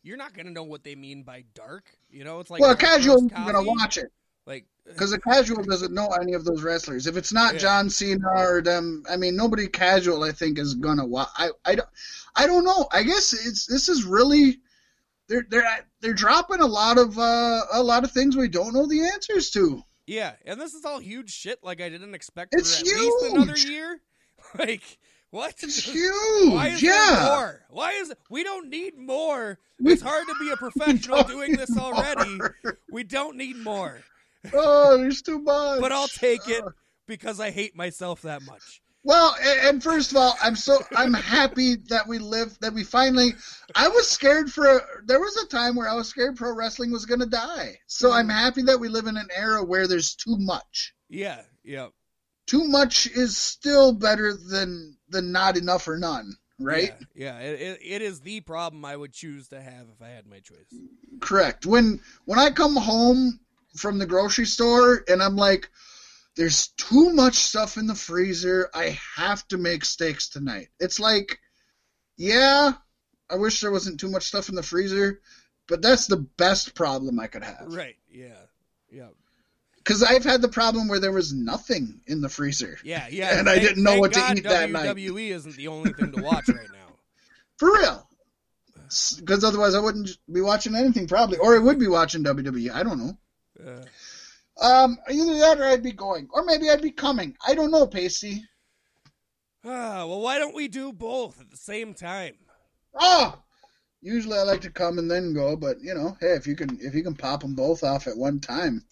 you're 0.01 0.17
not 0.17 0.33
gonna 0.33 0.51
know 0.51 0.63
what 0.63 0.83
they 0.83 0.95
mean 0.95 1.23
by 1.23 1.43
dark. 1.53 1.91
You 2.09 2.23
know, 2.23 2.39
it's 2.39 2.49
like 2.49 2.61
well, 2.61 2.71
a 2.71 2.77
casual 2.77 3.27
gonna 3.27 3.63
watch 3.63 3.97
it 3.97 4.11
Like, 4.45 4.65
because 4.85 5.13
a 5.13 5.19
casual 5.19 5.63
doesn't 5.63 5.93
know 5.93 6.09
any 6.09 6.33
of 6.33 6.43
those 6.45 6.61
wrestlers. 6.63 7.07
If 7.07 7.17
it's 7.17 7.31
not 7.33 7.53
Yeah. 7.53 7.59
John 7.59 7.89
Cena 7.89 8.27
or 8.35 8.61
them, 8.61 9.03
I 9.09 9.15
mean, 9.17 9.35
nobody 9.35 9.67
casual 9.67 10.23
I 10.23 10.31
think 10.31 10.59
is 10.59 10.73
gonna 10.75 11.05
watch. 11.05 11.29
I, 11.37 11.49
I 11.65 11.75
don't, 11.75 11.89
I 12.35 12.47
don't 12.47 12.65
know. 12.65 12.87
I 12.91 13.03
guess 13.03 13.33
it's 13.33 13.65
this 13.65 13.89
is 13.89 14.03
really. 14.03 14.59
They're 15.29 15.45
they're 15.49 15.87
they're 16.01 16.13
dropping 16.13 16.59
a 16.59 16.65
lot 16.65 16.97
of 16.97 17.17
uh, 17.17 17.61
a 17.71 17.81
lot 17.81 18.03
of 18.03 18.11
things 18.11 18.35
we 18.35 18.49
don't 18.49 18.73
know 18.73 18.85
the 18.85 19.07
answers 19.07 19.49
to. 19.51 19.81
yeah, 20.05 20.33
and 20.45 20.59
this 20.59 20.73
is 20.73 20.83
all 20.83 20.99
huge 20.99 21.31
shit. 21.31 21.59
Like 21.63 21.81
I 21.81 21.87
didn't 21.89 22.13
expect 22.13 22.53
It's 22.53 22.81
for 22.81 22.85
at 22.87 22.99
least 23.01 23.25
another 23.33 23.57
year. 23.57 24.01
Like 24.59 24.83
what? 25.31 25.55
It's 25.63 25.79
huge. 25.91 26.53
Why 26.53 26.69
huge, 26.69 26.75
is 26.75 26.81
there 26.81 27.13
yeah. 27.15 27.25
more? 27.35 27.61
Why 27.69 27.91
is 27.93 28.13
we 28.29 28.43
don't 28.43 28.69
need 28.69 28.97
more? 28.97 29.57
It's 29.79 30.01
hard 30.01 30.27
to 30.27 30.35
be 30.39 30.49
a 30.51 30.57
professional 30.57 31.23
doing 31.23 31.53
this 31.55 31.75
already. 31.77 32.37
more. 32.37 32.55
We 32.91 33.03
don't 33.05 33.37
need 33.37 33.55
more. 33.55 34.01
Oh, 34.53 34.97
there's 34.97 35.21
too 35.21 35.39
much. 35.39 35.79
But 35.79 35.91
I'll 35.91 36.07
take 36.07 36.47
it 36.47 36.63
Uh, 36.63 36.71
because 37.07 37.39
I 37.39 37.51
hate 37.51 37.75
myself 37.75 38.23
that 38.23 38.41
much. 38.43 38.81
Well, 39.05 39.35
and 39.65 39.83
first 39.83 40.11
of 40.11 40.17
all, 40.17 40.33
I'm 40.41 40.55
so 40.55 40.77
I'm 40.95 41.13
happy 41.13 41.75
that 41.89 42.07
we 42.07 42.19
live 42.19 42.57
that 42.61 42.73
we 42.73 42.85
finally. 42.85 43.33
I 43.75 43.89
was 43.89 44.07
scared 44.09 44.49
for. 44.51 44.81
There 45.05 45.19
was 45.19 45.35
a 45.37 45.47
time 45.47 45.75
where 45.75 45.89
I 45.89 45.93
was 45.93 46.07
scared 46.07 46.37
pro 46.37 46.55
wrestling 46.55 46.91
was 46.91 47.05
going 47.05 47.19
to 47.19 47.25
die. 47.25 47.79
So 47.87 48.13
I'm 48.13 48.29
happy 48.29 48.61
that 48.63 48.79
we 48.79 48.87
live 48.87 49.07
in 49.07 49.17
an 49.17 49.27
era 49.35 49.61
where 49.63 49.87
there's 49.87 50.15
too 50.15 50.37
much. 50.39 50.93
Yeah, 51.09 51.41
yeah. 51.63 51.87
Too 52.47 52.65
much 52.65 53.07
is 53.07 53.35
still 53.35 53.91
better 53.91 54.33
than 54.33 54.97
than 55.09 55.33
not 55.33 55.57
enough 55.57 55.85
or 55.85 55.97
none, 55.97 56.37
right? 56.57 56.93
Yeah, 57.13 57.39
yeah. 57.41 57.49
It, 57.49 57.61
it, 57.61 57.79
it 57.83 58.01
is 58.01 58.21
the 58.21 58.39
problem 58.39 58.85
I 58.85 58.95
would 58.95 59.11
choose 59.11 59.49
to 59.49 59.61
have 59.61 59.87
if 59.93 60.01
I 60.01 60.09
had 60.09 60.27
my 60.27 60.39
choice. 60.39 60.73
Correct. 61.19 61.65
When 61.65 61.99
when 62.23 62.39
I 62.39 62.51
come 62.51 62.77
home 62.77 63.41
from 63.75 63.97
the 63.97 64.05
grocery 64.05 64.45
store 64.45 65.03
and 65.07 65.21
I'm 65.21 65.35
like, 65.35 65.69
there's 66.35 66.69
too 66.69 67.13
much 67.13 67.35
stuff 67.35 67.77
in 67.77 67.87
the 67.87 67.95
freezer. 67.95 68.69
I 68.73 68.97
have 69.15 69.47
to 69.49 69.57
make 69.57 69.85
steaks 69.85 70.29
tonight. 70.29 70.69
It's 70.79 70.99
like, 70.99 71.39
yeah, 72.17 72.73
I 73.29 73.35
wish 73.35 73.61
there 73.61 73.71
wasn't 73.71 73.99
too 73.99 74.09
much 74.09 74.23
stuff 74.23 74.49
in 74.49 74.55
the 74.55 74.63
freezer, 74.63 75.21
but 75.67 75.81
that's 75.81 76.07
the 76.07 76.17
best 76.17 76.75
problem 76.75 77.19
I 77.19 77.27
could 77.27 77.43
have. 77.43 77.67
Right. 77.67 77.95
Yeah. 78.09 78.39
Yeah. 78.91 79.09
Because 79.77 80.01
I've 80.01 80.23
had 80.23 80.41
the 80.41 80.47
problem 80.47 80.87
where 80.87 80.99
there 80.99 81.11
was 81.11 81.33
nothing 81.33 82.01
in 82.07 82.21
the 82.21 82.29
freezer. 82.29 82.79
Yeah. 82.83 83.07
Yeah. 83.09 83.37
And 83.39 83.49
I 83.49 83.59
didn't 83.59 83.83
know 83.83 83.91
thank 83.91 84.01
what 84.01 84.13
to 84.13 84.19
God 84.19 84.37
eat 84.37 84.43
that 84.45 84.71
night. 84.71 84.95
WWE 84.95 85.29
isn't 85.29 85.55
the 85.55 85.67
only 85.67 85.93
thing 85.93 86.11
to 86.13 86.21
watch 86.21 86.47
right 86.47 86.69
now. 86.71 86.95
For 87.57 87.71
real. 87.73 88.07
Because 89.19 89.43
otherwise 89.43 89.75
I 89.75 89.79
wouldn't 89.79 90.17
be 90.31 90.41
watching 90.41 90.75
anything 90.75 91.07
probably. 91.07 91.37
Or 91.37 91.55
I 91.55 91.59
would 91.59 91.79
be 91.79 91.87
watching 91.87 92.23
WWE. 92.23 92.71
I 92.71 92.83
don't 92.83 92.97
know. 92.97 93.17
Uh, 93.65 93.85
Um, 94.61 94.97
either 95.09 95.37
that 95.39 95.59
or 95.59 95.63
I'd 95.65 95.81
be 95.83 95.91
going. 95.91 96.27
Or 96.31 96.43
maybe 96.45 96.69
I'd 96.69 96.81
be 96.81 96.91
coming. 96.91 97.35
I 97.47 97.55
don't 97.55 97.71
know, 97.71 97.87
Pacey. 97.87 98.43
ah, 99.65 100.05
well, 100.05 100.21
why 100.21 100.37
don't 100.37 100.55
we 100.55 100.67
do 100.67 100.93
both 100.93 101.39
at 101.41 101.49
the 101.49 101.57
same 101.57 101.93
time? 101.93 102.35
Oh, 102.93 103.41
usually 104.01 104.37
I 104.37 104.43
like 104.43 104.61
to 104.61 104.69
come 104.69 104.99
and 104.99 105.09
then 105.09 105.33
go, 105.33 105.55
but 105.55 105.77
you 105.81 105.93
know, 105.95 106.15
hey, 106.21 106.33
if 106.33 106.45
you 106.45 106.55
can 106.55 106.77
if 106.81 106.93
you 106.93 107.03
can 107.03 107.15
pop 107.15 107.41
them 107.41 107.55
both 107.55 107.83
off 107.83 108.05
at 108.07 108.15
one 108.17 108.39
time, 108.39 108.83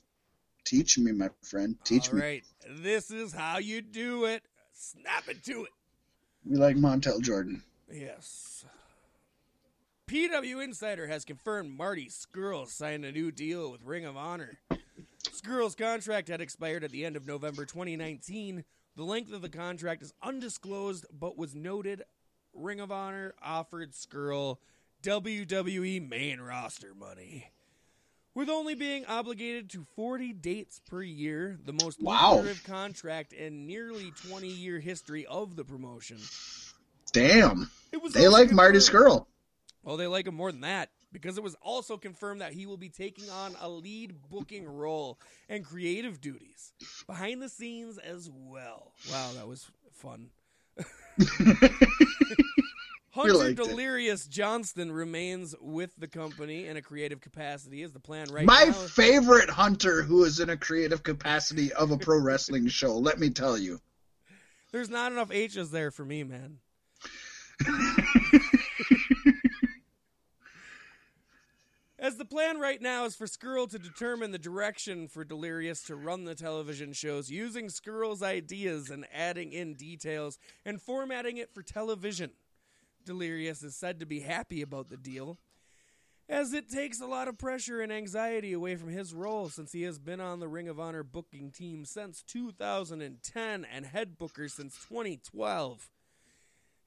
teach 0.66 0.98
me, 0.98 1.12
my 1.12 1.30
friend. 1.44 1.76
Teach 1.84 2.10
All 2.10 2.16
me. 2.16 2.22
right. 2.22 2.44
This 2.68 3.12
is 3.12 3.32
how 3.34 3.60
you 3.60 3.82
do 3.82 4.26
it. 4.26 4.44
Snap 4.74 5.28
it 5.28 5.44
to 5.44 5.66
it. 5.66 5.72
We 6.44 6.56
like 6.58 6.76
Montel 6.78 7.22
Jordan. 7.22 7.62
Yes. 7.92 8.66
PW 10.12 10.62
Insider 10.62 11.08
has 11.08 11.24
confirmed 11.24 11.72
Marty 11.72 12.10
Scurll 12.10 12.68
signed 12.68 13.06
a 13.06 13.14
new 13.14 13.32
deal 13.32 13.72
with 13.72 13.82
Ring 13.86 14.04
of 14.04 14.18
Honor. 14.18 14.60
Scurll's 15.30 15.74
contract 15.74 16.28
had 16.28 16.42
expired 16.42 16.84
at 16.84 16.92
the 16.92 17.06
end 17.06 17.16
of 17.16 17.26
November 17.26 17.64
2019. 17.64 18.66
The 18.98 19.04
length 19.04 19.32
of 19.32 19.42
the 19.42 19.48
contract 19.48 20.02
is 20.02 20.14
undisclosed, 20.22 21.06
but 21.18 21.38
was 21.38 21.56
noted 21.56 22.04
Ring 22.54 22.82
of 22.82 22.92
Honor 22.92 23.36
offered 23.42 23.94
Scurll 23.94 24.58
WWE 25.02 26.10
main 26.10 26.42
roster 26.42 26.94
money. 26.94 27.50
With 28.36 28.50
only 28.50 28.76
being 28.76 29.06
obligated 29.06 29.70
to 29.70 29.88
40 29.96 30.34
dates 30.34 30.82
per 30.90 31.02
year, 31.02 31.58
the 31.64 31.72
most 31.72 32.02
Wow. 32.02 32.36
lucrative 32.36 32.66
contract 32.66 33.32
in 33.32 33.66
nearly 33.66 34.12
20 34.28 34.50
year 34.50 34.82
history 34.82 35.26
of 35.26 35.56
the 35.56 35.64
promotion. 35.64 36.18
Damn, 37.14 37.72
they 38.14 38.28
like 38.28 38.52
Marty 38.52 38.80
Scurll. 38.80 39.28
Well, 39.84 39.98
they 39.98 40.08
like 40.08 40.28
him 40.28 40.36
more 40.36 40.52
than 40.52 40.62
that 40.62 40.90
because 41.12 41.38
it 41.38 41.44
was 41.44 41.56
also 41.62 41.98
confirmed 41.98 42.42
that 42.42 42.54
he 42.54 42.66
will 42.66 42.78
be 42.78 42.90
taking 42.90 43.30
on 43.30 43.56
a 43.60 43.68
lead 43.68 44.16
booking 44.30 44.66
role 44.66 45.20
and 45.50 45.66
creative 45.66 46.22
duties 46.22 46.74
behind 47.08 47.42
the 47.42 47.50
scenes 47.50 47.98
as 47.98 48.30
well. 48.32 48.94
Wow, 49.12 49.32
that 49.36 49.48
was 49.48 49.70
fun. 49.92 50.30
Hunter 53.12 53.34
liked 53.34 53.60
it. 53.60 53.68
Delirious 53.68 54.26
Johnston 54.26 54.90
remains 54.92 55.54
with 55.60 55.92
the 55.98 56.08
company 56.08 56.68
in 56.68 56.78
a 56.78 56.82
creative 56.82 57.20
capacity 57.20 57.84
as 57.84 57.92
the 57.92 58.00
plan 58.00 58.28
right 58.32 58.46
now. 58.46 58.54
My 58.54 58.66
now. 58.66 58.72
favorite 58.72 59.50
hunter 59.50 60.02
who 60.02 60.24
is 60.24 60.40
in 60.40 60.50
a 60.50 60.56
creative 60.56 61.04
capacity 61.04 61.74
of 61.74 61.92
a 61.92 61.98
pro 61.98 62.20
wrestling 62.20 62.68
show. 62.70 62.98
Let 62.98 63.20
me 63.20 63.30
tell 63.30 63.58
you. 63.58 63.82
There's 64.72 64.90
not 64.90 65.12
enough 65.12 65.30
H's 65.30 65.72
there 65.72 65.92
for 65.92 66.06
me, 66.06 66.24
man. 66.24 66.60
As 72.02 72.18
the 72.18 72.26
plan 72.26 72.60
right 72.60 72.82
now 72.82 73.06
is 73.06 73.16
for 73.16 73.28
Scurll 73.28 73.70
to 73.70 73.78
determine 73.78 74.32
the 74.32 74.40
direction 74.40 75.08
for 75.08 75.24
Delirious 75.24 75.84
to 75.84 75.96
run 75.96 76.24
the 76.24 76.34
television 76.34 76.94
shows 76.94 77.30
using 77.30 77.68
Scurll's 77.68 78.24
ideas 78.24 78.90
and 78.90 79.06
adding 79.14 79.54
in 79.54 79.76
details 79.76 80.40
and 80.66 80.82
formatting 80.82 81.38
it 81.38 81.54
for 81.54 81.62
television. 81.62 82.32
Delirious 83.06 83.62
is 83.62 83.76
said 83.76 84.00
to 84.00 84.08
be 84.08 84.22
happy 84.22 84.64
about 84.64 84.90
the 84.90 84.98
deal, 84.98 85.38
as 86.28 86.54
it 86.54 86.72
takes 86.72 87.00
a 87.00 87.06
lot 87.06 87.28
of 87.28 87.38
pressure 87.38 87.82
and 87.82 87.94
anxiety 87.94 88.52
away 88.52 88.76
from 88.76 88.90
his 88.90 89.14
role 89.14 89.50
since 89.50 89.72
he 89.72 89.84
has 89.84 90.00
been 90.00 90.20
on 90.20 90.40
the 90.40 90.48
Ring 90.48 90.68
of 90.68 90.80
Honor 90.80 91.04
booking 91.04 91.52
team 91.52 91.86
since 91.86 92.24
2010 92.24 93.66
and 93.72 93.86
head 93.86 94.18
booker 94.18 94.50
since 94.50 94.76
2012. 94.90 95.92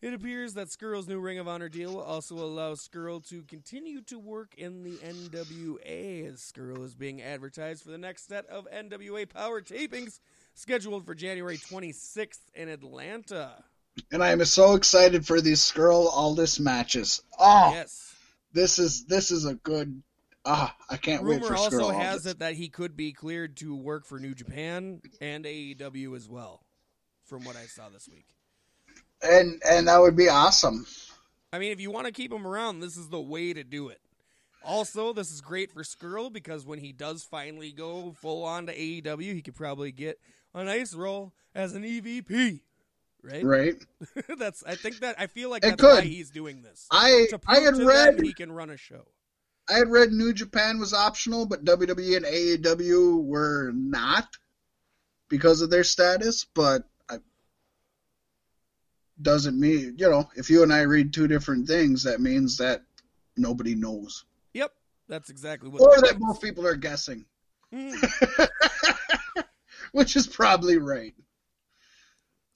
It 0.04 0.12
appears 0.12 0.52
that 0.52 0.68
Scurll's 0.68 1.08
new 1.08 1.18
Ring 1.18 1.38
of 1.38 1.48
Honor 1.48 1.70
deal 1.70 1.94
will 1.94 2.02
also 2.02 2.34
allow 2.34 2.74
Scurll 2.74 3.26
to 3.30 3.42
continue 3.44 4.02
to 4.02 4.18
work 4.18 4.52
in 4.58 4.82
the 4.82 4.96
NWA 4.96 6.30
as 6.30 6.40
Scurll 6.40 6.84
is 6.84 6.94
being 6.94 7.22
advertised 7.22 7.82
for 7.82 7.90
the 7.90 7.96
next 7.96 8.28
set 8.28 8.44
of 8.48 8.68
NWA 8.70 9.26
Power 9.26 9.62
tapings 9.62 10.20
scheduled 10.52 11.06
for 11.06 11.14
January 11.14 11.56
26th 11.56 12.42
in 12.54 12.68
Atlanta. 12.68 13.64
And 14.12 14.22
I 14.22 14.32
am 14.32 14.44
so 14.44 14.74
excited 14.74 15.26
for 15.26 15.40
these 15.40 15.60
Scurll 15.60 16.12
Aldis 16.12 16.60
matches. 16.60 17.22
Oh, 17.38 17.70
Yes. 17.72 18.14
this 18.52 18.78
is 18.78 19.06
this 19.06 19.30
is 19.30 19.46
a 19.46 19.54
good. 19.54 20.02
Ah, 20.44 20.76
I 20.90 20.98
can't 20.98 21.24
wait 21.24 21.36
Rumor 21.36 21.46
for 21.46 21.56
also 21.56 21.88
has 21.88 22.26
it 22.26 22.40
that 22.40 22.52
he 22.52 22.68
could 22.68 22.94
be 22.94 23.12
cleared 23.12 23.56
to 23.56 23.74
work 23.74 24.04
for 24.04 24.20
New 24.20 24.34
Japan 24.34 25.00
and 25.22 25.46
AEW 25.46 26.14
as 26.14 26.28
well, 26.28 26.62
from 27.24 27.46
what 27.46 27.56
I 27.56 27.64
saw 27.64 27.88
this 27.88 28.06
week. 28.06 28.34
And 29.24 29.62
and 29.68 29.88
that 29.88 30.00
would 30.00 30.16
be 30.16 30.28
awesome. 30.28 30.86
I 31.52 31.58
mean, 31.58 31.72
if 31.72 31.80
you 31.80 31.90
want 31.90 32.06
to 32.06 32.12
keep 32.12 32.32
him 32.32 32.46
around, 32.46 32.80
this 32.80 32.96
is 32.96 33.08
the 33.08 33.20
way 33.20 33.52
to 33.52 33.64
do 33.64 33.88
it. 33.88 34.00
Also, 34.64 35.12
this 35.12 35.30
is 35.30 35.40
great 35.40 35.70
for 35.72 35.82
Scurll 35.82 36.32
because 36.32 36.64
when 36.64 36.78
he 36.78 36.92
does 36.92 37.22
finally 37.22 37.70
go 37.70 38.14
full 38.20 38.44
on 38.44 38.66
to 38.66 38.74
AEW, 38.76 39.34
he 39.34 39.42
could 39.42 39.54
probably 39.54 39.92
get 39.92 40.18
a 40.54 40.64
nice 40.64 40.94
role 40.94 41.32
as 41.54 41.74
an 41.74 41.82
EVP. 41.82 42.60
Right? 43.22 43.44
Right? 43.44 43.74
that's. 44.38 44.62
I 44.66 44.74
think 44.74 45.00
that. 45.00 45.16
I 45.18 45.26
feel 45.26 45.48
like 45.50 45.64
It 45.64 45.70
that's 45.70 45.82
why 45.82 45.94
could. 45.96 46.04
he's 46.04 46.30
doing 46.30 46.62
this. 46.62 46.86
I 46.90 47.28
I 47.46 47.60
had 47.60 47.74
to 47.76 47.86
read 47.86 48.20
he 48.20 48.34
can 48.34 48.52
run 48.52 48.70
a 48.70 48.76
show. 48.76 49.06
I 49.68 49.74
had 49.78 49.88
read 49.90 50.10
New 50.12 50.34
Japan 50.34 50.78
was 50.78 50.92
optional, 50.92 51.46
but 51.46 51.64
WWE 51.64 52.16
and 52.16 52.26
AEW 52.26 53.24
were 53.24 53.72
not 53.74 54.28
because 55.30 55.62
of 55.62 55.70
their 55.70 55.84
status. 55.84 56.44
But 56.54 56.84
doesn't 59.22 59.58
mean 59.58 59.94
you 59.98 60.10
know 60.10 60.28
if 60.36 60.50
you 60.50 60.62
and 60.62 60.72
I 60.72 60.82
read 60.82 61.12
two 61.12 61.28
different 61.28 61.66
things, 61.66 62.02
that 62.04 62.20
means 62.20 62.56
that 62.58 62.82
nobody 63.36 63.74
knows, 63.74 64.24
Yep, 64.54 64.72
that's 65.08 65.30
exactly 65.30 65.68
what. 65.68 65.80
or 65.82 65.96
that 66.00 66.12
that 66.12 66.18
both 66.18 66.40
people 66.40 66.66
are 66.66 66.76
guessing, 66.76 67.24
Mhm. 67.72 68.48
which 69.92 70.16
is 70.16 70.26
probably 70.26 70.78
right. 70.78 71.14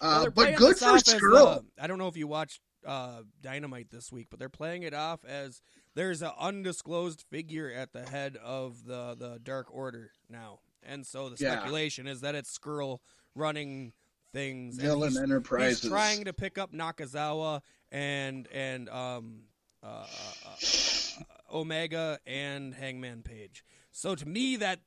Uh, 0.00 0.22
they're 0.22 0.30
but 0.30 0.54
good 0.56 0.76
for 0.78 0.84
off 0.86 0.94
as, 0.96 1.04
Scurll. 1.04 1.46
uh, 1.56 1.60
I 1.80 1.86
don't 1.88 1.98
know 1.98 2.06
if 2.08 2.16
you 2.16 2.26
watched 2.28 2.60
uh, 2.86 3.22
Dynamite 3.40 3.90
this 3.90 4.12
week, 4.12 4.28
but 4.30 4.38
they're 4.38 4.48
playing 4.48 4.84
it 4.84 4.94
off 4.94 5.24
as 5.24 5.60
there's 5.96 6.22
an 6.22 6.30
undisclosed 6.38 7.24
figure 7.28 7.70
at 7.72 7.92
the 7.92 8.08
head 8.08 8.36
of 8.36 8.84
the 8.84 9.16
the 9.18 9.40
Dark 9.42 9.66
Order 9.74 10.12
now, 10.30 10.60
and 10.84 11.04
so 11.04 11.28
the 11.28 11.36
Yeah. 11.42 11.56
speculation 11.58 12.06
is 12.06 12.20
that 12.20 12.34
it's 12.36 12.56
Scurll 12.56 12.98
running 13.34 13.92
things. 14.32 14.76
Villain 14.76 15.10
he's- 15.10 15.22
Enterprises. 15.22 15.82
He's 15.82 15.90
trying 15.90 16.24
to 16.24 16.32
pick 16.32 16.58
up 16.58 16.72
Nakazawa 16.72 17.62
and 17.90 18.46
and 18.52 18.88
um 18.88 19.40
uh, 19.82 19.86
uh, 19.86 20.04
uh, 20.46 21.56
Omega 21.56 22.18
and 22.26 22.74
Hangman 22.74 23.22
Page. 23.22 23.64
So 23.92 24.14
to 24.14 24.28
me, 24.28 24.56
that 24.56 24.80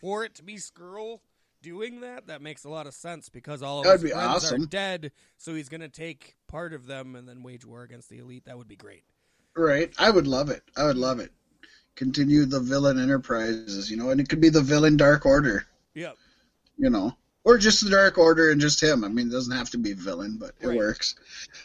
for 0.00 0.24
it 0.24 0.34
to 0.36 0.42
be 0.42 0.56
Scurll 0.56 1.20
doing 1.62 2.00
that, 2.00 2.26
that 2.26 2.42
makes 2.42 2.64
a 2.64 2.68
lot 2.68 2.86
of 2.86 2.94
sense 2.94 3.28
because 3.28 3.62
all 3.62 3.78
of 3.78 3.84
That'd 3.84 4.00
his 4.02 4.10
be 4.10 4.14
friends 4.14 4.44
awesome. 4.44 4.62
are 4.62 4.66
dead. 4.66 5.12
So 5.38 5.54
he's 5.54 5.68
going 5.68 5.80
to 5.80 5.88
take 5.88 6.36
part 6.48 6.72
of 6.74 6.86
them 6.86 7.16
and 7.16 7.26
then 7.28 7.42
wage 7.42 7.64
war 7.64 7.82
against 7.82 8.08
the 8.10 8.18
elite. 8.18 8.44
That 8.46 8.58
would 8.58 8.68
be 8.68 8.76
great. 8.76 9.04
Right. 9.56 9.92
I 9.98 10.10
would 10.10 10.26
love 10.26 10.50
it. 10.50 10.62
I 10.76 10.84
would 10.84 10.98
love 10.98 11.18
it. 11.18 11.32
Continue 11.94 12.44
the 12.44 12.60
villain 12.60 13.00
enterprises, 13.00 13.90
you 13.90 13.96
know, 13.96 14.10
and 14.10 14.20
it 14.20 14.28
could 14.28 14.40
be 14.40 14.50
the 14.50 14.60
villain 14.60 14.96
Dark 14.98 15.24
Order, 15.24 15.66
Yep. 15.94 16.16
you 16.76 16.90
know, 16.90 17.16
or 17.46 17.58
just 17.58 17.82
the 17.84 17.90
Dark 17.90 18.18
Order 18.18 18.50
and 18.50 18.60
just 18.60 18.82
him. 18.82 19.04
I 19.04 19.08
mean, 19.08 19.28
it 19.28 19.30
doesn't 19.30 19.56
have 19.56 19.70
to 19.70 19.78
be 19.78 19.92
villain, 19.92 20.36
but 20.36 20.56
it 20.60 20.66
Right. 20.66 20.76
works. 20.76 21.14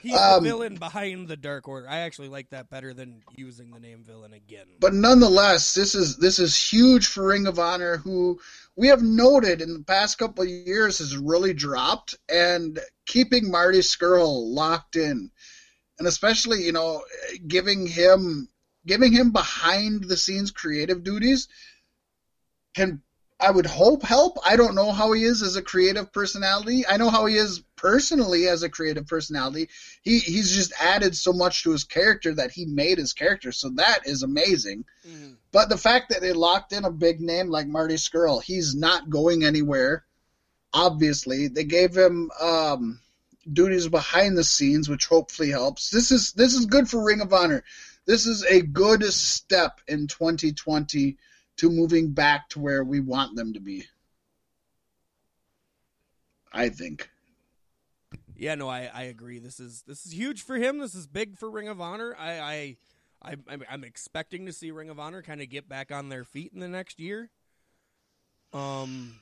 He's 0.04 0.14
Um, 0.14 0.44
the 0.44 0.50
villain 0.52 0.76
behind 0.76 1.28
the 1.28 1.36
Dark 1.36 1.68
Order. 1.68 1.90
I 1.90 2.00
actually 2.02 2.28
like 2.30 2.52
that 2.52 2.70
better 2.70 2.94
than 2.94 3.24
using 3.36 3.72
the 3.72 3.80
name 3.80 4.04
villain 4.04 4.32
again. 4.34 4.68
But 4.80 4.94
nonetheless, 4.94 5.74
this 5.74 5.96
is 5.96 6.18
this 6.18 6.38
is 6.38 6.56
huge 6.56 7.08
for 7.08 7.26
Ring 7.26 7.48
of 7.48 7.58
Honor, 7.58 7.98
who 7.98 8.40
we 8.76 8.90
have 8.90 9.02
noted 9.02 9.60
in 9.60 9.74
the 9.74 9.84
past 9.84 10.20
couple 10.20 10.44
of 10.44 10.50
years 10.50 11.00
has 11.00 11.18
really 11.18 11.54
dropped, 11.54 12.16
and 12.30 12.80
keeping 13.08 13.50
Marty 13.50 13.80
Scurll 13.80 14.54
locked 14.54 14.96
in, 14.96 15.32
and 15.98 16.08
especially 16.08 16.64
you 16.64 16.74
know 16.74 17.04
giving 17.48 17.88
him 17.88 18.50
giving 18.86 19.12
him 19.12 19.32
behind 19.32 20.04
the 20.04 20.18
scenes 20.18 20.52
creative 20.52 21.04
duties 21.04 21.48
can 22.76 23.02
I 23.42 23.50
would 23.52 23.66
hope 23.66 24.04
help. 24.04 24.38
I 24.46 24.56
don't 24.56 24.76
know 24.76 24.92
how 24.92 25.12
he 25.14 25.24
is 25.24 25.42
as 25.42 25.56
a 25.56 25.62
creative 25.62 26.14
personality. 26.14 26.86
I 26.88 26.98
know 26.98 27.10
how 27.10 27.26
he 27.26 27.36
is 27.36 27.64
personally 27.76 28.48
as 28.48 28.62
a 28.62 28.70
creative 28.70 29.08
personality. 29.08 29.70
He 30.04 30.20
he's 30.20 30.56
just 30.56 30.74
added 30.80 31.18
so 31.18 31.34
much 31.34 31.64
to 31.64 31.72
his 31.72 31.84
character 31.84 32.36
that 32.36 32.52
he 32.52 32.66
made 32.66 33.00
his 33.00 33.14
character. 33.14 33.52
So 33.52 33.70
that 33.76 34.06
is 34.06 34.22
amazing. 34.22 34.86
Mhm. 35.08 35.38
But 35.52 35.70
the 35.70 35.78
fact 35.78 36.10
that 36.10 36.22
they 36.22 36.34
locked 36.34 36.72
in 36.72 36.86
a 36.86 36.92
big 36.92 37.20
name 37.20 37.50
like 37.50 37.68
Marty 37.68 37.96
Scurll, 37.96 38.42
he's 38.44 38.76
not 38.76 39.10
going 39.10 39.44
anywhere. 39.44 40.06
Obviously, 40.74 41.48
they 41.48 41.64
gave 41.64 41.98
him 41.98 42.32
um, 42.40 43.00
duties 43.52 43.88
behind 43.88 44.38
the 44.38 44.44
scenes, 44.44 44.88
which 44.88 45.08
hopefully 45.08 45.50
helps. 45.50 45.90
This 45.90 46.12
is 46.12 46.34
this 46.34 46.54
is 46.54 46.68
good 46.68 46.88
for 46.90 47.04
Ring 47.04 47.22
of 47.22 47.34
Honor. 47.34 47.64
This 48.06 48.26
is 48.28 48.44
a 48.44 48.62
good 48.62 49.04
step 49.06 49.82
in 49.88 50.08
2020 50.08 51.18
to 51.62 51.70
moving 51.70 52.10
back 52.10 52.50
to 52.50 52.60
where 52.60 52.84
we 52.84 53.00
want 53.00 53.36
them 53.36 53.54
to 53.54 53.60
be. 53.60 53.84
I 56.52 56.70
think. 56.70 57.08
Yeah, 58.36 58.56
no, 58.56 58.68
I, 58.68 58.90
I 58.92 59.04
agree. 59.04 59.38
This 59.38 59.60
is 59.60 59.84
this 59.86 60.04
is 60.08 60.12
huge 60.12 60.42
for 60.42 60.58
him. 60.58 60.80
This 60.80 60.96
is 60.96 61.06
big 61.06 61.38
for 61.38 61.52
Ring 61.52 61.68
of 61.68 61.80
Honor. 61.80 62.16
I 62.20 62.40
I, 62.40 62.78
I 63.22 63.36
I'm, 63.48 63.64
I'm 63.70 63.84
expecting 63.84 64.48
to 64.48 64.54
see 64.54 64.72
Ring 64.72 64.90
of 64.90 65.00
Honor 65.00 65.22
kind 65.22 65.40
of 65.40 65.50
get 65.50 65.70
back 65.70 65.92
on 65.92 66.10
their 66.10 66.24
feet 66.24 66.52
in 66.52 66.60
the 66.60 66.68
next 66.68 67.00
year. 67.00 67.30
Um, 68.54 69.20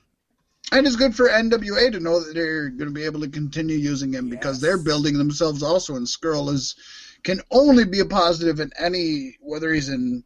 And 0.72 0.88
it's 0.88 0.96
good 0.96 1.14
for 1.14 1.28
NWA 1.28 1.92
to 1.92 2.00
know 2.00 2.22
that 2.22 2.34
they're 2.34 2.70
going 2.70 2.88
to 2.88 2.96
be 2.96 3.04
able 3.04 3.20
to 3.20 3.30
continue 3.30 3.76
using 3.76 4.14
him 4.14 4.30
because 4.30 4.62
they're 4.62 4.82
building 4.82 5.18
themselves 5.18 5.62
also. 5.62 5.98
And 5.98 6.08
Scurll 6.08 6.52
is 6.54 6.76
can 7.24 7.42
only 7.52 7.84
be 7.84 8.00
a 8.00 8.06
positive 8.06 8.62
in 8.62 8.72
any 8.80 9.36
whether 9.42 9.74
he's 9.74 9.90
in 9.90 10.24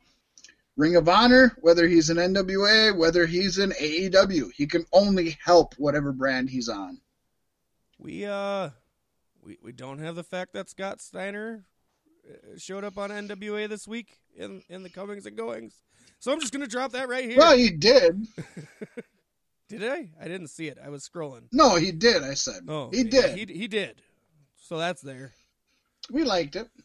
Ring 0.76 0.96
of 0.96 1.08
Honor, 1.08 1.56
whether 1.62 1.88
he's 1.88 2.10
in 2.10 2.18
NWA, 2.18 2.98
whether 2.98 3.26
he's 3.26 3.60
in 3.60 3.72
AEW. 3.72 4.52
He 4.54 4.66
can 4.66 4.86
only 4.92 5.38
help 5.44 5.76
whatever 5.78 6.12
brand 6.12 6.50
he's 6.50 6.68
on. 6.70 7.00
we 8.00 8.26
uh 8.26 8.70
we 9.44 9.58
we 9.64 9.72
don't 9.72 10.00
have 10.00 10.16
the 10.16 10.24
fact 10.24 10.54
that 10.54 10.70
Scott 10.70 11.00
Steiner 11.02 11.66
uh, 12.28 12.58
showed 12.58 12.84
up 12.84 12.98
on 12.98 13.10
NWA 13.12 13.68
this 13.70 13.88
week 13.88 14.18
in 14.36 14.64
in 14.70 14.82
the 14.84 14.90
comings 14.90 15.26
and 15.26 15.38
goings. 15.38 15.84
So 16.20 16.32
I'm 16.32 16.40
just 16.40 16.54
gonna 16.54 16.66
drop 16.68 16.94
that 16.94 17.08
right 17.10 17.26
here. 17.26 17.38
Well, 17.38 17.56
he 17.58 17.70
did. 17.70 18.26
Did 19.70 19.84
I? 19.90 20.10
I 20.22 20.28
didn't 20.28 20.50
see 20.50 20.68
it. 20.68 20.78
I 20.84 20.90
was 20.90 21.08
scrolling. 21.08 21.44
No, 21.52 21.76
he 21.78 21.92
did. 21.92 22.22
I 22.22 22.34
said 22.36 22.62
Oh, 22.68 22.90
he 22.92 23.04
yeah, 23.04 23.10
did. 23.36 23.50
He 23.50 23.58
he 23.60 23.68
did. 23.68 24.02
So 24.56 24.78
that's 24.78 25.02
there. 25.02 25.34
we 26.12 26.24
liked 26.24 26.56
it. 26.56 26.68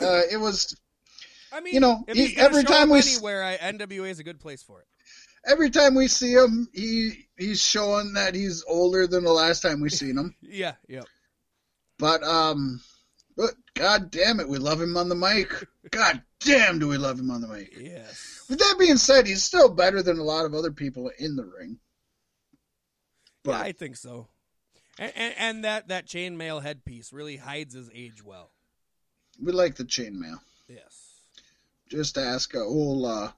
Uh, 0.00 0.22
it 0.32 0.38
was 0.40 0.74
I 1.54 1.60
mean, 1.60 1.74
You 1.74 1.80
know, 1.80 2.04
if 2.08 2.16
he- 2.16 2.36
every 2.36 2.64
time 2.64 2.90
we 2.90 2.98
anywhere, 2.98 3.42
I, 3.44 3.56
NWA 3.56 4.10
is 4.10 4.18
a 4.18 4.24
good 4.24 4.40
place 4.40 4.62
for 4.62 4.80
it. 4.80 4.86
every 5.46 5.70
time 5.70 5.94
we 5.94 6.08
see 6.08 6.32
him, 6.32 6.68
he 6.72 7.28
he's 7.36 7.62
showing 7.62 8.14
that 8.14 8.34
he's 8.34 8.64
older 8.66 9.06
than 9.06 9.22
the 9.24 9.32
last 9.32 9.60
time 9.60 9.80
we 9.80 9.88
seen 9.90 10.18
him. 10.18 10.34
Yeah, 10.42 10.74
yeah. 10.88 11.02
But 11.98 12.24
um, 12.24 12.80
but 13.36 13.54
god 13.74 14.10
damn 14.10 14.40
it, 14.40 14.48
we 14.48 14.58
love 14.58 14.80
him 14.80 14.96
on 14.96 15.08
the 15.08 15.14
mic. 15.14 15.52
God 15.90 16.22
damn, 16.40 16.78
do 16.80 16.88
we 16.88 16.96
love 16.98 17.18
him 17.20 17.30
on 17.30 17.40
the 17.40 17.48
mic? 17.48 17.72
Yes. 17.78 18.44
With 18.48 18.58
that 18.58 18.76
being 18.78 18.96
said, 18.96 19.26
he's 19.26 19.44
still 19.44 19.68
better 19.68 20.02
than 20.02 20.18
a 20.18 20.24
lot 20.24 20.44
of 20.46 20.54
other 20.54 20.72
people 20.72 21.10
in 21.18 21.36
the 21.36 21.44
ring. 21.44 21.78
Yeah, 23.44 23.60
I 23.60 23.72
think 23.72 23.96
so. 23.96 24.28
And, 24.98 25.12
and, 25.16 25.34
and 25.38 25.64
that, 25.64 25.88
that 25.88 26.06
chainmail 26.06 26.62
headpiece 26.62 27.12
really 27.12 27.36
hides 27.36 27.74
his 27.74 27.90
age 27.94 28.22
well. 28.24 28.50
we 29.40 29.52
like 29.52 29.74
the 29.74 29.84
chainmail. 29.84 30.38
Yes. 30.68 31.03
Just 31.94 32.18
ask 32.18 32.56
uh, 32.56 32.58
old 32.58 33.06
uh, 33.06 33.30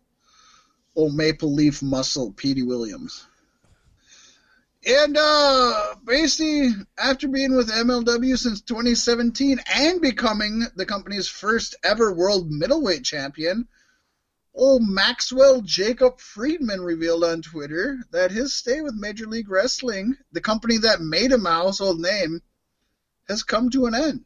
old 0.94 1.14
Maple 1.14 1.52
Leaf 1.52 1.82
muscle 1.82 2.32
Petey 2.32 2.62
Williams. 2.62 3.26
And 4.86 5.16
uh 5.18 5.96
basically, 6.04 6.70
after 6.96 7.28
being 7.28 7.54
with 7.54 7.70
MLW 7.70 8.38
since 8.38 8.62
2017 8.62 9.58
and 9.74 10.00
becoming 10.00 10.64
the 10.74 10.86
company's 10.86 11.28
first 11.28 11.74
ever 11.84 12.14
world 12.14 12.50
middleweight 12.50 13.04
champion, 13.04 13.68
old 14.54 14.88
Maxwell 14.88 15.60
Jacob 15.60 16.18
Friedman 16.18 16.80
revealed 16.80 17.24
on 17.24 17.42
Twitter 17.42 17.98
that 18.12 18.30
his 18.30 18.54
stay 18.54 18.80
with 18.80 18.94
Major 18.94 19.26
League 19.26 19.50
Wrestling, 19.50 20.16
the 20.32 20.40
company 20.40 20.78
that 20.78 21.00
made 21.02 21.32
him 21.32 21.44
a 21.44 21.50
household 21.50 22.00
name, 22.00 22.40
has 23.28 23.42
come 23.42 23.68
to 23.70 23.84
an 23.86 23.94
end. 23.94 24.24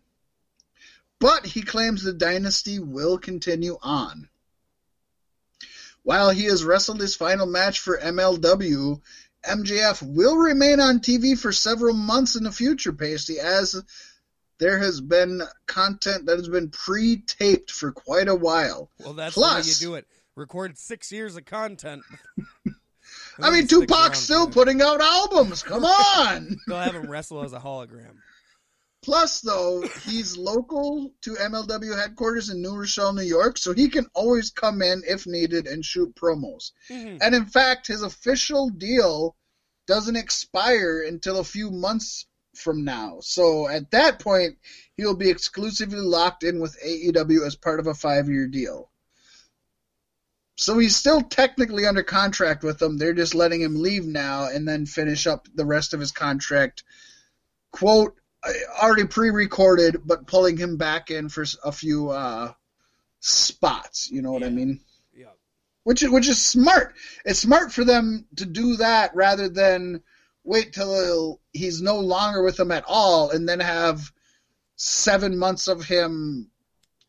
But 1.20 1.46
he 1.46 1.62
claims 1.62 2.02
the 2.02 2.12
dynasty 2.12 2.78
will 2.78 3.18
continue 3.18 3.78
on. 3.82 4.28
While 6.02 6.30
he 6.30 6.44
has 6.44 6.64
wrestled 6.64 7.00
his 7.00 7.14
final 7.14 7.46
match 7.46 7.80
for 7.80 7.98
MLW, 7.98 9.00
MJF 9.44 10.02
will 10.02 10.36
remain 10.36 10.80
on 10.80 11.00
TV 11.00 11.38
for 11.38 11.52
several 11.52 11.94
months 11.94 12.36
in 12.36 12.44
the 12.44 12.52
future, 12.52 12.92
Pasty, 12.92 13.38
as 13.38 13.76
there 14.58 14.78
has 14.78 15.00
been 15.00 15.42
content 15.66 16.26
that 16.26 16.38
has 16.38 16.48
been 16.48 16.70
pre-taped 16.70 17.70
for 17.70 17.92
quite 17.92 18.28
a 18.28 18.34
while. 18.34 18.90
Well, 18.98 19.14
that's 19.14 19.34
the 19.34 19.40
way 19.40 19.62
you 19.64 19.74
do 19.74 19.94
it. 19.94 20.06
Record 20.36 20.78
six 20.78 21.12
years 21.12 21.36
of 21.36 21.44
content. 21.44 22.02
I 23.42 23.50
mean, 23.50 23.66
Tupac's 23.66 24.18
still 24.18 24.48
putting 24.48 24.82
out 24.82 25.00
albums. 25.00 25.62
Come 25.62 25.84
on. 25.86 26.58
They'll 26.66 26.78
have 26.78 26.94
him 26.94 27.10
wrestle 27.10 27.42
as 27.42 27.52
a 27.52 27.58
hologram. 27.58 28.16
Plus, 29.02 29.40
though, 29.40 29.82
he's 30.04 30.36
local 30.36 31.10
to 31.22 31.34
MLW 31.34 31.98
headquarters 31.98 32.50
in 32.50 32.60
New 32.60 32.76
Rochelle, 32.76 33.14
New 33.14 33.22
York, 33.22 33.56
so 33.56 33.72
he 33.72 33.88
can 33.88 34.06
always 34.14 34.50
come 34.50 34.82
in 34.82 35.02
if 35.06 35.26
needed 35.26 35.66
and 35.66 35.84
shoot 35.84 36.14
promos. 36.14 36.72
Mhm. 36.90 37.18
And 37.22 37.34
in 37.34 37.46
fact, 37.46 37.86
his 37.86 38.02
official 38.02 38.68
deal 38.68 39.36
doesn't 39.86 40.16
expire 40.16 41.02
until 41.02 41.38
a 41.38 41.44
few 41.44 41.70
months 41.70 42.26
from 42.54 42.84
now. 42.84 43.20
So 43.20 43.68
at 43.68 43.90
that 43.92 44.18
point, 44.18 44.58
he'll 44.96 45.16
be 45.16 45.30
exclusively 45.30 46.00
locked 46.00 46.44
in 46.44 46.60
with 46.60 46.76
AEW 46.82 47.46
as 47.46 47.56
part 47.56 47.80
of 47.80 47.86
a 47.86 47.94
five 47.94 48.28
year 48.28 48.46
deal. 48.46 48.90
So 50.56 50.78
he's 50.78 50.94
still 50.94 51.22
technically 51.22 51.86
under 51.86 52.02
contract 52.02 52.62
with 52.62 52.78
them. 52.78 52.98
They're 52.98 53.14
just 53.14 53.34
letting 53.34 53.62
him 53.62 53.80
leave 53.80 54.04
now 54.04 54.48
and 54.48 54.68
then 54.68 54.84
finish 54.84 55.26
up 55.26 55.48
the 55.54 55.64
rest 55.64 55.94
of 55.94 56.00
his 56.00 56.12
contract. 56.12 56.84
Quote, 57.72 58.19
already 58.82 59.06
pre 59.06 59.30
recorded, 59.30 60.02
but 60.04 60.26
pulling 60.26 60.56
him 60.56 60.76
back 60.76 61.10
in 61.10 61.28
for 61.28 61.44
a 61.64 61.72
few 61.72 62.10
uh, 62.10 62.52
spots. 63.20 64.10
You 64.10 64.22
know 64.22 64.32
what 64.32 64.42
I 64.42 64.50
mean? 64.50 64.80
Yeah. 65.14 65.26
which 65.84 66.02
is, 66.02 66.10
which 66.10 66.28
is 66.28 66.44
smart. 66.44 66.94
It's 67.24 67.40
smart 67.40 67.72
for 67.72 67.84
them 67.84 68.26
to 68.36 68.46
do 68.46 68.76
that 68.76 69.14
rather 69.14 69.48
than 69.48 70.02
wait 70.44 70.72
till 70.72 71.40
he's 71.52 71.82
no 71.82 71.98
longer 71.98 72.42
with 72.42 72.56
them 72.56 72.72
at 72.72 72.84
all 72.86 73.30
and 73.30 73.48
then 73.48 73.60
have 73.60 74.10
seven 74.76 75.36
months 75.36 75.68
of 75.68 75.84
him 75.84 76.50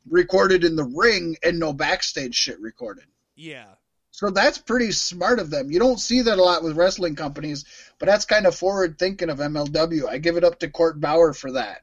recorded 0.09 0.63
in 0.63 0.75
the 0.75 0.83
ring 0.83 1.37
and 1.43 1.59
no 1.59 1.71
backstage 1.71 2.35
shit 2.35 2.59
recorded. 2.59 3.05
Yeah. 3.35 3.75
So 4.21 4.29
that's 4.29 4.59
pretty 4.59 4.91
smart 4.91 5.39
of 5.39 5.49
them. 5.49 5.71
You 5.71 5.79
don't 5.79 5.99
see 5.99 6.21
that 6.21 6.37
a 6.37 6.43
lot 6.43 6.61
with 6.61 6.77
wrestling 6.77 7.15
companies, 7.15 7.65
but 7.97 8.05
that's 8.05 8.23
kind 8.23 8.45
of 8.45 8.53
forward 8.53 8.99
thinking 8.99 9.31
of 9.31 9.39
MLW. 9.39 10.07
I 10.07 10.19
give 10.19 10.37
it 10.37 10.43
up 10.43 10.59
to 10.59 10.69
Court 10.69 11.01
Bauer 11.01 11.33
for 11.33 11.53
that. 11.53 11.81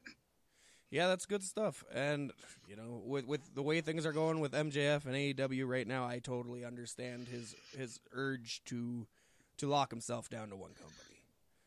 Yeah, 0.89 1.09
that's 1.09 1.27
good 1.27 1.43
stuff. 1.43 1.83
And 1.93 2.31
you 2.69 2.77
know, 2.77 3.03
with 3.05 3.27
with 3.27 3.41
the 3.57 3.63
way 3.65 3.81
things 3.81 4.07
are 4.07 4.13
going 4.13 4.39
with 4.39 4.53
MJF 4.53 5.05
and 5.05 5.17
AEW 5.17 5.67
right 5.67 5.89
now, 5.89 6.07
I 6.07 6.21
totally 6.21 6.65
understand 6.65 7.27
his 7.27 7.57
his 7.77 7.99
urge 8.13 8.63
to 8.67 9.09
to 9.57 9.67
lock 9.67 9.91
himself 9.91 10.31
down 10.31 10.51
to 10.51 10.55
one 10.57 10.75
company. 10.75 11.08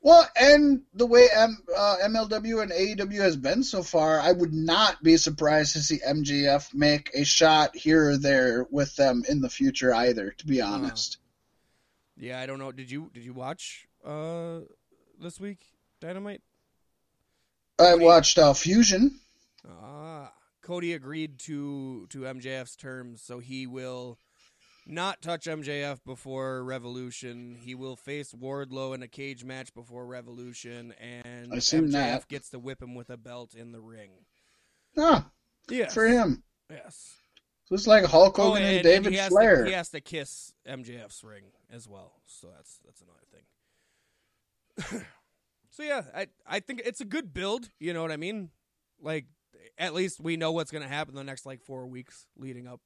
Well, 0.03 0.27
and 0.35 0.81
the 0.95 1.05
way 1.05 1.27
M, 1.31 1.57
uh, 1.75 1.97
MLW 2.03 2.63
and 2.63 2.71
AEW 2.71 3.19
has 3.19 3.35
been 3.35 3.63
so 3.63 3.83
far, 3.83 4.19
I 4.19 4.31
would 4.31 4.53
not 4.53 5.01
be 5.03 5.15
surprised 5.15 5.73
to 5.73 5.79
see 5.79 5.99
MJF 5.99 6.73
make 6.73 7.11
a 7.13 7.23
shot 7.23 7.75
here 7.75 8.09
or 8.09 8.17
there 8.17 8.65
with 8.71 8.95
them 8.95 9.23
in 9.29 9.41
the 9.41 9.49
future 9.49 9.93
either. 9.93 10.31
To 10.31 10.47
be 10.47 10.59
honest. 10.59 11.17
Uh, 11.19 12.25
yeah, 12.25 12.39
I 12.39 12.47
don't 12.47 12.57
know. 12.57 12.71
Did 12.71 12.89
you 12.89 13.11
did 13.13 13.23
you 13.23 13.33
watch 13.33 13.87
uh, 14.03 14.61
this 15.19 15.39
week 15.39 15.59
Dynamite? 15.99 16.41
I 17.79 17.95
watched 17.95 18.39
uh, 18.39 18.53
Fusion. 18.53 19.19
Ah, 19.67 20.31
Cody 20.63 20.93
agreed 20.93 21.37
to 21.39 22.07
to 22.09 22.21
MJF's 22.21 22.75
terms, 22.75 23.21
so 23.21 23.37
he 23.37 23.67
will 23.67 24.17
not 24.91 25.21
touch 25.21 25.45
MJF 25.45 25.99
before 26.05 26.63
Revolution. 26.63 27.57
He 27.59 27.75
will 27.75 27.95
face 27.95 28.33
Wardlow 28.33 28.93
in 28.93 29.01
a 29.01 29.07
cage 29.07 29.43
match 29.43 29.73
before 29.73 30.05
Revolution, 30.05 30.93
and 30.99 31.53
I 31.53 31.57
assume 31.57 31.87
MJF 31.89 31.91
that. 31.91 32.27
gets 32.27 32.49
to 32.49 32.59
whip 32.59 32.81
him 32.81 32.95
with 32.95 33.09
a 33.09 33.17
belt 33.17 33.53
in 33.53 33.71
the 33.71 33.81
ring. 33.81 34.11
Ah, 34.97 35.29
yeah, 35.69 35.89
for 35.89 36.07
him. 36.07 36.43
Yes. 36.69 37.15
So 37.65 37.75
it's 37.75 37.87
like 37.87 38.03
Hulk 38.03 38.37
Oh, 38.37 38.49
Hogan 38.49 38.63
and, 38.63 38.75
and, 38.75 38.83
David 38.83 39.13
he 39.13 39.17
has 39.17 39.29
Flair. 39.29 39.63
To, 39.63 39.69
he 39.69 39.73
has 39.73 39.89
to 39.89 40.01
kiss 40.01 40.53
MJF's 40.67 41.23
ring 41.23 41.45
as 41.71 41.87
well, 41.87 42.13
so 42.25 42.49
that's 42.53 42.79
that's 42.85 43.01
another 43.01 43.25
thing. 44.91 45.05
so 45.69 45.83
yeah, 45.83 46.03
I 46.13 46.27
I 46.45 46.59
think 46.59 46.81
it's 46.85 47.01
a 47.01 47.05
good 47.05 47.33
build. 47.33 47.69
You 47.79 47.93
know 47.93 48.01
what 48.01 48.11
I 48.11 48.17
mean? 48.17 48.49
Like 49.01 49.25
at 49.77 49.93
least 49.93 50.19
we 50.19 50.37
know 50.37 50.51
what's 50.51 50.71
going 50.71 50.83
to 50.83 50.89
happen 50.89 51.15
the 51.15 51.23
next 51.23 51.45
like 51.45 51.61
four 51.61 51.87
weeks 51.87 52.27
leading 52.37 52.67
up, 52.67 52.81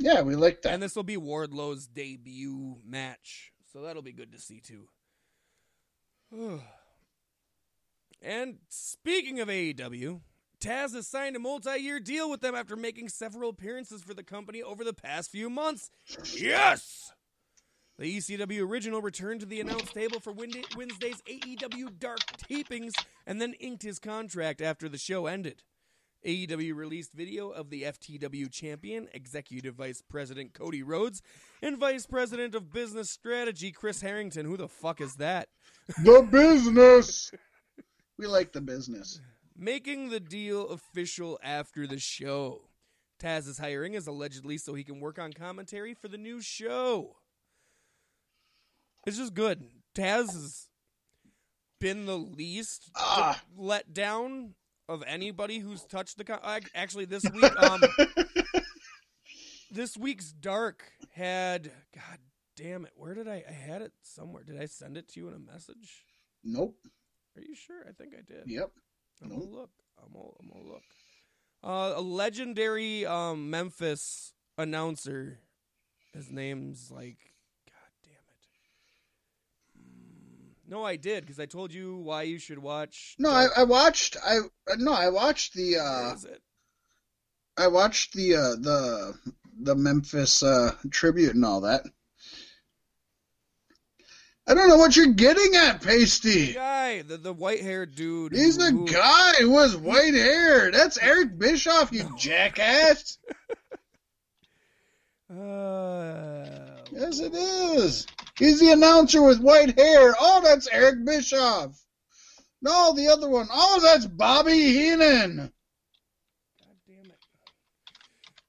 yeah, 0.00 0.22
we 0.22 0.34
like 0.34 0.62
that. 0.62 0.72
and 0.72 0.82
this 0.82 0.96
will 0.96 1.02
be 1.02 1.16
Wardlow's 1.16 1.86
debut 1.86 2.78
match, 2.84 3.52
so 3.72 3.82
that'll 3.82 4.02
be 4.02 4.12
good 4.12 4.32
to 4.32 4.38
see 4.38 4.60
too. 4.60 4.88
and 8.22 8.58
speaking 8.68 9.40
of 9.40 9.48
AEW, 9.48 10.20
Taz 10.58 10.94
has 10.94 11.06
signed 11.06 11.36
a 11.36 11.38
multi-year 11.38 12.00
deal 12.00 12.30
with 12.30 12.40
them 12.40 12.54
after 12.54 12.76
making 12.76 13.08
several 13.10 13.50
appearances 13.50 14.02
for 14.02 14.14
the 14.14 14.22
company 14.22 14.62
over 14.62 14.84
the 14.84 14.94
past 14.94 15.30
few 15.30 15.50
months. 15.50 15.90
Yes! 16.34 17.12
The 17.98 18.16
ECW 18.16 18.66
original 18.66 19.02
returned 19.02 19.40
to 19.40 19.46
the 19.46 19.60
announce 19.60 19.92
table 19.92 20.20
for 20.20 20.32
Wednesday's 20.32 21.20
AEW 21.28 21.98
Dark 21.98 22.20
tapings 22.48 22.92
and 23.26 23.40
then 23.42 23.52
inked 23.60 23.82
his 23.82 23.98
contract 23.98 24.62
after 24.62 24.88
the 24.88 24.96
show 24.96 25.26
ended. 25.26 25.62
AEW 26.26 26.74
released 26.74 27.12
video 27.12 27.48
of 27.50 27.70
the 27.70 27.82
FTW 27.84 28.50
champion, 28.50 29.08
Executive 29.14 29.74
Vice 29.74 30.02
President 30.06 30.52
Cody 30.52 30.82
Rhodes, 30.82 31.22
and 31.62 31.78
Vice 31.78 32.06
President 32.06 32.54
of 32.54 32.72
Business 32.72 33.10
Strategy 33.10 33.72
Chris 33.72 34.02
Harrington. 34.02 34.44
Who 34.46 34.56
the 34.56 34.68
fuck 34.68 35.00
is 35.00 35.16
that? 35.16 35.48
the 36.04 36.26
business. 36.30 37.30
we 38.18 38.26
like 38.26 38.52
the 38.52 38.60
business. 38.60 39.20
making 39.56 40.10
the 40.10 40.20
deal 40.20 40.68
official 40.68 41.38
after 41.42 41.86
the 41.86 41.98
show. 41.98 42.62
Taz's 43.22 43.58
hiring 43.58 43.94
is 43.94 44.06
allegedly 44.06 44.56
so 44.58 44.74
he 44.74 44.84
can 44.84 45.00
work 45.00 45.18
on 45.18 45.32
commentary 45.32 45.94
for 45.94 46.08
the 46.08 46.16
new 46.18 46.40
show. 46.40 47.16
It's 49.06 49.16
just 49.18 49.34
good. 49.34 49.64
Taz 49.94 50.32
has 50.32 50.68
been 51.80 52.04
the 52.06 52.16
least 52.18 52.90
Ah. 52.96 53.42
let 53.56 53.92
down 53.94 54.54
of 54.90 55.02
anybody 55.06 55.58
who's 55.58 55.84
touched 55.84 56.18
the. 56.18 56.24
Co- 56.24 56.40
ac- 56.44 56.66
Actually, 56.74 57.04
this 57.06 57.24
week, 57.34 57.44
um, 57.62 57.80
this 59.70 59.96
week's 59.96 60.32
Dark 60.32 60.82
had. 61.12 61.70
God 61.94 62.18
damn 62.56 62.84
it! 62.84 62.92
Where 62.96 63.14
did 63.14 63.28
I? 63.28 63.44
I 63.48 63.52
had 63.52 63.82
it 63.82 63.92
somewhere. 64.02 64.42
Did 64.42 64.60
I 64.60 64.66
send 64.66 64.96
it 64.96 65.08
to 65.10 65.20
you 65.20 65.28
in 65.28 65.34
a 65.34 65.38
message? 65.52 66.04
Nope. 66.44 66.76
Are 67.36 67.42
you 67.42 67.54
sure? 67.54 67.84
I 67.88 67.92
think 67.92 68.12
I 68.14 68.22
did. 68.26 68.42
Yep. 68.46 68.70
I'm 69.22 69.28
Nope. 69.30 69.38
gonna 69.40 69.50
look. 69.50 69.70
I'm 70.02 70.12
gonna, 70.12 70.28
I'm 70.42 70.48
gonna 70.48 70.72
look. 70.72 70.82
Uh, 71.62 71.92
a 71.96 72.00
legendary 72.00 73.06
um, 73.06 73.50
Memphis 73.50 74.32
announcer. 74.58 75.38
His 76.14 76.30
name's 76.30 76.90
like, 76.90 77.18
God 77.68 77.92
damn 78.02 78.12
it. 78.14 79.78
Mm, 79.78 80.54
No, 80.70 80.84
I 80.84 80.94
did 80.94 81.24
because 81.24 81.40
I 81.40 81.46
told 81.46 81.74
you 81.74 81.96
why 81.96 82.22
you 82.22 82.38
should 82.38 82.58
watch. 82.60 83.16
No, 83.18 83.28
I, 83.28 83.48
I 83.56 83.64
watched. 83.64 84.16
I 84.24 84.38
no, 84.78 84.92
I 84.92 85.08
watched 85.10 85.54
the. 85.54 85.76
Uh 85.78 86.14
is 86.14 86.24
it? 86.24 86.40
I 87.58 87.66
watched 87.66 88.14
the 88.14 88.36
uh 88.36 88.50
the 88.54 89.14
the 89.62 89.74
Memphis 89.74 90.42
uh 90.44 90.72
tribute 90.90 91.34
and 91.34 91.44
all 91.44 91.62
that. 91.62 91.82
I 94.46 94.54
don't 94.54 94.68
know 94.68 94.76
what 94.78 94.96
you're 94.96 95.12
getting 95.12 95.54
at, 95.56 95.82
Pasty. 95.82 96.52
Guy, 96.54 97.02
the 97.02 97.16
the 97.16 97.32
white 97.32 97.60
haired 97.62 97.94
dude. 97.96 98.32
He's 98.32 98.56
the 98.56 98.70
who- 98.70 98.86
guy 98.86 99.32
who 99.40 99.58
has 99.58 99.76
white 99.76 100.14
hair. 100.14 100.70
That's 100.70 100.98
Eric 100.98 101.36
Bischoff, 101.36 101.92
you 101.92 102.08
jackass. 102.16 103.18
Uh, 105.30 106.82
Yes, 106.90 107.20
it 107.20 107.32
is. 107.32 108.04
He's 108.40 108.58
the 108.58 108.72
announcer 108.72 109.22
with 109.22 109.38
white 109.38 109.78
hair. 109.78 110.14
Oh, 110.18 110.40
that's 110.42 110.66
Eric 110.68 111.04
Bischoff. 111.04 111.78
No, 112.62 112.94
the 112.94 113.08
other 113.08 113.28
one. 113.28 113.46
Oh, 113.52 113.80
that's 113.82 114.06
Bobby 114.06 114.52
Heenan. 114.72 115.36
God 115.36 115.52
damn 116.88 117.04
it. 117.10 117.18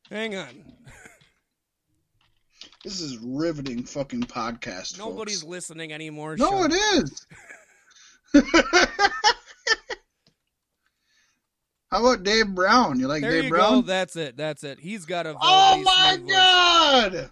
Hang 0.09 0.35
on. 0.35 0.47
This 2.83 2.99
is 2.99 3.19
riveting 3.19 3.83
fucking 3.83 4.23
podcast. 4.23 4.97
Nobody's 4.97 5.41
folks. 5.41 5.51
listening 5.51 5.93
anymore. 5.93 6.35
No, 6.35 6.63
it 6.63 6.73
How 11.91 11.99
about 11.99 12.23
Dave 12.23 12.47
Brown? 12.55 12.99
You 12.99 13.07
like 13.07 13.21
There 13.21 13.29
Dave 13.33 13.43
you 13.43 13.49
Brown? 13.51 13.81
go. 13.81 13.87
That's 13.87 14.15
it. 14.15 14.35
That's 14.35 14.63
it. 14.63 14.79
He's 14.79 15.05
got 15.05 15.27
a. 15.27 15.35
oh 15.39 15.81
my 15.83 16.15
smooth 16.15 16.27
voice. 17.13 17.29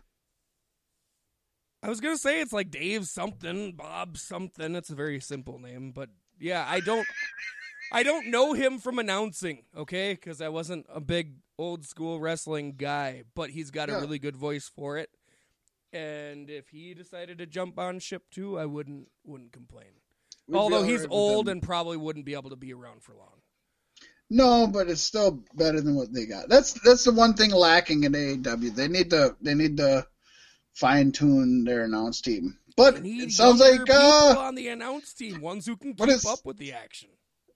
I 1.82 1.90
was 1.90 2.02
gonna 2.02 2.18
say 2.18 2.42
it's 2.42 2.54
like 2.54 2.72
Dave 2.72 3.08
something, 3.08 3.74
Bob 3.74 4.18
something. 4.18 4.76
It's 4.76 4.90
a 4.90 4.96
very 4.96 5.20
simple 5.20 5.60
name, 5.60 5.92
but 5.92 6.10
yeah, 6.40 6.66
I 6.68 6.80
don't, 6.82 7.08
I 7.92 8.04
don't 8.04 8.28
know 8.28 8.54
him 8.54 8.80
from 8.80 9.00
announcing, 9.00 9.64
okay? 9.76 10.14
Because 10.14 10.42
I 10.42 10.50
wasn't 10.50 10.86
a 10.94 11.00
big 11.00 11.36
old 11.58 11.86
school 11.86 12.20
wrestling 12.20 12.76
guy, 12.78 13.24
but 13.36 13.50
he's 13.52 13.72
got 13.72 13.90
Yeah. 13.90 13.98
a 13.98 14.02
really 14.02 14.20
good 14.20 14.36
voice 14.36 14.70
for 14.74 14.98
it. 14.98 15.10
And 15.92 16.50
if 16.50 16.70
he 16.70 16.94
decided 16.94 17.38
to 17.40 17.46
jump 17.48 17.80
on 17.80 18.00
ship 18.00 18.24
too, 18.30 18.60
I 18.60 18.66
wouldn't 18.66 19.08
wouldn't 19.26 19.52
complain. 19.54 19.88
We'd 20.48 20.58
Although 20.58 20.84
he's 20.84 21.02
right 21.02 21.10
old 21.12 21.50
and 21.50 21.64
probably 21.64 21.98
wouldn't 21.98 22.26
be 22.26 22.34
able 22.34 22.50
to 22.52 22.56
be 22.56 22.74
around 22.74 23.02
for 23.04 23.14
long. 23.14 23.42
No, 24.30 24.68
but 24.68 24.90
it's 24.90 25.02
still 25.02 25.44
better 25.56 25.82
than 25.82 25.96
what 25.96 26.14
they 26.14 26.26
got. 26.26 26.50
That's 26.50 26.74
that's 26.74 27.06
the 27.06 27.12
one 27.14 27.34
thing 27.34 27.52
lacking 27.52 28.04
in 28.04 28.12
AEW. 28.14 28.76
They 28.76 28.88
need 28.88 29.10
to 29.12 29.36
they 29.42 29.56
need 29.56 29.78
to 29.78 30.06
fine 30.74 31.12
tune 31.12 31.64
their 31.64 31.84
announce 31.86 32.22
team. 32.22 32.58
But 32.78 33.02
it 33.04 33.32
sounds 33.32 33.60
like 33.60 33.90
uh, 33.90 34.36
on 34.38 34.56
the 34.56 34.70
announce 34.70 35.14
team, 35.14 35.42
ones 35.42 35.66
who 35.66 35.76
can 35.76 35.94
keep 35.94 36.26
up 36.26 36.46
with 36.46 36.58
the 36.58 36.72
action. 36.74 37.10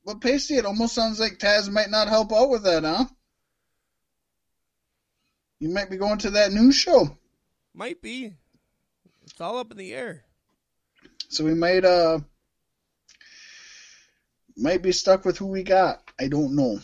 but 0.05 0.19
Pasty, 0.19 0.55
it 0.55 0.65
almost 0.65 0.93
sounds 0.95 1.19
like 1.19 1.37
Taz 1.39 1.71
might 1.71 1.89
not 1.89 2.09
help 2.09 2.33
out 2.33 2.49
with 2.49 2.63
that, 2.63 2.83
huh? 2.83 3.05
You 5.59 5.69
might 5.69 5.89
be 5.89 5.95
going 5.97 6.17
to 6.19 6.31
that 6.31 6.51
news 6.51 6.75
show, 6.75 7.17
Might 7.73 8.01
be. 8.01 8.33
It's 9.23 9.39
all 9.39 9.57
up 9.57 9.71
in 9.71 9.77
the 9.77 9.93
air. 9.93 10.25
so 11.29 11.45
we 11.45 11.53
might 11.53 11.85
uh 11.85 12.19
might 14.57 14.81
be 14.83 14.91
stuck 14.91 15.23
with 15.25 15.37
who 15.37 15.47
we 15.47 15.63
got. 15.63 16.01
I 16.19 16.27
don't 16.27 16.55
know. 16.55 16.79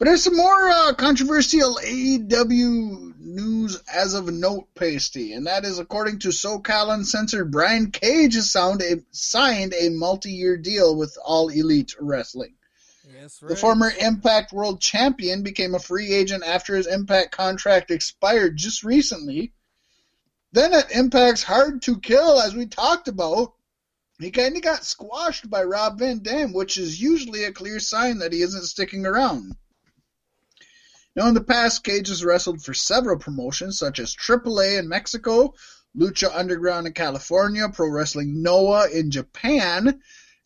But 0.00 0.06
there's 0.06 0.24
some 0.24 0.36
more 0.38 0.70
uh, 0.70 0.94
controversial 0.94 1.76
AEW 1.76 3.20
news 3.20 3.82
as 3.92 4.14
of 4.14 4.32
note, 4.32 4.74
Pasty, 4.74 5.34
and 5.34 5.46
that 5.46 5.66
is 5.66 5.78
according 5.78 6.20
to 6.20 6.28
SoCal 6.28 6.94
Uncensored, 6.94 7.50
Brian 7.50 7.90
Cage 7.90 8.34
has 8.34 8.56
a, 8.56 9.02
signed 9.10 9.74
a 9.74 9.90
multi-year 9.90 10.56
deal 10.56 10.96
with 10.96 11.18
All 11.22 11.50
Elite 11.50 11.94
Wrestling. 12.00 12.54
Yes, 13.12 13.42
right. 13.42 13.50
The 13.50 13.56
former 13.56 13.92
Impact 14.00 14.54
World 14.54 14.80
Champion 14.80 15.42
became 15.42 15.74
a 15.74 15.78
free 15.78 16.14
agent 16.14 16.44
after 16.46 16.76
his 16.76 16.86
Impact 16.86 17.30
contract 17.30 17.90
expired 17.90 18.56
just 18.56 18.82
recently. 18.82 19.52
Then 20.52 20.72
at 20.72 20.92
Impact's 20.92 21.42
Hard 21.42 21.82
to 21.82 22.00
Kill, 22.00 22.40
as 22.40 22.54
we 22.54 22.64
talked 22.64 23.08
about, 23.08 23.52
he 24.18 24.30
kind 24.30 24.56
of 24.56 24.62
got 24.62 24.86
squashed 24.86 25.50
by 25.50 25.62
Rob 25.62 25.98
Van 25.98 26.20
Dam, 26.20 26.54
which 26.54 26.78
is 26.78 27.02
usually 27.02 27.44
a 27.44 27.52
clear 27.52 27.78
sign 27.78 28.20
that 28.20 28.32
he 28.32 28.40
isn't 28.40 28.64
sticking 28.64 29.04
around. 29.04 29.56
Now, 31.16 31.26
in 31.28 31.34
the 31.34 31.42
past, 31.42 31.82
Cage 31.82 32.08
has 32.08 32.24
wrestled 32.24 32.62
for 32.62 32.74
several 32.74 33.18
promotions, 33.18 33.78
such 33.78 33.98
as 33.98 34.14
AAA 34.14 34.78
in 34.78 34.88
Mexico, 34.88 35.54
Lucha 35.96 36.30
Underground 36.32 36.86
in 36.86 36.92
California, 36.92 37.68
Pro 37.68 37.90
Wrestling 37.90 38.42
Noah 38.42 38.88
in 38.90 39.10
Japan, 39.10 40.00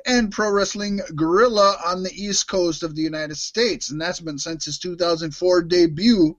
and 0.06 0.32
Pro 0.32 0.50
Wrestling 0.50 1.00
Guerrilla 1.14 1.78
on 1.84 2.02
the 2.02 2.12
East 2.12 2.48
Coast 2.48 2.82
of 2.82 2.94
the 2.94 3.02
United 3.02 3.36
States. 3.36 3.90
And 3.90 4.00
that's 4.00 4.20
been 4.20 4.38
since 4.38 4.64
his 4.64 4.78
2004 4.78 5.62
debut 5.62 6.38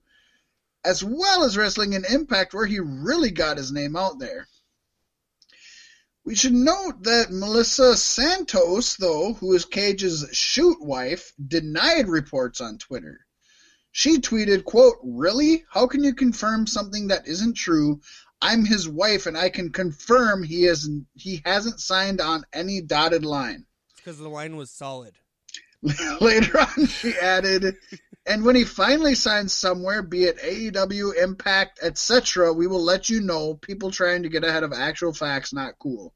as 0.86 1.04
well 1.04 1.44
as 1.44 1.58
wrestling 1.58 1.94
in 1.94 2.06
Impact, 2.06 2.54
where 2.54 2.68
he 2.68 2.80
really 2.80 3.32
got 3.32 3.58
his 3.58 3.72
name 3.72 3.96
out 3.96 4.20
there. 4.20 4.48
We 6.24 6.36
should 6.36 6.54
note 6.54 7.04
that 7.04 7.32
Melissa 7.32 7.98
Santos, 7.98 8.96
though, 8.96 9.34
who 9.34 9.54
is 9.54 9.66
Cage's 9.66 10.28
shoot 10.32 10.82
wife, 10.82 11.34
denied 11.46 12.08
reports 12.08 12.62
on 12.62 12.78
Twitter. 12.78 13.25
She 13.98 14.18
tweeted, 14.18 14.66
quote, 14.66 14.98
Really? 15.04 15.64
How 15.70 15.88
can 15.88 16.04
you 16.04 16.14
confirm 16.14 16.68
something 16.68 17.08
that 17.08 17.30
isn't 17.30 17.54
true? 17.54 18.02
I'm 18.42 18.66
his 18.66 18.90
wife 18.90 19.26
and 19.26 19.38
I 19.38 19.48
can 19.48 19.72
confirm 19.72 20.44
he 20.44 20.64
has 20.64 20.90
he 21.14 21.42
hasn't 21.46 21.80
signed 21.80 22.20
on 22.20 22.44
any 22.52 22.82
dotted 22.82 23.24
line. 23.24 23.66
Because 23.96 24.18
the 24.18 24.28
line 24.28 24.58
was 24.58 24.70
solid. 24.70 25.14
Later 26.20 26.60
on 26.60 26.88
she 26.88 27.14
added, 27.18 27.78
and 28.26 28.44
when 28.44 28.58
he 28.58 28.66
finally 28.66 29.16
signs 29.16 29.54
somewhere, 29.54 30.04
be 30.04 30.26
it 30.26 30.40
AEW, 30.40 31.16
Impact, 31.16 31.80
etc., 31.82 32.52
we 32.52 32.68
will 32.68 32.84
let 32.84 33.10
you 33.10 33.22
know. 33.22 33.54
People 33.54 33.92
trying 33.92 34.24
to 34.24 34.30
get 34.30 34.44
ahead 34.44 34.64
of 34.64 34.74
actual 34.74 35.14
facts, 35.14 35.54
not 35.54 35.80
cool. 35.80 36.14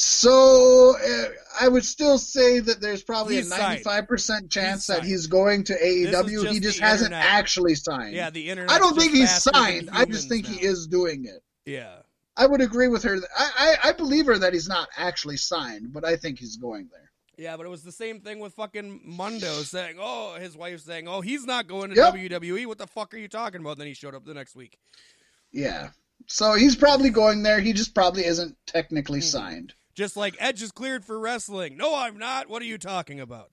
So 0.00 0.94
uh, 0.96 1.24
I 1.60 1.66
would 1.66 1.84
still 1.84 2.18
say 2.18 2.60
that 2.60 2.80
there's 2.80 3.02
probably 3.02 3.34
He's 3.34 3.50
a 3.50 3.56
95% 3.56 4.48
chance 4.48 4.86
He's 4.86 4.86
that 4.86 4.98
signed. 4.98 5.04
he's 5.06 5.26
going 5.26 5.64
to 5.64 5.72
AEW. 5.74 6.30
just 6.42 6.46
he 6.54 6.60
just 6.60 6.78
hasn't 6.78 7.12
internet. 7.12 7.26
actually 7.32 7.74
signed. 7.74 8.14
Yeah, 8.14 8.30
the 8.30 8.48
internet. 8.48 8.70
I 8.70 8.78
don't 8.78 8.96
think 8.96 9.10
he's 9.12 9.28
signed. 9.42 9.90
I 9.92 10.04
just 10.04 10.28
think 10.28 10.46
he 10.46 10.64
is 10.64 10.86
doing 10.86 11.24
it. 11.24 11.42
Yeah. 11.68 11.96
I 12.36 12.46
would 12.46 12.60
agree 12.60 12.86
with 12.86 13.02
her. 13.02 13.18
that- 13.18 13.28
I, 13.36 13.74
I 13.82 13.88
I 13.88 13.92
believe 13.92 14.26
her 14.26 14.38
that 14.38 14.52
he's 14.52 14.68
not 14.68 14.88
actually 14.96 15.36
signed, 15.36 15.92
but 15.92 16.04
I 16.04 16.14
think 16.14 16.38
he's 16.38 16.56
going 16.58 16.88
there. 16.92 17.10
Yeah, 17.36 17.56
but 17.56 17.66
it 17.66 17.68
was 17.68 17.82
the 17.82 17.90
same 17.90 18.20
thing 18.20 18.38
with 18.38 18.54
fucking 18.54 19.00
Mundo 19.04 19.52
saying, 19.64 19.96
"Oh, 19.98 20.36
his 20.38 20.56
wife 20.56 20.78
saying, 20.82 21.08
oh, 21.08 21.22
he's 21.22 21.44
not 21.44 21.66
going 21.66 21.90
to 21.90 21.96
Yep. 21.96 22.14
WWE. 22.14 22.66
What 22.66 22.78
the 22.78 22.86
fuck 22.86 23.12
are 23.14 23.18
you 23.18 23.26
talking 23.26 23.60
about?" 23.62 23.78
then 23.78 23.88
he 23.88 23.94
showed 23.94 24.14
up 24.14 24.24
the 24.24 24.34
next 24.34 24.54
week. 24.54 24.78
Yeah. 25.50 25.88
So 26.28 26.54
he's 26.54 26.76
probably 26.76 27.10
going 27.10 27.42
there. 27.42 27.58
He 27.58 27.72
just 27.72 27.96
probably 27.96 28.24
isn't 28.26 28.56
technically 28.66 29.18
Mhm. 29.20 29.24
signed. 29.24 29.74
Just 29.98 30.16
like 30.16 30.36
Edge 30.38 30.62
is 30.62 30.70
cleared 30.70 31.04
for 31.04 31.18
wrestling. 31.18 31.76
No, 31.76 31.92
I'm 31.92 32.18
not. 32.18 32.48
What 32.48 32.62
are 32.62 32.66
you 32.66 32.78
talking 32.78 33.18
about? 33.18 33.50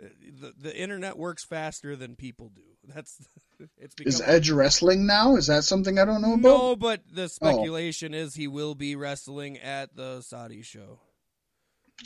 Uh, 0.00 0.06
The 0.40 0.54
the 0.56 0.76
internet 0.80 1.18
works 1.18 1.44
faster 1.44 1.96
than 1.96 2.14
people 2.14 2.50
do. 2.54 2.62
That's 2.94 3.18
it's 3.78 3.96
become 3.96 4.08
Is 4.08 4.20
Edge 4.24 4.48
wrestling 4.48 5.08
now? 5.08 5.34
Is 5.34 5.48
that 5.48 5.64
something 5.64 5.98
I 5.98 6.04
don't 6.04 6.22
know 6.22 6.34
about? 6.34 6.42
No, 6.42 6.76
but 6.76 7.00
the 7.12 7.28
speculation 7.28 8.14
is 8.14 8.36
he 8.36 8.46
will 8.46 8.76
be 8.76 8.94
wrestling 8.94 9.58
at 9.58 9.96
the 9.96 10.20
Saudi 10.20 10.62
show. 10.62 11.00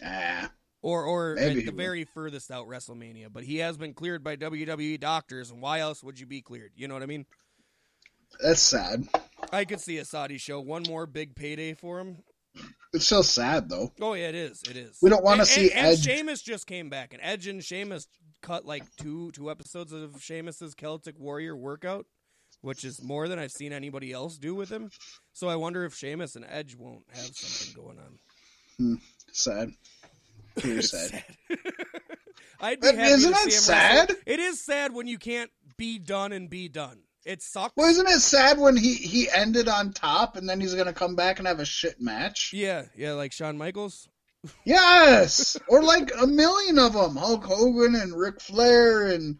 Ah, 0.02 0.50
Or 0.80 1.04
or 1.04 1.34
Maybe 1.34 1.50
at 1.50 1.56
he 1.58 1.64
the 1.66 1.72
very 1.72 2.04
furthest 2.04 2.50
out 2.50 2.66
WrestleMania. 2.66 3.30
But 3.30 3.44
he 3.44 3.58
has 3.58 3.76
been 3.76 3.92
cleared 3.92 4.24
by 4.24 4.36
WWE 4.36 5.00
doctors, 5.00 5.50
and 5.50 5.60
why 5.60 5.80
else 5.80 6.02
would 6.02 6.18
you 6.18 6.24
be 6.24 6.40
cleared? 6.40 6.72
You 6.76 6.88
know 6.88 6.94
what 6.94 7.02
I 7.02 7.06
mean? 7.06 7.26
that's 8.40 8.62
sad. 8.62 9.06
I 9.52 9.66
could 9.66 9.80
see 9.80 9.98
a 9.98 10.06
Saudi 10.06 10.38
show, 10.38 10.60
one 10.60 10.84
more 10.88 11.04
big 11.04 11.34
payday 11.34 11.74
for 11.74 12.00
him. 12.00 12.22
It's 12.92 13.06
so 13.06 13.22
sad 13.22 13.68
though. 13.68 13.92
Oh 14.00 14.14
yeah, 14.14 14.28
it 14.28 14.34
is. 14.34 14.62
It 14.68 14.76
is. 14.76 14.98
We 15.00 15.08
don't 15.10 15.24
wanna 15.24 15.46
see 15.46 15.72
and, 15.72 15.88
and 15.88 15.98
Sheamus 15.98 16.42
just 16.42 16.66
came 16.66 16.90
back, 16.90 17.12
and 17.14 17.22
Edge 17.22 17.46
and 17.46 17.64
Sheamus 17.64 18.06
cut 18.42 18.66
like 18.66 18.84
two 18.96 19.30
two 19.32 19.50
episodes 19.50 19.92
of 19.92 20.22
Sheamus's 20.22 20.74
Celtic 20.74 21.18
Warrior 21.18 21.56
workout, 21.56 22.06
which 22.60 22.84
is 22.84 23.02
more 23.02 23.28
than 23.28 23.38
I've 23.38 23.52
seen 23.52 23.72
anybody 23.72 24.12
else 24.12 24.36
do 24.36 24.54
with 24.54 24.68
him. 24.68 24.90
So 25.32 25.48
I 25.48 25.56
wonder 25.56 25.84
if 25.84 25.94
Sheamus 25.94 26.36
and 26.36 26.44
Edge 26.48 26.74
won't 26.76 27.04
have 27.12 27.34
something 27.34 27.82
going 27.82 27.98
on. 27.98 28.18
Hmm. 28.76 28.94
Sad. 29.32 29.72
Very 30.56 30.82
sad. 30.82 31.24
I'd 32.60 32.80
be 32.80 32.88
happy 32.88 33.00
isn't 33.00 33.30
to 33.30 33.34
that 33.34 33.50
see 33.50 33.56
him 33.56 33.62
sad? 33.62 34.08
wrestle. 34.10 34.22
It 34.26 34.38
is 34.40 34.64
sad 34.64 34.92
when 34.92 35.06
you 35.06 35.18
can't 35.18 35.50
be 35.76 35.98
done 35.98 36.32
and 36.32 36.48
be 36.50 36.68
done. 36.68 36.98
It 37.24 37.42
sucks. 37.42 37.74
Well, 37.76 37.88
isn't 37.88 38.08
it 38.08 38.20
sad 38.20 38.58
when 38.58 38.76
he 38.76 38.94
he 38.94 39.30
ended 39.30 39.68
on 39.68 39.92
top 39.92 40.36
and 40.36 40.48
then 40.48 40.60
he's 40.60 40.74
gonna 40.74 40.92
come 40.92 41.14
back 41.14 41.38
and 41.38 41.46
have 41.46 41.60
a 41.60 41.64
shit 41.64 42.00
match? 42.00 42.50
Yeah, 42.52 42.84
yeah, 42.96 43.12
like 43.12 43.32
Shawn 43.32 43.56
Michaels. 43.56 44.08
Yes, 44.64 45.56
or 45.68 45.82
like 45.82 46.10
a 46.20 46.26
million 46.26 46.78
of 46.78 46.94
them: 46.94 47.14
Hulk 47.16 47.44
Hogan 47.44 47.94
and 47.94 48.18
Ric 48.18 48.40
Flair 48.40 49.06
and 49.06 49.38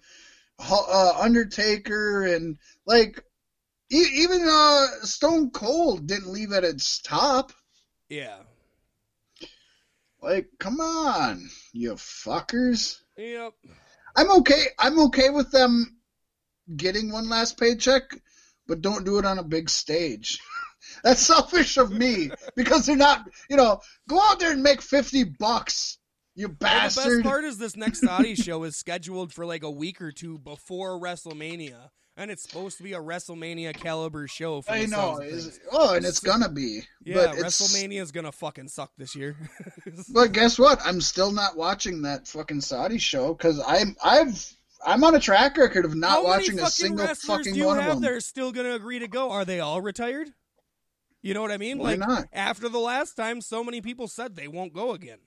uh, 0.61 1.15
Undertaker 1.19 2.23
and 2.25 2.57
like 2.87 3.25
e- 3.91 4.13
even 4.15 4.47
uh, 4.49 4.87
Stone 5.03 5.51
Cold 5.51 6.07
didn't 6.07 6.33
leave 6.33 6.53
at 6.53 6.65
its 6.65 7.01
top. 7.01 7.53
Yeah. 8.09 8.39
Like, 10.21 10.47
come 10.61 10.81
on, 10.81 11.51
you 11.73 11.95
fuckers. 11.95 13.01
Yep. 13.17 13.55
I'm 14.15 14.31
okay. 14.39 14.67
I'm 14.79 15.01
okay 15.01 15.31
with 15.31 15.51
them 15.51 15.97
getting 16.77 17.11
one 17.11 17.29
last 17.29 17.59
paycheck, 17.59 18.03
but 18.67 18.83
don't 18.83 19.05
do 19.05 19.19
it 19.19 19.25
on 19.25 19.39
a 19.39 19.45
big 19.45 19.71
stage. 19.71 20.41
That's 21.05 21.21
selfish 21.21 21.77
of 21.77 21.91
me 21.91 22.31
because 22.57 22.87
they're 22.87 22.97
not. 22.97 23.25
You 23.49 23.57
know, 23.57 23.81
go 24.09 24.21
out 24.21 24.41
there 24.41 24.53
and 24.53 24.63
make 24.63 24.83
fifty 24.83 25.25
bucks, 25.25 25.99
you 26.35 26.49
Well, 26.49 26.89
the 26.89 26.95
best 26.95 27.23
part 27.23 27.45
is 27.45 27.59
this 27.59 27.77
next 27.77 28.01
Saudi 28.01 28.35
show 28.35 28.65
is 28.65 28.77
scheduled 28.77 29.33
for 29.33 29.45
like 29.45 29.63
a 29.63 29.71
week 29.71 30.01
or 30.01 30.13
two 30.13 30.39
before 30.39 30.99
WrestleMania, 30.99 31.91
and 32.17 32.31
it's 32.31 32.43
supposed 32.43 32.79
to 32.79 32.83
be 32.83 32.95
a 32.95 33.01
WrestleMania 33.01 33.75
caliber 33.75 34.27
show. 34.27 34.63
For 34.63 34.73
I 34.73 34.87
know. 34.87 35.21
Oh, 35.71 35.95
and 35.95 36.07
it's 36.07 36.21
gonna 36.21 36.49
be. 36.49 36.83
Yeah, 37.05 37.15
but 37.15 37.37
WrestleMania 37.37 38.01
is 38.01 38.13
gonna 38.13 38.33
fucking 38.33 38.69
suck 38.69 38.93
this 38.97 39.15
year. 39.15 39.37
But 40.09 40.33
guess 40.33 40.59
what? 40.59 40.81
I'm 40.85 41.01
still 41.01 41.33
not 41.33 41.57
watching 41.57 42.03
that 42.03 42.27
fucking 42.27 42.61
Saudi 42.63 42.99
show 42.99 43.35
because 43.35 43.61
I'm 43.67 43.97
I've 44.03 44.55
I'm 44.85 45.05
on 45.05 45.15
a 45.15 45.21
track 45.21 45.57
record 45.57 45.85
of 45.85 45.95
not 45.95 46.11
How 46.11 46.25
watching 46.25 46.59
a 46.59 46.67
single 46.67 47.07
fucking 47.07 47.55
do 47.55 47.59
you 47.59 47.67
one 47.67 47.79
of 47.79 47.85
have 47.85 47.95
them. 47.95 48.03
that 48.03 48.13
are 48.13 48.21
still 48.21 48.53
gonna 48.53 48.75
agree 48.75 48.99
to 48.99 49.09
go? 49.09 49.31
Are 49.31 49.45
they 49.45 49.61
all 49.61 49.81
retired? 49.81 50.33
You 51.23 51.35
know 51.35 51.43
what 51.43 51.53
I 51.53 51.57
mean? 51.57 51.79
Why 51.79 51.91
like 51.91 52.01
not? 52.01 52.25
after 52.33 52.69
the 52.69 52.81
last 52.81 53.15
time, 53.15 53.41
so 53.41 53.63
many 53.63 53.81
people 53.81 54.09
said 54.09 54.35
they 54.35 54.49
won't 54.49 54.73
go 54.73 54.93
again. 54.93 55.19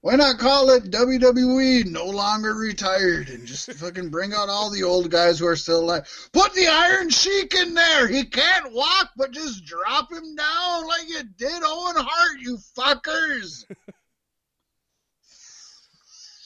Why 0.00 0.16
not 0.16 0.38
call 0.38 0.70
it 0.70 0.90
WWE 0.90 1.86
no 1.86 2.06
longer 2.06 2.54
retired 2.54 3.28
and 3.28 3.46
just 3.46 3.72
fucking 3.78 4.10
bring 4.10 4.32
out 4.32 4.48
all 4.48 4.68
the 4.70 4.82
old 4.82 5.10
guys 5.10 5.38
who 5.38 5.46
are 5.46 5.54
still 5.56 5.80
alive? 5.80 6.28
Put 6.32 6.52
the 6.54 6.66
Iron 6.66 7.08
Sheik 7.08 7.54
in 7.54 7.74
there. 7.74 8.08
He 8.08 8.24
can't 8.24 8.72
walk, 8.72 9.10
but 9.16 9.30
just 9.30 9.64
drop 9.64 10.10
him 10.12 10.34
down 10.34 10.86
like 10.88 11.08
you 11.08 11.22
did 11.36 11.62
Owen 11.64 11.96
Hart, 11.96 12.40
you 12.40 12.58
fuckers. 12.76 13.64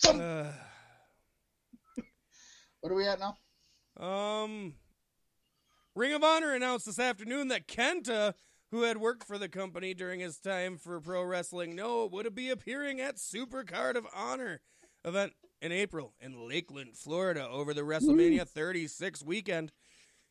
Uh, 0.06 0.52
What 2.86 2.92
are 2.92 2.96
we 2.98 3.08
at 3.08 3.18
now? 3.18 3.36
Um, 3.98 4.74
Ring 5.96 6.12
of 6.12 6.22
Honor 6.22 6.54
announced 6.54 6.86
this 6.86 7.00
afternoon 7.00 7.48
that 7.48 7.66
Kenta, 7.66 8.34
who 8.70 8.82
had 8.82 8.98
worked 8.98 9.26
for 9.26 9.38
the 9.38 9.48
company 9.48 9.92
during 9.92 10.20
his 10.20 10.38
time 10.38 10.78
for 10.78 11.00
Pro 11.00 11.24
Wrestling 11.24 11.74
NOAH, 11.74 12.12
would 12.12 12.32
be 12.32 12.48
appearing 12.48 13.00
at 13.00 13.16
Supercard 13.16 13.96
of 13.96 14.06
Honor 14.14 14.60
event 15.04 15.32
in 15.60 15.72
April 15.72 16.14
in 16.20 16.46
Lakeland, 16.48 16.96
Florida, 16.96 17.48
over 17.48 17.74
the 17.74 17.80
WrestleMania 17.80 18.46
36 18.46 19.24
weekend. 19.24 19.72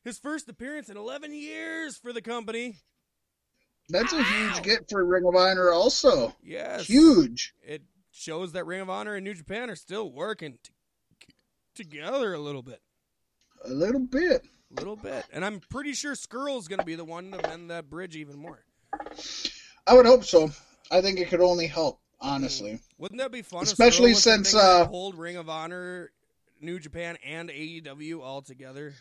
His 0.06 0.18
first 0.18 0.48
appearance 0.48 0.88
in 0.88 0.95
11 0.95 1.34
years 1.34 1.98
for 1.98 2.14
the 2.14 2.22
company. 2.22 2.77
That's 3.90 4.14
a 4.14 4.23
huge 4.23 4.64
get 4.64 4.90
for 4.90 5.03
Ring 5.03 5.26
of 5.26 5.36
Honor, 5.36 5.73
also. 5.73 6.34
Yes, 6.41 6.86
Huge. 6.86 7.53
It 7.61 7.82
shows 8.14 8.53
that 8.53 8.65
Ring 8.65 8.80
of 8.80 8.90
Honor 8.90 9.15
and 9.15 9.26
New 9.26 9.34
Japan 9.34 9.69
are 9.69 9.76
still 9.76 10.10
working 10.10 10.53
t- 10.64 10.72
together 11.76 12.34
a 12.34 12.40
little 12.40 12.64
bit. 12.64 12.82
A 13.64 13.70
little 13.70 14.00
bit. 14.00 14.46
A 14.72 14.80
little 14.80 14.96
bit. 14.96 15.26
And 15.32 15.46
I'm 15.46 15.60
pretty 15.70 15.94
sure 15.94 16.14
Scurll's 16.14 16.68
going 16.68 16.80
to 16.80 16.86
be 16.86 16.96
the 16.96 17.06
one 17.06 17.32
to 17.32 17.42
mend 17.48 17.70
that 17.70 17.90
bridge 17.90 18.16
even 18.16 18.38
more. 18.40 18.64
I 19.88 19.94
would 19.94 20.06
hope 20.06 20.24
so. 20.24 20.52
I 20.92 21.02
think 21.02 21.20
it 21.20 21.30
could 21.30 21.42
only 21.42 21.68
help, 21.68 22.00
honestly. 22.20 22.80
Wouldn't 22.98 23.20
that 23.20 23.32
be 23.32 23.42
fun? 23.42 23.64
Especially 23.64 24.14
since, 24.14 24.56
uh, 24.56 24.86
hold 24.86 25.16
Ring 25.16 25.38
of 25.38 25.50
Honor, 25.50 26.12
New 26.62 26.80
Japan, 26.80 27.18
and 27.24 27.50
AEW 27.50 28.22
all 28.22 28.42
together, 28.42 28.94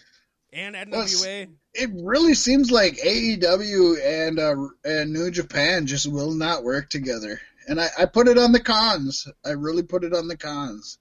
and 0.52 0.74
NWA. 0.74 1.48
It 1.74 1.90
really 1.94 2.34
seems 2.34 2.70
like 2.70 2.96
AEW 2.96 4.04
and 4.04 4.38
uh, 4.38 4.54
and 4.84 5.12
New 5.12 5.30
Japan 5.30 5.86
just 5.86 6.06
will 6.06 6.32
not 6.32 6.64
work 6.64 6.90
together. 6.90 7.40
And 7.66 7.80
I, 7.80 7.88
I 7.98 8.06
put 8.06 8.28
it 8.28 8.38
on 8.38 8.52
the 8.52 8.60
Khans. 8.60 9.26
I 9.44 9.50
really 9.50 9.82
put 9.82 10.04
it 10.04 10.14
on 10.14 10.28
the 10.28 10.36
Khans. 10.36 10.98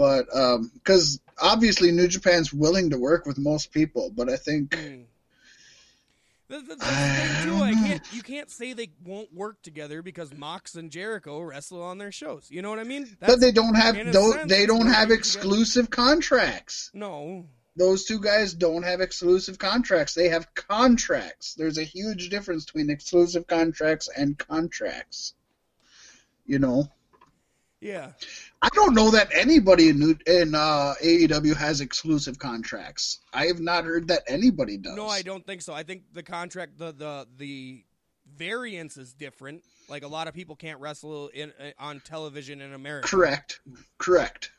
But 0.00 0.28
because 0.72 1.20
obviously 1.38 1.92
New 1.92 2.08
Japan's 2.08 2.54
willing 2.54 2.88
to 2.88 2.98
work 2.98 3.26
with 3.26 3.36
most 3.36 3.70
people, 3.70 4.10
but 4.10 4.30
I 4.30 4.36
think 4.36 4.74
Hmm. 4.74 5.02
That's, 6.48 6.66
that's 6.66 6.82
I 6.82 7.44
too. 7.44 7.62
I 7.62 7.74
can't. 7.74 8.02
You 8.14 8.22
can't 8.22 8.50
say 8.50 8.72
they 8.72 8.88
won't 9.04 9.32
work 9.32 9.60
together 9.62 10.00
because 10.00 10.32
Mox 10.32 10.74
and 10.74 10.90
Jericho 10.90 11.38
wrestle 11.40 11.82
on 11.82 11.98
their 11.98 12.10
shows. 12.10 12.48
You 12.50 12.62
know 12.62 12.70
what 12.70 12.78
I 12.78 12.84
mean? 12.84 13.14
but 13.20 13.40
they 13.40 13.52
don't 13.52 13.74
have 13.74 13.94
don't, 14.10 14.32
sense, 14.32 14.50
they 14.50 14.64
don't 14.64 14.86
have 14.86 15.10
exclusive 15.10 15.90
contracts. 15.90 16.90
no. 16.94 17.44
Those 17.76 18.04
two 18.04 18.20
guys 18.20 18.54
don't 18.54 18.82
have 18.82 19.00
exclusive 19.00 19.58
contracts. 19.58 20.14
They 20.14 20.30
have 20.30 20.54
contracts. 20.54 21.54
There's 21.54 21.78
a 21.78 21.84
huge 21.84 22.28
difference 22.30 22.64
between 22.64 22.90
exclusive 22.90 23.46
contracts 23.46 24.08
and 24.08 24.36
contracts. 24.36 25.34
You 26.46 26.58
know. 26.58 26.88
Yeah. 27.80 28.12
I 28.60 28.68
don't 28.74 28.94
know 28.94 29.10
that 29.12 29.30
anybody 29.34 29.88
in, 29.88 29.98
New- 29.98 30.18
in 30.26 30.54
uh, 30.54 30.94
AEW 31.02 31.56
has 31.56 31.80
exclusive 31.80 32.38
contracts. 32.38 33.20
I 33.32 33.46
have 33.46 33.60
not 33.60 33.84
heard 33.84 34.08
that 34.08 34.22
anybody 34.26 34.76
does. 34.76 34.94
No, 34.96 35.06
I 35.08 35.22
don't 35.22 35.46
think 35.46 35.62
so. 35.62 35.72
I 35.72 35.82
think 35.82 36.02
the 36.12 36.22
contract, 36.22 36.76
the 36.78 36.92
the 36.92 37.26
the 37.38 37.82
variance 38.36 38.96
is 38.98 39.14
different. 39.14 39.62
Like 39.88 40.02
a 40.02 40.08
lot 40.08 40.28
of 40.28 40.34
people 40.34 40.56
can't 40.56 40.78
wrestle 40.78 41.28
in 41.28 41.52
uh, 41.58 41.70
on 41.78 42.00
television 42.00 42.60
in 42.60 42.74
America. 42.74 43.08
Correct, 43.08 43.60
correct. 43.96 44.50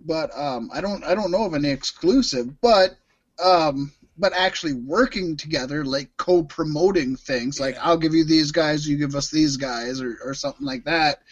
But 0.00 0.36
um, 0.36 0.70
I 0.72 0.80
don't, 0.80 1.02
I 1.04 1.14
don't 1.14 1.30
know 1.30 1.44
of 1.44 1.54
any 1.54 1.70
exclusive. 1.70 2.60
But 2.60 2.96
um, 3.42 3.92
but 4.16 4.32
actually 4.32 4.72
working 4.72 5.36
together, 5.36 5.84
like 5.84 6.10
co-promoting 6.16 7.14
things, 7.14 7.60
like 7.60 7.76
Yeah. 7.76 7.84
I'll 7.84 7.96
give 7.98 8.14
you 8.14 8.24
these 8.24 8.50
guys, 8.50 8.86
you 8.88 8.96
give 8.98 9.14
us 9.14 9.30
these 9.30 9.56
guys, 9.56 10.00
or 10.00 10.18
or 10.24 10.34
something 10.34 10.66
like 10.66 10.84
that. 10.84 11.22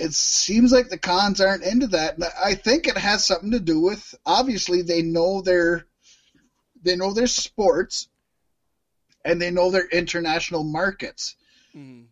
It 0.00 0.14
seems 0.14 0.72
like 0.72 0.88
the 0.88 0.98
Khans 0.98 1.40
aren't 1.40 1.64
into 1.64 1.88
that. 1.88 2.14
And 2.14 2.24
I 2.42 2.54
think 2.54 2.86
it 2.86 2.96
has 2.96 3.26
something 3.26 3.50
to 3.52 3.60
do 3.60 3.80
with 3.80 4.14
obviously 4.24 4.82
they 4.82 5.02
know 5.02 5.42
their 5.42 5.86
they 6.82 6.96
know 6.96 7.12
their 7.12 7.26
sports 7.26 8.08
and 9.24 9.40
they 9.40 9.50
know 9.50 9.70
their 9.70 9.86
international 9.88 10.64
markets. 10.64 11.36
Mhm. 11.76 12.06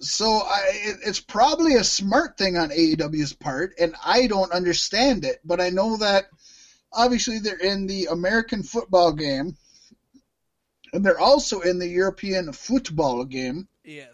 So 0.00 0.26
I, 0.26 0.62
it, 0.70 0.96
it's 1.06 1.20
probably 1.20 1.74
a 1.74 1.84
smart 1.84 2.36
thing 2.36 2.56
on 2.56 2.70
AEW's 2.70 3.32
part, 3.32 3.74
and 3.80 3.94
I 4.04 4.26
don't 4.26 4.52
understand 4.52 5.24
it. 5.24 5.40
But 5.44 5.60
I 5.60 5.70
know 5.70 5.96
that 5.96 6.26
obviously 6.92 7.38
they're 7.38 7.56
in 7.58 7.86
the 7.86 8.06
American 8.06 8.62
football 8.62 9.12
game, 9.12 9.56
and 10.92 11.04
they're 11.04 11.18
also 11.18 11.60
in 11.60 11.78
the 11.78 11.88
European 11.88 12.52
football 12.52 13.24
game. 13.24 13.68
Yes. 13.84 14.13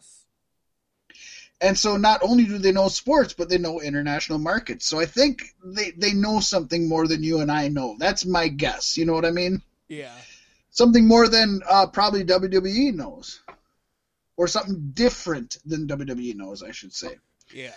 And 1.61 1.79
so 1.79 1.97
not 1.97 2.23
only 2.23 2.45
do 2.45 2.59
they 2.59 2.73
know 2.73 2.89
sports, 2.89 3.35
but 3.35 3.49
they 3.49 3.59
know 3.59 3.81
international 3.81 4.39
markets. 4.39 4.87
So 4.87 4.99
I 4.99 5.05
think 5.05 5.55
they, 5.63 5.91
they 5.91 6.15
know 6.15 6.41
something 6.41 6.89
more 6.89 7.07
than 7.07 7.23
you 7.23 7.41
and 7.41 7.53
I 7.53 7.69
know. 7.69 7.97
That's 7.99 8.25
my 8.25 8.49
guess. 8.49 8.97
You 8.97 9.05
know 9.05 9.13
what 9.13 9.27
I 9.27 9.31
mean? 9.31 9.63
Yeah. 9.87 10.15
Something 10.71 11.07
more 11.07 11.29
than 11.29 11.61
uh, 11.69 11.89
probably 11.89 12.25
WWE 12.25 12.95
knows. 12.95 13.41
Or 14.39 14.49
something 14.49 14.93
different 14.95 15.59
than 15.67 15.87
WWE 15.87 16.35
knows, 16.35 16.63
I 16.63 16.71
should 16.71 16.95
say. 16.95 17.19
Yeah. 17.53 17.75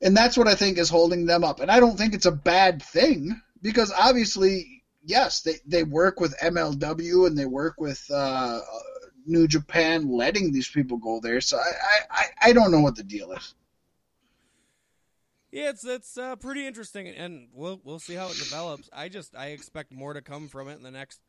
And 0.00 0.16
that's 0.16 0.36
what 0.36 0.46
I 0.46 0.54
think 0.54 0.78
is 0.78 0.88
holding 0.88 1.26
them 1.26 1.42
up. 1.42 1.58
And 1.58 1.72
I 1.72 1.80
don't 1.80 1.96
think 1.96 2.14
it's 2.14 2.26
a 2.26 2.30
bad 2.30 2.80
thing 2.80 3.40
because 3.62 3.92
obviously, 3.98 4.84
yes, 5.04 5.40
they, 5.40 5.54
they 5.66 5.82
work 5.82 6.20
with 6.20 6.38
MLW 6.38 7.26
and 7.26 7.36
they 7.36 7.46
work 7.46 7.80
with 7.80 8.04
uh, 8.12 8.60
New 9.28 9.46
Japan 9.46 10.10
letting 10.10 10.52
these 10.52 10.68
people 10.68 10.96
go 10.98 11.20
there. 11.20 11.40
So 11.40 11.58
I, 11.58 11.70
I, 12.10 12.24
I- 12.48 12.52
don't 12.52 12.72
know 12.72 12.80
what 12.80 12.96
the 12.96 13.02
deal 13.04 13.32
is. 13.32 13.54
Yeah, 15.50 15.70
it's 15.70 15.84
it's 15.84 16.18
uh, 16.18 16.36
pretty 16.36 16.66
interesting, 16.66 17.08
and 17.08 17.48
we'll 17.54 17.80
we'll 17.82 17.98
see 17.98 18.14
how 18.14 18.26
it 18.28 18.36
develops. 18.36 18.90
I 18.92 19.08
just 19.08 19.34
I 19.34 19.48
expect 19.48 19.92
more 19.92 20.12
to 20.12 20.20
come 20.20 20.48
from 20.48 20.68
it 20.68 20.76
in 20.76 20.82
the 20.82 20.90
next 20.90 21.20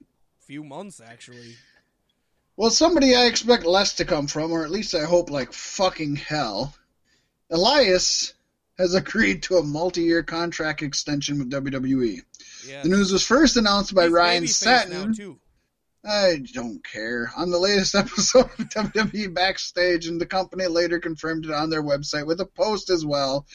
few 0.41 0.63
months. 0.63 0.99
Actually, 0.99 1.55
Well, 2.57 2.69
somebody 2.69 3.15
I 3.15 3.25
expect 3.27 3.65
less 3.65 3.95
to 3.95 4.05
come 4.05 4.27
from, 4.27 4.51
or 4.51 4.65
at 4.65 4.71
least 4.71 4.93
I 4.93 5.05
hope 5.05 5.29
like 5.29 5.53
fucking 5.53 6.17
hell. 6.17 6.75
Elias 7.49 8.33
has 8.77 8.93
agreed 8.93 9.43
to 9.43 9.57
a 9.57 9.63
multi-year 9.63 10.23
contract 10.23 10.81
extension 10.81 11.39
with 11.39 11.49
WWE. 11.51 12.21
yeah. 12.67 12.83
The 12.83 12.89
news 12.89 13.11
was 13.13 13.25
first 13.25 13.57
announced 13.57 13.95
by 13.95 14.03
He's 14.03 14.11
Ryan 14.11 14.47
Satin. 14.47 15.13
I 16.05 16.43
don't 16.53 16.83
care. 16.85 17.31
On 17.35 17.51
the 17.51 17.59
latest 17.59 17.93
episode 17.95 18.45
of 18.45 18.69
WWE 18.69 19.33
Backstage, 19.33 20.07
and 20.07 20.19
the 20.19 20.25
company 20.25 20.67
later 20.67 20.99
confirmed 20.99 21.45
it 21.45 21.51
on 21.51 21.69
their 21.69 21.83
website 21.83 22.25
with 22.25 22.39
a 22.41 22.45
post 22.45 22.89
as 22.89 23.05
well. 23.05 23.45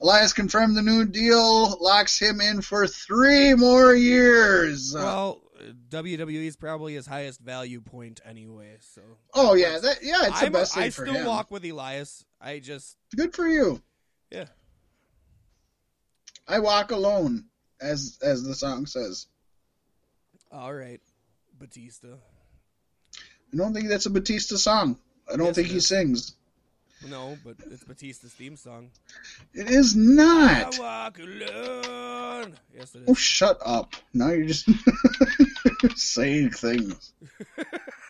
Elias 0.00 0.32
confirmed 0.32 0.76
the 0.76 0.82
new 0.82 1.06
deal 1.06 1.78
locks 1.80 2.18
him 2.18 2.40
in 2.40 2.60
for 2.60 2.86
three 2.86 3.54
more 3.54 3.94
years. 3.94 4.92
Well, 4.94 5.40
WWE 5.88 6.44
is 6.46 6.56
probably 6.56 6.94
his 6.94 7.06
highest 7.06 7.40
value 7.40 7.80
point 7.80 8.20
anyway. 8.24 8.76
So 8.80 9.00
oh 9.32 9.54
yeah, 9.54 9.78
that 9.78 9.98
yeah, 10.02 10.26
it's 10.26 10.40
the 10.40 10.46
I'm- 10.46 10.52
best 10.52 10.74
thing 10.74 10.82
I 10.82 10.90
for 10.90 11.06
still 11.06 11.14
him. 11.20 11.26
walk 11.26 11.50
with 11.50 11.64
Elias. 11.64 12.24
I 12.40 12.58
just 12.58 12.96
Good 13.16 13.34
for 13.34 13.46
you. 13.48 13.80
yeah. 14.30 14.46
I 16.46 16.58
walk 16.58 16.90
alone, 16.90 17.46
as 17.80 18.18
as 18.22 18.42
the 18.44 18.54
song 18.54 18.84
says. 18.84 19.26
All 20.52 20.74
right, 20.74 21.00
Batista. 21.58 22.08
I 23.52 23.56
don't 23.56 23.72
think 23.74 23.88
that's 23.88 24.06
a 24.06 24.10
Batista 24.10 24.56
song. 24.56 24.98
I 25.32 25.36
don't 25.36 25.46
Yes, 25.46 25.54
think 25.54 25.68
he 25.68 25.78
is. 25.78 25.86
sings. 25.86 26.34
No, 27.00 27.38
but 27.44 27.56
it's 27.70 27.84
Batista's 27.84 28.32
theme 28.32 28.56
song. 28.56 28.90
It 29.52 29.68
is 29.70 29.94
not. 29.94 30.74
I 30.74 30.78
walk 30.80 31.18
alone. 31.18 32.56
Yes, 32.74 32.94
it 32.94 33.02
Oh, 33.06 33.14
shut 33.14 33.58
up. 33.64 33.94
Now 34.12 34.30
you're 34.30 34.46
just 34.46 34.68
saying 35.96 36.50
things. 36.50 37.12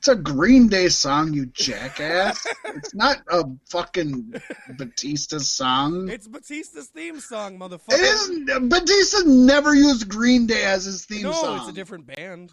It's 0.00 0.08
a 0.08 0.16
Green 0.16 0.66
Day 0.66 0.88
song, 0.88 1.34
you 1.34 1.44
jackass. 1.44 2.46
it's 2.64 2.94
not 2.94 3.18
a 3.28 3.44
fucking 3.66 4.32
Batista 4.78 5.36
song. 5.36 6.08
It's 6.08 6.26
Batista's 6.26 6.86
theme 6.86 7.20
song, 7.20 7.58
motherfucker. 7.58 7.92
It 7.92 8.00
isn't. 8.00 8.70
Batista 8.70 9.18
never 9.26 9.74
used 9.74 10.08
Green 10.08 10.46
Day 10.46 10.64
as 10.64 10.86
his 10.86 11.04
theme 11.04 11.24
no, 11.24 11.32
song. 11.32 11.58
it's 11.58 11.68
a 11.68 11.72
different 11.74 12.06
band. 12.06 12.50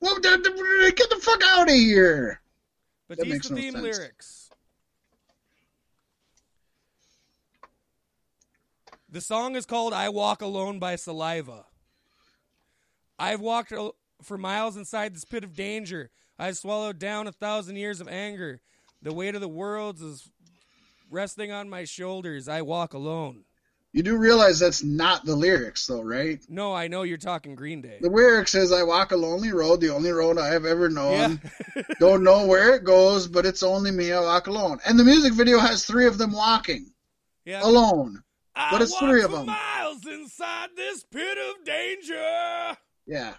Well, 0.00 0.18
get 0.20 0.42
the 0.42 1.18
fuck 1.22 1.40
out 1.46 1.70
of 1.70 1.74
here. 1.74 2.42
Batista 3.08 3.54
no 3.54 3.60
theme 3.62 3.72
sense. 3.72 3.82
lyrics. 3.82 4.50
The 9.08 9.22
song 9.22 9.56
is 9.56 9.64
called 9.64 9.94
I 9.94 10.10
Walk 10.10 10.42
Alone 10.42 10.78
by 10.78 10.96
Saliva. 10.96 11.64
I've 13.18 13.40
walked 13.40 13.72
for 14.20 14.36
miles 14.36 14.76
inside 14.76 15.14
this 15.14 15.24
pit 15.24 15.42
of 15.42 15.54
danger. 15.54 16.10
I've 16.38 16.56
swallowed 16.56 16.98
down 16.98 17.26
a 17.26 17.32
thousand 17.32 17.76
years 17.76 18.00
of 18.00 18.08
anger. 18.08 18.60
The 19.02 19.14
weight 19.14 19.34
of 19.34 19.40
the 19.40 19.48
world 19.48 20.00
is 20.00 20.28
resting 21.10 21.52
on 21.52 21.68
my 21.68 21.84
shoulders. 21.84 22.48
I 22.48 22.62
walk 22.62 22.94
alone. 22.94 23.44
You 23.92 24.02
do 24.02 24.16
realize 24.16 24.58
that's 24.58 24.82
not 24.82 25.24
the 25.24 25.36
lyrics, 25.36 25.86
though, 25.86 26.02
right? 26.02 26.44
No, 26.48 26.74
I 26.74 26.88
know 26.88 27.04
you're 27.04 27.16
talking 27.16 27.54
Green 27.54 27.80
Day. 27.80 27.98
The 28.00 28.10
lyric 28.10 28.48
says, 28.48 28.72
I 28.72 28.82
walk 28.82 29.12
a 29.12 29.16
lonely 29.16 29.52
road, 29.52 29.80
the 29.80 29.90
only 29.90 30.10
road 30.10 30.36
I 30.36 30.48
have 30.48 30.64
ever 30.64 30.88
known. 30.88 31.40
Yeah. 31.76 31.82
Don't 32.00 32.24
know 32.24 32.44
where 32.44 32.74
it 32.74 32.82
goes, 32.82 33.28
but 33.28 33.46
it's 33.46 33.62
only 33.62 33.92
me, 33.92 34.10
I 34.10 34.18
walk 34.18 34.48
alone. 34.48 34.80
And 34.84 34.98
the 34.98 35.04
music 35.04 35.32
video 35.34 35.60
has 35.60 35.84
three 35.84 36.06
of 36.06 36.18
them 36.18 36.32
walking 36.32 36.92
yeah. 37.44 37.60
alone. 37.62 38.20
I 38.56 38.72
but 38.72 38.82
it's 38.82 38.98
three 38.98 39.22
of 39.22 39.30
them. 39.30 39.46
miles 39.46 40.04
inside 40.06 40.70
this 40.74 41.04
pit 41.04 41.38
of 41.38 41.64
danger. 41.64 42.76
Yeah. 43.06 43.34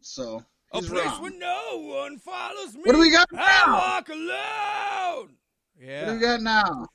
So, 0.00 0.44
A 0.72 0.80
place 0.82 0.90
wrong. 0.90 1.22
where 1.22 1.30
no 1.38 1.80
one 1.82 2.18
follows 2.18 2.74
me. 2.74 2.82
What 2.84 2.92
do 2.92 2.98
we 3.00 3.10
got 3.10 3.28
I 3.32 3.36
now? 3.66 3.72
walk 3.72 4.08
alone. 4.08 5.36
Yeah. 5.80 6.00
What 6.06 6.08
do 6.08 6.14
we 6.16 6.20
got 6.20 6.40
now? 6.42 6.86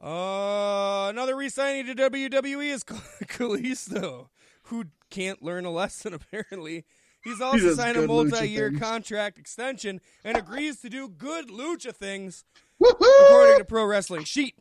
Uh, 0.00 1.08
another 1.08 1.34
re-signing 1.36 1.86
to 1.86 1.94
WWE 1.94 2.72
is 2.72 2.84
Kalisto, 2.84 4.28
who 4.64 4.84
can't 5.10 5.42
learn 5.42 5.64
a 5.64 5.70
lesson 5.70 6.14
apparently. 6.32 6.84
He's 7.24 7.40
also 7.40 7.58
does 7.58 7.76
signed 7.76 7.96
a 7.96 8.06
multi-year 8.06 8.72
contract 8.72 9.38
extension 9.38 10.00
and 10.22 10.36
agrees 10.36 10.80
to 10.82 10.88
do 10.88 11.08
good 11.08 11.48
lucha 11.48 11.92
things 11.94 12.44
Woohoo! 12.80 13.24
according 13.26 13.58
to 13.58 13.64
Pro 13.64 13.84
Wrestling 13.86 14.24
Sheet. 14.24 14.54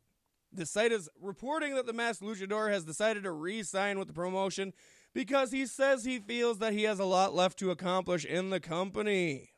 The 0.51 0.65
site 0.65 0.91
is 0.91 1.07
reporting 1.21 1.75
that 1.75 1.85
the 1.85 1.93
masked 1.93 2.23
luchador 2.23 2.71
has 2.71 2.83
decided 2.83 3.23
to 3.23 3.31
re-sign 3.31 3.99
with 3.99 4.07
the 4.07 4.13
promotion 4.13 4.73
because 5.17 5.51
he 5.51 5.65
says 5.65 6.05
he 6.05 6.19
feels 6.19 6.59
that 6.59 6.73
he 6.73 6.83
has 6.83 6.99
a 6.99 7.03
lot 7.03 7.33
left 7.33 7.57
to 7.57 7.71
accomplish 7.71 8.23
in 8.23 8.51
the 8.51 8.59
company. 8.59 9.49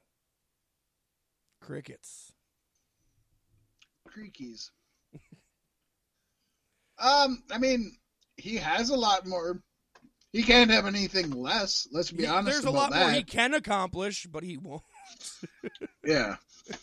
Crickets. 1.60 2.32
Creakies. 4.08 4.70
um, 6.98 7.44
I 7.52 7.58
mean, 7.58 7.92
he 8.38 8.56
has 8.56 8.90
a 8.90 8.96
lot 8.96 9.28
more. 9.28 9.62
He 10.32 10.44
can't 10.44 10.72
have 10.72 10.86
anything 10.86 11.32
less. 11.32 11.90
Let's 11.92 12.10
be 12.10 12.24
He- 12.24 12.30
honest 12.30 12.54
there's 12.54 12.64
a 12.64 12.72
lot 12.72 12.92
that. 12.92 13.02
more 13.02 13.12
he 13.12 13.24
can 13.24 13.54
accomplish, 13.54 14.28
but 14.32 14.44
he 14.44 14.58
won't. 14.58 14.82
Yeah, 16.06 16.38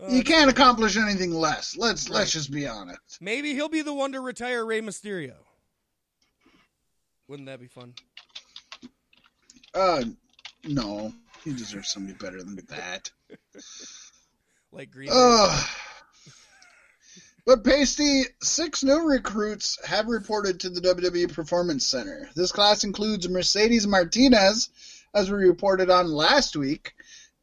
Uh, 0.00 0.10
he 0.10 0.22
can't 0.22 0.48
accomplish 0.48 0.96
anything 0.96 1.32
less. 1.32 1.76
Let's 1.76 2.08
let's 2.08 2.30
just 2.32 2.52
be 2.52 2.66
honest. 2.68 3.18
Maybe 3.20 3.52
he'll 3.54 3.68
be 3.68 3.82
the 3.82 3.92
one 3.92 4.12
to 4.12 4.20
retire 4.20 4.64
Rey 4.64 4.80
Mysterio. 4.80 5.34
Wouldn't 7.28 7.46
that 7.46 7.60
be 7.60 7.66
fun? 7.68 7.94
Uh, 9.74 10.02
no, 10.64 11.12
he 11.44 11.52
deserves 11.52 11.90
somebody 11.90 12.16
better 12.18 12.42
than 12.42 12.56
that. 12.68 13.10
Like 14.70 14.90
Green 14.90 15.08
Uh, 15.10 15.64
But 17.46 17.64
Pasty, 17.64 18.24
six 18.42 18.84
new 18.84 19.08
recruits 19.08 19.78
have 19.86 20.08
reported 20.08 20.60
to 20.60 20.68
the 20.68 20.82
WWE 20.82 21.32
Performance 21.32 21.86
Center. 21.86 22.28
This 22.36 22.52
class 22.52 22.84
includes 22.84 23.26
Mercedes 23.30 23.86
Martinez, 23.86 24.68
as 25.14 25.30
we 25.30 25.38
reported 25.38 25.88
on 25.88 26.08
last 26.12 26.54
week, 26.54 26.92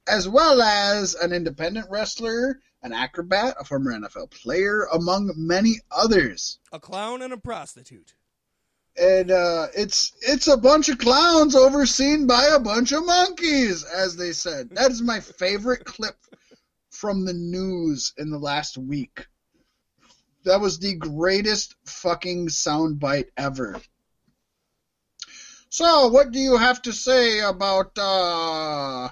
as 0.08 0.30
well 0.30 0.62
as 0.62 1.16
an 1.16 1.34
independent 1.34 1.88
wrestler, 1.90 2.60
an 2.84 2.94
acrobat, 2.94 3.56
a 3.60 3.64
former 3.64 3.92
NFL 3.92 4.30
player, 4.30 4.84
among 4.94 5.34
many 5.36 5.78
others. 5.90 6.60
A 6.72 6.80
clown 6.80 7.24
and 7.24 7.34
a 7.34 7.38
prostitute. 7.38 8.14
And 8.98 9.30
uh, 9.30 9.68
it's 9.76 10.14
it's 10.22 10.48
a 10.48 10.56
bunch 10.56 10.88
of 10.88 10.98
clowns 10.98 11.54
overseen 11.54 12.28
by 12.28 12.46
a 12.46 12.60
bunch 12.60 12.94
of 12.94 13.06
monkeys, 13.06 13.84
as 13.84 14.16
they 14.16 14.32
said. 14.32 14.70
That 14.72 14.92
is 14.92 15.02
my 15.02 15.20
favorite 15.20 15.84
clip 15.84 16.16
from 16.92 17.26
the 17.26 17.34
news 17.34 18.14
in 18.18 18.32
the 18.32 18.40
last 18.40 18.78
week. 18.78 19.28
That 20.46 20.62
was 20.62 20.80
the 20.80 20.96
greatest 20.96 21.76
fucking 21.86 22.48
soundbite 22.48 23.30
ever. 23.36 23.82
So, 25.70 26.08
what 26.08 26.32
do 26.32 26.40
you 26.40 26.56
have 26.56 26.82
to 26.84 26.94
say 26.94 27.42
about 27.42 27.98
uh, 27.98 29.10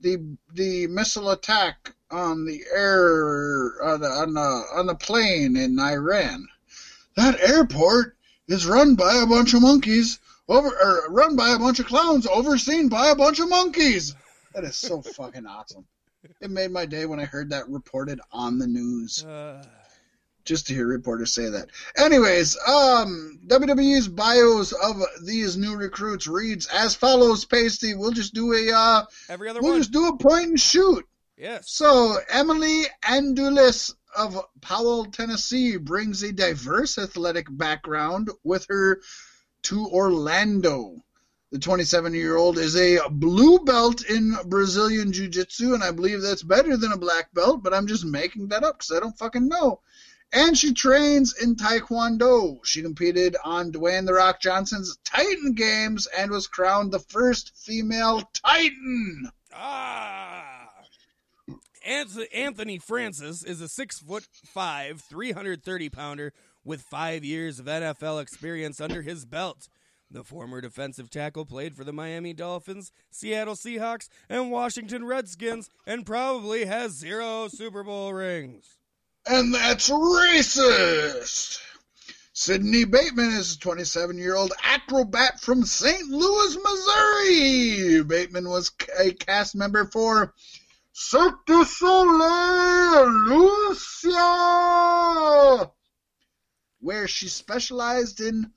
the 0.00 0.36
the 0.54 0.88
missile 0.88 1.30
attack 1.30 1.94
on 2.10 2.44
the 2.44 2.64
air 2.74 3.80
on 3.84 4.00
the, 4.00 4.08
on 4.08 4.34
the 4.34 4.64
on 4.74 4.86
the 4.86 4.96
plane 4.96 5.56
in 5.56 5.78
Iran? 5.78 6.48
That 7.14 7.38
airport 7.40 8.16
is 8.48 8.66
run 8.66 8.94
by 8.94 9.14
a 9.22 9.26
bunch 9.26 9.54
of 9.54 9.62
monkeys 9.62 10.18
over 10.48 10.68
or 10.68 11.10
run 11.10 11.36
by 11.36 11.50
a 11.54 11.58
bunch 11.58 11.78
of 11.78 11.86
clowns 11.86 12.26
overseen 12.26 12.88
by 12.88 13.08
a 13.08 13.14
bunch 13.16 13.38
of 13.38 13.48
monkeys. 13.48 14.14
That 14.54 14.64
is 14.64 14.76
so 14.76 15.00
fucking 15.16 15.46
awesome. 15.46 15.86
It 16.40 16.50
made 16.50 16.70
my 16.70 16.86
day 16.86 17.06
when 17.06 17.18
I 17.20 17.24
heard 17.24 17.50
that 17.50 17.68
reported 17.68 18.20
on 18.30 18.58
the 18.58 18.66
news. 18.66 19.24
Uh, 19.24 19.64
Just 20.44 20.66
to 20.68 20.74
hear 20.74 20.86
reporters 20.86 21.32
say 21.32 21.48
that. 21.48 21.68
Anyways, 21.96 22.56
um, 22.66 23.40
WWE's 23.46 24.08
bios 24.08 24.72
of 24.72 25.00
these 25.24 25.56
new 25.56 25.76
recruits 25.76 26.26
reads 26.26 26.66
as 26.66 26.94
follows. 26.96 27.44
Pasty, 27.44 27.94
we'll 27.94 28.10
just 28.10 28.34
do 28.34 28.52
a 28.52 28.72
uh, 28.72 29.04
every 29.28 29.48
other 29.48 29.60
we'll 29.60 29.72
one. 29.72 29.80
just 29.80 29.92
do 29.92 30.08
a 30.08 30.16
point 30.16 30.48
and 30.48 30.60
shoot. 30.60 31.06
Yes. 31.36 31.70
So 31.70 32.16
Emily 32.28 32.82
Andzulis 33.04 33.94
of 34.16 34.44
Powell, 34.60 35.06
Tennessee, 35.06 35.76
brings 35.76 36.22
a 36.22 36.32
diverse 36.32 36.98
athletic 36.98 37.46
background 37.50 38.30
with 38.44 38.66
her 38.68 39.00
to 39.64 39.86
Orlando. 39.86 41.02
The 41.50 41.58
27 41.58 42.14
year 42.14 42.36
old 42.36 42.58
is 42.58 42.76
a 42.76 43.00
blue 43.10 43.58
belt 43.58 44.04
in 44.04 44.34
Brazilian 44.46 45.12
Jiu 45.12 45.28
Jitsu, 45.28 45.74
and 45.74 45.84
I 45.84 45.90
believe 45.90 46.22
that's 46.22 46.42
better 46.42 46.76
than 46.76 46.92
a 46.92 46.98
black 46.98 47.32
belt, 47.34 47.62
but 47.62 47.74
I'm 47.74 47.86
just 47.86 48.04
making 48.04 48.48
that 48.48 48.64
up 48.64 48.78
because 48.78 48.96
I 48.96 49.00
don't 49.00 49.18
fucking 49.18 49.48
know. 49.48 49.80
And 50.32 50.56
she 50.56 50.72
trains 50.72 51.34
in 51.42 51.56
Taekwondo. 51.56 52.64
She 52.64 52.80
competed 52.80 53.36
on 53.44 53.70
Dwayne 53.70 54.06
The 54.06 54.14
Rock 54.14 54.40
Johnson's 54.40 54.96
Titan 55.04 55.52
Games 55.52 56.06
and 56.06 56.30
was 56.30 56.46
crowned 56.46 56.90
the 56.90 57.00
first 57.00 57.52
female 57.54 58.22
Titan. 58.32 59.30
Ah. 59.54 60.51
Anth- 61.86 62.26
Anthony 62.34 62.78
Francis 62.78 63.44
is 63.44 63.60
a 63.60 63.68
six 63.68 63.98
foot 63.98 64.26
five, 64.44 65.00
330 65.00 65.88
pounder 65.88 66.32
with 66.64 66.82
five 66.82 67.24
years 67.24 67.58
of 67.58 67.66
NFL 67.66 68.20
experience 68.22 68.80
under 68.80 69.02
his 69.02 69.24
belt. 69.24 69.68
The 70.10 70.24
former 70.24 70.60
defensive 70.60 71.08
tackle 71.08 71.46
played 71.46 71.74
for 71.74 71.84
the 71.84 71.92
Miami 71.92 72.34
Dolphins, 72.34 72.92
Seattle 73.10 73.54
Seahawks, 73.54 74.08
and 74.28 74.50
Washington 74.50 75.06
Redskins, 75.06 75.70
and 75.86 76.04
probably 76.04 76.66
has 76.66 76.92
zero 76.92 77.48
Super 77.48 77.82
Bowl 77.82 78.12
rings. 78.12 78.76
And 79.26 79.54
that's 79.54 79.88
racist. 79.88 81.58
Sydney 82.34 82.84
Bateman 82.84 83.30
is 83.30 83.54
a 83.54 83.58
27 83.58 84.18
year 84.18 84.36
old 84.36 84.52
acrobat 84.62 85.40
from 85.40 85.64
St. 85.64 86.08
Louis, 86.08 86.56
Missouri. 86.56 88.02
Bateman 88.02 88.48
was 88.48 88.70
a 88.98 89.12
cast 89.12 89.54
member 89.54 89.86
for 89.86 90.34
Cirque 90.92 91.46
du 91.46 91.64
Soleil 91.64 93.06
Luzia, 94.06 95.70
where 96.80 97.08
she 97.08 97.28
specialized 97.28 98.20
in 98.20 98.52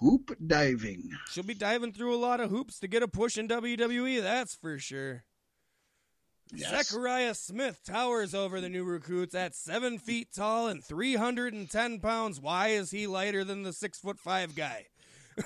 hoop 0.00 0.36
diving. 0.46 1.10
She'll 1.30 1.44
be 1.44 1.54
diving 1.54 1.92
through 1.92 2.14
a 2.14 2.16
lot 2.16 2.40
of 2.40 2.50
hoops 2.50 2.78
to 2.80 2.88
get 2.88 3.02
a 3.02 3.08
push 3.08 3.38
in 3.38 3.48
WWE, 3.48 4.22
that's 4.22 4.54
for 4.54 4.78
sure. 4.78 5.24
Yes. 6.52 6.70
Zechariah 6.70 7.34
Smith 7.34 7.80
towers 7.84 8.34
over 8.34 8.60
the 8.60 8.68
new 8.68 8.84
recruits 8.84 9.34
at 9.34 9.54
seven 9.54 9.98
feet 9.98 10.28
tall 10.34 10.68
and 10.68 10.84
310 10.84 12.00
pounds. 12.00 12.38
Why 12.38 12.68
is 12.68 12.90
he 12.90 13.06
lighter 13.06 13.42
than 13.44 13.62
the 13.62 13.72
six 13.72 13.98
foot 13.98 14.18
five 14.18 14.54
guy? 14.54 14.86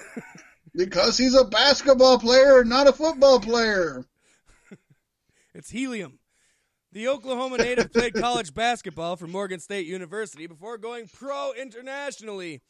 Because 0.74 1.16
he's 1.18 1.34
a 1.34 1.44
basketball 1.44 2.18
player, 2.20 2.62
not 2.62 2.86
a 2.86 2.92
football 2.92 3.40
player. 3.40 4.04
It's 5.58 5.70
helium. 5.70 6.20
The 6.92 7.08
Oklahoma 7.08 7.58
native 7.58 7.92
played 7.92 8.14
college 8.14 8.54
basketball 8.54 9.16
for 9.16 9.26
Morgan 9.26 9.58
State 9.58 9.88
University 9.88 10.46
before 10.46 10.78
going 10.78 11.08
pro 11.12 11.52
internationally. 11.52 12.60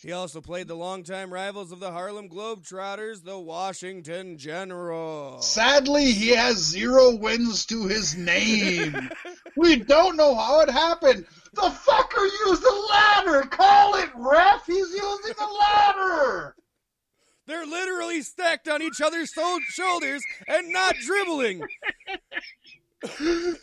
He 0.00 0.12
also 0.12 0.40
played 0.40 0.68
the 0.68 0.76
longtime 0.76 1.32
rivals 1.32 1.72
of 1.72 1.80
the 1.80 1.90
Harlem 1.90 2.28
Globetrotters, 2.28 3.24
the 3.24 3.36
Washington 3.36 4.38
Generals. 4.38 5.50
Sadly, 5.50 6.12
he 6.12 6.28
has 6.36 6.58
zero 6.58 7.16
wins 7.16 7.66
to 7.66 7.88
his 7.88 8.16
name. 8.16 9.10
we 9.56 9.74
don't 9.74 10.16
know 10.16 10.36
how 10.36 10.60
it 10.60 10.70
happened. 10.70 11.26
The 11.54 11.62
fucker 11.62 12.28
used 12.46 12.62
the 12.62 12.86
ladder. 12.92 13.42
Call 13.48 13.96
it, 13.96 14.10
ref. 14.14 14.64
He's 14.66 14.94
using 14.94 15.34
the 15.36 15.58
ladder. 15.60 16.54
They're 17.46 17.66
literally 17.66 18.22
stacked 18.22 18.68
on 18.68 18.82
each 18.82 19.00
other's 19.00 19.32
so- 19.34 19.60
shoulders 19.68 20.22
and 20.48 20.72
not 20.72 20.96
dribbling. 20.96 21.62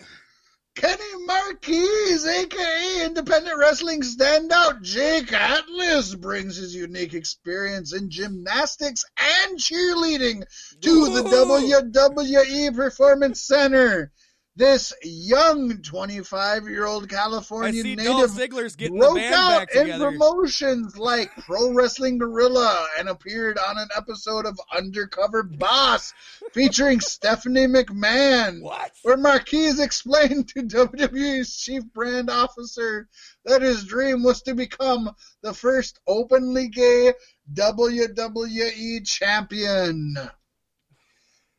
Kenny 0.76 1.26
Marquez, 1.26 2.26
aka 2.26 3.06
independent 3.06 3.60
wrestling 3.60 4.02
standout 4.02 4.82
Jake 4.82 5.32
Atlas, 5.32 6.16
brings 6.16 6.56
his 6.56 6.74
unique 6.74 7.14
experience 7.14 7.94
in 7.94 8.10
gymnastics 8.10 9.06
and 9.18 9.60
cheerleading 9.60 10.44
to 10.82 11.10
the 11.14 11.22
WWE 11.24 12.76
Performance 12.76 13.42
Center. 13.44 14.12
This 14.56 14.94
young 15.02 15.82
25 15.82 16.70
year 16.70 16.86
old 16.86 17.06
I 17.06 17.08
California 17.08 17.82
native 17.82 18.06
Ziggler's 18.06 18.76
getting 18.76 19.00
the 19.00 19.06
broke 19.06 19.16
band 19.16 19.34
out 19.34 19.74
in 19.74 20.00
promotions 20.00 20.96
like 20.96 21.32
Pro 21.38 21.74
Wrestling 21.74 22.20
Guerrilla 22.20 22.86
and 23.00 23.10
appeared 23.10 23.58
on 23.58 23.80
an 23.80 23.88
episode 23.98 24.46
of 24.46 24.60
Undercover 24.72 25.42
Boss 25.42 26.14
featuring 26.52 27.00
Stephanie 27.00 27.66
McMahon 27.66 28.62
What? 28.62 28.92
where 29.02 29.18
Marquez 29.18 29.80
explained 29.80 30.50
to 30.50 30.62
WWE's 30.62 31.58
chief 31.58 31.84
brand 31.92 32.30
officer 32.30 33.10
that 33.46 33.64
his 33.64 33.86
dream 33.86 34.22
was 34.22 34.44
to 34.44 34.54
become 34.54 35.10
the 35.42 35.56
first 35.56 36.00
openly 36.08 36.68
gay 36.68 37.14
WWE 37.56 39.04
champion. 39.08 40.16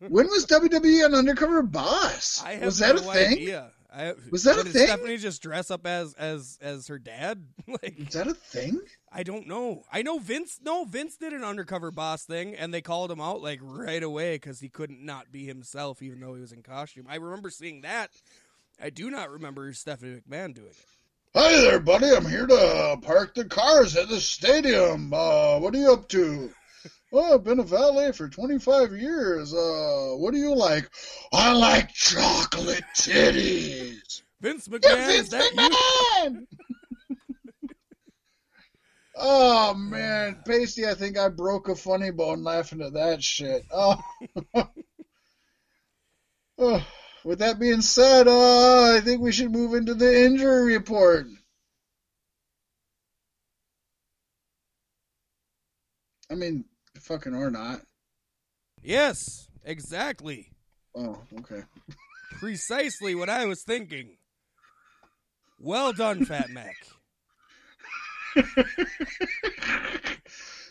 When 0.08 0.26
was 0.28 0.46
WWE 0.46 1.04
an 1.06 1.14
undercover 1.14 1.62
boss? 1.62 2.42
I 2.44 2.52
have 2.54 2.64
was 2.64 2.78
that 2.78 2.96
no 2.96 3.10
a 3.10 3.14
thing? 3.14 3.32
idea. 3.32 3.70
I, 3.96 4.14
Was 4.32 4.42
that 4.44 4.58
a 4.58 4.64
thing? 4.64 4.86
Stephanie 4.86 5.16
just 5.18 5.40
dress 5.40 5.70
up 5.70 5.86
as 5.86 6.14
as 6.14 6.58
as 6.60 6.88
her 6.88 6.98
dad? 6.98 7.44
like 7.68 7.98
Is 7.98 8.14
that 8.14 8.26
a 8.26 8.34
thing? 8.34 8.80
I 9.12 9.22
don't 9.22 9.46
know. 9.46 9.84
I 9.92 10.02
know 10.02 10.18
Vince. 10.18 10.58
No, 10.64 10.84
Vince 10.84 11.16
did 11.16 11.32
an 11.32 11.44
undercover 11.44 11.92
boss 11.92 12.24
thing, 12.24 12.56
and 12.56 12.74
they 12.74 12.80
called 12.80 13.12
him 13.12 13.20
out 13.20 13.40
like 13.40 13.60
right 13.62 14.02
away 14.02 14.34
because 14.34 14.58
he 14.58 14.68
couldn't 14.68 15.04
not 15.04 15.30
be 15.30 15.46
himself, 15.46 16.02
even 16.02 16.18
though 16.20 16.34
he 16.34 16.40
was 16.40 16.50
in 16.52 16.62
costume. 16.62 17.06
I 17.08 17.16
remember 17.16 17.50
seeing 17.50 17.82
that. 17.82 18.10
I 18.82 18.90
do 18.90 19.10
not 19.10 19.30
remember 19.30 19.72
Stephanie 19.72 20.20
McMahon 20.28 20.54
doing 20.54 20.68
it. 20.68 20.86
Hi 21.36 21.60
there, 21.62 21.78
buddy. 21.80 22.10
I'm 22.10 22.26
here 22.28 22.46
to 22.46 22.98
park 23.02 23.34
the 23.36 23.44
cars 23.44 23.96
at 23.96 24.08
the 24.08 24.20
stadium. 24.20 25.12
Uh, 25.14 25.58
what 25.60 25.74
are 25.74 25.78
you 25.78 25.92
up 25.92 26.08
to? 26.08 26.50
Well, 27.10 27.24
I've 27.34 27.44
been 27.44 27.60
a 27.60 27.64
valet 27.64 28.12
for 28.12 28.28
25 28.28 28.92
years. 28.92 29.54
Uh, 29.54 30.14
what 30.16 30.32
do 30.32 30.38
you 30.38 30.54
like? 30.54 30.90
I 31.32 31.52
like 31.52 31.92
chocolate 31.92 32.84
titties. 32.94 34.22
Vince 34.40 34.68
McMahon, 34.68 34.82
Yeah, 34.82 35.10
is 35.10 35.28
Vince? 35.28 35.56
McMahon! 35.56 36.46
oh, 39.16 39.74
man. 39.74 40.42
Pasty, 40.46 40.86
I 40.86 40.94
think 40.94 41.18
I 41.18 41.28
broke 41.28 41.68
a 41.68 41.74
funny 41.74 42.10
bone 42.10 42.42
laughing 42.42 42.82
at 42.82 42.94
that 42.94 43.22
shit. 43.22 43.64
Oh. 43.72 43.96
Oh, 46.58 46.86
With 47.24 47.40
that 47.40 47.58
being 47.58 47.80
said, 47.80 48.28
uh, 48.28 48.94
I 48.96 49.00
think 49.00 49.20
we 49.20 49.32
should 49.32 49.50
move 49.50 49.74
into 49.74 49.94
the 49.94 50.24
injury 50.24 50.74
report. 50.74 51.26
I 56.30 56.34
mean, 56.34 56.64
fucking 57.04 57.34
or 57.34 57.50
not. 57.50 57.80
Yes, 58.82 59.48
exactly. 59.64 60.50
Oh, 60.94 61.18
okay. 61.38 61.62
Precisely 62.38 63.14
what 63.14 63.28
I 63.28 63.46
was 63.46 63.62
thinking. 63.62 64.16
Well 65.58 65.92
done, 65.92 66.24
Fat 66.24 66.50
Mac. 66.50 66.76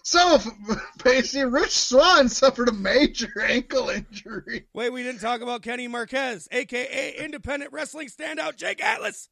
So, 0.03 0.37
Pacey, 1.03 1.45
Rich 1.45 1.71
Swann 1.71 2.27
suffered 2.27 2.67
a 2.67 2.73
major 2.73 3.31
ankle 3.41 3.89
injury. 3.89 4.67
Wait, 4.73 4.91
we 4.91 5.01
didn't 5.01 5.21
talk 5.21 5.41
about 5.41 5.61
Kenny 5.61 5.87
Marquez, 5.87 6.47
aka 6.51 7.15
independent 7.17 7.71
wrestling 7.71 8.09
standout 8.09 8.57
Jake 8.57 8.83
Atlas. 8.83 9.29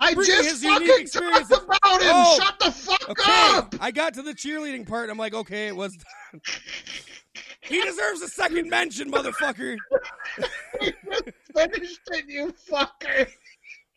I 0.00 0.14
just 0.14 0.62
fucking 0.62 1.06
talked 1.06 1.52
about 1.52 2.02
him. 2.02 2.10
Oh, 2.12 2.38
Shut 2.40 2.58
the 2.58 2.70
fuck 2.72 3.08
Okay, 3.10 3.22
up. 3.56 3.74
I 3.80 3.90
got 3.90 4.14
to 4.14 4.22
the 4.22 4.34
cheerleading 4.34 4.86
part. 4.86 5.04
And 5.04 5.12
I'm 5.12 5.18
like, 5.18 5.34
okay, 5.34 5.68
it 5.68 5.76
was. 5.76 5.96
he 7.60 7.82
deserves 7.82 8.22
a 8.22 8.28
second 8.28 8.68
mention, 8.68 9.10
motherfucker. 9.10 9.76
Finished 11.54 12.00
it, 12.12 12.24
you 12.28 12.52
fucker. 12.70 13.28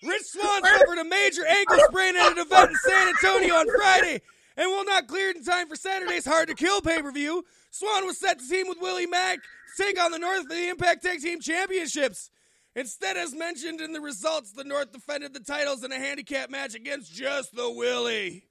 Rich 0.04 0.24
Swann 0.26 0.64
suffered 0.64 1.00
a 1.00 1.04
major 1.06 1.46
ankle 1.46 1.80
sprain 1.90 2.16
at 2.16 2.34
an 2.34 2.38
event 2.38 2.70
in 2.70 2.76
San 2.76 3.08
Antonio 3.08 3.56
on 3.56 3.66
Friday 3.76 4.22
and 4.56 4.70
will 4.70 4.86
not 4.86 5.08
clear 5.08 5.32
in 5.32 5.44
time 5.44 5.68
for 5.68 5.76
Saturday's 5.76 6.26
Hard 6.26 6.50
to 6.50 6.54
Kill 6.56 6.82
pay 6.82 7.02
per 7.02 7.12
view. 7.12 7.44
Swann 7.72 8.06
was 8.06 8.20
set 8.20 8.40
to 8.40 8.48
team 8.48 8.68
with 8.68 8.78
Willie 8.80 9.08
Mack 9.08 9.40
to 9.40 9.84
take 9.84 10.00
on 10.00 10.12
the 10.12 10.20
North 10.20 10.44
for 10.44 10.54
the 10.54 10.70
Impact 10.70 11.04
Tag 11.04 11.20
Team 11.20 11.40
Championships. 11.40 12.30
Instead, 12.78 13.18
as 13.18 13.34
mentioned 13.34 13.82
in 13.82 13.92
the 13.92 14.00
results, 14.00 14.52
the 14.52 14.64
North 14.64 14.92
defended 14.92 15.34
the 15.34 15.40
titles 15.40 15.84
in 15.84 15.92
a 15.92 15.98
handicap 15.98 16.52
match 16.52 16.76
against 16.76 17.12
just 17.12 17.56
the 17.56 17.68
Willie. 17.72 18.44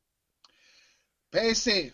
Pacey, 1.31 1.93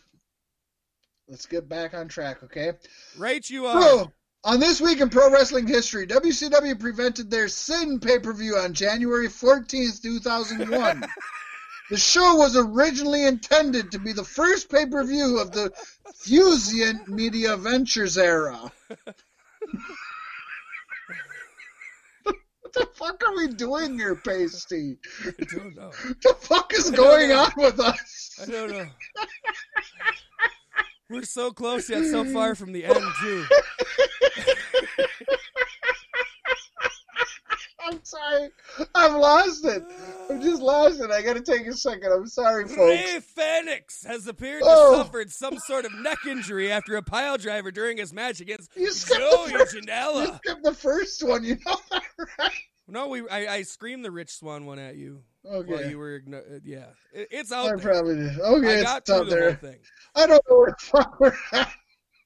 let's 1.29 1.45
get 1.45 1.69
back 1.69 1.93
on 1.93 2.09
track, 2.09 2.43
okay? 2.43 2.73
Right, 3.19 3.49
you 3.51 3.67
are. 3.67 3.79
Bro, 3.79 4.13
on 4.45 4.61
this 4.61 4.81
week 4.81 5.03
in 5.03 5.11
pro 5.11 5.31
wrestling 5.31 5.67
history, 5.67 6.07
WCW 6.07 6.81
prevented 6.81 7.31
their 7.31 7.49
Sin 7.49 8.01
pay 8.01 8.19
per 8.19 8.33
view 8.33 8.57
on 8.57 8.73
January 8.73 9.29
14th, 9.29 10.01
2001. 10.01 11.05
the 11.91 11.99
show 11.99 12.37
was 12.37 12.57
originally 12.57 13.27
intended 13.27 13.93
to 13.93 13.99
be 13.99 14.15
the 14.15 14.25
first 14.25 14.71
pay 14.71 14.87
per 14.87 15.05
view 15.05 15.39
of 15.39 15.53
the 15.53 15.71
Fusient 16.15 17.09
Media 17.09 17.59
Ventures 17.59 18.17
era. 18.17 18.73
what 22.75 22.89
the 22.89 22.95
fuck 22.95 23.23
are 23.27 23.37
we 23.37 23.49
doing 23.49 23.99
here, 23.99 24.15
Pasty? 24.15 24.97
I 25.27 25.45
don't 25.45 25.77
know. 25.77 25.91
What 26.07 26.23
the 26.23 26.35
fuck 26.41 26.73
is 26.75 26.91
going 26.91 27.33
on 27.33 27.53
with 27.57 27.81
us? 27.81 28.39
I 28.41 28.47
don't 28.47 28.71
know. 28.71 28.87
We're 31.11 31.25
so 31.25 31.51
close 31.51 31.91
yet 31.91 32.05
so 32.07 32.25
far 32.25 32.55
from 32.55 32.73
the 32.73 32.87
end, 32.87 33.05
too. 33.21 33.45
I'm 37.85 38.01
sorry. 38.05 38.49
I've 38.95 39.15
lost 39.15 39.65
it. 39.65 39.83
I've 40.31 40.41
just 40.41 40.63
lost 40.63 41.01
it. 41.01 41.11
I 41.11 41.23
gotta 41.23 41.41
take 41.41 41.67
a 41.67 41.73
second. 41.73 42.13
I'm 42.13 42.27
sorry, 42.27 42.65
folks. 42.69 42.79
Rey 42.79 43.21
Fenix 43.21 44.05
has 44.05 44.27
appeared 44.27 44.63
to 44.63 44.69
Oh. 44.69 44.97
have 44.99 45.07
suffered 45.07 45.31
some 45.31 45.59
sort 45.59 45.85
of 45.85 45.93
neck 45.95 46.19
injury 46.27 46.71
after 46.71 46.97
a 46.97 47.03
pile 47.03 47.37
driver 47.39 47.71
during 47.71 47.97
his 47.99 48.13
match 48.13 48.41
against 48.41 48.71
You 48.77 48.87
the 48.93 48.95
first, 48.95 49.75
you 49.75 49.81
Janela. 49.83 50.37
skipped 50.37 50.63
the 50.63 50.75
first 50.75 51.23
one. 51.27 51.43
You 51.45 51.57
know 51.67 51.77
that, 51.91 52.03
right? 52.39 52.51
No, 52.89 53.09
we 53.09 53.29
I, 53.29 53.55
I 53.57 53.63
screamed 53.63 54.05
the 54.05 54.11
Rich 54.11 54.31
Swann 54.31 54.67
one 54.67 54.79
at 54.79 54.97
you 54.97 55.23
while 55.43 55.57
Okay. 55.59 55.89
you 55.91 55.99
were 55.99 56.21
igno- 56.21 56.57
uh, 56.57 56.61
yeah. 56.65 56.87
It, 57.13 57.29
it's 57.31 57.51
I 57.53 57.61
out 57.61 57.69
there. 57.69 57.79
probably 57.79 58.17
did. 58.17 58.39
Okay, 58.41 58.69
I 58.69 58.73
it's 58.75 58.83
got 58.83 58.97
out 58.97 59.07
through 59.07 59.15
the 59.17 59.23
whole 59.37 59.41
there. 59.41 59.55
thing. 59.55 59.79
I 60.15 60.27
don't 60.27 60.43
know 60.49 60.57
where 60.59 60.71
the 60.71 60.77
fuck 60.85 61.21
we're 61.21 61.35
at. 61.53 61.73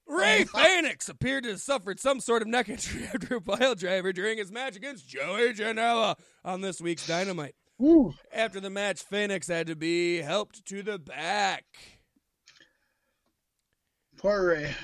Rey 0.07 0.45
Fenix 0.45 1.09
appeared 1.09 1.45
to 1.45 1.51
have 1.51 1.61
suffered 1.61 1.99
some 1.99 2.21
sort 2.21 2.43
of 2.43 2.49
neck 2.49 2.69
injury 2.71 3.05
after 3.13 3.37
a 3.37 3.41
pile 3.41 3.75
driver 3.75 4.13
during 4.13 4.39
his 4.39 4.53
match 4.53 4.77
against 4.77 5.09
Joey 5.09 5.53
Janela 5.53 6.17
on 6.45 6.61
this 6.61 6.81
week's 6.81 7.07
Dynamite. 7.07 7.55
Woo. 7.79 8.15
After 8.33 8.61
the 8.61 8.71
match, 8.71 9.03
Fenix 9.03 9.49
had 9.49 9.67
to 9.67 9.77
be 9.77 10.19
helped 10.19 10.65
to 10.67 10.83
the 10.83 10.99
back. 10.99 11.65
Poor 14.19 14.49
Ray. 14.49 14.75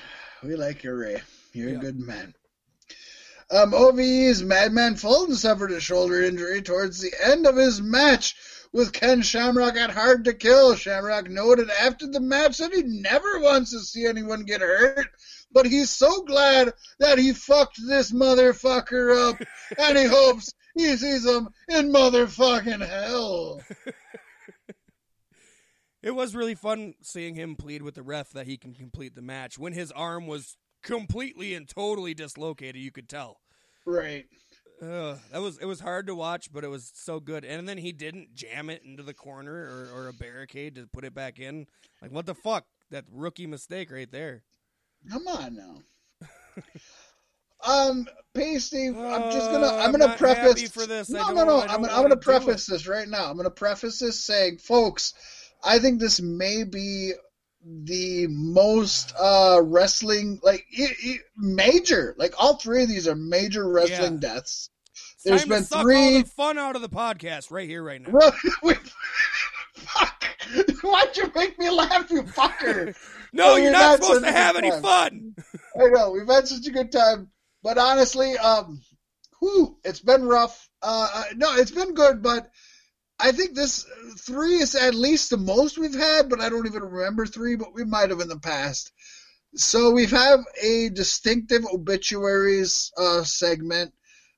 We 0.43 0.57
like 0.57 0.83
your 0.83 0.99
Ray. 0.99 1.23
You're 1.53 1.71
Yeah. 1.71 1.77
a 1.79 1.81
good 1.81 1.99
man. 2.01 2.35
Um, 3.51 3.75
OVE's 3.75 4.43
Madman 4.43 4.97
Fulton 4.97 5.35
suffered 5.37 5.73
a 5.73 5.81
shoulder 5.81 6.23
injury 6.23 6.63
towards 6.63 7.01
the 7.01 7.13
end 7.23 7.47
of 7.47 7.57
his 7.57 7.81
match 7.83 8.35
with 8.73 8.93
Ken 8.93 9.23
Shamrock 9.23 9.77
at 9.77 9.91
Hard 9.91 10.25
to 10.25 10.35
Kill. 10.35 10.75
Shamrock 10.75 11.29
noted 11.29 11.71
after 11.71 12.07
the 12.07 12.21
match 12.21 12.59
that 12.59 12.73
he 12.73 12.83
never 12.83 13.41
wants 13.41 13.71
to 13.73 13.81
see 13.81 14.07
anyone 14.07 14.45
get 14.45 14.61
hurt, 14.61 15.07
but 15.53 15.67
he's 15.67 15.91
so 15.91 16.23
glad 16.23 16.73
that 16.99 17.19
he 17.19 17.33
fucked 17.33 17.79
this 17.87 18.13
motherfucker 18.13 19.31
up, 19.31 19.41
and 19.79 19.99
he 19.99 20.05
hopes 20.09 20.53
he 20.75 20.97
sees 20.97 21.27
him 21.27 21.49
in 21.69 21.93
motherfucking 21.93 22.87
hell. 22.87 23.61
It 26.03 26.17
was 26.17 26.35
really 26.35 26.57
fun 26.57 26.95
seeing 27.01 27.37
him 27.37 27.55
plead 27.55 27.83
with 27.83 27.95
the 27.95 28.03
ref 28.03 28.31
that 28.31 28.49
he 28.49 28.57
can 28.57 28.75
complete 28.75 29.15
the 29.15 29.23
match 29.23 29.57
when 29.57 29.73
his 29.73 29.93
arm 29.93 30.27
was 30.27 30.57
completely 30.83 31.55
and 31.55 31.69
totally 31.69 32.13
dislocated. 32.13 32.83
You 32.83 32.91
could 32.91 33.09
tell. 33.09 33.41
Right. 33.87 34.27
Ugh, 34.83 35.19
that 35.31 35.41
was 35.41 35.59
it 35.59 35.65
was 35.67 35.79
hard 35.81 36.09
to 36.09 36.15
watch, 36.15 36.53
but 36.53 36.65
it 36.65 36.69
was 36.69 36.91
so 36.95 37.21
good. 37.21 37.45
And 37.45 37.69
then 37.69 37.79
he 37.79 37.93
didn't 37.93 38.35
jam 38.35 38.69
it 38.69 38.83
into 38.85 39.05
the 39.05 39.15
corner 39.15 39.53
or, 39.55 39.89
or 39.95 40.09
a 40.09 40.13
barricade 40.13 40.75
to 40.75 40.89
put 40.93 41.05
it 41.05 41.15
back 41.15 41.39
in. 41.39 41.67
Like 42.01 42.11
what 42.11 42.27
the 42.27 42.35
fuck? 42.35 42.65
That 42.91 43.05
rookie 43.13 43.47
mistake 43.47 43.91
right 43.93 44.11
there. 44.11 44.43
Come 45.11 45.27
on 45.29 45.57
now. 45.57 46.29
um, 47.65 48.07
Pasty, 48.35 48.89
I'm 48.89 49.31
just 49.31 49.51
gonna 49.53 49.67
Uh, 49.67 49.83
I'm 49.85 49.93
gonna 49.93 50.17
preface 50.17 50.69
for 50.71 50.87
this. 50.87 51.11
I 51.15 51.19
No, 51.19 51.25
don't- 51.27 51.37
no, 51.37 51.45
no. 51.45 51.61
I'm 51.61 51.85
I'm 51.85 52.03
gonna 52.03 52.17
preface 52.17 52.67
this 52.67 52.89
right 52.89 53.09
now. 53.09 53.31
I'm 53.31 53.37
gonna 53.37 53.51
preface 53.51 54.01
this 54.01 54.19
saying, 54.19 54.59
folks, 54.59 55.15
I 55.63 55.79
think 55.79 56.01
this 56.01 56.21
may 56.21 56.65
be 56.65 57.13
the 57.65 58.27
most 58.29 59.15
uh 59.17 59.61
wrestling 59.63 60.41
like 60.43 60.67
i 60.77 60.89
i 61.05 61.17
major. 61.37 62.17
Like 62.19 62.35
all 62.37 62.57
three 62.57 62.83
of 62.83 62.89
these 62.89 63.07
are 63.07 63.15
major 63.15 63.69
wrestling 63.69 64.19
deaths. 64.19 64.71
It's 65.25 65.31
There's 65.31 65.41
time 65.43 65.49
been 65.51 65.59
to 65.63 65.65
suck 65.65 65.83
three- 65.83 65.97
all 66.17 66.23
the 66.23 66.29
fun 66.29 66.59
out 66.59 66.75
of 66.75 66.83
the 66.83 66.89
podcast 66.89 67.53
right 67.53 67.69
here, 67.69 67.83
right 67.83 68.01
now. 68.01 68.19
Fuck! 69.75 70.25
Why'd 70.83 71.17
you 71.17 71.31
make 71.35 71.59
me 71.59 71.71
laugh, 71.71 72.11
you 72.11 72.23
fucker? 72.25 72.95
No, 73.35 73.55
you're 73.55 73.63
you're 73.65 73.73
not 73.73 73.99
not 73.99 74.03
supposed 74.03 74.25
to 74.25 74.31
have 74.31 74.57
any 74.57 74.69
time. 74.71 74.83
fun. 74.83 75.35
I 75.75 75.85
know 75.89 76.11
we've 76.11 76.29
had 76.29 76.47
such 76.47 76.67
a 76.67 76.71
good 76.71 76.93
time, 76.93 77.31
but 77.63 77.79
honestly, 77.79 78.37
um, 78.37 78.83
whew, 79.41 79.79
it's 79.85 80.01
been 80.01 80.27
rough. 80.27 80.69
Uh, 80.83 81.09
uh, 81.15 81.25
no, 81.37 81.55
it's 81.55 81.71
been 81.71 81.95
good, 81.95 82.23
but 82.23 82.51
I 83.19 83.33
think 83.33 83.55
this 83.55 83.87
three 84.19 84.57
is 84.57 84.75
at 84.75 84.95
least 84.95 85.31
the 85.31 85.39
most 85.39 85.79
we've 85.79 85.95
had. 85.95 86.29
But 86.29 86.43
I 86.43 86.51
don't 86.51 86.67
even 86.67 86.83
remember 86.83 87.25
three, 87.25 87.57
but 87.57 87.73
we 87.73 87.85
might 87.87 88.11
have 88.11 88.21
in 88.21 88.29
the 88.29 88.39
past. 88.39 88.93
So 89.55 89.93
we 89.93 90.05
have 90.09 90.41
a 90.63 90.91
distinctive 90.91 91.63
obituaries 91.73 92.93
uh, 92.99 93.23
segment. 93.25 93.95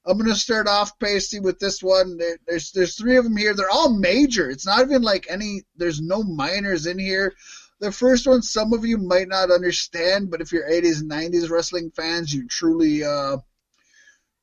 I'm 0.06 0.18
gonna 0.18 0.34
start 0.34 0.68
off 0.68 0.98
pasty 0.98 1.40
with 1.40 1.58
this 1.58 1.82
one. 1.82 2.18
There, 2.18 2.36
there's 2.46 2.72
there's 2.72 2.96
three 2.96 3.16
of 3.16 3.24
them 3.24 3.36
here. 3.36 3.54
They're 3.54 3.70
all 3.70 3.94
major. 3.94 4.50
It's 4.50 4.66
not 4.66 4.82
even 4.82 5.02
like 5.02 5.26
any. 5.30 5.62
There's 5.76 6.00
no 6.00 6.22
minors 6.22 6.86
in 6.86 6.98
here. 6.98 7.34
The 7.80 7.90
first 7.90 8.26
one, 8.26 8.42
some 8.42 8.72
of 8.72 8.84
you 8.84 8.98
might 8.98 9.28
not 9.28 9.50
understand, 9.50 10.30
but 10.30 10.40
if 10.40 10.52
you're 10.52 10.68
80s 10.68 11.00
and 11.00 11.10
90s 11.10 11.50
wrestling 11.50 11.90
fans, 11.94 12.32
you 12.32 12.46
truly 12.48 13.02
uh, 13.02 13.38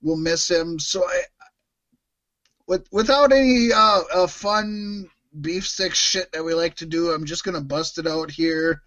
will 0.01 0.17
miss 0.17 0.49
him. 0.49 0.77
So, 0.79 1.03
I, 1.07 1.23
with, 2.67 2.87
without 2.91 3.31
any 3.31 3.71
uh, 3.73 4.01
uh, 4.13 4.27
fun 4.27 5.09
beef 5.39 5.67
stick 5.67 5.95
shit 5.95 6.31
that 6.33 6.43
we 6.43 6.53
like 6.53 6.75
to 6.77 6.85
do, 6.85 7.11
I'm 7.11 7.25
just 7.25 7.43
gonna 7.43 7.61
bust 7.61 7.97
it 7.97 8.07
out 8.07 8.29
here. 8.29 8.81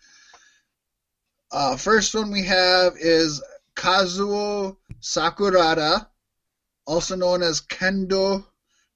Uh, 1.50 1.76
first 1.76 2.14
one 2.14 2.30
we 2.30 2.44
have 2.44 2.94
is 2.98 3.42
Kazuo 3.74 4.76
Sakurada, 5.00 6.06
also 6.86 7.16
known 7.16 7.42
as 7.42 7.60
Kendo 7.60 8.44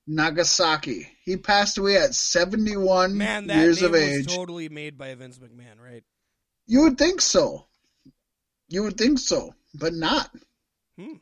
Nagasaki. 0.06 1.06
He 1.24 1.36
passed 1.36 1.78
away 1.78 1.96
at 1.96 2.14
71 2.14 3.16
Man, 3.16 3.46
that 3.46 3.56
years 3.56 3.82
name 3.82 3.86
of 3.86 3.92
was 3.92 4.02
age. 4.02 4.34
totally 4.34 4.68
made 4.68 4.96
by 4.96 5.14
Vince 5.14 5.38
McMahon, 5.38 5.82
right? 5.82 6.04
You 6.66 6.82
would 6.82 6.98
think 6.98 7.20
so. 7.20 7.66
You 8.68 8.82
would 8.82 8.96
think 8.98 9.18
so, 9.18 9.54
but 9.74 9.94
not. 9.94 10.30
Hmm. 10.98 11.14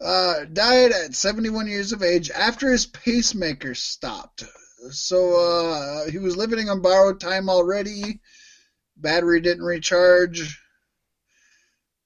Uh, 0.00 0.44
died 0.52 0.92
at 0.92 1.14
71 1.14 1.66
years 1.66 1.92
of 1.92 2.02
age 2.02 2.30
after 2.30 2.70
his 2.70 2.86
pacemaker 2.86 3.74
stopped. 3.74 4.44
So 4.90 5.40
uh, 5.40 6.10
he 6.10 6.18
was 6.18 6.36
living 6.36 6.68
on 6.68 6.82
borrowed 6.82 7.20
time 7.20 7.48
already. 7.48 8.20
Battery 8.96 9.40
didn't 9.40 9.64
recharge. 9.64 10.60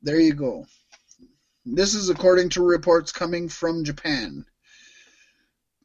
There 0.02 0.20
you 0.20 0.34
go. 0.34 0.66
This 1.74 1.94
is 1.94 2.08
according 2.08 2.48
to 2.50 2.62
reports 2.62 3.12
coming 3.12 3.48
from 3.48 3.84
Japan. 3.84 4.44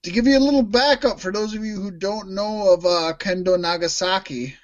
To 0.03 0.11
give 0.11 0.27
you 0.27 0.38
a 0.38 0.39
little 0.39 0.64
backup 0.64 1.19
for 1.19 1.31
those 1.31 1.53
of 1.53 1.64
you 1.64 1.80
who 1.80 1.91
don't 1.91 2.31
know 2.31 2.73
of 2.73 2.85
uh, 2.85 3.14
Kendo 3.19 3.60
Nagasaki, 3.60 4.55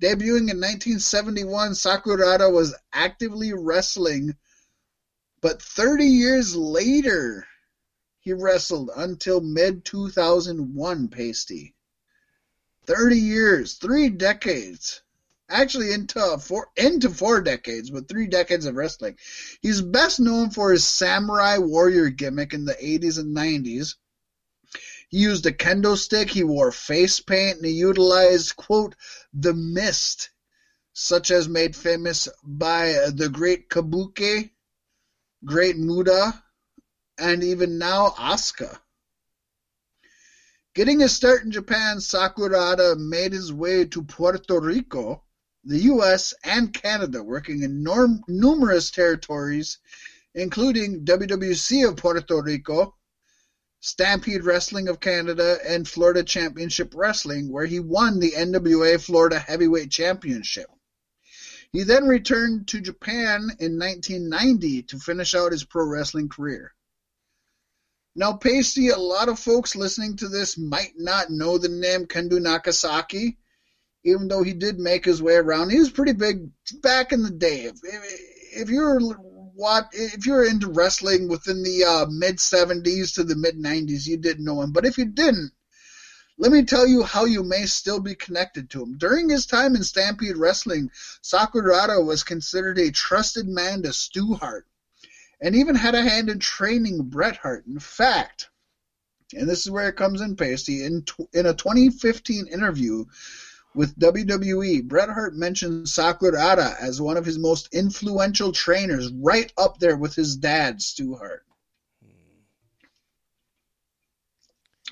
Debuting 0.00 0.48
in 0.48 0.60
1971, 0.60 1.72
Sakurada 1.72 2.52
was 2.52 2.76
actively 2.92 3.52
wrestling, 3.52 4.36
but 5.40 5.60
30 5.60 6.04
years 6.04 6.54
later, 6.54 7.44
he 8.20 8.32
wrestled 8.32 8.90
until 8.94 9.40
mid 9.40 9.84
2001, 9.84 11.08
Pasty. 11.08 11.74
30 12.86 13.16
years, 13.18 13.74
three 13.74 14.08
decades. 14.08 15.02
Actually 15.50 15.92
into 15.92 16.38
four 16.38 16.68
into 16.76 17.08
four 17.08 17.40
decades, 17.40 17.90
but 17.90 18.06
three 18.06 18.26
decades 18.26 18.66
of 18.66 18.74
wrestling. 18.74 19.16
He's 19.62 19.80
best 19.80 20.20
known 20.20 20.50
for 20.50 20.70
his 20.70 20.84
samurai 20.84 21.56
warrior 21.56 22.10
gimmick 22.10 22.52
in 22.52 22.66
the 22.66 22.74
80s 22.74 23.18
and 23.18 23.34
90s. 23.34 23.94
He 25.08 25.18
used 25.18 25.46
a 25.46 25.52
kendo 25.52 25.96
stick, 25.96 26.28
he 26.28 26.44
wore 26.44 26.70
face 26.70 27.18
paint, 27.20 27.56
and 27.56 27.66
he 27.66 27.72
utilized, 27.72 28.56
quote, 28.56 28.94
the 29.32 29.54
mist, 29.54 30.28
such 30.92 31.30
as 31.30 31.48
made 31.48 31.74
famous 31.74 32.28
by 32.44 33.08
the 33.14 33.30
great 33.30 33.70
Kabuki, 33.70 34.50
great 35.46 35.78
Muta, 35.78 36.42
and 37.16 37.42
even 37.42 37.78
now 37.78 38.10
Asuka. 38.18 38.78
Getting 40.74 41.00
his 41.00 41.14
start 41.14 41.42
in 41.42 41.50
Japan, 41.50 41.96
Sakurada 41.96 42.96
made 42.96 43.32
his 43.32 43.50
way 43.50 43.86
to 43.86 44.02
Puerto 44.02 44.60
Rico, 44.60 45.24
the 45.64 45.80
US, 45.80 46.34
and 46.44 46.72
Canada, 46.72 47.22
working 47.22 47.62
in 47.62 47.82
norm- 47.82 48.22
numerous 48.28 48.90
territories, 48.90 49.78
including 50.34 51.04
WWC 51.04 51.88
of 51.88 51.96
Puerto 51.96 52.42
Rico, 52.42 52.96
Stampede 53.80 54.44
Wrestling 54.44 54.88
of 54.88 55.00
Canada, 55.00 55.58
and 55.64 55.88
Florida 55.88 56.22
Championship 56.22 56.94
Wrestling, 56.94 57.50
where 57.50 57.66
he 57.66 57.80
won 57.80 58.18
the 58.18 58.32
NWA 58.32 59.00
Florida 59.00 59.38
Heavyweight 59.38 59.90
Championship. 59.90 60.68
He 61.72 61.82
then 61.82 62.06
returned 62.06 62.68
to 62.68 62.80
Japan 62.80 63.50
in 63.58 63.78
1990 63.78 64.82
to 64.84 64.98
finish 64.98 65.34
out 65.34 65.52
his 65.52 65.64
pro 65.64 65.84
wrestling 65.84 66.28
career. 66.28 66.74
Now, 68.16 68.32
Pasty, 68.32 68.88
a 68.88 68.96
lot 68.96 69.28
of 69.28 69.38
folks 69.38 69.76
listening 69.76 70.16
to 70.16 70.28
this 70.28 70.56
might 70.56 70.94
not 70.96 71.30
know 71.30 71.58
the 71.58 71.68
name 71.68 72.06
Kendo 72.06 72.40
Nagasaki, 72.40 73.38
even 74.08 74.28
though 74.28 74.42
he 74.42 74.52
did 74.52 74.78
make 74.78 75.04
his 75.04 75.22
way 75.22 75.34
around. 75.34 75.70
He 75.70 75.78
was 75.78 75.90
pretty 75.90 76.12
big 76.12 76.50
back 76.82 77.12
in 77.12 77.22
the 77.22 77.30
day. 77.30 77.64
If, 77.64 77.76
if 77.82 78.70
you're 78.70 79.00
what 79.00 79.88
if 79.92 80.24
you're 80.24 80.48
into 80.48 80.68
wrestling 80.68 81.28
within 81.28 81.62
the 81.62 81.84
uh, 81.84 82.06
mid 82.08 82.36
70s 82.36 83.14
to 83.14 83.24
the 83.24 83.36
mid 83.36 83.56
90s, 83.56 84.06
you 84.06 84.16
didn't 84.16 84.44
know 84.44 84.62
him. 84.62 84.72
But 84.72 84.86
if 84.86 84.98
you 84.98 85.06
didn't, 85.06 85.52
let 86.38 86.52
me 86.52 86.64
tell 86.64 86.86
you 86.86 87.02
how 87.02 87.24
you 87.24 87.42
may 87.42 87.66
still 87.66 87.98
be 87.98 88.14
connected 88.14 88.70
to 88.70 88.82
him. 88.82 88.96
During 88.96 89.28
his 89.28 89.46
time 89.46 89.74
in 89.74 89.82
Stampede 89.82 90.36
Wrestling, 90.36 90.90
Sakurada 91.22 92.04
was 92.04 92.22
considered 92.22 92.78
a 92.78 92.92
trusted 92.92 93.48
man 93.48 93.82
to 93.82 93.92
Stu 93.92 94.34
Hart 94.34 94.66
and 95.40 95.56
even 95.56 95.74
had 95.74 95.96
a 95.96 96.02
hand 96.02 96.30
in 96.30 96.38
training 96.38 97.02
Bret 97.02 97.36
Hart. 97.36 97.66
In 97.66 97.80
fact, 97.80 98.50
and 99.34 99.48
this 99.48 99.66
is 99.66 99.70
where 99.70 99.88
it 99.88 99.96
comes 99.96 100.20
in, 100.20 100.36
Pasty, 100.36 100.84
in, 100.84 101.04
in 101.32 101.46
a 101.46 101.54
2015 101.54 102.46
interview 102.46 103.04
with 103.78 103.96
WWE, 103.96 104.82
Bret 104.88 105.08
Hart 105.08 105.36
mentioned 105.36 105.86
Sakurada 105.86 106.74
as 106.80 107.00
one 107.00 107.16
of 107.16 107.24
his 107.24 107.38
most 107.38 107.72
influential 107.72 108.50
trainers, 108.50 109.12
right 109.12 109.52
up 109.56 109.78
there 109.78 109.96
with 109.96 110.16
his 110.16 110.34
dad, 110.34 110.82
Stu 110.82 111.14
Hart. 111.14 111.44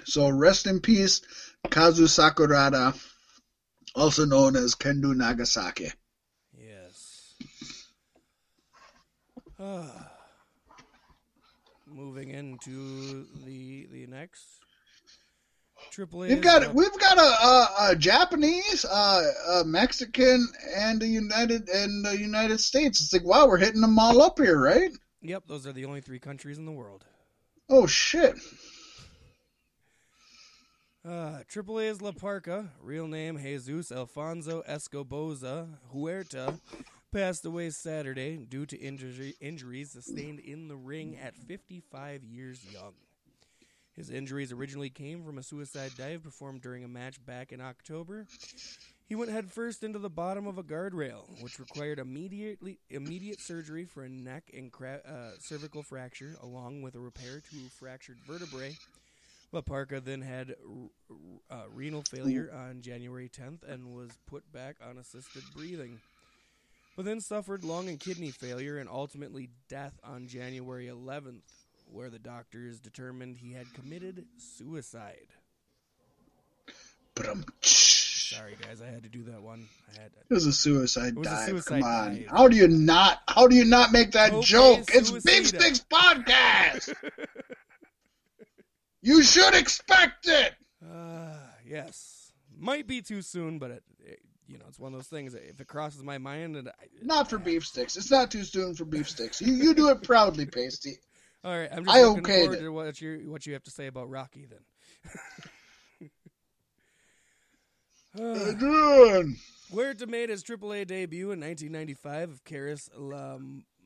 So 0.05 0.29
rest 0.29 0.69
in 0.69 0.79
peace, 0.79 1.21
Kazu 1.69 2.05
Sakurada, 2.05 2.97
also 3.97 4.25
known 4.25 4.55
as 4.55 4.77
Kendo 4.77 5.17
Nagasaki. 5.17 5.91
Yes. 6.57 7.35
moving 11.89 12.31
into 12.31 13.27
the 13.45 13.89
the 13.91 14.07
next 14.07 14.66
Triple 15.97 16.25
A. 16.25 16.29
We've 16.29 16.43
got 16.43 16.75
we've 16.75 16.99
got 16.99 17.17
a, 17.17 17.23
a, 17.23 17.91
a 17.93 17.97
Japanese, 17.97 18.85
uh, 18.85 19.33
a 19.61 19.65
Mexican, 19.65 20.47
and 20.77 21.03
a 21.03 21.07
United 21.07 21.71
and 21.71 22.05
the 22.05 22.19
United 22.19 22.61
States. 22.61 23.01
It's 23.01 23.15
like 23.15 23.25
wow, 23.25 23.49
we're 23.49 23.57
hitting 23.57 23.81
them 23.81 23.99
all 23.99 24.21
up 24.21 24.39
here, 24.39 24.61
right? 24.61 24.91
Yep, 25.23 25.45
those 25.47 25.67
are 25.67 25.73
the 25.73 25.87
only 25.87 26.03
three 26.03 26.19
countries 26.19 26.59
in 26.59 26.67
the 26.67 26.73
world. 26.73 27.07
Oh 27.71 27.87
shit. 27.87 28.35
Uh, 31.03 31.39
Triple 31.49 31.81
A's 31.81 32.03
La 32.03 32.11
Parca, 32.11 32.69
real 32.83 33.07
name 33.07 33.39
Jesus 33.39 33.91
Alfonso 33.91 34.63
Escoboza 34.67 35.67
Huerta, 35.95 36.61
passed 37.11 37.47
away 37.47 37.71
Saturday 37.71 38.37
due 38.37 38.67
to 38.67 38.77
injury, 38.77 39.35
injuries 39.41 39.93
sustained 39.93 40.41
in 40.41 40.69
the 40.69 40.77
ring 40.77 41.17
at 41.17 41.35
55 41.37 42.23
years 42.23 42.61
young. 42.71 42.93
His 43.97 44.11
injuries 44.11 44.53
originally 44.53 44.91
came 44.91 45.25
from 45.25 45.39
a 45.39 45.43
suicide 45.43 45.93
dive 45.97 46.23
performed 46.23 46.61
during 46.61 46.85
a 46.85 46.89
match 46.89 47.25
back 47.25 47.51
in 47.51 47.61
October. 47.61 48.27
He 49.09 49.15
went 49.15 49.31
headfirst 49.31 49.83
into 49.83 49.99
the 49.99 50.11
bottom 50.11 50.47
of 50.47 50.59
a 50.59 50.63
guardrail, 50.63 51.25
which 51.41 51.59
required 51.59 51.99
immediately 51.99 52.79
immediate 52.91 53.41
surgery 53.41 53.85
for 53.85 54.03
a 54.03 54.09
neck 54.09 54.51
and 54.53 54.71
cra- 54.71 55.01
uh, 55.07 55.39
cervical 55.39 55.83
fracture, 55.83 56.35
along 56.43 56.83
with 56.83 56.95
a 56.95 57.01
repair 57.01 57.41
to 57.51 57.57
fractured 57.79 58.19
vertebrae. 58.27 58.77
La 59.53 59.61
Parca 59.61 60.05
then 60.05 60.21
had 60.21 60.57
uh, 61.51 61.63
renal 61.73 62.03
failure 62.03 62.53
on 62.53 62.83
January 62.83 63.31
10th 63.31 63.63
and 63.67 63.95
was 63.95 64.11
put 64.27 64.53
back 64.53 64.77
on 64.87 64.99
assisted 64.99 65.45
breathing 65.55 66.01
but 66.97 67.05
then 67.05 67.21
suffered 67.21 67.63
lung 67.63 67.89
and 67.89 68.01
kidney 68.01 68.31
failure 68.31 68.79
and 68.79 68.89
ultimately 68.89 69.51
death 69.69 69.93
on 70.03 70.27
January 70.27 70.87
11th, 70.87 71.43
where 71.91 72.11
the 72.11 72.19
doctors 72.19 72.81
determined 72.81 73.39
he 73.39 73.53
had 73.53 73.73
committed 73.75 74.25
suicide. 74.37 75.29
Sorry, 77.63 78.57
guys, 78.61 78.83
I 78.83 78.87
had 78.87 79.05
to 79.05 79.09
do 79.09 79.23
that 79.25 79.41
one. 79.41 79.69
I 79.89 80.03
had. 80.03 80.13
To... 80.13 80.19
It 80.31 80.35
was 80.35 80.47
a 80.47 80.53
suicide 80.53 81.17
was 81.17 81.29
dive. 81.29 81.49
A 81.49 81.51
suicide 81.51 81.83
Come 81.83 81.91
on, 81.91 82.15
dive. 82.15 82.27
how 82.29 82.49
do 82.49 82.57
you 82.57 82.69
not? 82.69 83.21
How 83.29 83.47
do 83.47 83.57
you 83.57 83.65
not 83.65 83.93
make 83.93 84.13
that 84.13 84.33
Okay, 84.33 84.45
joke? 84.45 84.85
It's. 84.93 85.11
Beef 85.11 85.47
Sticks 85.47 85.85
podcast. 85.91 86.93
you 89.03 89.23
should 89.23 89.55
expect 89.55 90.29
it. 90.29 90.53
Uh, 90.85 91.39
yes, 91.65 92.33
might 92.59 92.87
be 92.87 93.01
too 93.01 93.23
soon, 93.23 93.59
but 93.59 93.71
it, 93.71 93.83
it, 94.01 94.21
you 94.47 94.59
know, 94.59 94.65
it's 94.69 94.79
one 94.79 94.93
of 94.93 94.99
those 94.99 95.09
things. 95.09 95.35
If 95.35 95.61
it 95.61 95.69
crosses 95.69 96.03
my 96.03 96.19
mind, 96.19 96.57
and 96.57 96.69
I, 96.69 96.73
Not 97.03 97.31
for 97.31 97.39
beef 97.39 97.65
sticks. 97.65 97.97
It's 97.97 98.11
not 98.11 98.31
too 98.31 98.45
soon 98.45 98.75
for 98.75 98.85
beef 98.85 99.09
sticks. 99.09 99.41
You 99.41 99.55
you 99.55 99.75
do 99.75 99.89
it 99.91 100.03
proudly, 100.03 100.47
Pasty. 100.47 100.99
All 101.47 101.57
right, 101.57 101.69
I'm 101.71 101.85
just 101.85 101.97
I 101.97 102.03
looking 102.03 102.25
okayed 102.25 102.41
forward 102.43 102.59
it. 102.59 102.61
to 102.63 102.69
what 102.73 103.01
you 103.01 103.31
what 103.31 103.47
you 103.47 103.53
have 103.53 103.63
to 103.63 103.71
say 103.71 103.87
about 103.87 104.11
Rocky 104.11 104.47
then. 104.51 106.11
Adrian. 108.19 109.37
Huerta 109.73 110.07
made 110.09 110.29
his 110.31 110.43
AAA 110.43 110.87
debut 110.87 111.31
in 111.33 111.41
1995 111.41 112.31
of 112.31 112.45
Karis 112.45 112.89
La, 112.97 113.37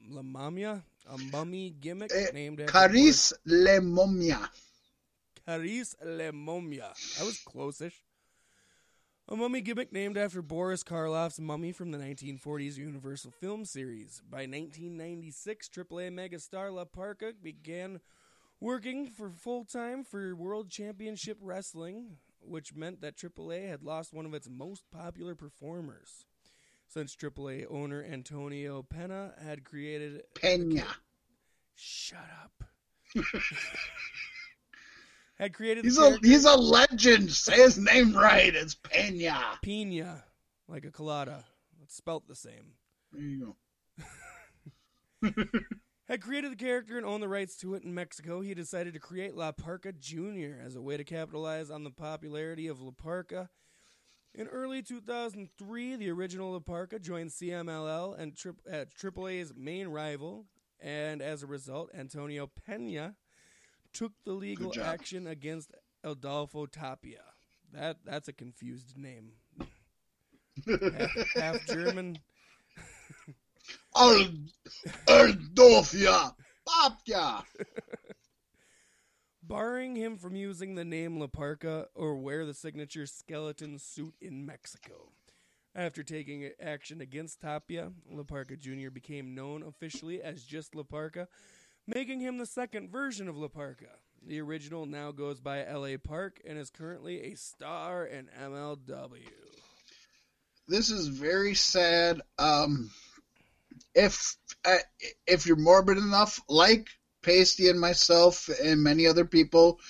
La 0.09 0.23
Mamia, 0.23 0.83
a 1.11 1.19
mummy 1.33 1.75
gimmick 1.81 2.11
Eh, 2.15 2.27
named 2.33 2.61
after 2.61 2.73
Karis 2.73 3.33
Le 3.45 3.81
Momia. 3.81 4.49
Karis 5.49 5.95
Le 6.05 6.33
Momia. 6.33 6.93
I 7.21 7.25
was 7.25 7.39
close-ish. 7.45 8.01
A 9.33 9.37
mummy 9.37 9.61
gimmick 9.61 9.93
named 9.93 10.19
after 10.19 10.43
Boris 10.43 10.83
Karloff's 10.83 11.39
mummy 11.39 11.71
from 11.71 11.93
the 11.93 11.99
1940s 11.99 12.77
Universal 12.77 13.31
Film 13.31 13.65
Series. 13.65 14.21
By 14.29 14.39
1996, 14.39 15.69
AAA 15.69 16.11
megastar 16.11 16.75
La 16.75 16.85
Parca 16.85 17.33
began 17.41 18.01
working 18.59 19.07
for 19.07 19.31
full 19.31 19.65
time 19.65 20.03
for 20.03 20.35
World 20.35 20.69
Championship 20.69 21.39
Wrestling, 21.41 22.17
which 22.41 22.75
meant 22.75 23.03
that 23.03 23.17
AAA 23.17 23.69
had 23.69 23.85
lost 23.85 24.13
one 24.13 24.27
of 24.27 24.35
its 24.35 24.49
most 24.51 24.83
popular 24.91 25.37
performers. 25.37 26.25
Since 26.89 27.15
AAA 27.15 27.67
owner 27.71 28.03
Antonio 28.03 28.83
Pena 28.83 29.35
had 29.41 29.63
created 29.63 30.25
Pena. 30.35 30.87
Shut 31.77 32.19
up. 32.43 32.65
had 35.41 35.55
created 35.55 35.85
He's 35.85 35.99
a 35.99 36.19
he's 36.23 36.45
a 36.45 36.55
legend. 36.55 37.31
Say 37.33 37.57
his 37.57 37.79
name 37.79 38.15
right. 38.15 38.55
It's 38.55 38.75
Pena. 38.75 39.59
Pena, 39.63 40.23
like 40.69 40.85
a 40.85 40.91
colada. 40.91 41.47
It's 41.83 41.97
spelt 41.97 42.29
the 42.29 42.35
same. 42.35 42.75
There 43.11 43.23
you 43.23 43.57
go. 45.23 45.33
Had 46.09 46.23
created 46.23 46.53
the 46.53 46.57
character 46.57 46.99
and 46.99 47.07
owned 47.07 47.23
the 47.23 47.29
rights 47.29 47.57
to 47.59 47.75
it 47.75 47.85
in 47.85 47.95
Mexico, 47.95 48.41
he 48.41 48.53
decided 48.53 48.95
to 48.95 49.01
create 49.01 49.37
La 49.37 49.53
Parca 49.53 49.97
Jr. 49.97 50.61
as 50.61 50.77
a 50.77 50.83
way 50.83 50.97
to 50.97 51.05
capitalize 51.05 51.71
on 51.71 51.85
the 51.85 51.91
popularity 51.91 52.67
of 52.67 52.83
La 52.83 52.91
Parca. 52.91 53.49
In 54.35 54.47
early 54.49 54.83
2003, 54.83 55.97
the 55.97 56.11
original 56.11 56.53
La 56.53 56.59
Parca 56.59 57.01
joined 57.01 57.31
CMLL 57.31 58.19
and 58.19 58.37
tri- 58.37 58.53
uh, 58.71 58.85
AAA's 59.01 59.55
main 59.57 59.89
rival, 59.89 60.47
and 60.81 61.23
as 61.23 61.43
a 61.43 61.47
result, 61.47 61.91
Antonio 61.95 62.51
Pena 62.67 63.15
took 63.93 64.13
the 64.25 64.33
legal 64.33 64.73
action 64.81 65.27
against 65.27 65.73
Adolfo 66.05 66.67
Tapia. 66.67 67.23
That 67.73 67.99
that's 68.05 68.29
a 68.29 68.33
confused 68.33 68.97
name. 68.97 69.33
half, 70.67 71.11
half 71.35 71.67
German. 71.67 72.19
Al 73.95 74.27
Erdofia. 75.07 76.35
Papia. 76.67 77.45
barring 79.43 79.97
him 79.97 80.17
from 80.17 80.37
using 80.37 80.75
the 80.77 80.85
name 80.85 81.19
La 81.19 81.27
Parca 81.27 81.87
or 81.95 82.17
wear 82.17 82.47
the 82.47 82.55
signature 82.55 83.07
skeleton 83.07 83.79
suit 83.79 84.15
in 84.21 84.47
Mexico. 84.47 85.11
After 85.75 86.03
taking 86.03 86.51
action 86.61 87.01
against 87.01 87.41
Tapia, 87.41 87.93
Laparca 88.13 88.59
Jr. 88.59 88.91
became 88.91 89.35
known 89.35 89.63
officially 89.63 90.21
as 90.21 90.45
just 90.45 90.73
Laparca, 90.73 91.29
making 91.95 92.21
him 92.21 92.39
the 92.39 92.47
second 92.47 92.91
version 92.91 93.29
of 93.29 93.37
Laparca. 93.37 93.89
The 94.27 94.41
original 94.41 94.87
now 94.87 95.13
goes 95.13 95.41
by 95.41 95.65
LA 95.65 95.97
Park 96.03 96.41
and 96.47 96.59
is 96.59 96.71
currently 96.71 97.33
a 97.33 97.37
star 97.37 98.05
in 98.05 98.29
MLW. 98.41 99.29
This 100.69 100.91
is 100.91 101.09
very 101.09 101.55
sad. 101.55 102.21
Um, 102.39 102.91
if 103.95 104.37
uh, 104.65 104.77
if 105.27 105.47
you're 105.47 105.57
morbid 105.57 105.99
enough, 105.99 106.41
like 106.49 106.89
Pasty 107.23 107.69
and 107.69 107.81
myself 107.81 108.49
and 108.63 108.83
many 108.83 109.07
other 109.07 109.25
people, 109.25 109.81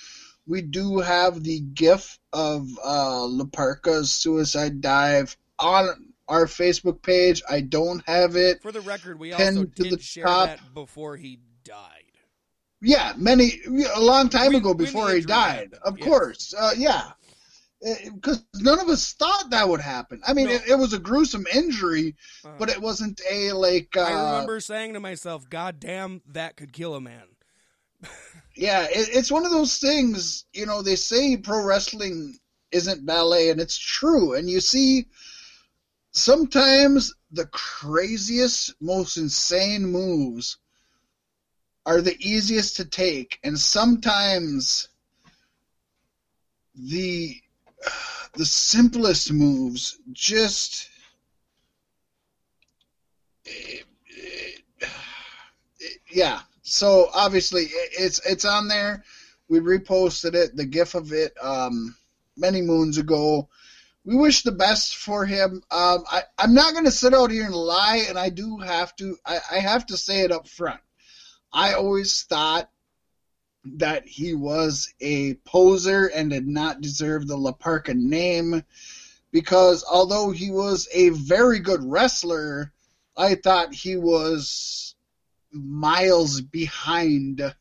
we 0.47 0.61
do 0.61 0.99
have 0.99 1.43
the 1.43 1.59
GIF 1.59 2.17
of 2.33 2.67
uh, 2.83 3.27
Laparca's 3.27 4.11
suicide 4.11 4.81
dive 4.81 5.37
on 5.59 6.13
our 6.27 6.45
Facebook 6.45 7.01
page. 7.01 7.43
I 7.49 7.61
don't 7.61 8.01
have 8.07 8.35
it. 8.35 8.61
For 8.61 8.71
the 8.71 8.81
record, 8.81 9.19
we 9.19 9.33
also 9.33 9.65
did 9.65 10.01
share 10.01 10.25
top. 10.25 10.47
that 10.47 10.73
before 10.73 11.17
he 11.17 11.39
died. 11.63 12.03
Yeah, 12.81 13.13
many 13.17 13.61
a 13.93 13.99
long 13.99 14.29
time 14.29 14.55
ago 14.55 14.73
before 14.73 15.11
he 15.11 15.21
died. 15.21 15.53
happened, 15.53 15.73
Of 15.83 15.99
yes. 15.99 16.07
course, 16.07 16.53
uh, 16.57 16.71
yeah, 16.75 17.11
because 18.15 18.43
none 18.55 18.79
of 18.79 18.89
us 18.89 19.13
thought 19.13 19.51
that 19.51 19.67
would 19.69 19.81
happen. 19.81 20.21
I 20.25 20.33
mean, 20.33 20.47
No. 20.47 20.53
it, 20.53 20.63
it 20.67 20.75
was 20.75 20.93
a 20.93 20.99
gruesome 20.99 21.45
injury, 21.53 22.15
Uh, 22.43 22.53
but 22.57 22.69
it 22.69 22.81
wasn't 22.81 23.21
a 23.29 23.51
like. 23.53 23.95
Uh, 23.95 24.01
I 24.01 24.31
remember 24.31 24.59
saying 24.59 24.93
to 24.93 24.99
myself, 24.99 25.49
"God 25.49 25.79
damn, 25.79 26.21
that 26.27 26.57
could 26.57 26.73
kill 26.73 26.95
a 26.95 27.01
man." 27.01 27.23
Yeah, 28.53 28.83
it, 28.83 29.07
it's 29.13 29.31
one 29.31 29.45
of 29.45 29.51
those 29.51 29.77
things. 29.77 30.45
You 30.51 30.65
know, 30.65 30.81
they 30.81 30.97
say 30.97 31.37
pro 31.37 31.63
wrestling 31.63 32.37
isn't 32.71 33.05
ballet, 33.05 33.49
and 33.49 33.61
it's 33.61 33.77
true. 33.77 34.33
And 34.33 34.49
you 34.49 34.59
see, 34.59 35.05
sometimes 36.11 37.13
the 37.31 37.45
craziest, 37.47 38.73
most 38.81 39.17
insane 39.17 39.85
moves 39.85 40.57
are 41.85 42.01
the 42.01 42.17
easiest 42.19 42.77
to 42.77 42.85
take, 42.85 43.39
and 43.43 43.57
sometimes 43.57 44.87
the 46.75 47.35
the 48.33 48.45
simplest 48.45 49.31
moves 49.31 49.97
just 50.13 50.89
yeah. 56.11 56.39
So 56.61 57.09
obviously 57.13 57.63
it's 57.63 58.25
it's 58.25 58.45
on 58.45 58.67
there. 58.67 59.03
We 59.49 59.59
reposted 59.59 60.35
it 60.35 60.55
the 60.55 60.65
gif 60.65 60.95
of 60.95 61.11
it 61.11 61.33
um 61.41 61.95
many 62.37 62.61
moons 62.61 62.97
ago. 62.97 63.49
We 64.03 64.15
wish 64.15 64.43
the 64.43 64.51
best 64.51 64.95
for 64.95 65.25
him. 65.25 65.63
Um 65.71 66.03
i 66.11 66.23
i'm 66.37 66.53
not 66.53 66.73
going 66.73 66.85
to 66.85 66.91
sit 66.91 67.13
out 67.13 67.31
here 67.31 67.45
and 67.45 67.55
lie 67.55 68.05
and 68.07 68.17
i 68.17 68.29
do 68.29 68.57
have 68.57 68.95
to 68.97 69.17
I, 69.25 69.39
I 69.51 69.59
have 69.59 69.85
to 69.87 69.97
say 69.97 70.21
it 70.21 70.31
up 70.31 70.47
front 70.47 70.79
i 71.53 71.73
always 71.73 72.23
thought 72.23 72.69
that 73.63 74.07
he 74.07 74.33
was 74.33 74.93
a 74.99 75.35
poser 75.45 76.07
and 76.07 76.31
did 76.31 76.47
not 76.47 76.81
deserve 76.81 77.27
the 77.27 77.37
La 77.37 77.51
Parca 77.51 77.93
name 77.93 78.63
because 79.31 79.83
although 79.89 80.31
he 80.31 80.51
was 80.51 80.87
a 80.93 81.09
very 81.09 81.59
good 81.59 81.83
wrestler, 81.83 82.73
I 83.15 83.35
thought 83.35 83.73
he 83.73 83.95
was 83.95 84.95
miles 85.51 86.41
behind 86.41 87.53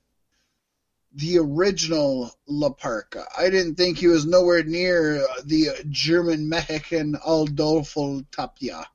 the 1.12 1.38
original 1.38 2.32
La 2.46 2.70
Parca. 2.70 3.26
I 3.36 3.50
didn't 3.50 3.74
think 3.74 3.98
he 3.98 4.06
was 4.06 4.26
nowhere 4.26 4.62
near 4.62 5.26
the 5.44 5.70
German 5.88 6.48
Mexican 6.48 7.16
Adolfo 7.26 8.22
Tapia. 8.32 8.86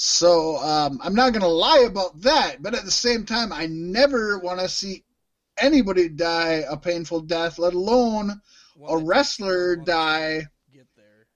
So 0.00 0.58
um, 0.58 1.00
I'm 1.02 1.16
not 1.16 1.32
going 1.32 1.42
to 1.42 1.48
lie 1.48 1.84
about 1.84 2.20
that, 2.20 2.62
but 2.62 2.72
at 2.72 2.84
the 2.84 2.90
same 2.90 3.24
time, 3.24 3.52
I 3.52 3.66
never 3.66 4.38
want 4.38 4.60
to 4.60 4.68
see 4.68 5.02
anybody 5.58 6.08
die 6.08 6.62
a 6.70 6.76
painful 6.76 7.22
death, 7.22 7.58
let 7.58 7.74
alone 7.74 8.40
a 8.86 8.96
wrestler 8.96 9.74
die. 9.74 10.46
Get 10.72 10.86
there. 10.94 11.26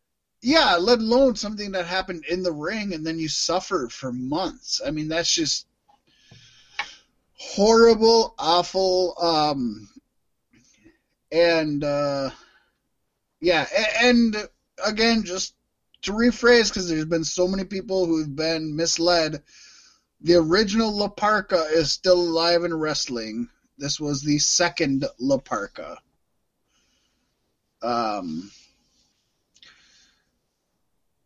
Yeah, 0.43 0.77
let 0.77 1.01
alone 1.01 1.35
something 1.35 1.73
that 1.73 1.87
happened 1.87 2.25
in 2.31 2.45
the 2.45 2.53
ring 2.53 2.95
and 2.95 3.05
then 3.05 3.19
you 3.19 3.29
suffer 3.29 3.89
for 3.89 4.13
months. 4.13 4.81
I 4.87 4.93
mean, 4.93 5.09
that's 5.09 5.35
just 5.35 5.67
horrible, 7.35 8.33
awful. 8.39 9.17
Um, 9.21 9.89
and 11.33 11.83
uh, 11.83 12.31
yeah, 13.41 13.67
and 14.05 14.37
again, 14.87 15.25
just 15.25 15.55
to 16.03 16.12
rephrase, 16.12 16.69
because 16.69 16.89
there's 16.89 17.05
been 17.05 17.24
so 17.24 17.47
many 17.49 17.65
people 17.65 18.07
who've 18.07 18.35
been 18.35 18.74
misled. 18.74 19.43
The 20.20 20.35
original 20.35 20.97
La 20.97 21.09
Parca 21.09 21.70
is 21.73 21.91
still 21.93 22.20
alive 22.20 22.65
in 22.65 22.74
wrestling. 22.74 23.49
This 23.79 23.99
was 23.99 24.23
the 24.23 24.39
second 24.39 25.07
La 25.19 25.39
Parca. 25.39 25.97
Um, 27.83 28.51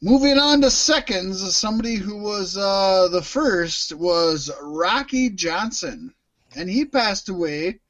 moving 0.01 0.39
on 0.39 0.63
to 0.63 0.71
seconds, 0.71 1.55
somebody 1.55 1.97
who 1.97 2.17
was 2.17 2.57
uh, 2.57 3.09
the 3.09 3.23
first 3.23 3.93
was 3.93 4.51
Rocky 4.63 5.29
Johnson, 5.31 6.15
and 6.55 6.71
he 6.71 6.85
passed 6.85 7.29
away 7.29 7.81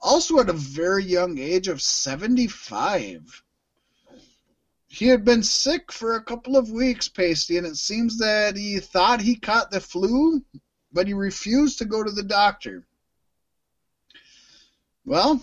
also 0.00 0.38
at 0.40 0.48
a 0.48 0.54
very 0.54 1.04
young 1.04 1.38
age 1.38 1.68
of 1.68 1.82
75. 1.82 3.44
He 4.88 5.06
had 5.06 5.24
been 5.24 5.42
sick 5.42 5.92
for 5.92 6.14
a 6.14 6.24
couple 6.24 6.56
of 6.56 6.70
weeks, 6.70 7.08
Pasty, 7.08 7.58
and 7.58 7.66
it 7.66 7.76
seems 7.76 8.18
that 8.18 8.56
he 8.56 8.80
thought 8.80 9.20
he 9.20 9.36
caught 9.36 9.70
the 9.70 9.80
flu, 9.80 10.42
but 10.92 11.06
he 11.06 11.12
refused 11.12 11.78
to 11.78 11.84
go 11.84 12.02
to 12.02 12.10
the 12.10 12.22
doctor. 12.22 12.86
Well, 15.04 15.42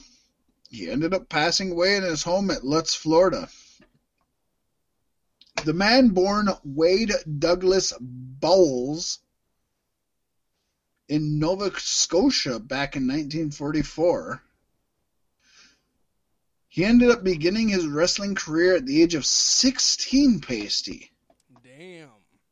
he 0.69 0.89
ended 0.89 1.13
up 1.13 1.29
passing 1.29 1.71
away 1.71 1.95
in 1.95 2.03
his 2.03 2.23
home 2.23 2.49
at 2.49 2.65
Lutz, 2.65 2.95
Florida. 2.95 3.47
The 5.63 5.73
man 5.73 6.09
born 6.09 6.49
Wade 6.63 7.13
Douglas 7.39 7.93
Bowles 7.99 9.19
in 11.07 11.37
Nova 11.39 11.71
Scotia 11.79 12.59
back 12.59 12.95
in 12.95 13.03
1944. 13.03 14.41
He 16.75 16.83
ended 16.83 17.09
up 17.09 17.23
beginning 17.23 17.69
his 17.69 17.87
wrestling 17.87 18.35
career 18.35 18.75
at 18.75 18.85
the 18.85 19.01
age 19.01 19.15
of 19.15 19.25
16, 19.25 20.41
Pasty. 20.41 21.09
Damn. 21.63 22.09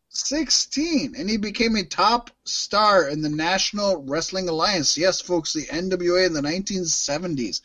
16 0.08 1.16
and 1.18 1.30
he 1.30 1.36
became 1.36 1.76
a 1.76 1.84
top 1.84 2.30
star 2.45 3.10
in 3.10 3.20
the 3.20 3.28
National 3.28 4.02
Wrestling 4.02 4.48
Alliance. 4.48 4.98
Yes, 4.98 5.20
folks, 5.20 5.52
the 5.52 5.66
NWA 5.66 6.26
in 6.26 6.32
the 6.32 6.40
1970s. 6.40 7.60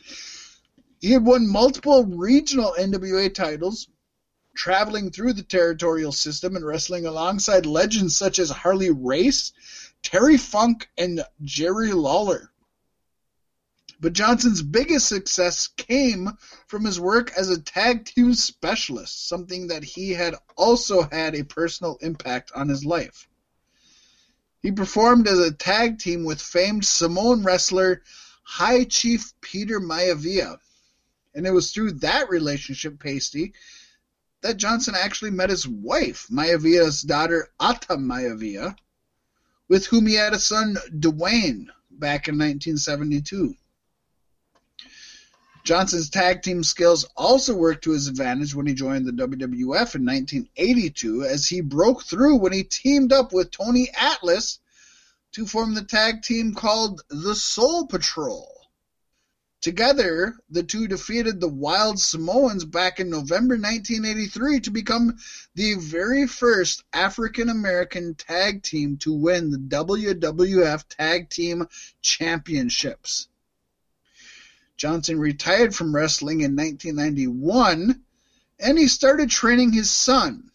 He 0.99 1.11
had 1.11 1.23
won 1.23 1.47
multiple 1.47 2.03
regional 2.03 2.75
NWA 2.77 3.33
titles, 3.33 3.87
traveling 4.53 5.11
through 5.11 5.31
the 5.31 5.43
territorial 5.43 6.11
system 6.11 6.57
and 6.57 6.65
wrestling 6.65 7.05
alongside 7.05 7.65
legends 7.65 8.17
such 8.17 8.37
as 8.37 8.49
Harley 8.49 8.91
Race, 8.91 9.53
Terry 10.03 10.35
Funk, 10.35 10.89
and 10.97 11.23
Jerry 11.41 11.93
Lawler. 11.93 12.48
But 14.01 14.13
Johnson's 14.13 14.61
biggest 14.61 15.09
success 15.09 15.67
came 15.67 16.37
from 16.67 16.85
his 16.85 17.01
work 17.01 17.33
as 17.37 17.49
a 17.49 17.59
tag 17.59 18.05
team 18.05 18.33
specialist, 18.33 19.27
something 19.27 19.67
that 19.67 19.83
he 19.83 20.11
had 20.11 20.35
also 20.55 21.01
had 21.01 21.35
a 21.35 21.43
personal 21.43 21.97
impact 22.01 22.51
on 22.55 22.69
his 22.69 22.85
life. 22.85 23.27
He 24.61 24.71
performed 24.71 25.27
as 25.27 25.39
a 25.39 25.51
tag 25.51 25.99
team 25.99 26.23
with 26.23 26.41
famed 26.41 26.85
Samoan 26.85 27.43
wrestler 27.43 28.01
High 28.43 28.85
Chief 28.85 29.33
Peter 29.41 29.81
Maivia. 29.81 30.59
And 31.35 31.45
it 31.45 31.51
was 31.51 31.71
through 31.71 31.91
that 31.99 32.29
relationship, 32.29 32.99
Pasty, 32.99 33.53
that 34.41 34.57
Johnson 34.57 34.95
actually 34.95 35.31
met 35.31 35.49
his 35.49 35.67
wife, 35.67 36.27
Maivia's 36.31 37.01
daughter 37.01 37.49
Ata 37.59 37.97
Maivia, 37.97 38.75
with 39.67 39.87
whom 39.87 40.07
he 40.07 40.15
had 40.15 40.33
a 40.33 40.39
son, 40.39 40.77
Dwayne, 40.89 41.67
back 41.91 42.29
in 42.29 42.37
1972. 42.37 43.55
Johnson's 45.63 46.09
tag 46.09 46.41
team 46.41 46.63
skills 46.63 47.05
also 47.15 47.55
worked 47.55 47.83
to 47.83 47.91
his 47.91 48.07
advantage 48.07 48.55
when 48.55 48.65
he 48.65 48.73
joined 48.73 49.05
the 49.05 49.11
WWF 49.11 49.95
in 49.95 50.05
1982, 50.05 51.23
as 51.23 51.47
he 51.47 51.61
broke 51.61 52.03
through 52.03 52.37
when 52.37 52.53
he 52.53 52.63
teamed 52.63 53.13
up 53.13 53.33
with 53.33 53.51
Tony 53.51 53.89
Atlas 53.95 54.59
to 55.33 55.45
form 55.45 55.73
the 55.73 55.83
tag 55.83 56.21
team 56.21 56.55
called 56.55 57.01
the 57.09 57.35
Soul 57.35 57.87
Patrol. 57.87 58.59
Together, 59.61 60.39
the 60.49 60.63
two 60.63 60.87
defeated 60.87 61.39
the 61.39 61.49
Wild 61.49 61.99
Samoans 61.99 62.63
back 62.63 62.99
in 62.99 63.09
November 63.09 63.55
1983 63.55 64.61
to 64.61 64.71
become 64.71 65.17
the 65.53 65.75
very 65.75 66.25
first 66.27 66.83
African 66.93 67.49
American 67.49 68.15
tag 68.15 68.63
team 68.63 68.97
to 68.97 69.13
win 69.13 69.51
the 69.51 69.57
WWF 69.57 70.85
Tag 70.87 71.29
Team 71.29 71.67
Championships. 72.01 73.28
Johnson 74.79 75.19
retired 75.19 75.75
from 75.75 75.93
wrestling 75.93 76.39
in 76.39 76.55
1991 76.55 78.01
And 78.59 78.77
he 78.77 78.87
started 78.87 79.29
training 79.29 79.73
his 79.73 79.91
son. 79.91 80.49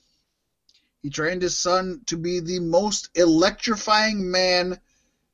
He 1.03 1.11
trained 1.11 1.43
his 1.43 1.59
son 1.59 2.01
to 2.07 2.17
be 2.17 2.41
the 2.41 2.59
most 2.59 3.11
electrifying 3.15 4.31
man 4.31 4.81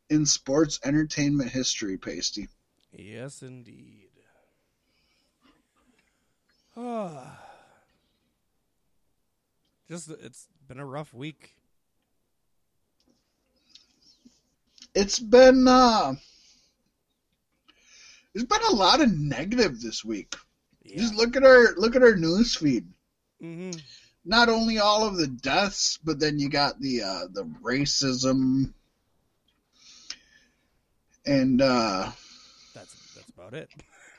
in 0.08 0.26
sports 0.26 0.80
entertainment 0.84 1.50
history, 1.50 1.96
Pasty. 1.96 2.48
Yes, 2.92 3.42
indeed. 3.42 4.10
Ah. 6.76 7.40
Just 9.88 10.10
it's 10.10 10.48
been 10.66 10.80
a 10.80 10.86
rough 10.86 11.14
week. 11.14 11.54
It's 14.94 15.20
been 15.20 15.68
uh 15.68 16.14
there's 18.34 18.46
been 18.46 18.62
a 18.70 18.74
lot 18.74 19.00
of 19.00 19.10
negative 19.12 19.80
this 19.80 20.04
week. 20.04 20.34
Yeah. 20.84 20.98
Just 20.98 21.14
look 21.14 21.36
at 21.36 21.44
our 21.44 21.74
look 21.76 21.96
at 21.96 22.02
our 22.02 22.16
news 22.16 22.54
feed. 22.56 22.86
hmm 23.40 23.70
Not 24.24 24.48
only 24.48 24.78
all 24.78 25.04
of 25.06 25.16
the 25.16 25.26
deaths, 25.26 25.98
but 26.04 26.18
then 26.20 26.38
you 26.38 26.48
got 26.48 26.80
the 26.80 27.02
uh 27.02 27.20
the 27.32 27.44
racism 27.62 28.72
and 31.26 31.60
uh 31.60 32.10
That's 32.74 33.14
that's 33.14 33.28
about 33.30 33.54
it. 33.54 33.68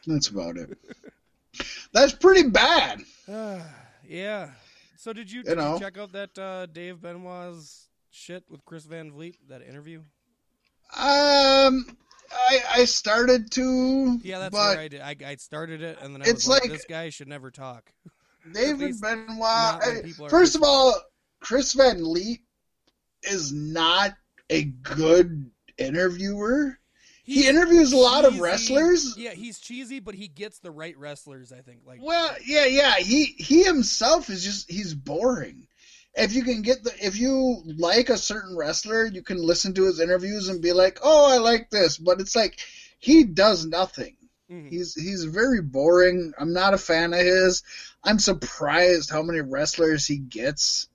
that's 0.07 0.27
about 0.27 0.57
it. 0.57 0.77
That's 1.93 2.13
pretty 2.13 2.49
bad. 2.49 3.01
Ah, 3.29 3.61
yeah. 4.07 4.51
So 4.95 5.11
did 5.11 5.29
you, 5.29 5.39
You 5.39 5.43
did 5.43 5.57
know. 5.57 5.73
you 5.73 5.79
check 5.81 5.97
out 5.97 6.13
that 6.13 6.37
uh, 6.39 6.65
Dave 6.67 7.01
Benoit's 7.01 7.89
shit 8.09 8.43
with 8.49 8.63
Chris 8.63 8.85
Van 8.85 9.11
Vliet? 9.11 9.35
That 9.49 9.61
interview? 9.61 10.01
Um 10.95 11.85
I 12.33 12.59
I 12.71 12.85
started 12.85 13.51
to 13.51 14.19
Yeah, 14.23 14.39
that's 14.39 14.51
but 14.51 14.75
where 14.75 14.79
I 14.79 14.87
did. 14.87 15.01
I, 15.01 15.15
I 15.25 15.35
started 15.35 15.81
it, 15.81 15.97
and 16.01 16.13
then 16.15 16.21
I 16.21 16.25
It's 16.29 16.47
like, 16.47 16.63
like- 16.63 16.71
"This 16.71 16.85
guy 16.85 17.09
should 17.09 17.27
never 17.27 17.51
talk." 17.51 17.91
David 18.53 18.99
Benoit. 19.01 19.37
not 19.37 19.83
I- 19.83 20.01
people 20.01 20.29
First 20.29 20.55
of 20.55 20.63
all, 20.63 20.95
Chris 21.41 21.73
Van 21.73 21.99
Vliet 21.99 22.39
is 23.23 23.51
not 23.53 24.13
a 24.49 24.63
good 24.63 25.51
interviewer. 25.77 26.77
He 27.23 27.47
interviews 27.47 27.93
a 27.93 27.97
lot 27.97 28.25
of 28.25 28.39
wrestlers. 28.39 29.15
Yeah, 29.15 29.31
he's 29.31 29.59
cheesy, 29.59 29.99
but 29.99 30.15
he 30.15 30.27
gets 30.27 30.59
the 30.59 30.71
right 30.71 30.97
wrestlers. 30.97 31.51
I 31.51 31.61
think. 31.61 31.81
Like, 31.85 31.99
Well, 32.01 32.35
yeah, 32.45 32.65
yeah. 32.65 32.95
He 32.95 33.25
he 33.25 33.63
himself 33.63 34.29
is 34.29 34.43
just 34.43 34.69
he's 34.69 34.93
boring. 34.93 35.67
If 36.15 36.33
you 36.33 36.43
can 36.43 36.61
get 36.61 36.83
the 36.83 36.93
if 37.05 37.17
you 37.17 37.63
like 37.77 38.09
a 38.09 38.17
certain 38.17 38.55
wrestler, 38.57 39.05
you 39.05 39.23
can 39.23 39.37
listen 39.41 39.73
to 39.75 39.85
his 39.85 39.99
interviews 39.99 40.49
and 40.49 40.61
be 40.61 40.73
like, 40.73 40.99
"Oh, 41.03 41.31
I 41.33 41.37
like 41.37 41.69
this," 41.69 41.97
but 41.97 42.19
it's 42.21 42.35
like 42.35 42.59
he 42.99 43.23
does 43.23 43.65
nothing. 43.65 44.17
mhm. 44.49 44.69
He's 44.69 44.93
he's 44.95 45.23
very 45.25 45.61
boring. 45.61 46.33
I'm 46.37 46.53
not 46.53 46.73
a 46.73 46.77
fan 46.77 47.13
of 47.13 47.19
his. 47.21 47.63
I'm 48.03 48.19
surprised 48.19 49.09
how 49.09 49.21
many 49.23 49.41
wrestlers 49.41 50.05
he 50.07 50.17
gets 50.17 50.87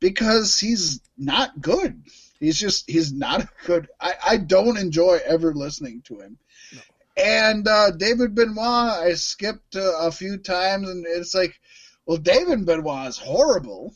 because 0.00 0.58
he's 0.58 1.00
not 1.16 1.60
good. 1.60 2.02
He's 2.40 2.58
just 2.58 2.88
he's 2.88 3.12
not 3.12 3.42
a 3.42 3.48
good. 3.66 3.88
I 4.00 4.14
I 4.24 4.36
don't 4.38 4.78
enjoy 4.78 5.18
ever 5.24 5.54
listening 5.54 6.02
to 6.06 6.20
him. 6.20 6.38
No. 6.72 6.80
And 7.16 7.66
uh, 7.68 7.90
David 7.92 8.34
Benoit, 8.34 8.58
I 8.58 9.14
skipped 9.14 9.76
uh, 9.76 9.98
a 10.00 10.12
few 10.12 10.38
times, 10.38 10.88
and 10.88 11.06
it's 11.06 11.34
like, 11.34 11.58
well, 12.06 12.18
David 12.18 12.64
Benoit 12.66 13.08
is 13.08 13.18
horrible. 13.18 13.94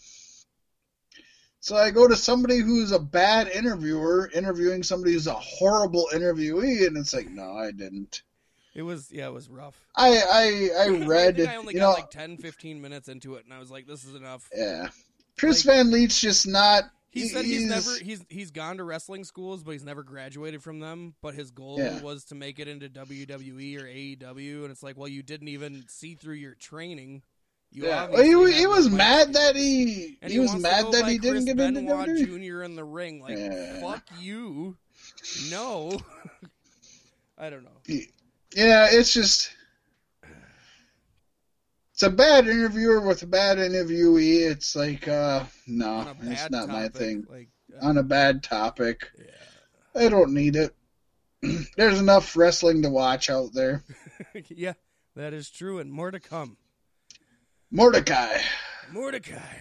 So 1.63 1.77
I 1.77 1.93
go 1.93 2.09
to 2.09 2.17
somebody 2.17 2.59
who's 2.59 2.91
a 2.91 2.99
bad 2.99 3.47
interviewer, 3.47 4.29
interviewing 4.35 4.83
somebody 4.83 5.13
who's 5.13 5.29
a 5.29 5.35
horrible 5.35 6.09
interviewee, 6.13 6.89
and 6.89 6.97
it's 6.97 7.15
like, 7.15 7.31
no, 7.31 7.53
I 7.57 7.71
didn't. 7.71 8.23
it 8.75 8.83
was 8.83 9.13
yeah, 9.13 9.29
it 9.29 9.33
was 9.33 9.49
rough. 9.49 9.81
I 9.95 10.71
I, 10.77 10.85
I 10.85 10.89
read. 11.07 11.35
I 11.35 11.39
think 11.39 11.49
I 11.51 11.57
only 11.57 11.75
you 11.75 11.81
got 11.81 11.87
know, 11.87 11.95
like 12.03 12.11
10, 12.11 12.39
15 12.39 12.83
minutes 12.83 13.09
into 13.09 13.37
it, 13.37 13.45
and 13.45 13.55
I 13.55 13.61
was 13.61 13.71
like, 13.71 13.87
"This 13.87 14.05
is 14.05 14.17
enough." 14.17 14.51
yeah. 14.53 14.89
Chris 15.39 15.65
like- 15.65 15.77
Van 15.77 15.87
Vliet's 15.91 16.21
just 16.21 16.49
not. 16.49 16.85
He 17.13 17.29
said 17.29 17.45
he's, 17.45 17.61
he's 17.61 17.69
never 17.69 17.99
he's 18.03 18.25
he's 18.29 18.51
gone 18.51 18.79
to 18.79 18.85
wrestling 18.85 19.23
schools, 19.23 19.63
but 19.63 19.71
he's 19.73 19.85
never 19.85 20.03
graduated 20.03 20.63
from 20.65 20.81
them. 20.81 21.15
But 21.23 21.35
his 21.35 21.51
goal 21.53 21.79
Yeah. 21.79 22.01
was 22.01 22.25
to 22.25 22.35
make 22.35 22.59
it 22.59 22.67
into 22.69 22.89
WWE 22.89 23.79
or 23.81 23.85
AEW, 23.85 24.63
and 24.63 24.71
it's 24.73 24.83
like, 24.83 24.97
well, 24.97 25.09
you 25.09 25.23
didn't 25.23 25.49
even 25.49 25.85
see 25.89 26.15
through 26.17 26.37
your 26.37 26.55
training. 26.55 27.23
You 27.73 27.87
Yeah. 27.87 28.09
Well, 28.09 28.23
he, 28.23 28.53
he 28.53 28.67
was 28.67 28.91
mad 28.91 29.33
that 29.33 29.57
he 29.57 30.19
And 30.21 30.31
he, 30.31 30.39
was 30.39 30.55
mad 30.55 30.93
that 30.93 31.03
by 31.03 31.11
he 31.11 31.19
didn't 31.19 31.45
Chris 31.45 31.57
get 31.57 31.61
into 31.61 31.81
Benoit 31.81 32.09
WWE. 32.09 32.27
Jr. 32.27 32.63
in 32.63 32.77
the 32.77 32.85
ring. 32.85 33.21
Like, 33.21 33.39
Yeah. 33.39 33.81
fuck 33.81 34.05
you. 34.21 34.77
No, 35.51 35.99
I 37.39 37.51
don't 37.51 37.65
know. 37.65 38.01
Yeah, 38.55 38.89
it's 38.91 39.13
just 39.13 39.51
it's 41.93 42.03
a 42.03 42.11
bad 42.11 42.49
interviewer 42.49 43.01
with 43.01 43.23
a 43.23 43.27
bad 43.27 43.59
interviewee. 43.59 44.51
It's 44.51 44.75
like, 44.77 45.07
uh, 45.09 45.45
no, 45.67 46.15
it's 46.23 46.43
bad 46.43 46.51
not 46.53 46.69
my 46.69 46.89
thing. 46.89 47.27
Like, 47.29 47.49
uh, 47.81 47.87
On 47.87 47.97
a 47.99 48.03
bad 48.03 48.43
topic, 48.43 49.11
yeah, 49.19 50.05
I 50.05 50.09
don't 50.09 50.35
need 50.35 50.57
it. 50.57 50.75
There's 51.77 52.01
enough 52.01 52.37
wrestling 52.37 52.83
to 52.83 52.91
watch 52.91 53.31
out 53.31 53.53
there. 53.53 53.85
yeah, 54.49 54.75
that 55.17 55.33
is 55.33 55.51
true, 55.51 55.79
and 55.79 55.93
more 55.93 56.11
to 56.11 56.21
come. 56.21 56.57
Mordecai. 57.73 58.39
Mordecai. 58.93 59.57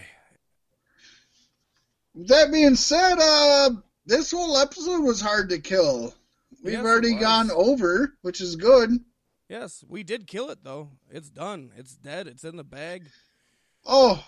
That 2.14 2.52
being 2.52 2.76
said, 2.76 3.14
uh, 3.18 3.70
this 4.04 4.30
whole 4.30 4.58
episode 4.58 5.00
was 5.02 5.20
hard 5.20 5.48
to 5.48 5.58
kill. 5.58 6.14
We've 6.62 6.74
Yes, 6.74 6.84
already 6.84 7.14
gone 7.14 7.50
over, 7.50 8.12
which 8.20 8.42
is 8.42 8.56
good. 8.56 8.90
Yes, 9.48 9.82
we 9.88 10.02
did 10.02 10.26
kill 10.26 10.50
it 10.50 10.62
though. 10.62 10.90
It's 11.10 11.30
done. 11.30 11.72
It's 11.76 11.96
dead. 11.96 12.26
It's 12.26 12.44
in 12.44 12.56
the 12.56 12.64
bag. 12.64 13.06
Oh, 13.86 14.22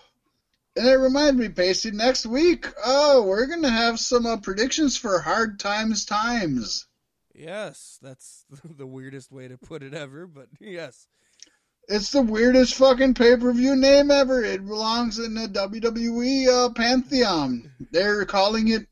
and 0.77 0.87
it 0.89 0.95
reminds 0.95 1.39
me, 1.39 1.51
Pacey, 1.51 1.91
next 1.93 2.25
week, 2.27 2.67
oh, 2.85 3.23
we're 3.23 3.47
going 3.47 3.63
to 3.63 3.71
have 3.71 4.01
some 4.01 4.27
uh, 4.27 4.39
predictions 4.39 4.97
for 4.97 5.21
Hard 5.21 5.61
Times 5.61 6.05
Times. 6.07 6.87
Yes, 7.35 7.99
that's 8.03 8.45
the 8.65 8.87
weirdest 8.87 9.31
way 9.31 9.47
to 9.47 9.59
put 9.59 9.83
it 9.83 9.93
ever, 9.95 10.27
but 10.27 10.49
yes. 10.59 11.07
It's 11.89 12.11
the 12.11 12.23
weirdest 12.23 12.75
fucking 12.77 13.15
pay 13.15 13.37
per 13.37 13.53
view 13.53 13.77
name 13.77 14.11
ever. 14.11 14.43
It 14.43 14.65
belongs 14.65 15.19
in 15.19 15.35
the 15.35 15.49
WWE 15.49 16.49
uh, 16.49 16.73
pantheon. 16.73 17.71
They're 17.91 18.25
calling 18.25 18.69
it 18.69 18.87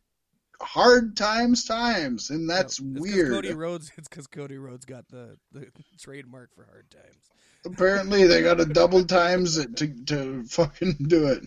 Hard 0.60 1.16
Times 1.16 1.64
Times, 1.64 2.30
and 2.30 2.48
that's 2.48 2.78
'cause 2.78 3.00
weird. 3.00 3.32
Cody 3.32 3.54
Rhodes. 3.54 3.90
It's 3.96 4.08
because 4.08 4.26
Cody 4.26 4.58
Rhodes 4.58 4.84
got 4.84 5.08
the, 5.08 5.36
the 5.52 5.66
trademark 5.98 6.54
for 6.54 6.64
hard 6.64 6.90
times. 6.90 7.30
Apparently, 7.64 8.26
they 8.26 8.42
got 8.42 8.58
to 8.58 8.64
double 8.66 9.04
times 9.04 9.56
it 9.56 9.76
to 9.76 10.04
to 10.06 10.44
fucking 10.44 10.96
do 11.06 11.28
it. 11.28 11.44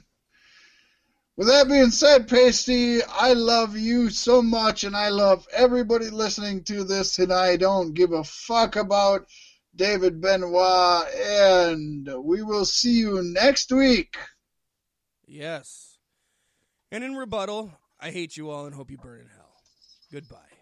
With 1.37 1.47
that 1.49 1.67
being 1.67 1.91
said, 1.91 2.29
Pasty, 2.29 3.03
I 3.03 3.33
love 3.33 3.75
you 3.77 4.09
so 4.09 4.41
much, 4.41 4.85
and 4.85 4.95
I 4.95 5.09
love 5.09 5.45
everybody 5.51 6.09
listening 6.09 6.63
to 6.65 6.85
this, 6.85 7.19
and 7.19 7.31
I 7.33 7.57
don't 7.57 7.93
give 7.93 8.13
a 8.13 8.23
fuck 8.23 8.77
about 8.77 9.27
David 9.75 10.21
Benoit, 10.21 11.07
and 11.13 12.09
we 12.23 12.41
will 12.41 12.65
see 12.65 12.93
you 12.93 13.21
next 13.23 13.71
week. 13.71 14.15
Yes. 15.27 15.97
And 16.91 17.03
in 17.03 17.15
rebuttal, 17.15 17.73
I 17.99 18.11
hate 18.11 18.37
you 18.37 18.49
all 18.49 18.65
and 18.65 18.75
hope 18.75 18.89
you 18.89 18.97
burn 18.97 19.21
in 19.21 19.27
hell. 19.27 19.55
Goodbye. 20.11 20.54